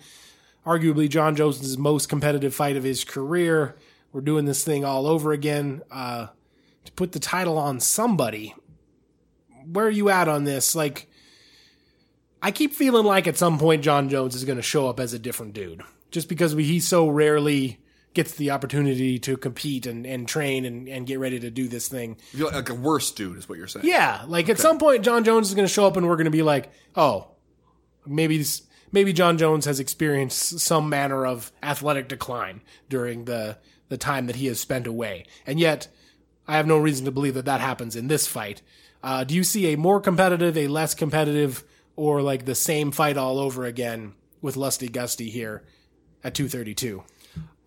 arguably 0.65 1.09
Jon 1.09 1.35
Jones' 1.35 1.77
most 1.77 2.07
competitive 2.07 2.55
fight 2.55 2.77
of 2.77 2.83
his 2.85 3.03
career. 3.03 3.75
We're 4.15 4.21
doing 4.21 4.45
this 4.45 4.63
thing 4.63 4.85
all 4.85 5.07
over 5.07 5.33
again 5.33 5.81
uh, 5.91 6.27
to 6.85 6.91
put 6.93 7.11
the 7.11 7.19
title 7.19 7.57
on 7.57 7.81
somebody. 7.81 8.55
Where 9.69 9.87
are 9.87 9.91
you 9.91 10.07
at 10.09 10.29
on 10.29 10.45
this? 10.45 10.73
Like, 10.73 11.09
I 12.41 12.51
keep 12.51 12.71
feeling 12.71 13.05
like 13.05 13.27
at 13.27 13.35
some 13.35 13.59
point 13.59 13.83
Jon 13.83 14.07
Jones 14.07 14.33
is 14.33 14.45
going 14.45 14.55
to 14.55 14.61
show 14.61 14.87
up 14.87 15.01
as 15.01 15.11
a 15.11 15.19
different 15.19 15.53
dude, 15.53 15.81
just 16.11 16.29
because 16.29 16.55
we, 16.55 16.63
he 16.63 16.79
so 16.79 17.09
rarely 17.09 17.81
gets 18.13 18.35
the 18.35 18.51
opportunity 18.51 19.19
to 19.19 19.35
compete 19.35 19.85
and, 19.85 20.07
and 20.07 20.29
train 20.29 20.63
and, 20.63 20.87
and 20.87 21.05
get 21.05 21.19
ready 21.19 21.41
to 21.41 21.51
do 21.51 21.67
this 21.67 21.89
thing. 21.89 22.15
Feel 22.31 22.51
like 22.53 22.69
a 22.69 22.73
worse 22.73 23.11
dude 23.11 23.37
is 23.37 23.49
what 23.49 23.57
you're 23.57 23.67
saying. 23.67 23.85
Yeah, 23.85 24.23
like 24.27 24.47
at 24.47 24.59
some 24.59 24.77
point 24.77 25.03
Jon 25.03 25.25
Jones 25.25 25.49
is 25.49 25.55
going 25.55 25.67
to 25.67 25.73
show 25.73 25.87
up 25.87 25.97
and 25.97 26.07
we're 26.07 26.15
going 26.15 26.23
to 26.23 26.31
be 26.31 26.41
like, 26.41 26.71
oh, 26.95 27.31
maybe 28.05 28.37
this, 28.37 28.61
maybe 28.93 29.11
Jon 29.11 29.37
Jones 29.37 29.65
has 29.65 29.81
experienced 29.81 30.61
some 30.61 30.87
manner 30.87 31.25
of 31.25 31.51
athletic 31.61 32.07
decline 32.07 32.61
during 32.87 33.25
the 33.25 33.57
the 33.89 33.97
time 33.97 34.27
that 34.27 34.37
he 34.37 34.47
has 34.47 34.59
spent 34.59 34.87
away, 34.87 35.25
and 35.45 35.59
yet 35.59 35.87
I 36.47 36.57
have 36.57 36.67
no 36.67 36.77
reason 36.77 37.05
to 37.05 37.11
believe 37.11 37.33
that 37.35 37.45
that 37.45 37.61
happens 37.61 37.95
in 37.95 38.07
this 38.07 38.27
fight. 38.27 38.61
Uh, 39.03 39.23
do 39.23 39.35
you 39.35 39.43
see 39.43 39.73
a 39.73 39.77
more 39.77 39.99
competitive, 39.99 40.57
a 40.57 40.67
less 40.67 40.93
competitive, 40.95 41.63
or 41.95 42.21
like 42.21 42.45
the 42.45 42.55
same 42.55 42.91
fight 42.91 43.17
all 43.17 43.39
over 43.39 43.65
again 43.65 44.13
with 44.41 44.57
Lusty 44.57 44.89
Gusty 44.89 45.29
here 45.29 45.63
at 46.23 46.33
two 46.33 46.47
thirty 46.47 46.73
two? 46.73 47.03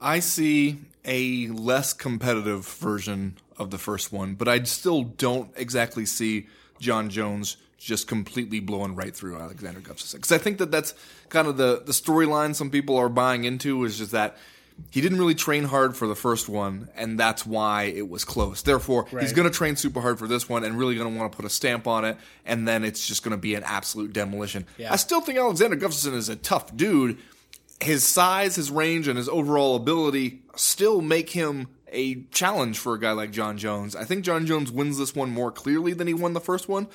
I 0.01 0.21
see 0.21 0.79
a 1.05 1.49
less 1.49 1.93
competitive 1.93 2.67
version 2.67 3.39
of 3.57 3.71
the 3.71 3.79
first 3.79 4.13
one, 4.13 4.35
but 4.35 4.47
I 4.47 4.63
still 4.65 5.03
don't 5.03 5.51
exactly 5.57 6.07
see 6.07 6.47
Jon 6.79 7.11
Jones 7.11 7.57
just 7.79 8.09
completely 8.09 8.61
blowing 8.61 8.95
right 8.95 9.15
through 9.15 9.39
Alexander 9.39 9.81
Gustafsson. 9.81 10.17
Because 10.17 10.33
I 10.33 10.39
think 10.39 10.59
that 10.59 10.71
that's 10.71 10.95
kind 11.29 11.47
of 11.47 11.57
the, 11.57 11.83
the 11.87 11.93
storyline 11.93 12.55
some 12.55 12.71
people 12.71 12.97
are 12.97 13.09
buying 13.09 13.45
into 13.45 13.85
is 13.85 13.99
just 13.99 14.11
that 14.11 14.37
he 14.91 15.01
didn't 15.01 15.19
really 15.19 15.35
train 15.35 15.65
hard 15.65 15.97
for 15.97 16.07
the 16.07 16.15
first 16.15 16.49
one, 16.49 16.89
and 16.95 17.19
that's 17.19 17.45
why 17.45 17.85
it 17.85 18.09
was 18.09 18.25
close. 18.25 18.63
Therefore, 18.63 19.07
he's 19.21 19.33
going 19.33 19.51
to 19.51 19.55
train 19.55 19.77
super 19.77 20.01
hard 20.01 20.19
for 20.19 20.27
this 20.27 20.49
one 20.49 20.65
and 20.65 20.79
really 20.79 20.95
going 20.97 21.13
to 21.13 21.19
want 21.19 21.31
to 21.31 21.37
put 21.37 21.45
a 21.45 21.51
stamp 21.51 21.87
on 21.87 22.05
it, 22.05 22.17
and 22.47 22.67
then 22.67 22.85
it's 22.85 23.07
just 23.07 23.23
going 23.23 23.33
to 23.33 23.41
be 23.41 23.55
an 23.55 23.65
absolute 23.65 24.13
demolition. 24.13 24.67
Yeah. 24.79 24.93
I 24.93 24.97
still 24.97 25.21
think 25.21 25.39
Alexander 25.39 25.77
Gustafsson 25.77 26.15
is 26.15 26.29
a 26.29 26.37
tough 26.37 26.75
dude. 26.77 27.19
His 27.81 28.07
size, 28.07 28.57
his 28.57 28.71
range, 28.71 29.09
and 29.09 29.17
his 29.17 29.29
overall 29.29 29.77
ability 29.77 30.43
still 30.57 31.01
make 31.01 31.31
him 31.31 31.69
a 31.93 32.23
challenge 32.31 32.79
for 32.79 32.95
a 32.95 33.01
guy 33.01 33.13
like 33.13 33.31
Jon 33.31 33.59
Jones. 33.59 33.95
I 33.95 34.05
think 34.05 34.25
Jon 34.25 34.47
Jones 34.47 34.71
wins 34.71 34.99
this 34.99 35.15
one 35.15 35.31
more 35.31 35.51
clearly 35.51 35.93
than 35.93 36.07
he 36.07 36.15
won 36.15 36.33
the 36.33 36.41
first 36.41 36.69
one, 36.69 36.89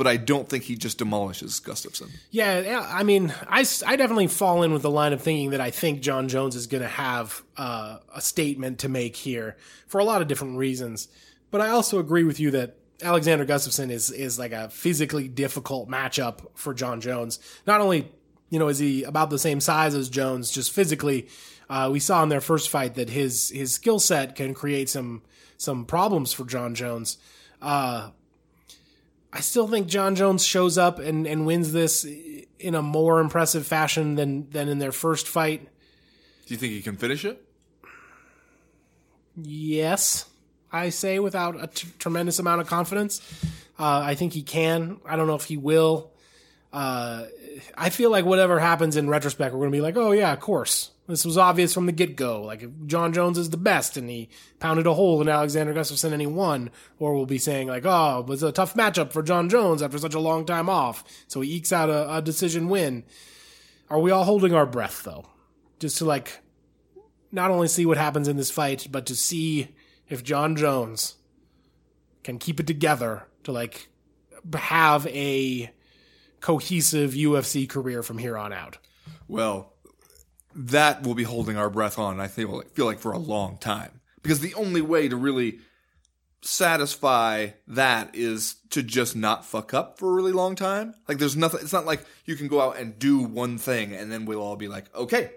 but 0.00 0.06
I 0.06 0.16
don't 0.16 0.48
think 0.48 0.64
he 0.64 0.76
just 0.76 0.96
demolishes 0.96 1.60
Gustafsson. 1.60 2.08
Yeah. 2.30 2.88
I 2.88 3.02
mean, 3.02 3.34
I, 3.46 3.66
I 3.86 3.96
definitely 3.96 4.28
fall 4.28 4.62
in 4.62 4.72
with 4.72 4.80
the 4.80 4.88
line 4.88 5.12
of 5.12 5.20
thinking 5.20 5.50
that 5.50 5.60
I 5.60 5.70
think 5.70 6.00
Jon 6.00 6.26
Jones 6.26 6.56
is 6.56 6.66
going 6.66 6.80
to 6.80 6.88
have 6.88 7.42
uh, 7.58 7.98
a 8.14 8.22
statement 8.22 8.78
to 8.78 8.88
make 8.88 9.14
here 9.14 9.58
for 9.88 9.98
a 9.98 10.04
lot 10.04 10.22
of 10.22 10.28
different 10.28 10.56
reasons. 10.56 11.08
But 11.50 11.60
I 11.60 11.68
also 11.68 11.98
agree 11.98 12.24
with 12.24 12.40
you 12.40 12.50
that 12.52 12.76
Alexander 13.02 13.44
Gustafsson 13.44 13.90
is 13.90 14.10
is 14.10 14.38
like 14.38 14.52
a 14.52 14.70
physically 14.70 15.28
difficult 15.28 15.90
matchup 15.90 16.46
for 16.54 16.72
Jon 16.72 17.02
Jones. 17.02 17.38
Not 17.66 17.82
only 17.82 18.10
you 18.48 18.58
know 18.58 18.68
is 18.68 18.78
he 18.78 19.02
about 19.02 19.28
the 19.28 19.38
same 19.38 19.60
size 19.60 19.94
as 19.94 20.08
Jones, 20.08 20.50
just 20.50 20.72
physically, 20.72 21.28
uh, 21.68 21.90
we 21.92 22.00
saw 22.00 22.22
in 22.22 22.30
their 22.30 22.40
first 22.40 22.70
fight 22.70 22.94
that 22.94 23.10
his 23.10 23.50
his 23.50 23.74
skill 23.74 23.98
set 23.98 24.34
can 24.34 24.54
create 24.54 24.88
some 24.88 25.20
some 25.58 25.84
problems 25.84 26.32
for 26.32 26.46
Jon 26.46 26.74
Jones. 26.74 27.18
Uh, 27.60 28.12
I 29.32 29.40
still 29.40 29.68
think 29.68 29.86
Jon 29.86 30.16
Jones 30.16 30.44
shows 30.44 30.76
up 30.76 30.98
and, 30.98 31.26
and 31.26 31.46
wins 31.46 31.72
this 31.72 32.04
in 32.58 32.74
a 32.74 32.82
more 32.82 33.20
impressive 33.20 33.66
fashion 33.66 34.16
than 34.16 34.50
than 34.50 34.68
in 34.68 34.78
their 34.78 34.92
first 34.92 35.28
fight. 35.28 35.68
Do 36.46 36.54
you 36.54 36.58
think 36.58 36.72
he 36.72 36.82
can 36.82 36.96
finish 36.96 37.24
it? 37.24 37.44
Yes, 39.36 40.28
I 40.72 40.90
say 40.90 41.18
without 41.20 41.62
a 41.62 41.68
t- 41.68 41.88
tremendous 41.98 42.38
amount 42.38 42.60
of 42.60 42.66
confidence. 42.66 43.20
Uh, 43.78 44.02
I 44.04 44.14
think 44.14 44.32
he 44.32 44.42
can. 44.42 44.98
I 45.06 45.16
don't 45.16 45.26
know 45.26 45.36
if 45.36 45.44
he 45.44 45.56
will. 45.56 46.10
Uh, 46.72 47.24
I 47.76 47.90
feel 47.90 48.10
like 48.10 48.24
whatever 48.24 48.58
happens 48.58 48.96
in 48.96 49.08
retrospect, 49.08 49.54
we're 49.54 49.60
going 49.60 49.72
to 49.72 49.76
be 49.76 49.82
like, 49.82 49.96
oh, 49.96 50.12
yeah, 50.12 50.32
of 50.32 50.40
course. 50.40 50.90
This 51.06 51.24
was 51.24 51.36
obvious 51.36 51.74
from 51.74 51.86
the 51.86 51.92
get 51.92 52.14
go. 52.14 52.42
Like, 52.42 52.62
if 52.62 52.70
Jon 52.86 53.12
Jones 53.12 53.36
is 53.36 53.50
the 53.50 53.56
best 53.56 53.96
and 53.96 54.08
he 54.08 54.28
pounded 54.60 54.86
a 54.86 54.94
hole 54.94 55.20
in 55.20 55.28
Alexander 55.28 55.74
Gustafsson 55.74 56.12
and 56.12 56.20
he 56.20 56.26
won. 56.26 56.70
Or 56.98 57.14
we'll 57.14 57.26
be 57.26 57.38
saying, 57.38 57.68
like, 57.68 57.84
oh, 57.84 58.20
it 58.20 58.26
was 58.26 58.42
a 58.42 58.52
tough 58.52 58.74
matchup 58.74 59.12
for 59.12 59.22
Jon 59.22 59.48
Jones 59.48 59.82
after 59.82 59.98
such 59.98 60.14
a 60.14 60.20
long 60.20 60.44
time 60.46 60.68
off. 60.68 61.02
So 61.26 61.40
he 61.40 61.56
ekes 61.56 61.72
out 61.72 61.90
a, 61.90 62.16
a 62.16 62.22
decision 62.22 62.68
win. 62.68 63.04
Are 63.88 63.98
we 63.98 64.10
all 64.10 64.24
holding 64.24 64.54
our 64.54 64.66
breath, 64.66 65.02
though? 65.02 65.26
Just 65.80 65.98
to, 65.98 66.04
like, 66.04 66.38
not 67.32 67.50
only 67.50 67.68
see 67.68 67.86
what 67.86 67.98
happens 67.98 68.28
in 68.28 68.36
this 68.36 68.50
fight, 68.50 68.86
but 68.90 69.06
to 69.06 69.16
see 69.16 69.74
if 70.08 70.22
Jon 70.22 70.56
Jones 70.56 71.16
can 72.22 72.38
keep 72.38 72.60
it 72.60 72.66
together 72.66 73.26
to 73.44 73.52
like 73.52 73.88
have 74.54 75.06
a 75.06 75.70
cohesive 76.40 77.12
UFC 77.12 77.68
career 77.68 78.02
from 78.02 78.18
here 78.18 78.36
on 78.36 78.52
out. 78.52 78.78
Well, 79.28 79.74
that 80.54 81.02
will 81.02 81.14
be 81.14 81.22
holding 81.22 81.56
our 81.56 81.70
breath 81.70 81.98
on. 81.98 82.20
I 82.20 82.28
feel 82.28 82.62
feel 82.72 82.86
like 82.86 82.98
for 82.98 83.12
a 83.12 83.18
long 83.18 83.58
time 83.58 84.00
because 84.22 84.40
the 84.40 84.54
only 84.54 84.80
way 84.80 85.08
to 85.08 85.16
really 85.16 85.60
satisfy 86.42 87.48
that 87.66 88.14
is 88.14 88.56
to 88.70 88.82
just 88.82 89.14
not 89.14 89.44
fuck 89.44 89.74
up 89.74 89.98
for 89.98 90.10
a 90.10 90.14
really 90.14 90.32
long 90.32 90.56
time. 90.56 90.94
Like 91.06 91.18
there's 91.18 91.36
nothing. 91.36 91.60
It's 91.62 91.72
not 91.72 91.86
like 91.86 92.04
you 92.24 92.34
can 92.36 92.48
go 92.48 92.60
out 92.60 92.78
and 92.78 92.98
do 92.98 93.20
one 93.20 93.58
thing 93.58 93.94
and 93.94 94.10
then 94.10 94.24
we'll 94.24 94.42
all 94.42 94.56
be 94.56 94.68
like, 94.68 94.94
okay, 94.94 95.32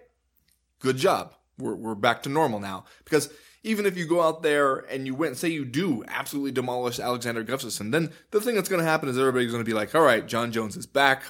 good 0.80 0.97
job. 0.97 1.34
We're 1.58 1.76
we're 1.76 1.95
back 1.95 2.24
to 2.24 2.30
normal 2.30 2.60
now 2.60 2.86
because. 3.06 3.32
Even 3.64 3.86
if 3.86 3.97
you 3.97 4.05
go 4.05 4.22
out 4.22 4.43
there 4.43 4.76
and 4.76 5.07
you 5.07 5.16
win, 5.16 5.36
say 5.36 5.47
you 5.47 5.64
do 5.64 6.03
absolutely 6.07 6.51
demolish 6.51 6.99
Alexander 6.99 7.43
Gustafsson, 7.45 7.91
then 7.91 8.11
the 8.32 8.41
thing 8.41 8.55
that's 8.55 8.68
going 8.68 8.82
to 8.82 8.88
happen 8.88 9.07
is 9.07 9.18
everybody's 9.18 9.51
going 9.51 9.64
to 9.64 9.70
be 9.70 9.76
like, 9.76 9.95
"All 9.95 10.01
right, 10.01 10.28
Jon 10.28 10.51
Jones 10.51 10.76
is 10.76 10.86
back 10.86 11.24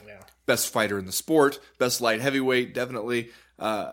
best 0.46 0.72
fighter 0.72 0.98
in 0.98 1.06
the 1.06 1.12
sport, 1.12 1.60
best 1.78 2.02
light 2.02 2.22
heavyweight, 2.22 2.74
definitely 2.74 3.30
uh, 3.60 3.92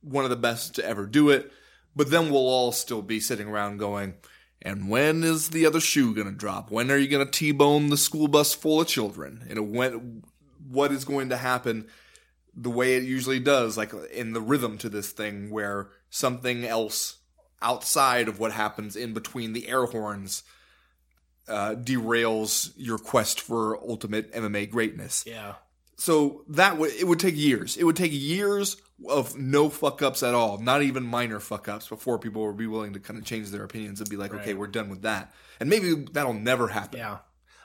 one 0.00 0.24
of 0.24 0.30
the 0.30 0.36
best 0.36 0.74
to 0.76 0.84
ever 0.84 1.06
do 1.06 1.30
it. 1.30 1.52
But 1.94 2.10
then 2.10 2.30
we'll 2.30 2.46
all 2.46 2.72
still 2.72 3.02
be 3.02 3.20
sitting 3.20 3.48
around 3.48 3.78
going, 3.78 4.14
and 4.60 4.90
when 4.90 5.24
is 5.24 5.50
the 5.50 5.64
other 5.66 5.80
shoe 5.80 6.14
going 6.14 6.26
to 6.26 6.32
drop? 6.32 6.70
When 6.70 6.90
are 6.90 6.96
you 6.96 7.08
going 7.08 7.24
to 7.24 7.30
t-bone 7.30 7.88
the 7.88 7.96
school 7.96 8.28
bus 8.28 8.52
full 8.54 8.80
of 8.80 8.88
children? 8.88 9.46
You 9.48 9.56
know, 9.56 9.62
when 9.62 10.22
what 10.68 10.92
is 10.92 11.04
going 11.04 11.30
to 11.30 11.36
happen? 11.36 11.86
The 12.58 12.70
way 12.70 12.96
it 12.96 13.02
usually 13.02 13.38
does, 13.38 13.76
like 13.76 13.92
in 14.12 14.32
the 14.32 14.40
rhythm 14.40 14.78
to 14.78 14.88
this 14.88 15.12
thing, 15.12 15.50
where 15.50 15.88
something 16.10 16.64
else 16.64 17.18
outside 17.62 18.28
of 18.28 18.38
what 18.38 18.52
happens 18.52 18.96
in 18.96 19.12
between 19.14 19.52
the 19.52 19.68
air 19.68 19.86
horns 19.86 20.42
uh, 21.48 21.74
derails 21.76 22.72
your 22.76 22.98
quest 22.98 23.40
for 23.40 23.76
ultimate 23.88 24.32
MMA 24.32 24.68
greatness 24.70 25.24
Yeah. 25.26 25.54
so 25.96 26.44
that 26.48 26.76
would 26.76 26.92
it 26.92 27.06
would 27.06 27.20
take 27.20 27.36
years. 27.36 27.76
It 27.76 27.84
would 27.84 27.96
take 27.96 28.12
years 28.12 28.76
of 29.08 29.36
no 29.36 29.68
fuck 29.68 30.00
ups 30.02 30.22
at 30.22 30.34
all, 30.34 30.58
not 30.58 30.82
even 30.82 31.04
minor 31.04 31.38
fuck 31.38 31.68
ups, 31.68 31.88
before 31.88 32.18
people 32.18 32.46
would 32.46 32.56
be 32.56 32.66
willing 32.66 32.94
to 32.94 32.98
kind 33.00 33.18
of 33.18 33.24
change 33.24 33.50
their 33.50 33.62
opinions 33.62 34.00
and 34.00 34.08
be 34.10 34.16
like, 34.16 34.32
okay, 34.34 34.54
we're 34.54 34.66
done 34.66 34.88
with 34.88 35.02
that. 35.02 35.32
And 35.60 35.68
maybe 35.70 35.94
that'll 36.12 36.32
never 36.32 36.68
happen. 36.68 36.98
Yeah. 36.98 37.18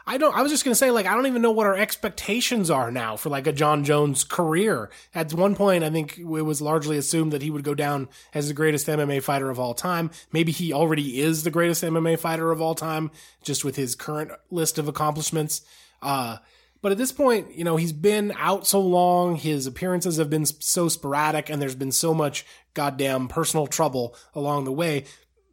I 0.06 0.18
don't 0.18 0.36
I 0.36 0.42
was 0.42 0.52
just 0.52 0.64
to 0.64 0.76
say 0.76 0.92
like 0.92 1.06
I 1.06 1.14
don't 1.14 1.28
even 1.28 1.42
know 1.42 1.52
what 1.52 1.68
our 1.68 1.78
expectations 1.78 2.70
are 2.70 2.92
now 2.92 3.16
for 3.16 3.30
like 3.30 3.48
a 3.48 3.54
Jon 3.54 3.84
Jones 3.84 4.24
career. 4.24 4.90
At 5.14 5.34
one 5.34 5.56
point 5.56 5.84
I 5.84 5.90
think 5.90 6.18
it 6.18 6.26
was 6.26 6.62
largely 6.62 6.98
assumed 6.98 7.32
that 7.34 7.42
he 7.42 7.52
would 7.52 7.64
go 7.64 7.76
down 7.76 8.10
as 8.34 8.48
the 8.48 8.54
greatest 8.54 8.88
MMA 8.88 9.22
fighter 9.22 9.50
of 9.50 9.60
all 9.60 9.74
time. 9.74 10.12
Maybe 10.32 10.52
he 10.52 10.74
already 10.74 11.20
is 11.20 11.44
the 11.44 11.52
greatest 11.52 11.84
MMA 11.84 12.20
fighter 12.20 12.52
of 12.52 12.62
all 12.62 12.76
time 12.76 13.12
just 13.44 13.64
with 13.64 13.76
his 13.76 13.96
current 13.96 14.32
list 14.50 14.78
of 14.78 14.88
accomplishments. 14.88 15.62
Uh 16.02 16.38
but 16.82 16.92
at 16.92 16.98
this 16.98 17.12
point, 17.12 17.56
you 17.56 17.64
know, 17.64 17.76
he's 17.76 17.94
been 17.94 18.34
out 18.38 18.66
so 18.66 18.82
long, 18.82 19.36
his 19.36 19.68
appearances 19.68 20.18
have 20.18 20.32
been 20.32 20.48
so 20.48 20.90
sporadic 20.90 21.48
and 21.48 21.62
there's 21.62 21.76
been 21.76 21.92
so 21.92 22.12
much 22.12 22.44
goddamn 22.74 23.28
personal 23.28 23.68
trouble 23.68 24.16
along 24.34 24.66
the 24.66 24.72
way 24.72 25.06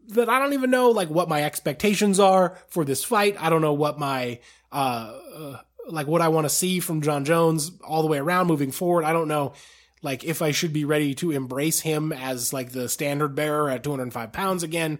that 0.09 0.29
I 0.29 0.39
don't 0.39 0.55
even 0.55 0.71
know 0.71 0.91
like 0.91 1.11
what 1.11 1.29
my 1.29 1.43
expectations 1.45 2.19
are 2.19 2.59
for 2.69 2.85
this 2.85 3.05
fight. 3.05 3.37
I 3.41 3.51
don't 3.51 3.63
know 3.63 3.75
what 3.75 3.99
my 3.99 4.41
uh, 4.73 5.19
uh 5.35 5.59
like 5.89 6.07
what 6.07 6.21
I 6.21 6.29
want 6.29 6.45
to 6.45 6.51
see 6.51 6.81
from 6.81 7.01
Jon 7.01 7.25
Jones 7.25 7.73
all 7.83 8.03
the 8.03 8.09
way 8.09 8.19
around 8.19 8.47
moving 8.47 8.71
forward. 8.71 9.05
I 9.05 9.13
don't 9.13 9.29
know 9.29 9.55
like 10.03 10.25
if 10.25 10.43
I 10.43 10.53
should 10.53 10.73
be 10.73 10.85
ready 10.85 11.15
to 11.17 11.31
embrace 11.31 11.81
him 11.81 12.13
as 12.13 12.53
like 12.53 12.73
the 12.73 12.89
standard 12.89 13.35
bearer 13.35 13.71
at 13.71 13.83
205 13.83 14.33
pounds 14.33 14.63
again. 14.63 14.99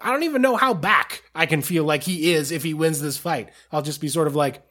I 0.00 0.10
don't 0.10 0.24
even 0.24 0.42
know 0.42 0.56
how 0.56 0.74
back 0.74 1.22
I 1.34 1.46
can 1.46 1.62
feel 1.62 1.84
like 1.84 2.02
he 2.02 2.32
is 2.32 2.50
if 2.50 2.62
he 2.62 2.74
wins 2.74 3.00
this 3.00 3.16
fight. 3.16 3.50
I'll 3.72 3.82
just 3.82 4.00
be 4.00 4.08
sort 4.08 4.26
of 4.26 4.34
like, 4.34 4.62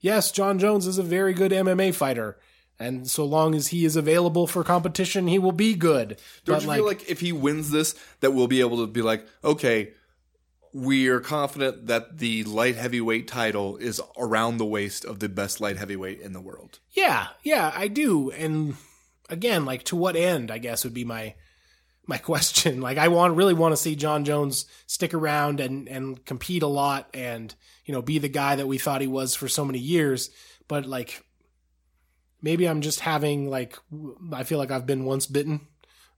yes, 0.00 0.32
Jon 0.32 0.58
Jones 0.58 0.86
is 0.86 0.98
a 0.98 1.02
very 1.02 1.34
good 1.34 1.52
MMA 1.52 1.94
fighter. 1.94 2.38
And 2.82 3.08
so 3.08 3.24
long 3.24 3.54
as 3.54 3.68
he 3.68 3.84
is 3.84 3.96
available 3.96 4.46
for 4.46 4.64
competition, 4.64 5.26
he 5.28 5.38
will 5.38 5.52
be 5.52 5.74
good. 5.74 6.20
Don't 6.44 6.56
But, 6.56 6.62
you 6.64 6.74
feel 6.74 6.86
like 6.86 7.08
if 7.08 7.20
he 7.20 7.32
wins 7.32 7.70
this, 7.70 7.94
that 8.20 8.32
we'll 8.32 8.48
be 8.48 8.60
able 8.60 8.78
to 8.78 8.86
be 8.86 9.02
like, 9.02 9.26
okay, 9.42 9.92
we 10.72 11.08
are 11.08 11.20
confident 11.20 11.86
that 11.86 12.18
the 12.18 12.44
light 12.44 12.76
heavyweight 12.76 13.28
title 13.28 13.76
is 13.76 14.00
around 14.16 14.56
the 14.56 14.64
waist 14.64 15.04
of 15.04 15.18
the 15.18 15.28
best 15.28 15.60
light 15.60 15.76
heavyweight 15.76 16.20
in 16.20 16.32
the 16.32 16.40
world. 16.40 16.78
Yeah, 16.92 17.28
yeah, 17.42 17.72
I 17.74 17.88
do. 17.88 18.30
And 18.30 18.76
again, 19.28 19.64
like 19.64 19.84
to 19.84 19.96
what 19.96 20.16
end, 20.16 20.50
I 20.50 20.58
guess 20.58 20.84
would 20.84 20.94
be 20.94 21.04
my 21.04 21.34
my 22.06 22.18
question. 22.18 22.80
Like 22.80 22.98
I 22.98 23.08
want 23.08 23.36
really 23.36 23.54
want 23.54 23.72
to 23.72 23.76
see 23.76 23.96
Jon 23.96 24.24
Jones 24.24 24.64
stick 24.86 25.12
around 25.12 25.60
and 25.60 25.88
and 25.88 26.24
compete 26.24 26.62
a 26.62 26.68
lot 26.68 27.08
and, 27.12 27.54
you 27.84 27.92
know, 27.92 28.02
be 28.02 28.18
the 28.18 28.28
guy 28.28 28.56
that 28.56 28.66
we 28.66 28.78
thought 28.78 29.02
he 29.02 29.06
was 29.06 29.34
for 29.34 29.48
so 29.48 29.64
many 29.64 29.78
years, 29.78 30.30
but 30.68 30.86
like 30.86 31.22
maybe 32.42 32.66
I'm 32.66 32.80
just 32.80 33.00
having 33.00 33.48
like 33.48 33.76
I 34.32 34.42
feel 34.44 34.58
like 34.58 34.70
I've 34.70 34.86
been 34.86 35.04
once 35.04 35.26
bitten. 35.26 35.60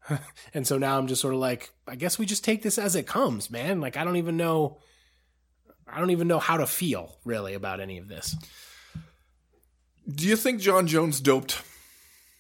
and 0.55 0.67
so 0.67 0.77
now 0.79 0.99
I'm 0.99 1.07
just 1.07 1.21
sort 1.23 1.35
of 1.35 1.41
like 1.41 1.71
I 1.87 1.95
guess 1.95 2.19
we 2.19 2.27
just 2.27 2.45
take 2.45 2.63
this 2.63 2.79
as 2.79 2.97
it 2.97 3.07
comes, 3.07 3.51
man. 3.51 3.81
Like 3.81 3.97
I 3.97 4.05
don't 4.05 4.17
even 4.17 4.37
know 4.37 4.79
I 5.87 6.01
don't 6.01 6.11
even 6.11 6.29
know 6.29 6.39
how 6.39 6.57
to 6.57 6.67
feel 6.67 7.17
really 7.25 7.55
about 7.55 7.81
any 7.81 7.99
of 7.99 8.09
this. 8.09 8.35
Do 10.13 10.27
you 10.27 10.37
think 10.37 10.61
Jon 10.61 10.87
Jones 10.87 11.21
doped 11.21 11.63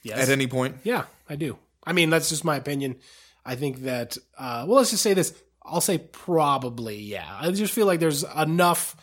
Yes. 0.02 0.18
at 0.18 0.28
any 0.28 0.46
point? 0.46 0.76
Yeah, 0.84 1.04
I 1.28 1.36
do. 1.36 1.56
I 1.86 1.92
mean, 1.92 2.10
that's 2.10 2.28
just 2.28 2.44
my 2.44 2.56
opinion. 2.56 2.96
I 3.44 3.56
think 3.56 3.82
that, 3.82 4.16
uh, 4.38 4.64
well, 4.66 4.78
let's 4.78 4.90
just 4.90 5.02
say 5.02 5.14
this. 5.14 5.34
I'll 5.62 5.80
say 5.80 5.96
probably, 5.98 6.98
yeah. 6.98 7.26
I 7.40 7.50
just 7.52 7.72
feel 7.72 7.86
like 7.86 8.00
there's 8.00 8.22
enough 8.22 8.96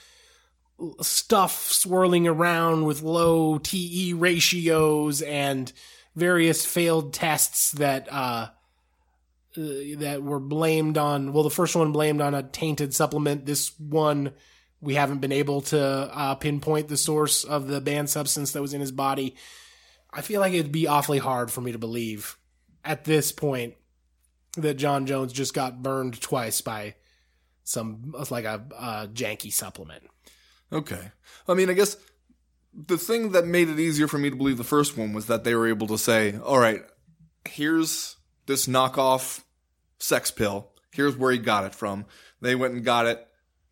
stuff 1.02 1.72
swirling 1.72 2.28
around 2.28 2.86
with 2.86 3.02
low 3.02 3.58
TE 3.58 4.14
ratios 4.14 5.22
and 5.22 5.72
various 6.16 6.66
failed 6.66 7.14
tests 7.14 7.72
that, 7.74 8.12
uh, 8.12 8.50
uh, 9.58 9.62
that 9.98 10.22
were 10.24 10.40
blamed 10.40 10.98
on, 10.98 11.34
well, 11.34 11.44
the 11.44 11.50
first 11.50 11.76
one 11.76 11.92
blamed 11.92 12.22
on 12.22 12.34
a 12.34 12.44
tainted 12.44 12.94
supplement. 12.94 13.46
This 13.46 13.72
one, 13.80 14.34
we 14.82 14.96
haven't 14.96 15.20
been 15.20 15.32
able 15.32 15.62
to 15.62 15.80
uh, 15.80 16.36
pinpoint 16.36 16.88
the 16.88 16.98
source 16.98 17.44
of 17.44 17.68
the 17.68 17.82
banned 17.82 18.10
substance 18.10 18.52
that 18.52 18.62
was 18.62 18.74
in 18.74 18.82
his 18.82 18.92
body. 18.92 19.36
I 20.14 20.22
feel 20.22 20.42
like 20.42 20.54
it'd 20.54 20.72
be 20.72 20.88
awfully 20.88 21.20
hard 21.20 21.52
for 21.52 21.62
me 21.62 21.72
to 21.72 21.78
believe 21.78 22.38
at 22.84 23.06
this 23.06 23.32
point 23.32 23.76
that 24.58 24.74
Jon 24.74 25.06
Jones 25.06 25.32
just 25.32 25.54
got 25.54 25.82
burned 25.82 26.20
twice 26.20 26.62
by 26.62 26.96
some 27.64 28.14
like 28.30 28.46
a, 28.46 28.66
a 28.78 29.10
janky 29.14 29.54
supplement. 29.54 30.04
Okay. 30.72 31.12
I 31.48 31.54
mean, 31.54 31.70
I 31.70 31.74
guess 31.74 31.98
the 32.74 32.98
thing 32.98 33.32
that 33.32 33.46
made 33.46 33.70
it 33.70 33.80
easier 33.80 34.08
for 34.08 34.18
me 34.18 34.30
to 34.30 34.36
believe 34.36 34.58
the 34.58 34.64
first 34.64 34.98
one 34.98 35.14
was 35.14 35.28
that 35.28 35.44
they 35.44 35.56
were 35.56 35.68
able 35.68 35.88
to 35.88 35.98
say, 35.98 36.38
all 36.38 36.60
right, 36.60 36.82
here's 37.48 38.16
this 38.46 38.68
knockoff 38.68 39.42
sex 40.00 40.32
pill. 40.32 40.70
Here's 40.92 41.16
where 41.16 41.32
he 41.32 41.38
got 41.38 41.66
it 41.66 41.76
from. 41.76 42.06
They 42.42 42.56
went 42.56 42.74
and 42.74 42.84
got 42.84 43.06
it, 43.06 43.28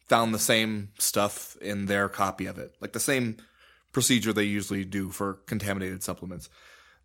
found 0.07 0.33
the 0.33 0.39
same 0.39 0.89
stuff 0.99 1.55
in 1.61 1.85
their 1.85 2.09
copy 2.09 2.45
of 2.45 2.57
it, 2.57 2.75
like 2.81 2.93
the 2.93 2.99
same 2.99 3.37
procedure 3.91 4.33
they 4.33 4.43
usually 4.43 4.85
do 4.85 5.09
for 5.09 5.35
contaminated 5.45 6.03
supplements. 6.03 6.49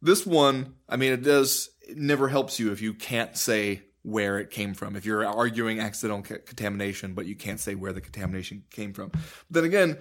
This 0.03 0.27
one, 0.27 0.75
I 0.89 0.97
mean, 0.97 1.12
it 1.12 1.23
does, 1.23 1.71
it 1.89 1.97
never 1.97 2.29
helps 2.29 2.59
you 2.59 2.73
if 2.73 2.83
you 2.83 2.93
can't 2.93 3.37
say 3.37 3.83
where 4.05 4.39
it 4.39 4.51
came 4.51 4.74
from. 4.74 4.97
If 4.97 5.06
you're 5.06 5.26
arguing 5.26 5.81
accidental 5.81 6.22
contamination, 6.22 7.14
but 7.14 7.26
you 7.26 7.35
can't 7.35 7.59
say 7.59 7.74
where 7.74 7.93
the 7.93 8.02
contamination 8.02 8.64
came 8.70 8.93
from. 8.93 9.09
But 9.10 9.22
then 9.51 9.64
again, 9.64 9.98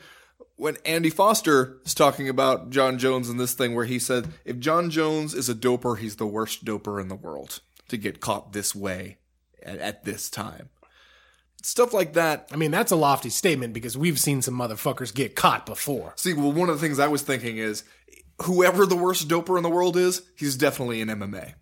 when 0.57 0.77
Andy 0.85 1.09
Foster 1.09 1.77
is 1.85 1.93
talking 1.93 2.27
about 2.27 2.69
Jon 2.69 2.99
Jones 2.99 3.29
in 3.29 3.37
this 3.37 3.53
thing, 3.53 3.73
where 3.73 3.85
he 3.85 3.97
said, 3.97 4.27
if 4.43 4.59
Jon 4.59 4.89
Jones 4.89 5.33
is 5.33 5.49
a 5.49 5.55
doper, 5.55 5.97
he's 5.97 6.17
the 6.17 6.27
worst 6.27 6.65
doper 6.65 7.01
in 7.01 7.07
the 7.07 7.15
world 7.15 7.61
to 7.87 7.97
get 7.97 8.19
caught 8.19 8.51
this 8.51 8.75
way 8.75 9.17
at, 9.63 9.79
at 9.79 10.03
this 10.03 10.29
time. 10.29 10.69
Stuff 11.61 11.93
like 11.93 12.11
that. 12.13 12.49
I 12.51 12.57
mean, 12.57 12.71
that's 12.71 12.91
a 12.91 12.97
lofty 12.97 13.29
statement 13.29 13.73
because 13.73 13.97
we've 13.97 14.19
seen 14.19 14.41
some 14.41 14.59
motherfuckers 14.59 15.13
get 15.13 15.37
caught 15.37 15.65
before. 15.65 16.11
See, 16.17 16.33
well, 16.33 16.51
one 16.51 16.67
of 16.67 16.75
the 16.75 16.85
things 16.85 16.99
I 16.99 17.07
was 17.07 17.21
thinking 17.21 17.57
is 17.57 17.85
whoever 18.41 18.85
the 18.85 18.97
worst 18.97 19.29
doper 19.29 19.55
in 19.55 19.63
the 19.63 19.69
world 19.69 19.95
is, 19.95 20.23
he's 20.35 20.57
definitely 20.57 20.99
in 20.99 21.07
MMA. 21.07 21.53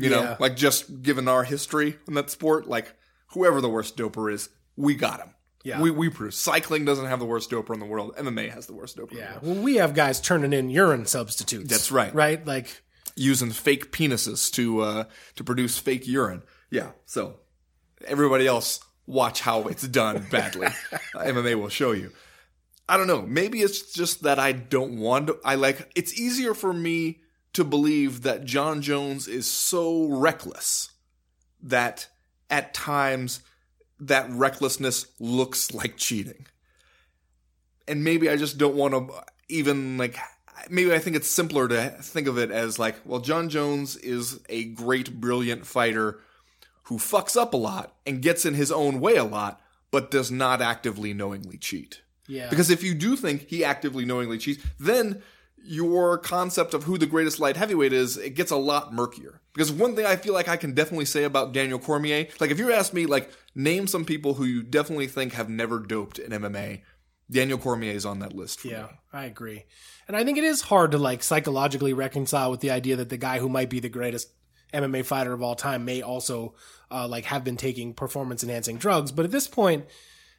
You 0.00 0.10
know, 0.10 0.22
Yeah. 0.22 0.36
like 0.38 0.56
just 0.56 1.02
given 1.02 1.26
our 1.28 1.42
history 1.44 1.98
in 2.06 2.14
that 2.14 2.30
sport, 2.30 2.68
like 2.68 2.94
whoever 3.32 3.60
the 3.60 3.68
worst 3.68 3.96
doper 3.96 4.32
is, 4.32 4.48
we 4.76 4.94
got 4.94 5.20
him. 5.20 5.34
Yeah. 5.64 5.80
We, 5.82 5.90
we 5.90 6.08
produce. 6.08 6.36
Cycling 6.36 6.84
doesn't 6.84 7.06
have 7.06 7.18
the 7.18 7.26
worst 7.26 7.50
doper 7.50 7.74
in 7.74 7.80
the 7.80 7.86
world. 7.86 8.14
MMA 8.16 8.50
has 8.50 8.66
the 8.66 8.74
worst 8.74 8.96
doper. 8.96 9.10
in 9.10 9.16
the 9.16 9.22
Yeah. 9.22 9.32
world. 9.32 9.42
Well, 9.56 9.64
we 9.64 9.74
have 9.76 9.92
guys 9.94 10.20
turning 10.20 10.52
in 10.52 10.70
urine 10.70 11.04
substitutes. 11.04 11.68
That's 11.68 11.90
right. 11.90 12.14
Right? 12.14 12.46
Like, 12.46 12.82
Using 13.16 13.50
fake 13.50 13.90
penises 13.90 14.50
to 14.52 14.80
uh, 14.80 15.04
to 15.34 15.42
produce 15.42 15.76
fake 15.76 16.06
urine. 16.06 16.42
Yeah. 16.70 16.92
So 17.04 17.40
everybody 18.06 18.46
else, 18.46 18.78
watch 19.06 19.40
how 19.40 19.62
it's 19.66 19.86
done 19.88 20.26
badly. 20.30 20.68
Uh, 21.14 21.24
MMA 21.24 21.56
will 21.60 21.68
show 21.70 21.90
you. 21.92 22.12
I 22.88 22.96
don't 22.96 23.08
know. 23.08 23.22
Maybe 23.22 23.60
it's 23.62 23.92
just 23.92 24.22
that 24.22 24.38
I 24.38 24.52
don't 24.52 24.98
want 25.00 25.26
to. 25.26 25.38
I 25.44 25.56
like. 25.56 25.90
It's 25.96 26.14
easier 26.18 26.54
for 26.54 26.72
me 26.72 27.20
to 27.52 27.64
believe 27.64 28.22
that 28.22 28.44
Jon 28.44 28.82
Jones 28.82 29.26
is 29.26 29.46
so 29.46 30.06
reckless 30.06 30.90
that 31.62 32.08
at 32.50 32.74
times 32.74 33.40
that 34.00 34.30
recklessness 34.30 35.06
looks 35.18 35.74
like 35.74 35.96
cheating. 35.96 36.46
And 37.86 38.04
maybe 38.04 38.28
I 38.28 38.36
just 38.36 38.58
don't 38.58 38.76
want 38.76 38.94
to 38.94 39.24
even 39.48 39.96
like. 39.98 40.16
Maybe 40.68 40.92
I 40.92 40.98
think 40.98 41.14
it's 41.16 41.30
simpler 41.30 41.68
to 41.68 41.90
think 42.02 42.26
of 42.26 42.36
it 42.36 42.50
as 42.50 42.78
like, 42.78 42.96
well, 43.04 43.20
Jon 43.20 43.48
Jones 43.48 43.96
is 43.96 44.40
a 44.48 44.64
great, 44.64 45.20
brilliant 45.20 45.64
fighter 45.64 46.18
who 46.84 46.96
fucks 46.98 47.36
up 47.36 47.54
a 47.54 47.56
lot 47.56 47.94
and 48.04 48.20
gets 48.20 48.44
in 48.44 48.54
his 48.54 48.72
own 48.72 49.00
way 49.00 49.14
a 49.16 49.24
lot, 49.24 49.60
but 49.90 50.10
does 50.10 50.30
not 50.30 50.60
actively 50.60 51.14
knowingly 51.14 51.58
cheat. 51.58 52.02
yeah. 52.26 52.50
Because 52.50 52.70
if 52.70 52.82
you 52.82 52.94
do 52.94 53.14
think 53.14 53.48
he 53.48 53.64
actively 53.64 54.04
knowingly 54.04 54.36
cheats, 54.36 54.62
then 54.78 55.22
your 55.64 56.18
concept 56.18 56.74
of 56.74 56.84
who 56.84 56.98
the 56.98 57.06
greatest 57.06 57.38
light 57.38 57.56
heavyweight 57.56 57.92
is, 57.92 58.16
it 58.16 58.30
gets 58.30 58.50
a 58.50 58.56
lot 58.56 58.92
murkier. 58.92 59.40
Because 59.54 59.70
one 59.72 59.96
thing 59.96 60.06
I 60.06 60.16
feel 60.16 60.34
like 60.34 60.48
I 60.48 60.56
can 60.56 60.72
definitely 60.74 61.04
say 61.04 61.24
about 61.24 61.52
Daniel 61.52 61.78
Cormier, 61.78 62.28
like 62.40 62.50
if 62.50 62.58
you 62.58 62.72
ask 62.72 62.92
me, 62.92 63.06
like, 63.06 63.30
name 63.54 63.86
some 63.86 64.04
people 64.04 64.34
who 64.34 64.44
you 64.44 64.62
definitely 64.62 65.08
think 65.08 65.32
have 65.32 65.48
never 65.48 65.78
doped 65.78 66.18
in 66.18 66.32
MMA, 66.32 66.82
Daniel 67.30 67.58
Cormier 67.58 67.92
is 67.92 68.06
on 68.06 68.20
that 68.20 68.34
list. 68.34 68.60
For 68.60 68.68
Yeah, 68.68 68.82
me. 68.84 68.88
I 69.12 69.24
agree. 69.24 69.64
And 70.06 70.16
I 70.16 70.24
think 70.24 70.38
it 70.38 70.44
is 70.44 70.62
hard 70.62 70.92
to 70.92 70.98
like 70.98 71.22
psychologically 71.22 71.92
reconcile 71.92 72.50
with 72.50 72.60
the 72.60 72.70
idea 72.70 72.96
that 72.96 73.10
the 73.10 73.18
guy 73.18 73.38
who 73.38 73.48
might 73.48 73.68
be 73.68 73.80
the 73.80 73.88
greatest 73.88 74.30
MMA 74.72 75.04
fighter 75.04 75.32
of 75.32 75.42
all 75.42 75.54
time 75.54 75.84
may 75.84 76.02
also 76.02 76.54
uh, 76.90 77.06
like 77.06 77.24
have 77.26 77.44
been 77.44 77.56
taking 77.56 77.94
performance 77.94 78.42
enhancing 78.42 78.78
drugs. 78.78 79.12
But 79.12 79.26
at 79.26 79.30
this 79.30 79.48
point, 79.48 79.86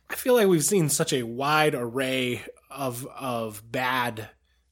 I 0.10 0.16
feel 0.16 0.34
like 0.34 0.48
we've 0.48 0.64
seen 0.64 0.90
such 0.90 1.14
a 1.14 1.24
wide 1.24 1.76
array 1.76 2.44
of 2.72 3.06
of 3.08 3.62
bad 3.72 4.30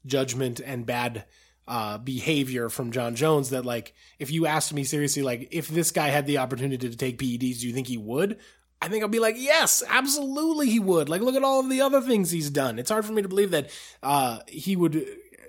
judgment 0.07 0.59
and 0.59 0.85
bad 0.85 1.25
uh, 1.67 1.97
behavior 1.97 2.69
from 2.69 2.91
Jon 2.91 3.15
Jones 3.15 3.49
that 3.49 3.65
like 3.65 3.93
if 4.19 4.31
you 4.31 4.45
asked 4.45 4.73
me 4.73 4.83
seriously 4.83 5.21
like 5.21 5.49
if 5.51 5.67
this 5.67 5.91
guy 5.91 6.07
had 6.07 6.25
the 6.25 6.37
opportunity 6.37 6.89
to 6.89 6.95
take 6.95 7.17
PEDs, 7.17 7.59
do 7.59 7.67
you 7.67 7.73
think 7.73 7.87
he 7.87 7.97
would? 7.97 8.39
I 8.81 8.89
think 8.89 9.03
I'll 9.03 9.09
be 9.09 9.19
like, 9.19 9.35
yes, 9.37 9.83
absolutely 9.87 10.69
he 10.69 10.79
would. 10.79 11.09
Like, 11.09 11.21
look 11.21 11.35
at 11.35 11.43
all 11.43 11.59
of 11.59 11.69
the 11.69 11.81
other 11.81 12.01
things 12.01 12.29
he's 12.29 12.49
done. 12.49 12.77
It's 12.77 12.91
hard 12.91 13.05
for 13.05 13.11
me 13.11 13.23
to 13.23 13.27
believe 13.27 13.51
that 13.51 13.69
uh, 14.03 14.39
he 14.47 14.75
would. 14.75 15.03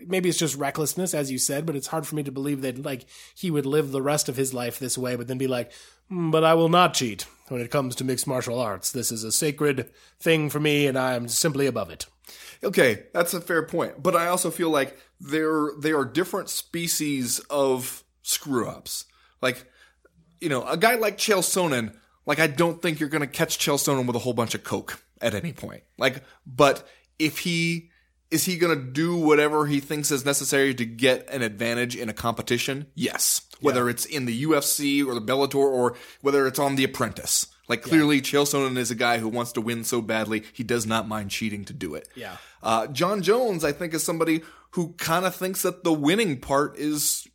Maybe 0.06 0.28
it's 0.28 0.38
just 0.38 0.56
recklessness, 0.56 1.12
as 1.12 1.30
you 1.30 1.38
said, 1.38 1.66
but 1.66 1.76
it's 1.76 1.88
hard 1.88 2.06
for 2.06 2.14
me 2.14 2.22
to 2.22 2.32
believe 2.32 2.62
that 2.62 2.82
like 2.82 3.04
he 3.34 3.50
would 3.50 3.66
live 3.66 3.90
the 3.90 4.00
rest 4.00 4.28
of 4.28 4.36
his 4.36 4.54
life 4.54 4.78
this 4.78 4.96
way, 4.96 5.16
but 5.16 5.26
then 5.26 5.38
be 5.38 5.48
like, 5.48 5.72
"Hmm, 6.08 6.30
but 6.30 6.44
I 6.44 6.54
will 6.54 6.68
not 6.68 6.94
cheat 6.94 7.26
when 7.48 7.60
it 7.60 7.70
comes 7.70 7.94
to 7.96 8.04
mixed 8.04 8.26
martial 8.26 8.58
arts. 8.58 8.90
This 8.90 9.12
is 9.12 9.24
a 9.24 9.32
sacred 9.32 9.90
thing 10.20 10.50
for 10.50 10.60
me, 10.60 10.86
and 10.86 10.98
I 10.98 11.14
am 11.14 11.28
simply 11.28 11.66
above 11.66 11.90
it. 11.90 12.06
Okay, 12.62 13.04
that's 13.12 13.34
a 13.34 13.40
fair 13.40 13.62
point. 13.62 14.02
But 14.02 14.16
I 14.16 14.28
also 14.28 14.50
feel 14.50 14.70
like 14.70 14.98
there 15.20 15.70
they 15.78 15.92
are 15.92 16.04
different 16.04 16.48
species 16.48 17.38
of 17.50 18.04
screw 18.22 18.68
ups. 18.68 19.04
Like, 19.40 19.64
you 20.40 20.48
know, 20.48 20.66
a 20.66 20.76
guy 20.76 20.96
like 20.96 21.18
Chael 21.18 21.38
Sonnen, 21.38 21.94
like 22.26 22.38
I 22.38 22.46
don't 22.46 22.82
think 22.82 23.00
you're 23.00 23.08
gonna 23.08 23.26
catch 23.26 23.58
Chael 23.58 23.76
Sonnen 23.76 24.06
with 24.06 24.16
a 24.16 24.20
whole 24.20 24.32
bunch 24.32 24.54
of 24.54 24.64
coke 24.64 25.02
at 25.20 25.34
any 25.34 25.52
point. 25.52 25.82
Like, 25.96 26.22
but 26.46 26.86
if 27.18 27.38
he 27.40 27.90
is 28.30 28.44
he 28.44 28.58
gonna 28.58 28.76
do 28.76 29.16
whatever 29.16 29.66
he 29.66 29.80
thinks 29.80 30.10
is 30.10 30.24
necessary 30.24 30.74
to 30.74 30.84
get 30.84 31.28
an 31.30 31.42
advantage 31.42 31.96
in 31.96 32.08
a 32.08 32.14
competition? 32.14 32.86
Yes. 32.94 33.42
Whether 33.60 33.88
it's 33.88 34.04
in 34.04 34.26
the 34.26 34.44
UFC 34.44 35.04
or 35.04 35.14
the 35.14 35.20
Bellator 35.20 35.56
or 35.56 35.96
whether 36.20 36.46
it's 36.46 36.58
on 36.58 36.76
The 36.76 36.84
Apprentice. 36.84 37.46
Like 37.68 37.82
clearly, 37.82 38.20
Chael 38.22 38.44
Sonnen 38.46 38.76
is 38.78 38.90
a 38.90 38.94
guy 38.94 39.18
who 39.18 39.28
wants 39.28 39.52
to 39.52 39.60
win 39.60 39.84
so 39.84 40.00
badly 40.00 40.44
he 40.52 40.64
does 40.64 40.86
not 40.86 41.06
mind 41.06 41.30
cheating 41.30 41.64
to 41.66 41.72
do 41.72 41.94
it. 41.94 42.08
Yeah. 42.14 42.36
Uh, 42.62 42.86
Jon 42.86 43.22
Jones, 43.22 43.62
I 43.64 43.72
think, 43.72 43.92
is 43.94 44.02
somebody 44.02 44.42
who 44.72 44.94
kind 44.94 45.24
of 45.26 45.34
thinks 45.34 45.62
that 45.62 45.84
the 45.84 45.92
winning 45.92 46.40
part 46.40 46.76
is 46.78 47.26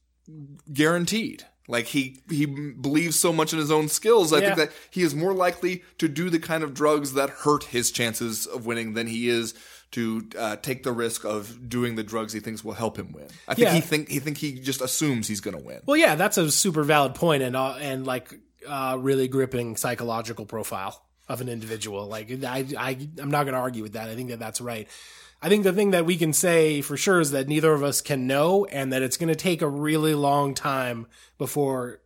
guaranteed. 0.71 1.45
Like 1.67 1.85
he 1.85 2.21
he 2.29 2.45
believes 2.45 3.17
so 3.17 3.31
much 3.31 3.53
in 3.53 3.59
his 3.59 3.71
own 3.71 3.87
skills. 3.87 4.33
I 4.33 4.39
Yeah. 4.39 4.45
think 4.55 4.57
that 4.57 4.71
he 4.89 5.01
is 5.01 5.15
more 5.15 5.33
likely 5.33 5.83
to 5.97 6.07
do 6.09 6.29
the 6.29 6.39
kind 6.39 6.61
of 6.63 6.73
drugs 6.73 7.13
that 7.13 7.29
hurt 7.29 7.65
his 7.65 7.89
chances 7.91 8.45
of 8.45 8.65
winning 8.65 8.93
than 8.95 9.07
he 9.07 9.29
is 9.29 9.53
to 9.91 10.27
uh, 10.37 10.55
take 10.57 10.83
the 10.83 10.91
risk 10.91 11.23
of 11.23 11.69
doing 11.69 11.95
the 11.95 12.03
drugs 12.03 12.33
he 12.33 12.39
thinks 12.41 12.63
will 12.65 12.73
help 12.73 12.97
him 12.97 13.11
win. 13.13 13.27
I 13.47 13.53
think 13.53 13.67
Yeah. 13.67 13.73
he 13.75 13.81
think 13.81 14.09
he 14.09 14.19
think 14.19 14.37
he 14.37 14.59
just 14.59 14.81
assumes 14.81 15.27
he's 15.27 15.39
going 15.39 15.55
to 15.57 15.63
win. 15.63 15.79
Well, 15.85 15.95
yeah, 15.95 16.15
that's 16.15 16.37
a 16.37 16.51
super 16.51 16.83
valid 16.83 17.15
point 17.15 17.43
and 17.43 17.55
uh, 17.55 17.75
and 17.75 18.05
like 18.05 18.33
uh, 18.67 18.97
really 18.99 19.27
gripping 19.27 19.75
psychological 19.77 20.45
profile 20.45 21.03
of 21.29 21.41
an 21.41 21.49
individual. 21.49 22.07
Like 22.07 22.29
I, 22.43 22.65
I 22.77 23.09
I'm 23.21 23.31
not 23.31 23.43
going 23.43 23.53
to 23.53 23.59
argue 23.59 23.83
with 23.83 23.93
that. 23.93 24.09
I 24.09 24.15
think 24.15 24.29
that 24.29 24.39
that's 24.39 24.61
right. 24.61 24.87
I 25.41 25.49
think 25.49 25.63
the 25.63 25.73
thing 25.73 25.91
that 25.91 26.05
we 26.05 26.15
can 26.15 26.31
say 26.31 26.81
for 26.81 26.95
sure 26.95 27.19
is 27.19 27.31
that 27.31 27.47
neither 27.49 27.73
of 27.73 27.83
us 27.83 27.99
can 28.01 28.27
know, 28.27 28.65
and 28.65 28.93
that 28.93 29.01
it's 29.01 29.17
going 29.17 29.27
to 29.29 29.35
take 29.35 29.61
a 29.61 29.67
really 29.67 30.13
long 30.15 30.53
time 30.53 31.05
before 31.37 31.99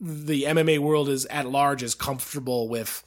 the 0.00 0.44
MMA 0.44 0.78
world 0.78 1.08
is 1.08 1.26
at 1.26 1.46
large 1.46 1.82
is 1.82 1.94
comfortable 1.94 2.68
with 2.68 3.04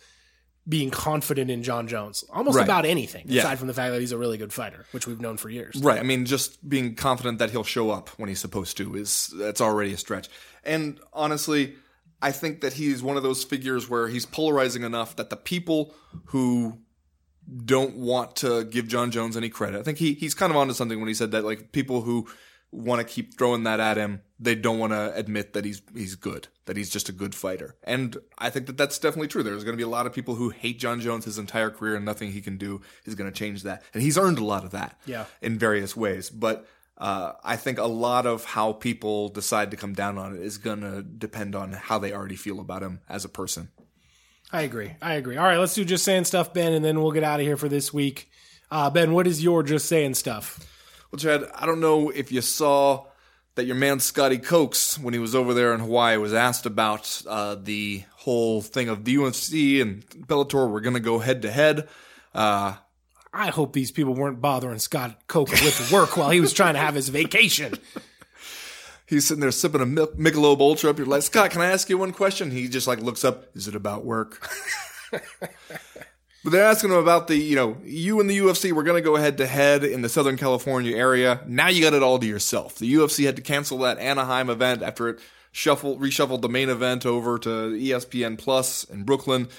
being 0.70 0.90
confident 0.92 1.52
in 1.52 1.62
Jon 1.64 1.90
Jones, 1.90 2.24
almost 2.32 2.56
Right. 2.56 2.64
about 2.64 2.86
anything, 2.86 3.26
Yeah. 3.28 3.42
aside 3.42 3.60
from 3.60 3.68
the 3.68 3.74
fact 3.74 3.92
that 3.92 4.00
he's 4.00 4.14
a 4.14 4.18
really 4.18 4.38
good 4.38 4.54
fighter, 4.54 4.86
which 4.92 5.06
we've 5.06 5.20
known 5.20 5.36
for 5.36 5.50
years. 5.50 5.76
Right. 5.82 6.00
I 6.00 6.04
mean, 6.04 6.26
just 6.26 6.70
being 6.70 6.96
confident 6.96 7.40
that 7.40 7.52
he'll 7.52 7.66
show 7.66 7.90
up 7.92 8.08
when 8.18 8.30
he's 8.30 8.40
supposed 8.40 8.78
to 8.78 8.96
is 8.96 9.34
that's 9.36 9.60
already 9.60 9.92
a 9.92 9.98
stretch. 9.98 10.30
And 10.64 11.02
honestly, 11.12 11.76
I 12.24 12.32
think 12.32 12.62
that 12.62 12.74
he's 12.74 13.04
one 13.04 13.18
of 13.18 13.24
those 13.24 13.44
figures 13.44 13.90
where 13.90 14.08
he's 14.08 14.26
polarizing 14.26 14.84
enough 14.84 15.16
that 15.18 15.30
the 15.30 15.36
people 15.38 15.94
who 16.28 16.80
don't 17.66 17.98
want 17.98 18.38
to 18.38 18.64
give 18.64 18.88
Jon 18.88 19.12
Jones 19.12 19.36
any 19.38 19.50
credit, 19.50 19.80
I 19.80 19.84
think 19.84 19.98
he 19.98 20.14
he's 20.14 20.34
kind 20.34 20.50
of 20.52 20.56
onto 20.58 20.74
something 20.74 21.00
when 21.00 21.08
he 21.10 21.14
said 21.14 21.32
that 21.32 21.44
like 21.44 21.72
people 21.72 22.02
who 22.02 22.28
want 22.72 23.00
to 23.00 23.14
keep 23.14 23.38
throwing 23.38 23.64
that 23.64 23.80
at 23.80 23.98
him, 23.98 24.22
they 24.40 24.56
don't 24.56 24.80
want 24.80 24.94
to 24.94 25.14
admit 25.16 25.54
that 25.54 25.66
he's 25.66 25.82
he's 25.94 26.16
good, 26.16 26.48
that 26.66 26.78
he's 26.78 26.90
just 26.90 27.10
a 27.10 27.12
good 27.12 27.36
fighter. 27.36 27.76
And 27.84 28.18
I 28.40 28.50
think 28.50 28.66
that 28.68 28.78
that's 28.78 28.98
definitely 28.98 29.28
true. 29.28 29.44
There's 29.44 29.64
going 29.64 29.74
to 29.74 29.78
be 29.78 29.84
a 29.84 29.88
lot 29.90 30.06
of 30.08 30.14
people 30.14 30.36
who 30.36 30.50
hate 30.50 30.80
Jon 30.80 31.02
Jones 31.02 31.26
his 31.26 31.38
entire 31.38 31.70
career, 31.70 31.96
and 31.96 32.06
nothing 32.06 32.32
he 32.32 32.42
can 32.42 32.58
do 32.58 32.82
is 33.06 33.16
going 33.16 33.30
to 33.32 33.38
change 33.38 33.64
that. 33.64 33.84
And 33.94 34.02
he's 34.02 34.18
earned 34.18 34.40
a 34.40 34.46
lot 34.46 34.64
of 34.64 34.72
that, 34.72 35.00
Yeah. 35.06 35.26
in 35.42 35.60
various 35.60 35.96
ways. 35.96 36.30
But 36.30 36.66
uh, 36.98 37.34
I 37.44 37.56
think 37.56 37.80
a 37.80 37.86
lot 37.86 38.26
of 38.26 38.46
how 38.46 38.74
people 38.74 39.30
decide 39.30 39.72
to 39.72 39.78
come 39.78 39.94
down 39.94 40.18
on 40.18 40.36
it 40.36 40.42
is 40.42 40.58
going 40.58 40.82
to 40.82 41.02
depend 41.02 41.56
on 41.56 41.74
how 41.74 42.00
they 42.00 42.14
already 42.14 42.36
feel 42.36 42.60
about 42.60 42.84
him 42.84 43.02
as 43.10 43.26
a 43.26 43.30
person. 43.30 43.70
I 44.52 44.62
agree. 44.62 44.96
I 45.02 45.16
agree. 45.16 45.38
All 45.38 45.46
right, 45.46 45.58
let's 45.58 45.74
do 45.74 45.84
just 45.84 46.06
saying 46.06 46.26
stuff, 46.26 46.54
Ben, 46.54 46.74
and 46.74 46.86
then 46.86 47.02
we'll 47.02 47.12
get 47.12 47.24
out 47.24 47.40
of 47.40 47.46
here 47.46 47.58
for 47.58 47.68
this 47.68 47.92
week. 47.92 48.30
Uh, 48.70 48.90
ben, 48.90 49.14
what 49.14 49.28
is 49.28 49.44
your 49.44 49.64
just 49.64 49.88
saying 49.88 50.14
stuff? 50.14 50.60
Well, 51.12 51.20
Chad, 51.20 51.50
I 51.56 51.66
don't 51.66 51.80
know 51.80 52.10
if 52.10 52.32
you 52.32 52.42
saw 52.42 53.06
that 53.56 53.66
your 53.66 53.76
man 53.76 54.00
Scotty 54.00 54.38
Cokes, 54.38 54.98
when 54.98 55.14
he 55.14 55.20
was 55.20 55.36
over 55.36 55.54
there 55.54 55.74
in 55.74 55.80
Hawaii, 55.80 56.18
was 56.18 56.34
asked 56.34 56.66
about 56.66 57.22
uh, 57.28 57.56
the 57.56 58.04
whole 58.16 58.62
thing 58.62 58.90
of 58.90 59.06
the 59.06 59.16
UFC 59.16 59.82
and 59.82 60.06
Bellator 60.10 60.70
were 60.70 60.82
going 60.82 60.96
to 60.96 61.00
go 61.00 61.20
head 61.20 61.44
to 61.44 61.52
head. 61.52 61.88
Uh, 62.34 62.76
I 63.34 63.48
hope 63.48 63.74
these 63.74 63.92
people 63.92 64.14
weren't 64.14 64.42
bothering 64.42 64.78
Scott 64.78 65.18
Coker 65.26 65.54
with 65.54 65.92
work 65.92 66.16
while 66.16 66.30
he 66.30 66.40
was 66.40 66.54
trying 66.54 66.76
to 66.76 66.80
have 66.80 66.94
his 66.94 67.10
vacation. 67.10 67.74
He's 69.08 69.26
sitting 69.26 69.42
there 69.42 69.52
sipping 69.52 69.82
a 69.82 69.86
Michelob 69.86 70.60
Ultra. 70.60 70.92
Up, 70.92 70.98
you're 70.98 71.08
like, 71.08 71.24
Scott, 71.24 71.52
can 71.52 71.62
I 71.62 71.72
ask 71.72 71.90
you 71.90 71.98
one 71.98 72.14
question? 72.14 72.52
He 72.52 72.68
just 72.68 72.88
like 72.88 73.00
looks 73.00 73.26
up. 73.26 73.46
Is 73.56 73.68
it 73.68 73.76
about 73.76 74.06
work? 74.06 74.48
But 75.12 75.52
they're 76.46 76.64
asking 76.64 76.92
him 76.92 76.98
about 76.98 77.28
the, 77.28 77.36
you 77.36 77.56
know, 77.56 77.78
you 77.84 78.20
and 78.20 78.30
the 78.30 78.38
UFC 78.38 78.72
were 78.72 78.84
going 78.84 79.02
to 79.02 79.08
go 79.08 79.16
head 79.16 79.38
to 79.40 79.48
head 79.48 79.84
in 79.84 80.02
the 80.04 80.10
Southern 80.10 80.38
California 80.38 80.96
area. 80.96 81.42
Now 81.46 81.68
you 81.68 81.84
got 81.84 81.94
it 81.94 82.04
all 82.04 82.18
to 82.20 82.26
yourself. 82.26 82.76
The 82.78 82.92
UFC 82.94 83.26
had 83.26 83.36
to 83.36 83.42
cancel 83.42 83.80
that 83.80 84.00
Anaheim 84.00 84.50
event 84.50 84.82
after 84.82 85.10
it 85.10 85.20
shuffled, 85.52 86.00
reshuffled 86.00 86.42
the 86.42 86.50
main 86.50 86.70
event 86.70 87.06
over 87.06 87.38
to 87.40 87.50
ESPN 87.50 88.38
Plus 88.38 88.84
in 88.86 89.04
Brooklyn. 89.04 89.50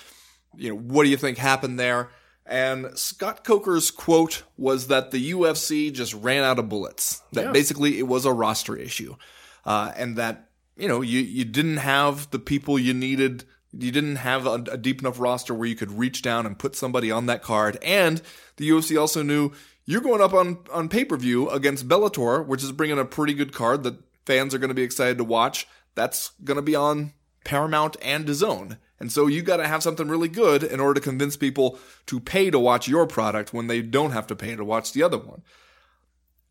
You 0.57 0.71
know, 0.71 0.79
what 0.79 1.05
do 1.05 1.11
you 1.11 1.17
think 1.17 1.39
happened 1.39 1.79
there? 1.79 2.09
And 2.47 2.97
Scott 2.99 3.43
Coker's 3.45 3.91
quote 3.91 4.43
was 4.59 4.89
that 4.89 5.11
the 5.11 5.33
UFC 5.33 5.93
just 5.93 6.13
ran 6.15 6.43
out 6.45 6.59
of 6.59 6.69
bullets. 6.69 7.23
That 7.33 7.47
Yeah. 7.47 7.53
basically 7.53 7.99
it 7.99 8.07
was 8.07 8.25
a 8.27 8.33
roster 8.33 8.77
issue. 8.77 9.17
Uh, 9.65 9.93
and 9.97 10.17
that, 10.17 10.51
you 10.77 10.87
know, 10.87 11.01
you, 11.01 11.21
you 11.21 11.45
didn't 11.45 11.79
have 11.79 12.31
the 12.31 12.39
people 12.39 12.79
you 12.79 12.93
needed. 12.93 13.45
You 13.73 13.91
didn't 13.91 14.17
have 14.17 14.47
a, 14.47 14.63
a 14.71 14.77
deep 14.77 15.01
enough 15.01 15.19
roster 15.19 15.55
where 15.55 15.67
you 15.67 15.75
could 15.75 15.93
reach 15.93 16.21
down 16.21 16.45
and 16.45 16.59
put 16.59 16.77
somebody 16.77 17.11
on 17.11 17.27
that 17.27 17.43
card. 17.43 17.79
And 17.83 18.21
the 18.57 18.69
UFC 18.69 19.01
also 19.01 19.23
knew 19.23 19.53
you're 19.87 20.03
going 20.03 20.21
up 20.21 20.35
on, 20.35 20.59
on 20.73 20.89
pay 20.91 21.05
per 21.07 21.17
view 21.17 21.49
against 21.49 21.89
Bellator, 21.89 22.47
which 22.47 22.63
is 22.63 22.73
bringing 22.73 22.99
a 22.99 23.05
pretty 23.07 23.33
good 23.33 23.53
card 23.55 23.83
that 23.85 23.97
fans 24.27 24.55
are 24.55 24.59
going 24.59 24.69
to 24.69 24.75
be 24.75 24.83
excited 24.83 25.17
to 25.19 25.25
watch. 25.25 25.67
That's 25.95 26.31
going 26.45 26.57
to 26.57 26.63
be 26.63 26.75
on 26.75 27.15
Paramount 27.45 27.97
and 28.03 28.27
DAZN. 28.27 28.79
And 29.05 29.13
so 29.13 29.27
you 29.27 29.43
got 29.43 29.59
to 29.59 29.69
have 29.69 29.83
something 29.83 30.09
really 30.09 30.31
good 30.31 30.63
in 30.63 30.81
order 30.81 30.99
to 30.99 31.01
convince 31.07 31.37
people 31.37 31.79
to 32.07 32.19
pay 32.19 32.51
to 32.51 32.59
watch 32.59 32.89
your 32.89 33.07
product 33.07 33.53
when 33.53 33.67
they 33.67 33.83
don't 33.83 34.13
have 34.13 34.27
to 34.29 34.35
pay 34.35 34.57
to 34.57 34.65
watch 34.65 34.95
the 34.95 35.03
other 35.03 35.19
one. 35.19 35.43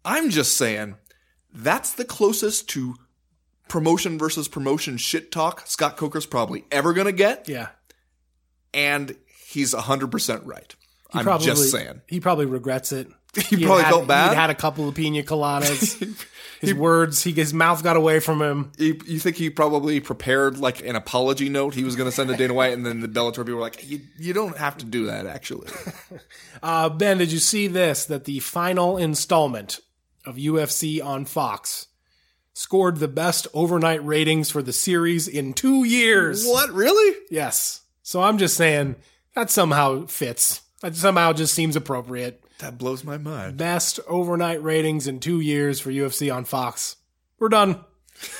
I'm 0.05 0.29
just 0.29 0.55
saying 0.55 0.97
that's 1.51 1.93
the 1.93 2.05
closest 2.05 2.69
to 2.69 2.93
promotion 3.69 4.19
versus 4.19 4.47
promotion 4.47 4.97
shit 4.97 5.31
talk 5.31 5.65
Scott 5.65 5.97
Coker's 5.97 6.27
probably 6.27 6.63
ever 6.71 6.93
going 6.93 7.07
to 7.07 7.11
get. 7.11 7.49
Yeah. 7.49 7.69
And 8.71 9.15
he's 9.47 9.73
100% 9.73 10.45
right. 10.45 10.75
He 11.11 11.17
I'm 11.17 11.25
probably, 11.25 11.47
just 11.47 11.71
saying. 11.71 12.01
He 12.05 12.19
probably 12.19 12.45
regrets 12.45 12.91
it. 12.91 13.07
He 13.49 13.61
had 13.61 13.65
probably 13.65 13.83
had- 13.83 13.89
felt 13.89 14.07
bad? 14.07 14.29
He'd 14.29 14.35
had 14.35 14.49
a 14.51 14.55
couple 14.55 14.87
of 14.87 14.93
pina 14.93 15.23
coladas. 15.23 16.23
his 16.63 16.73
words, 16.73 17.23
he, 17.23 17.31
his 17.31 17.53
mouth 17.53 17.83
got 17.83 17.95
away 17.95 18.19
from 18.19 18.41
him. 18.41 18.71
You, 18.77 18.99
you 19.05 19.19
think 19.19 19.35
he 19.35 19.49
probably 19.49 19.99
prepared 19.99 20.57
like 20.57 20.83
an 20.85 20.95
apology 20.95 21.49
note 21.49 21.73
he 21.73 21.83
was 21.83 21.95
going 21.95 22.09
to 22.09 22.15
send 22.15 22.29
to 22.29 22.35
Dana 22.35 22.53
White, 22.53 22.73
and 22.73 22.85
then 22.85 23.01
the 23.01 23.07
Bellator 23.07 23.37
people 23.37 23.55
were 23.55 23.61
like, 23.61 23.87
"You, 23.89 24.01
you 24.17 24.33
don't 24.33 24.57
have 24.57 24.77
to 24.77 24.85
do 24.85 25.05
that, 25.07 25.25
actually." 25.25 25.69
Uh, 26.61 26.87
ben, 26.87 27.17
did 27.17 27.29
you 27.29 27.39
see 27.39 27.67
this? 27.67 28.05
That 28.05 28.23
the 28.23 28.39
final 28.39 28.95
installment 28.97 29.81
of 30.25 30.35
UFC 30.37 31.03
on 31.03 31.25
Fox 31.25 31.87
scored 32.53 32.97
the 32.97 33.07
best 33.07 33.47
overnight 33.53 34.03
ratings 34.05 34.49
for 34.49 34.61
the 34.61 34.71
series 34.71 35.27
in 35.27 35.53
two 35.53 35.83
years. 35.83 36.45
what 36.45 36.71
really? 36.71 37.17
Yes. 37.29 37.81
So 38.03 38.21
I'm 38.21 38.37
just 38.37 38.55
saying 38.55 38.95
that 39.35 39.49
somehow 39.49 40.05
fits. 40.05 40.61
That 40.81 40.95
somehow 40.95 41.33
just 41.33 41.53
seems 41.53 41.75
appropriate. 41.75 42.42
That 42.59 42.77
blows 42.77 43.03
my 43.03 43.17
mind. 43.17 43.57
Best 43.57 43.99
overnight 44.07 44.63
ratings 44.63 45.07
in 45.07 45.19
two 45.19 45.39
years 45.39 45.79
for 45.79 45.91
UFC 45.91 46.33
on 46.33 46.45
Fox. 46.45 46.95
We're 47.39 47.49
done. 47.49 47.83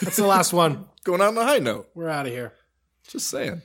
That's 0.02 0.18
the 0.18 0.28
last 0.28 0.54
one. 0.54 0.86
Going 1.04 1.22
out 1.22 1.30
on 1.30 1.38
a 1.38 1.44
high 1.44 1.60
note. 1.60 1.90
We're 1.94 2.10
out 2.10 2.26
of 2.26 2.32
here. 2.32 2.54
Just 3.08 3.28
saying. 3.28 3.62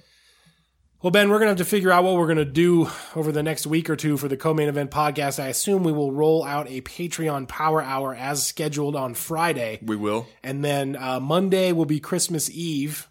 Well, 1.00 1.12
Ben, 1.12 1.28
we're 1.28 1.38
going 1.38 1.46
to 1.46 1.50
have 1.50 1.58
to 1.58 1.64
figure 1.64 1.92
out 1.92 2.02
what 2.02 2.16
we're 2.16 2.26
going 2.26 2.38
to 2.38 2.44
do 2.44 2.88
over 3.14 3.30
the 3.30 3.44
next 3.44 3.68
week 3.68 3.88
or 3.88 3.94
two 3.94 4.16
for 4.16 4.26
the 4.26 4.36
co 4.36 4.52
main 4.52 4.68
event 4.68 4.90
podcast. 4.90 5.40
I 5.40 5.46
assume 5.46 5.84
we 5.84 5.92
will 5.92 6.10
roll 6.10 6.42
out 6.42 6.68
a 6.68 6.80
Patreon 6.80 7.46
Power 7.46 7.80
Hour 7.80 8.16
as 8.16 8.44
scheduled 8.44 8.96
on 8.96 9.14
Friday. 9.14 9.78
We 9.80 9.94
will. 9.94 10.26
And 10.42 10.64
then 10.64 10.96
uh, 10.96 11.20
Monday 11.20 11.70
will 11.70 11.84
be 11.84 12.00
Christmas 12.00 12.50
Eve. 12.50 13.08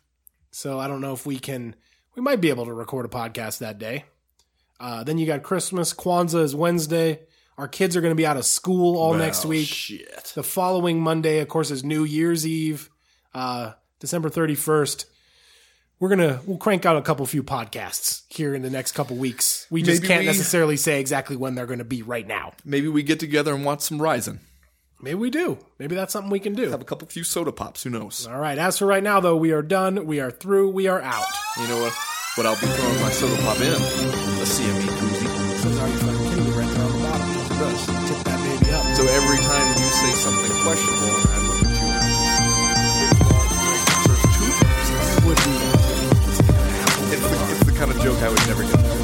So 0.51 0.77
I 0.77 0.89
don't 0.89 0.99
know 0.99 1.14
if 1.14 1.26
we 1.26 1.39
can, 1.39 1.76
we 2.14 2.22
might 2.22 2.41
be 2.41 2.49
able 2.49 2.65
to 2.65 2.73
record 2.73 3.05
a 3.05 3.09
podcast 3.09 3.59
that 3.59 3.80
day. 3.80 4.03
Uh, 4.79 5.03
then 5.03 5.17
you 5.17 5.25
got 5.25 5.43
Christmas. 5.43 5.93
Kwanzaa 5.93 6.41
is 6.43 6.55
Wednesday. 6.55 7.19
Our 7.57 7.67
kids 7.67 7.95
are 7.97 8.01
going 8.01 8.11
to 8.11 8.15
be 8.15 8.25
out 8.25 8.37
of 8.37 8.45
school 8.45 8.97
all 8.97 9.15
next 9.15 9.43
week. 9.45 9.67
Shit. 9.67 10.31
The 10.35 10.43
following 10.43 11.01
Monday, 11.01 11.39
of 11.39 11.47
course, 11.47 11.71
is 11.71 11.83
New 11.83 12.03
Year's 12.03 12.45
Eve, 12.45 12.89
uh, 13.33 13.73
December 13.99 14.29
31st. 14.29 15.05
We're 15.99 16.09
gonna 16.09 16.39
we'll 16.45 16.57
crank 16.59 16.85
out 16.85 16.95
a 16.97 17.01
couple 17.01 17.25
few 17.25 17.41
podcasts 17.41 18.21
here 18.29 18.53
in 18.53 18.61
the 18.61 18.69
next 18.69 18.91
couple 18.91 19.15
weeks. 19.15 19.65
We 19.71 19.81
just 19.81 20.03
Maybe 20.03 20.07
can't 20.09 20.19
we- 20.21 20.25
necessarily 20.27 20.77
say 20.77 20.99
exactly 20.99 21.35
when 21.35 21.55
they're 21.55 21.65
going 21.65 21.79
to 21.79 21.83
be 21.85 22.03
right 22.03 22.27
now. 22.27 22.53
Maybe 22.63 22.87
we 22.87 23.01
get 23.01 23.19
together 23.19 23.55
and 23.55 23.65
watch 23.65 23.81
some 23.81 23.99
Rizin. 23.99 24.39
Maybe 25.01 25.15
we 25.15 25.31
do. 25.31 25.57
Maybe 25.79 25.95
that's 25.95 26.13
something 26.13 26.29
we 26.29 26.39
can 26.39 26.53
do. 26.53 26.69
Have 26.69 26.81
a 26.81 26.85
couple 26.85 27.07
few 27.07 27.23
soda 27.23 27.51
pops. 27.51 27.81
Who 27.81 27.89
knows? 27.89 28.27
All 28.27 28.39
right. 28.39 28.59
As 28.59 28.77
for 28.77 28.85
right 28.85 29.01
now, 29.01 29.19
though, 29.19 29.37
we 29.37 29.51
are 29.51 29.63
done. 29.63 30.05
We 30.05 30.19
are 30.19 30.29
through. 30.29 30.69
We 30.69 30.85
are 30.87 31.01
out. 31.01 31.25
You 31.59 31.67
know 31.67 31.81
what? 31.81 31.93
but 32.38 32.45
I'll 32.45 32.55
be 32.55 32.68
throwing 32.68 33.01
my 33.01 33.09
soda 33.09 33.35
pop 33.41 33.59
in. 33.59 33.73
Koozie. 33.73 35.27
So 35.57 35.69
the 35.69 35.81
So 38.95 39.03
every 39.07 39.39
time 39.39 39.68
you 39.81 39.89
say 39.89 40.11
something 40.14 40.51
questionable, 40.61 41.18
I 41.18 41.38
look 41.47 41.61
at 41.64 41.72
you 44.38 44.53
It's, 47.09 47.26
it's 47.51 47.65
the 47.65 47.72
kind 47.76 47.89
of 47.89 47.97
joke 48.01 48.22
I 48.22 48.30
would 48.30 48.47
never 48.47 48.64
do. 48.64 48.96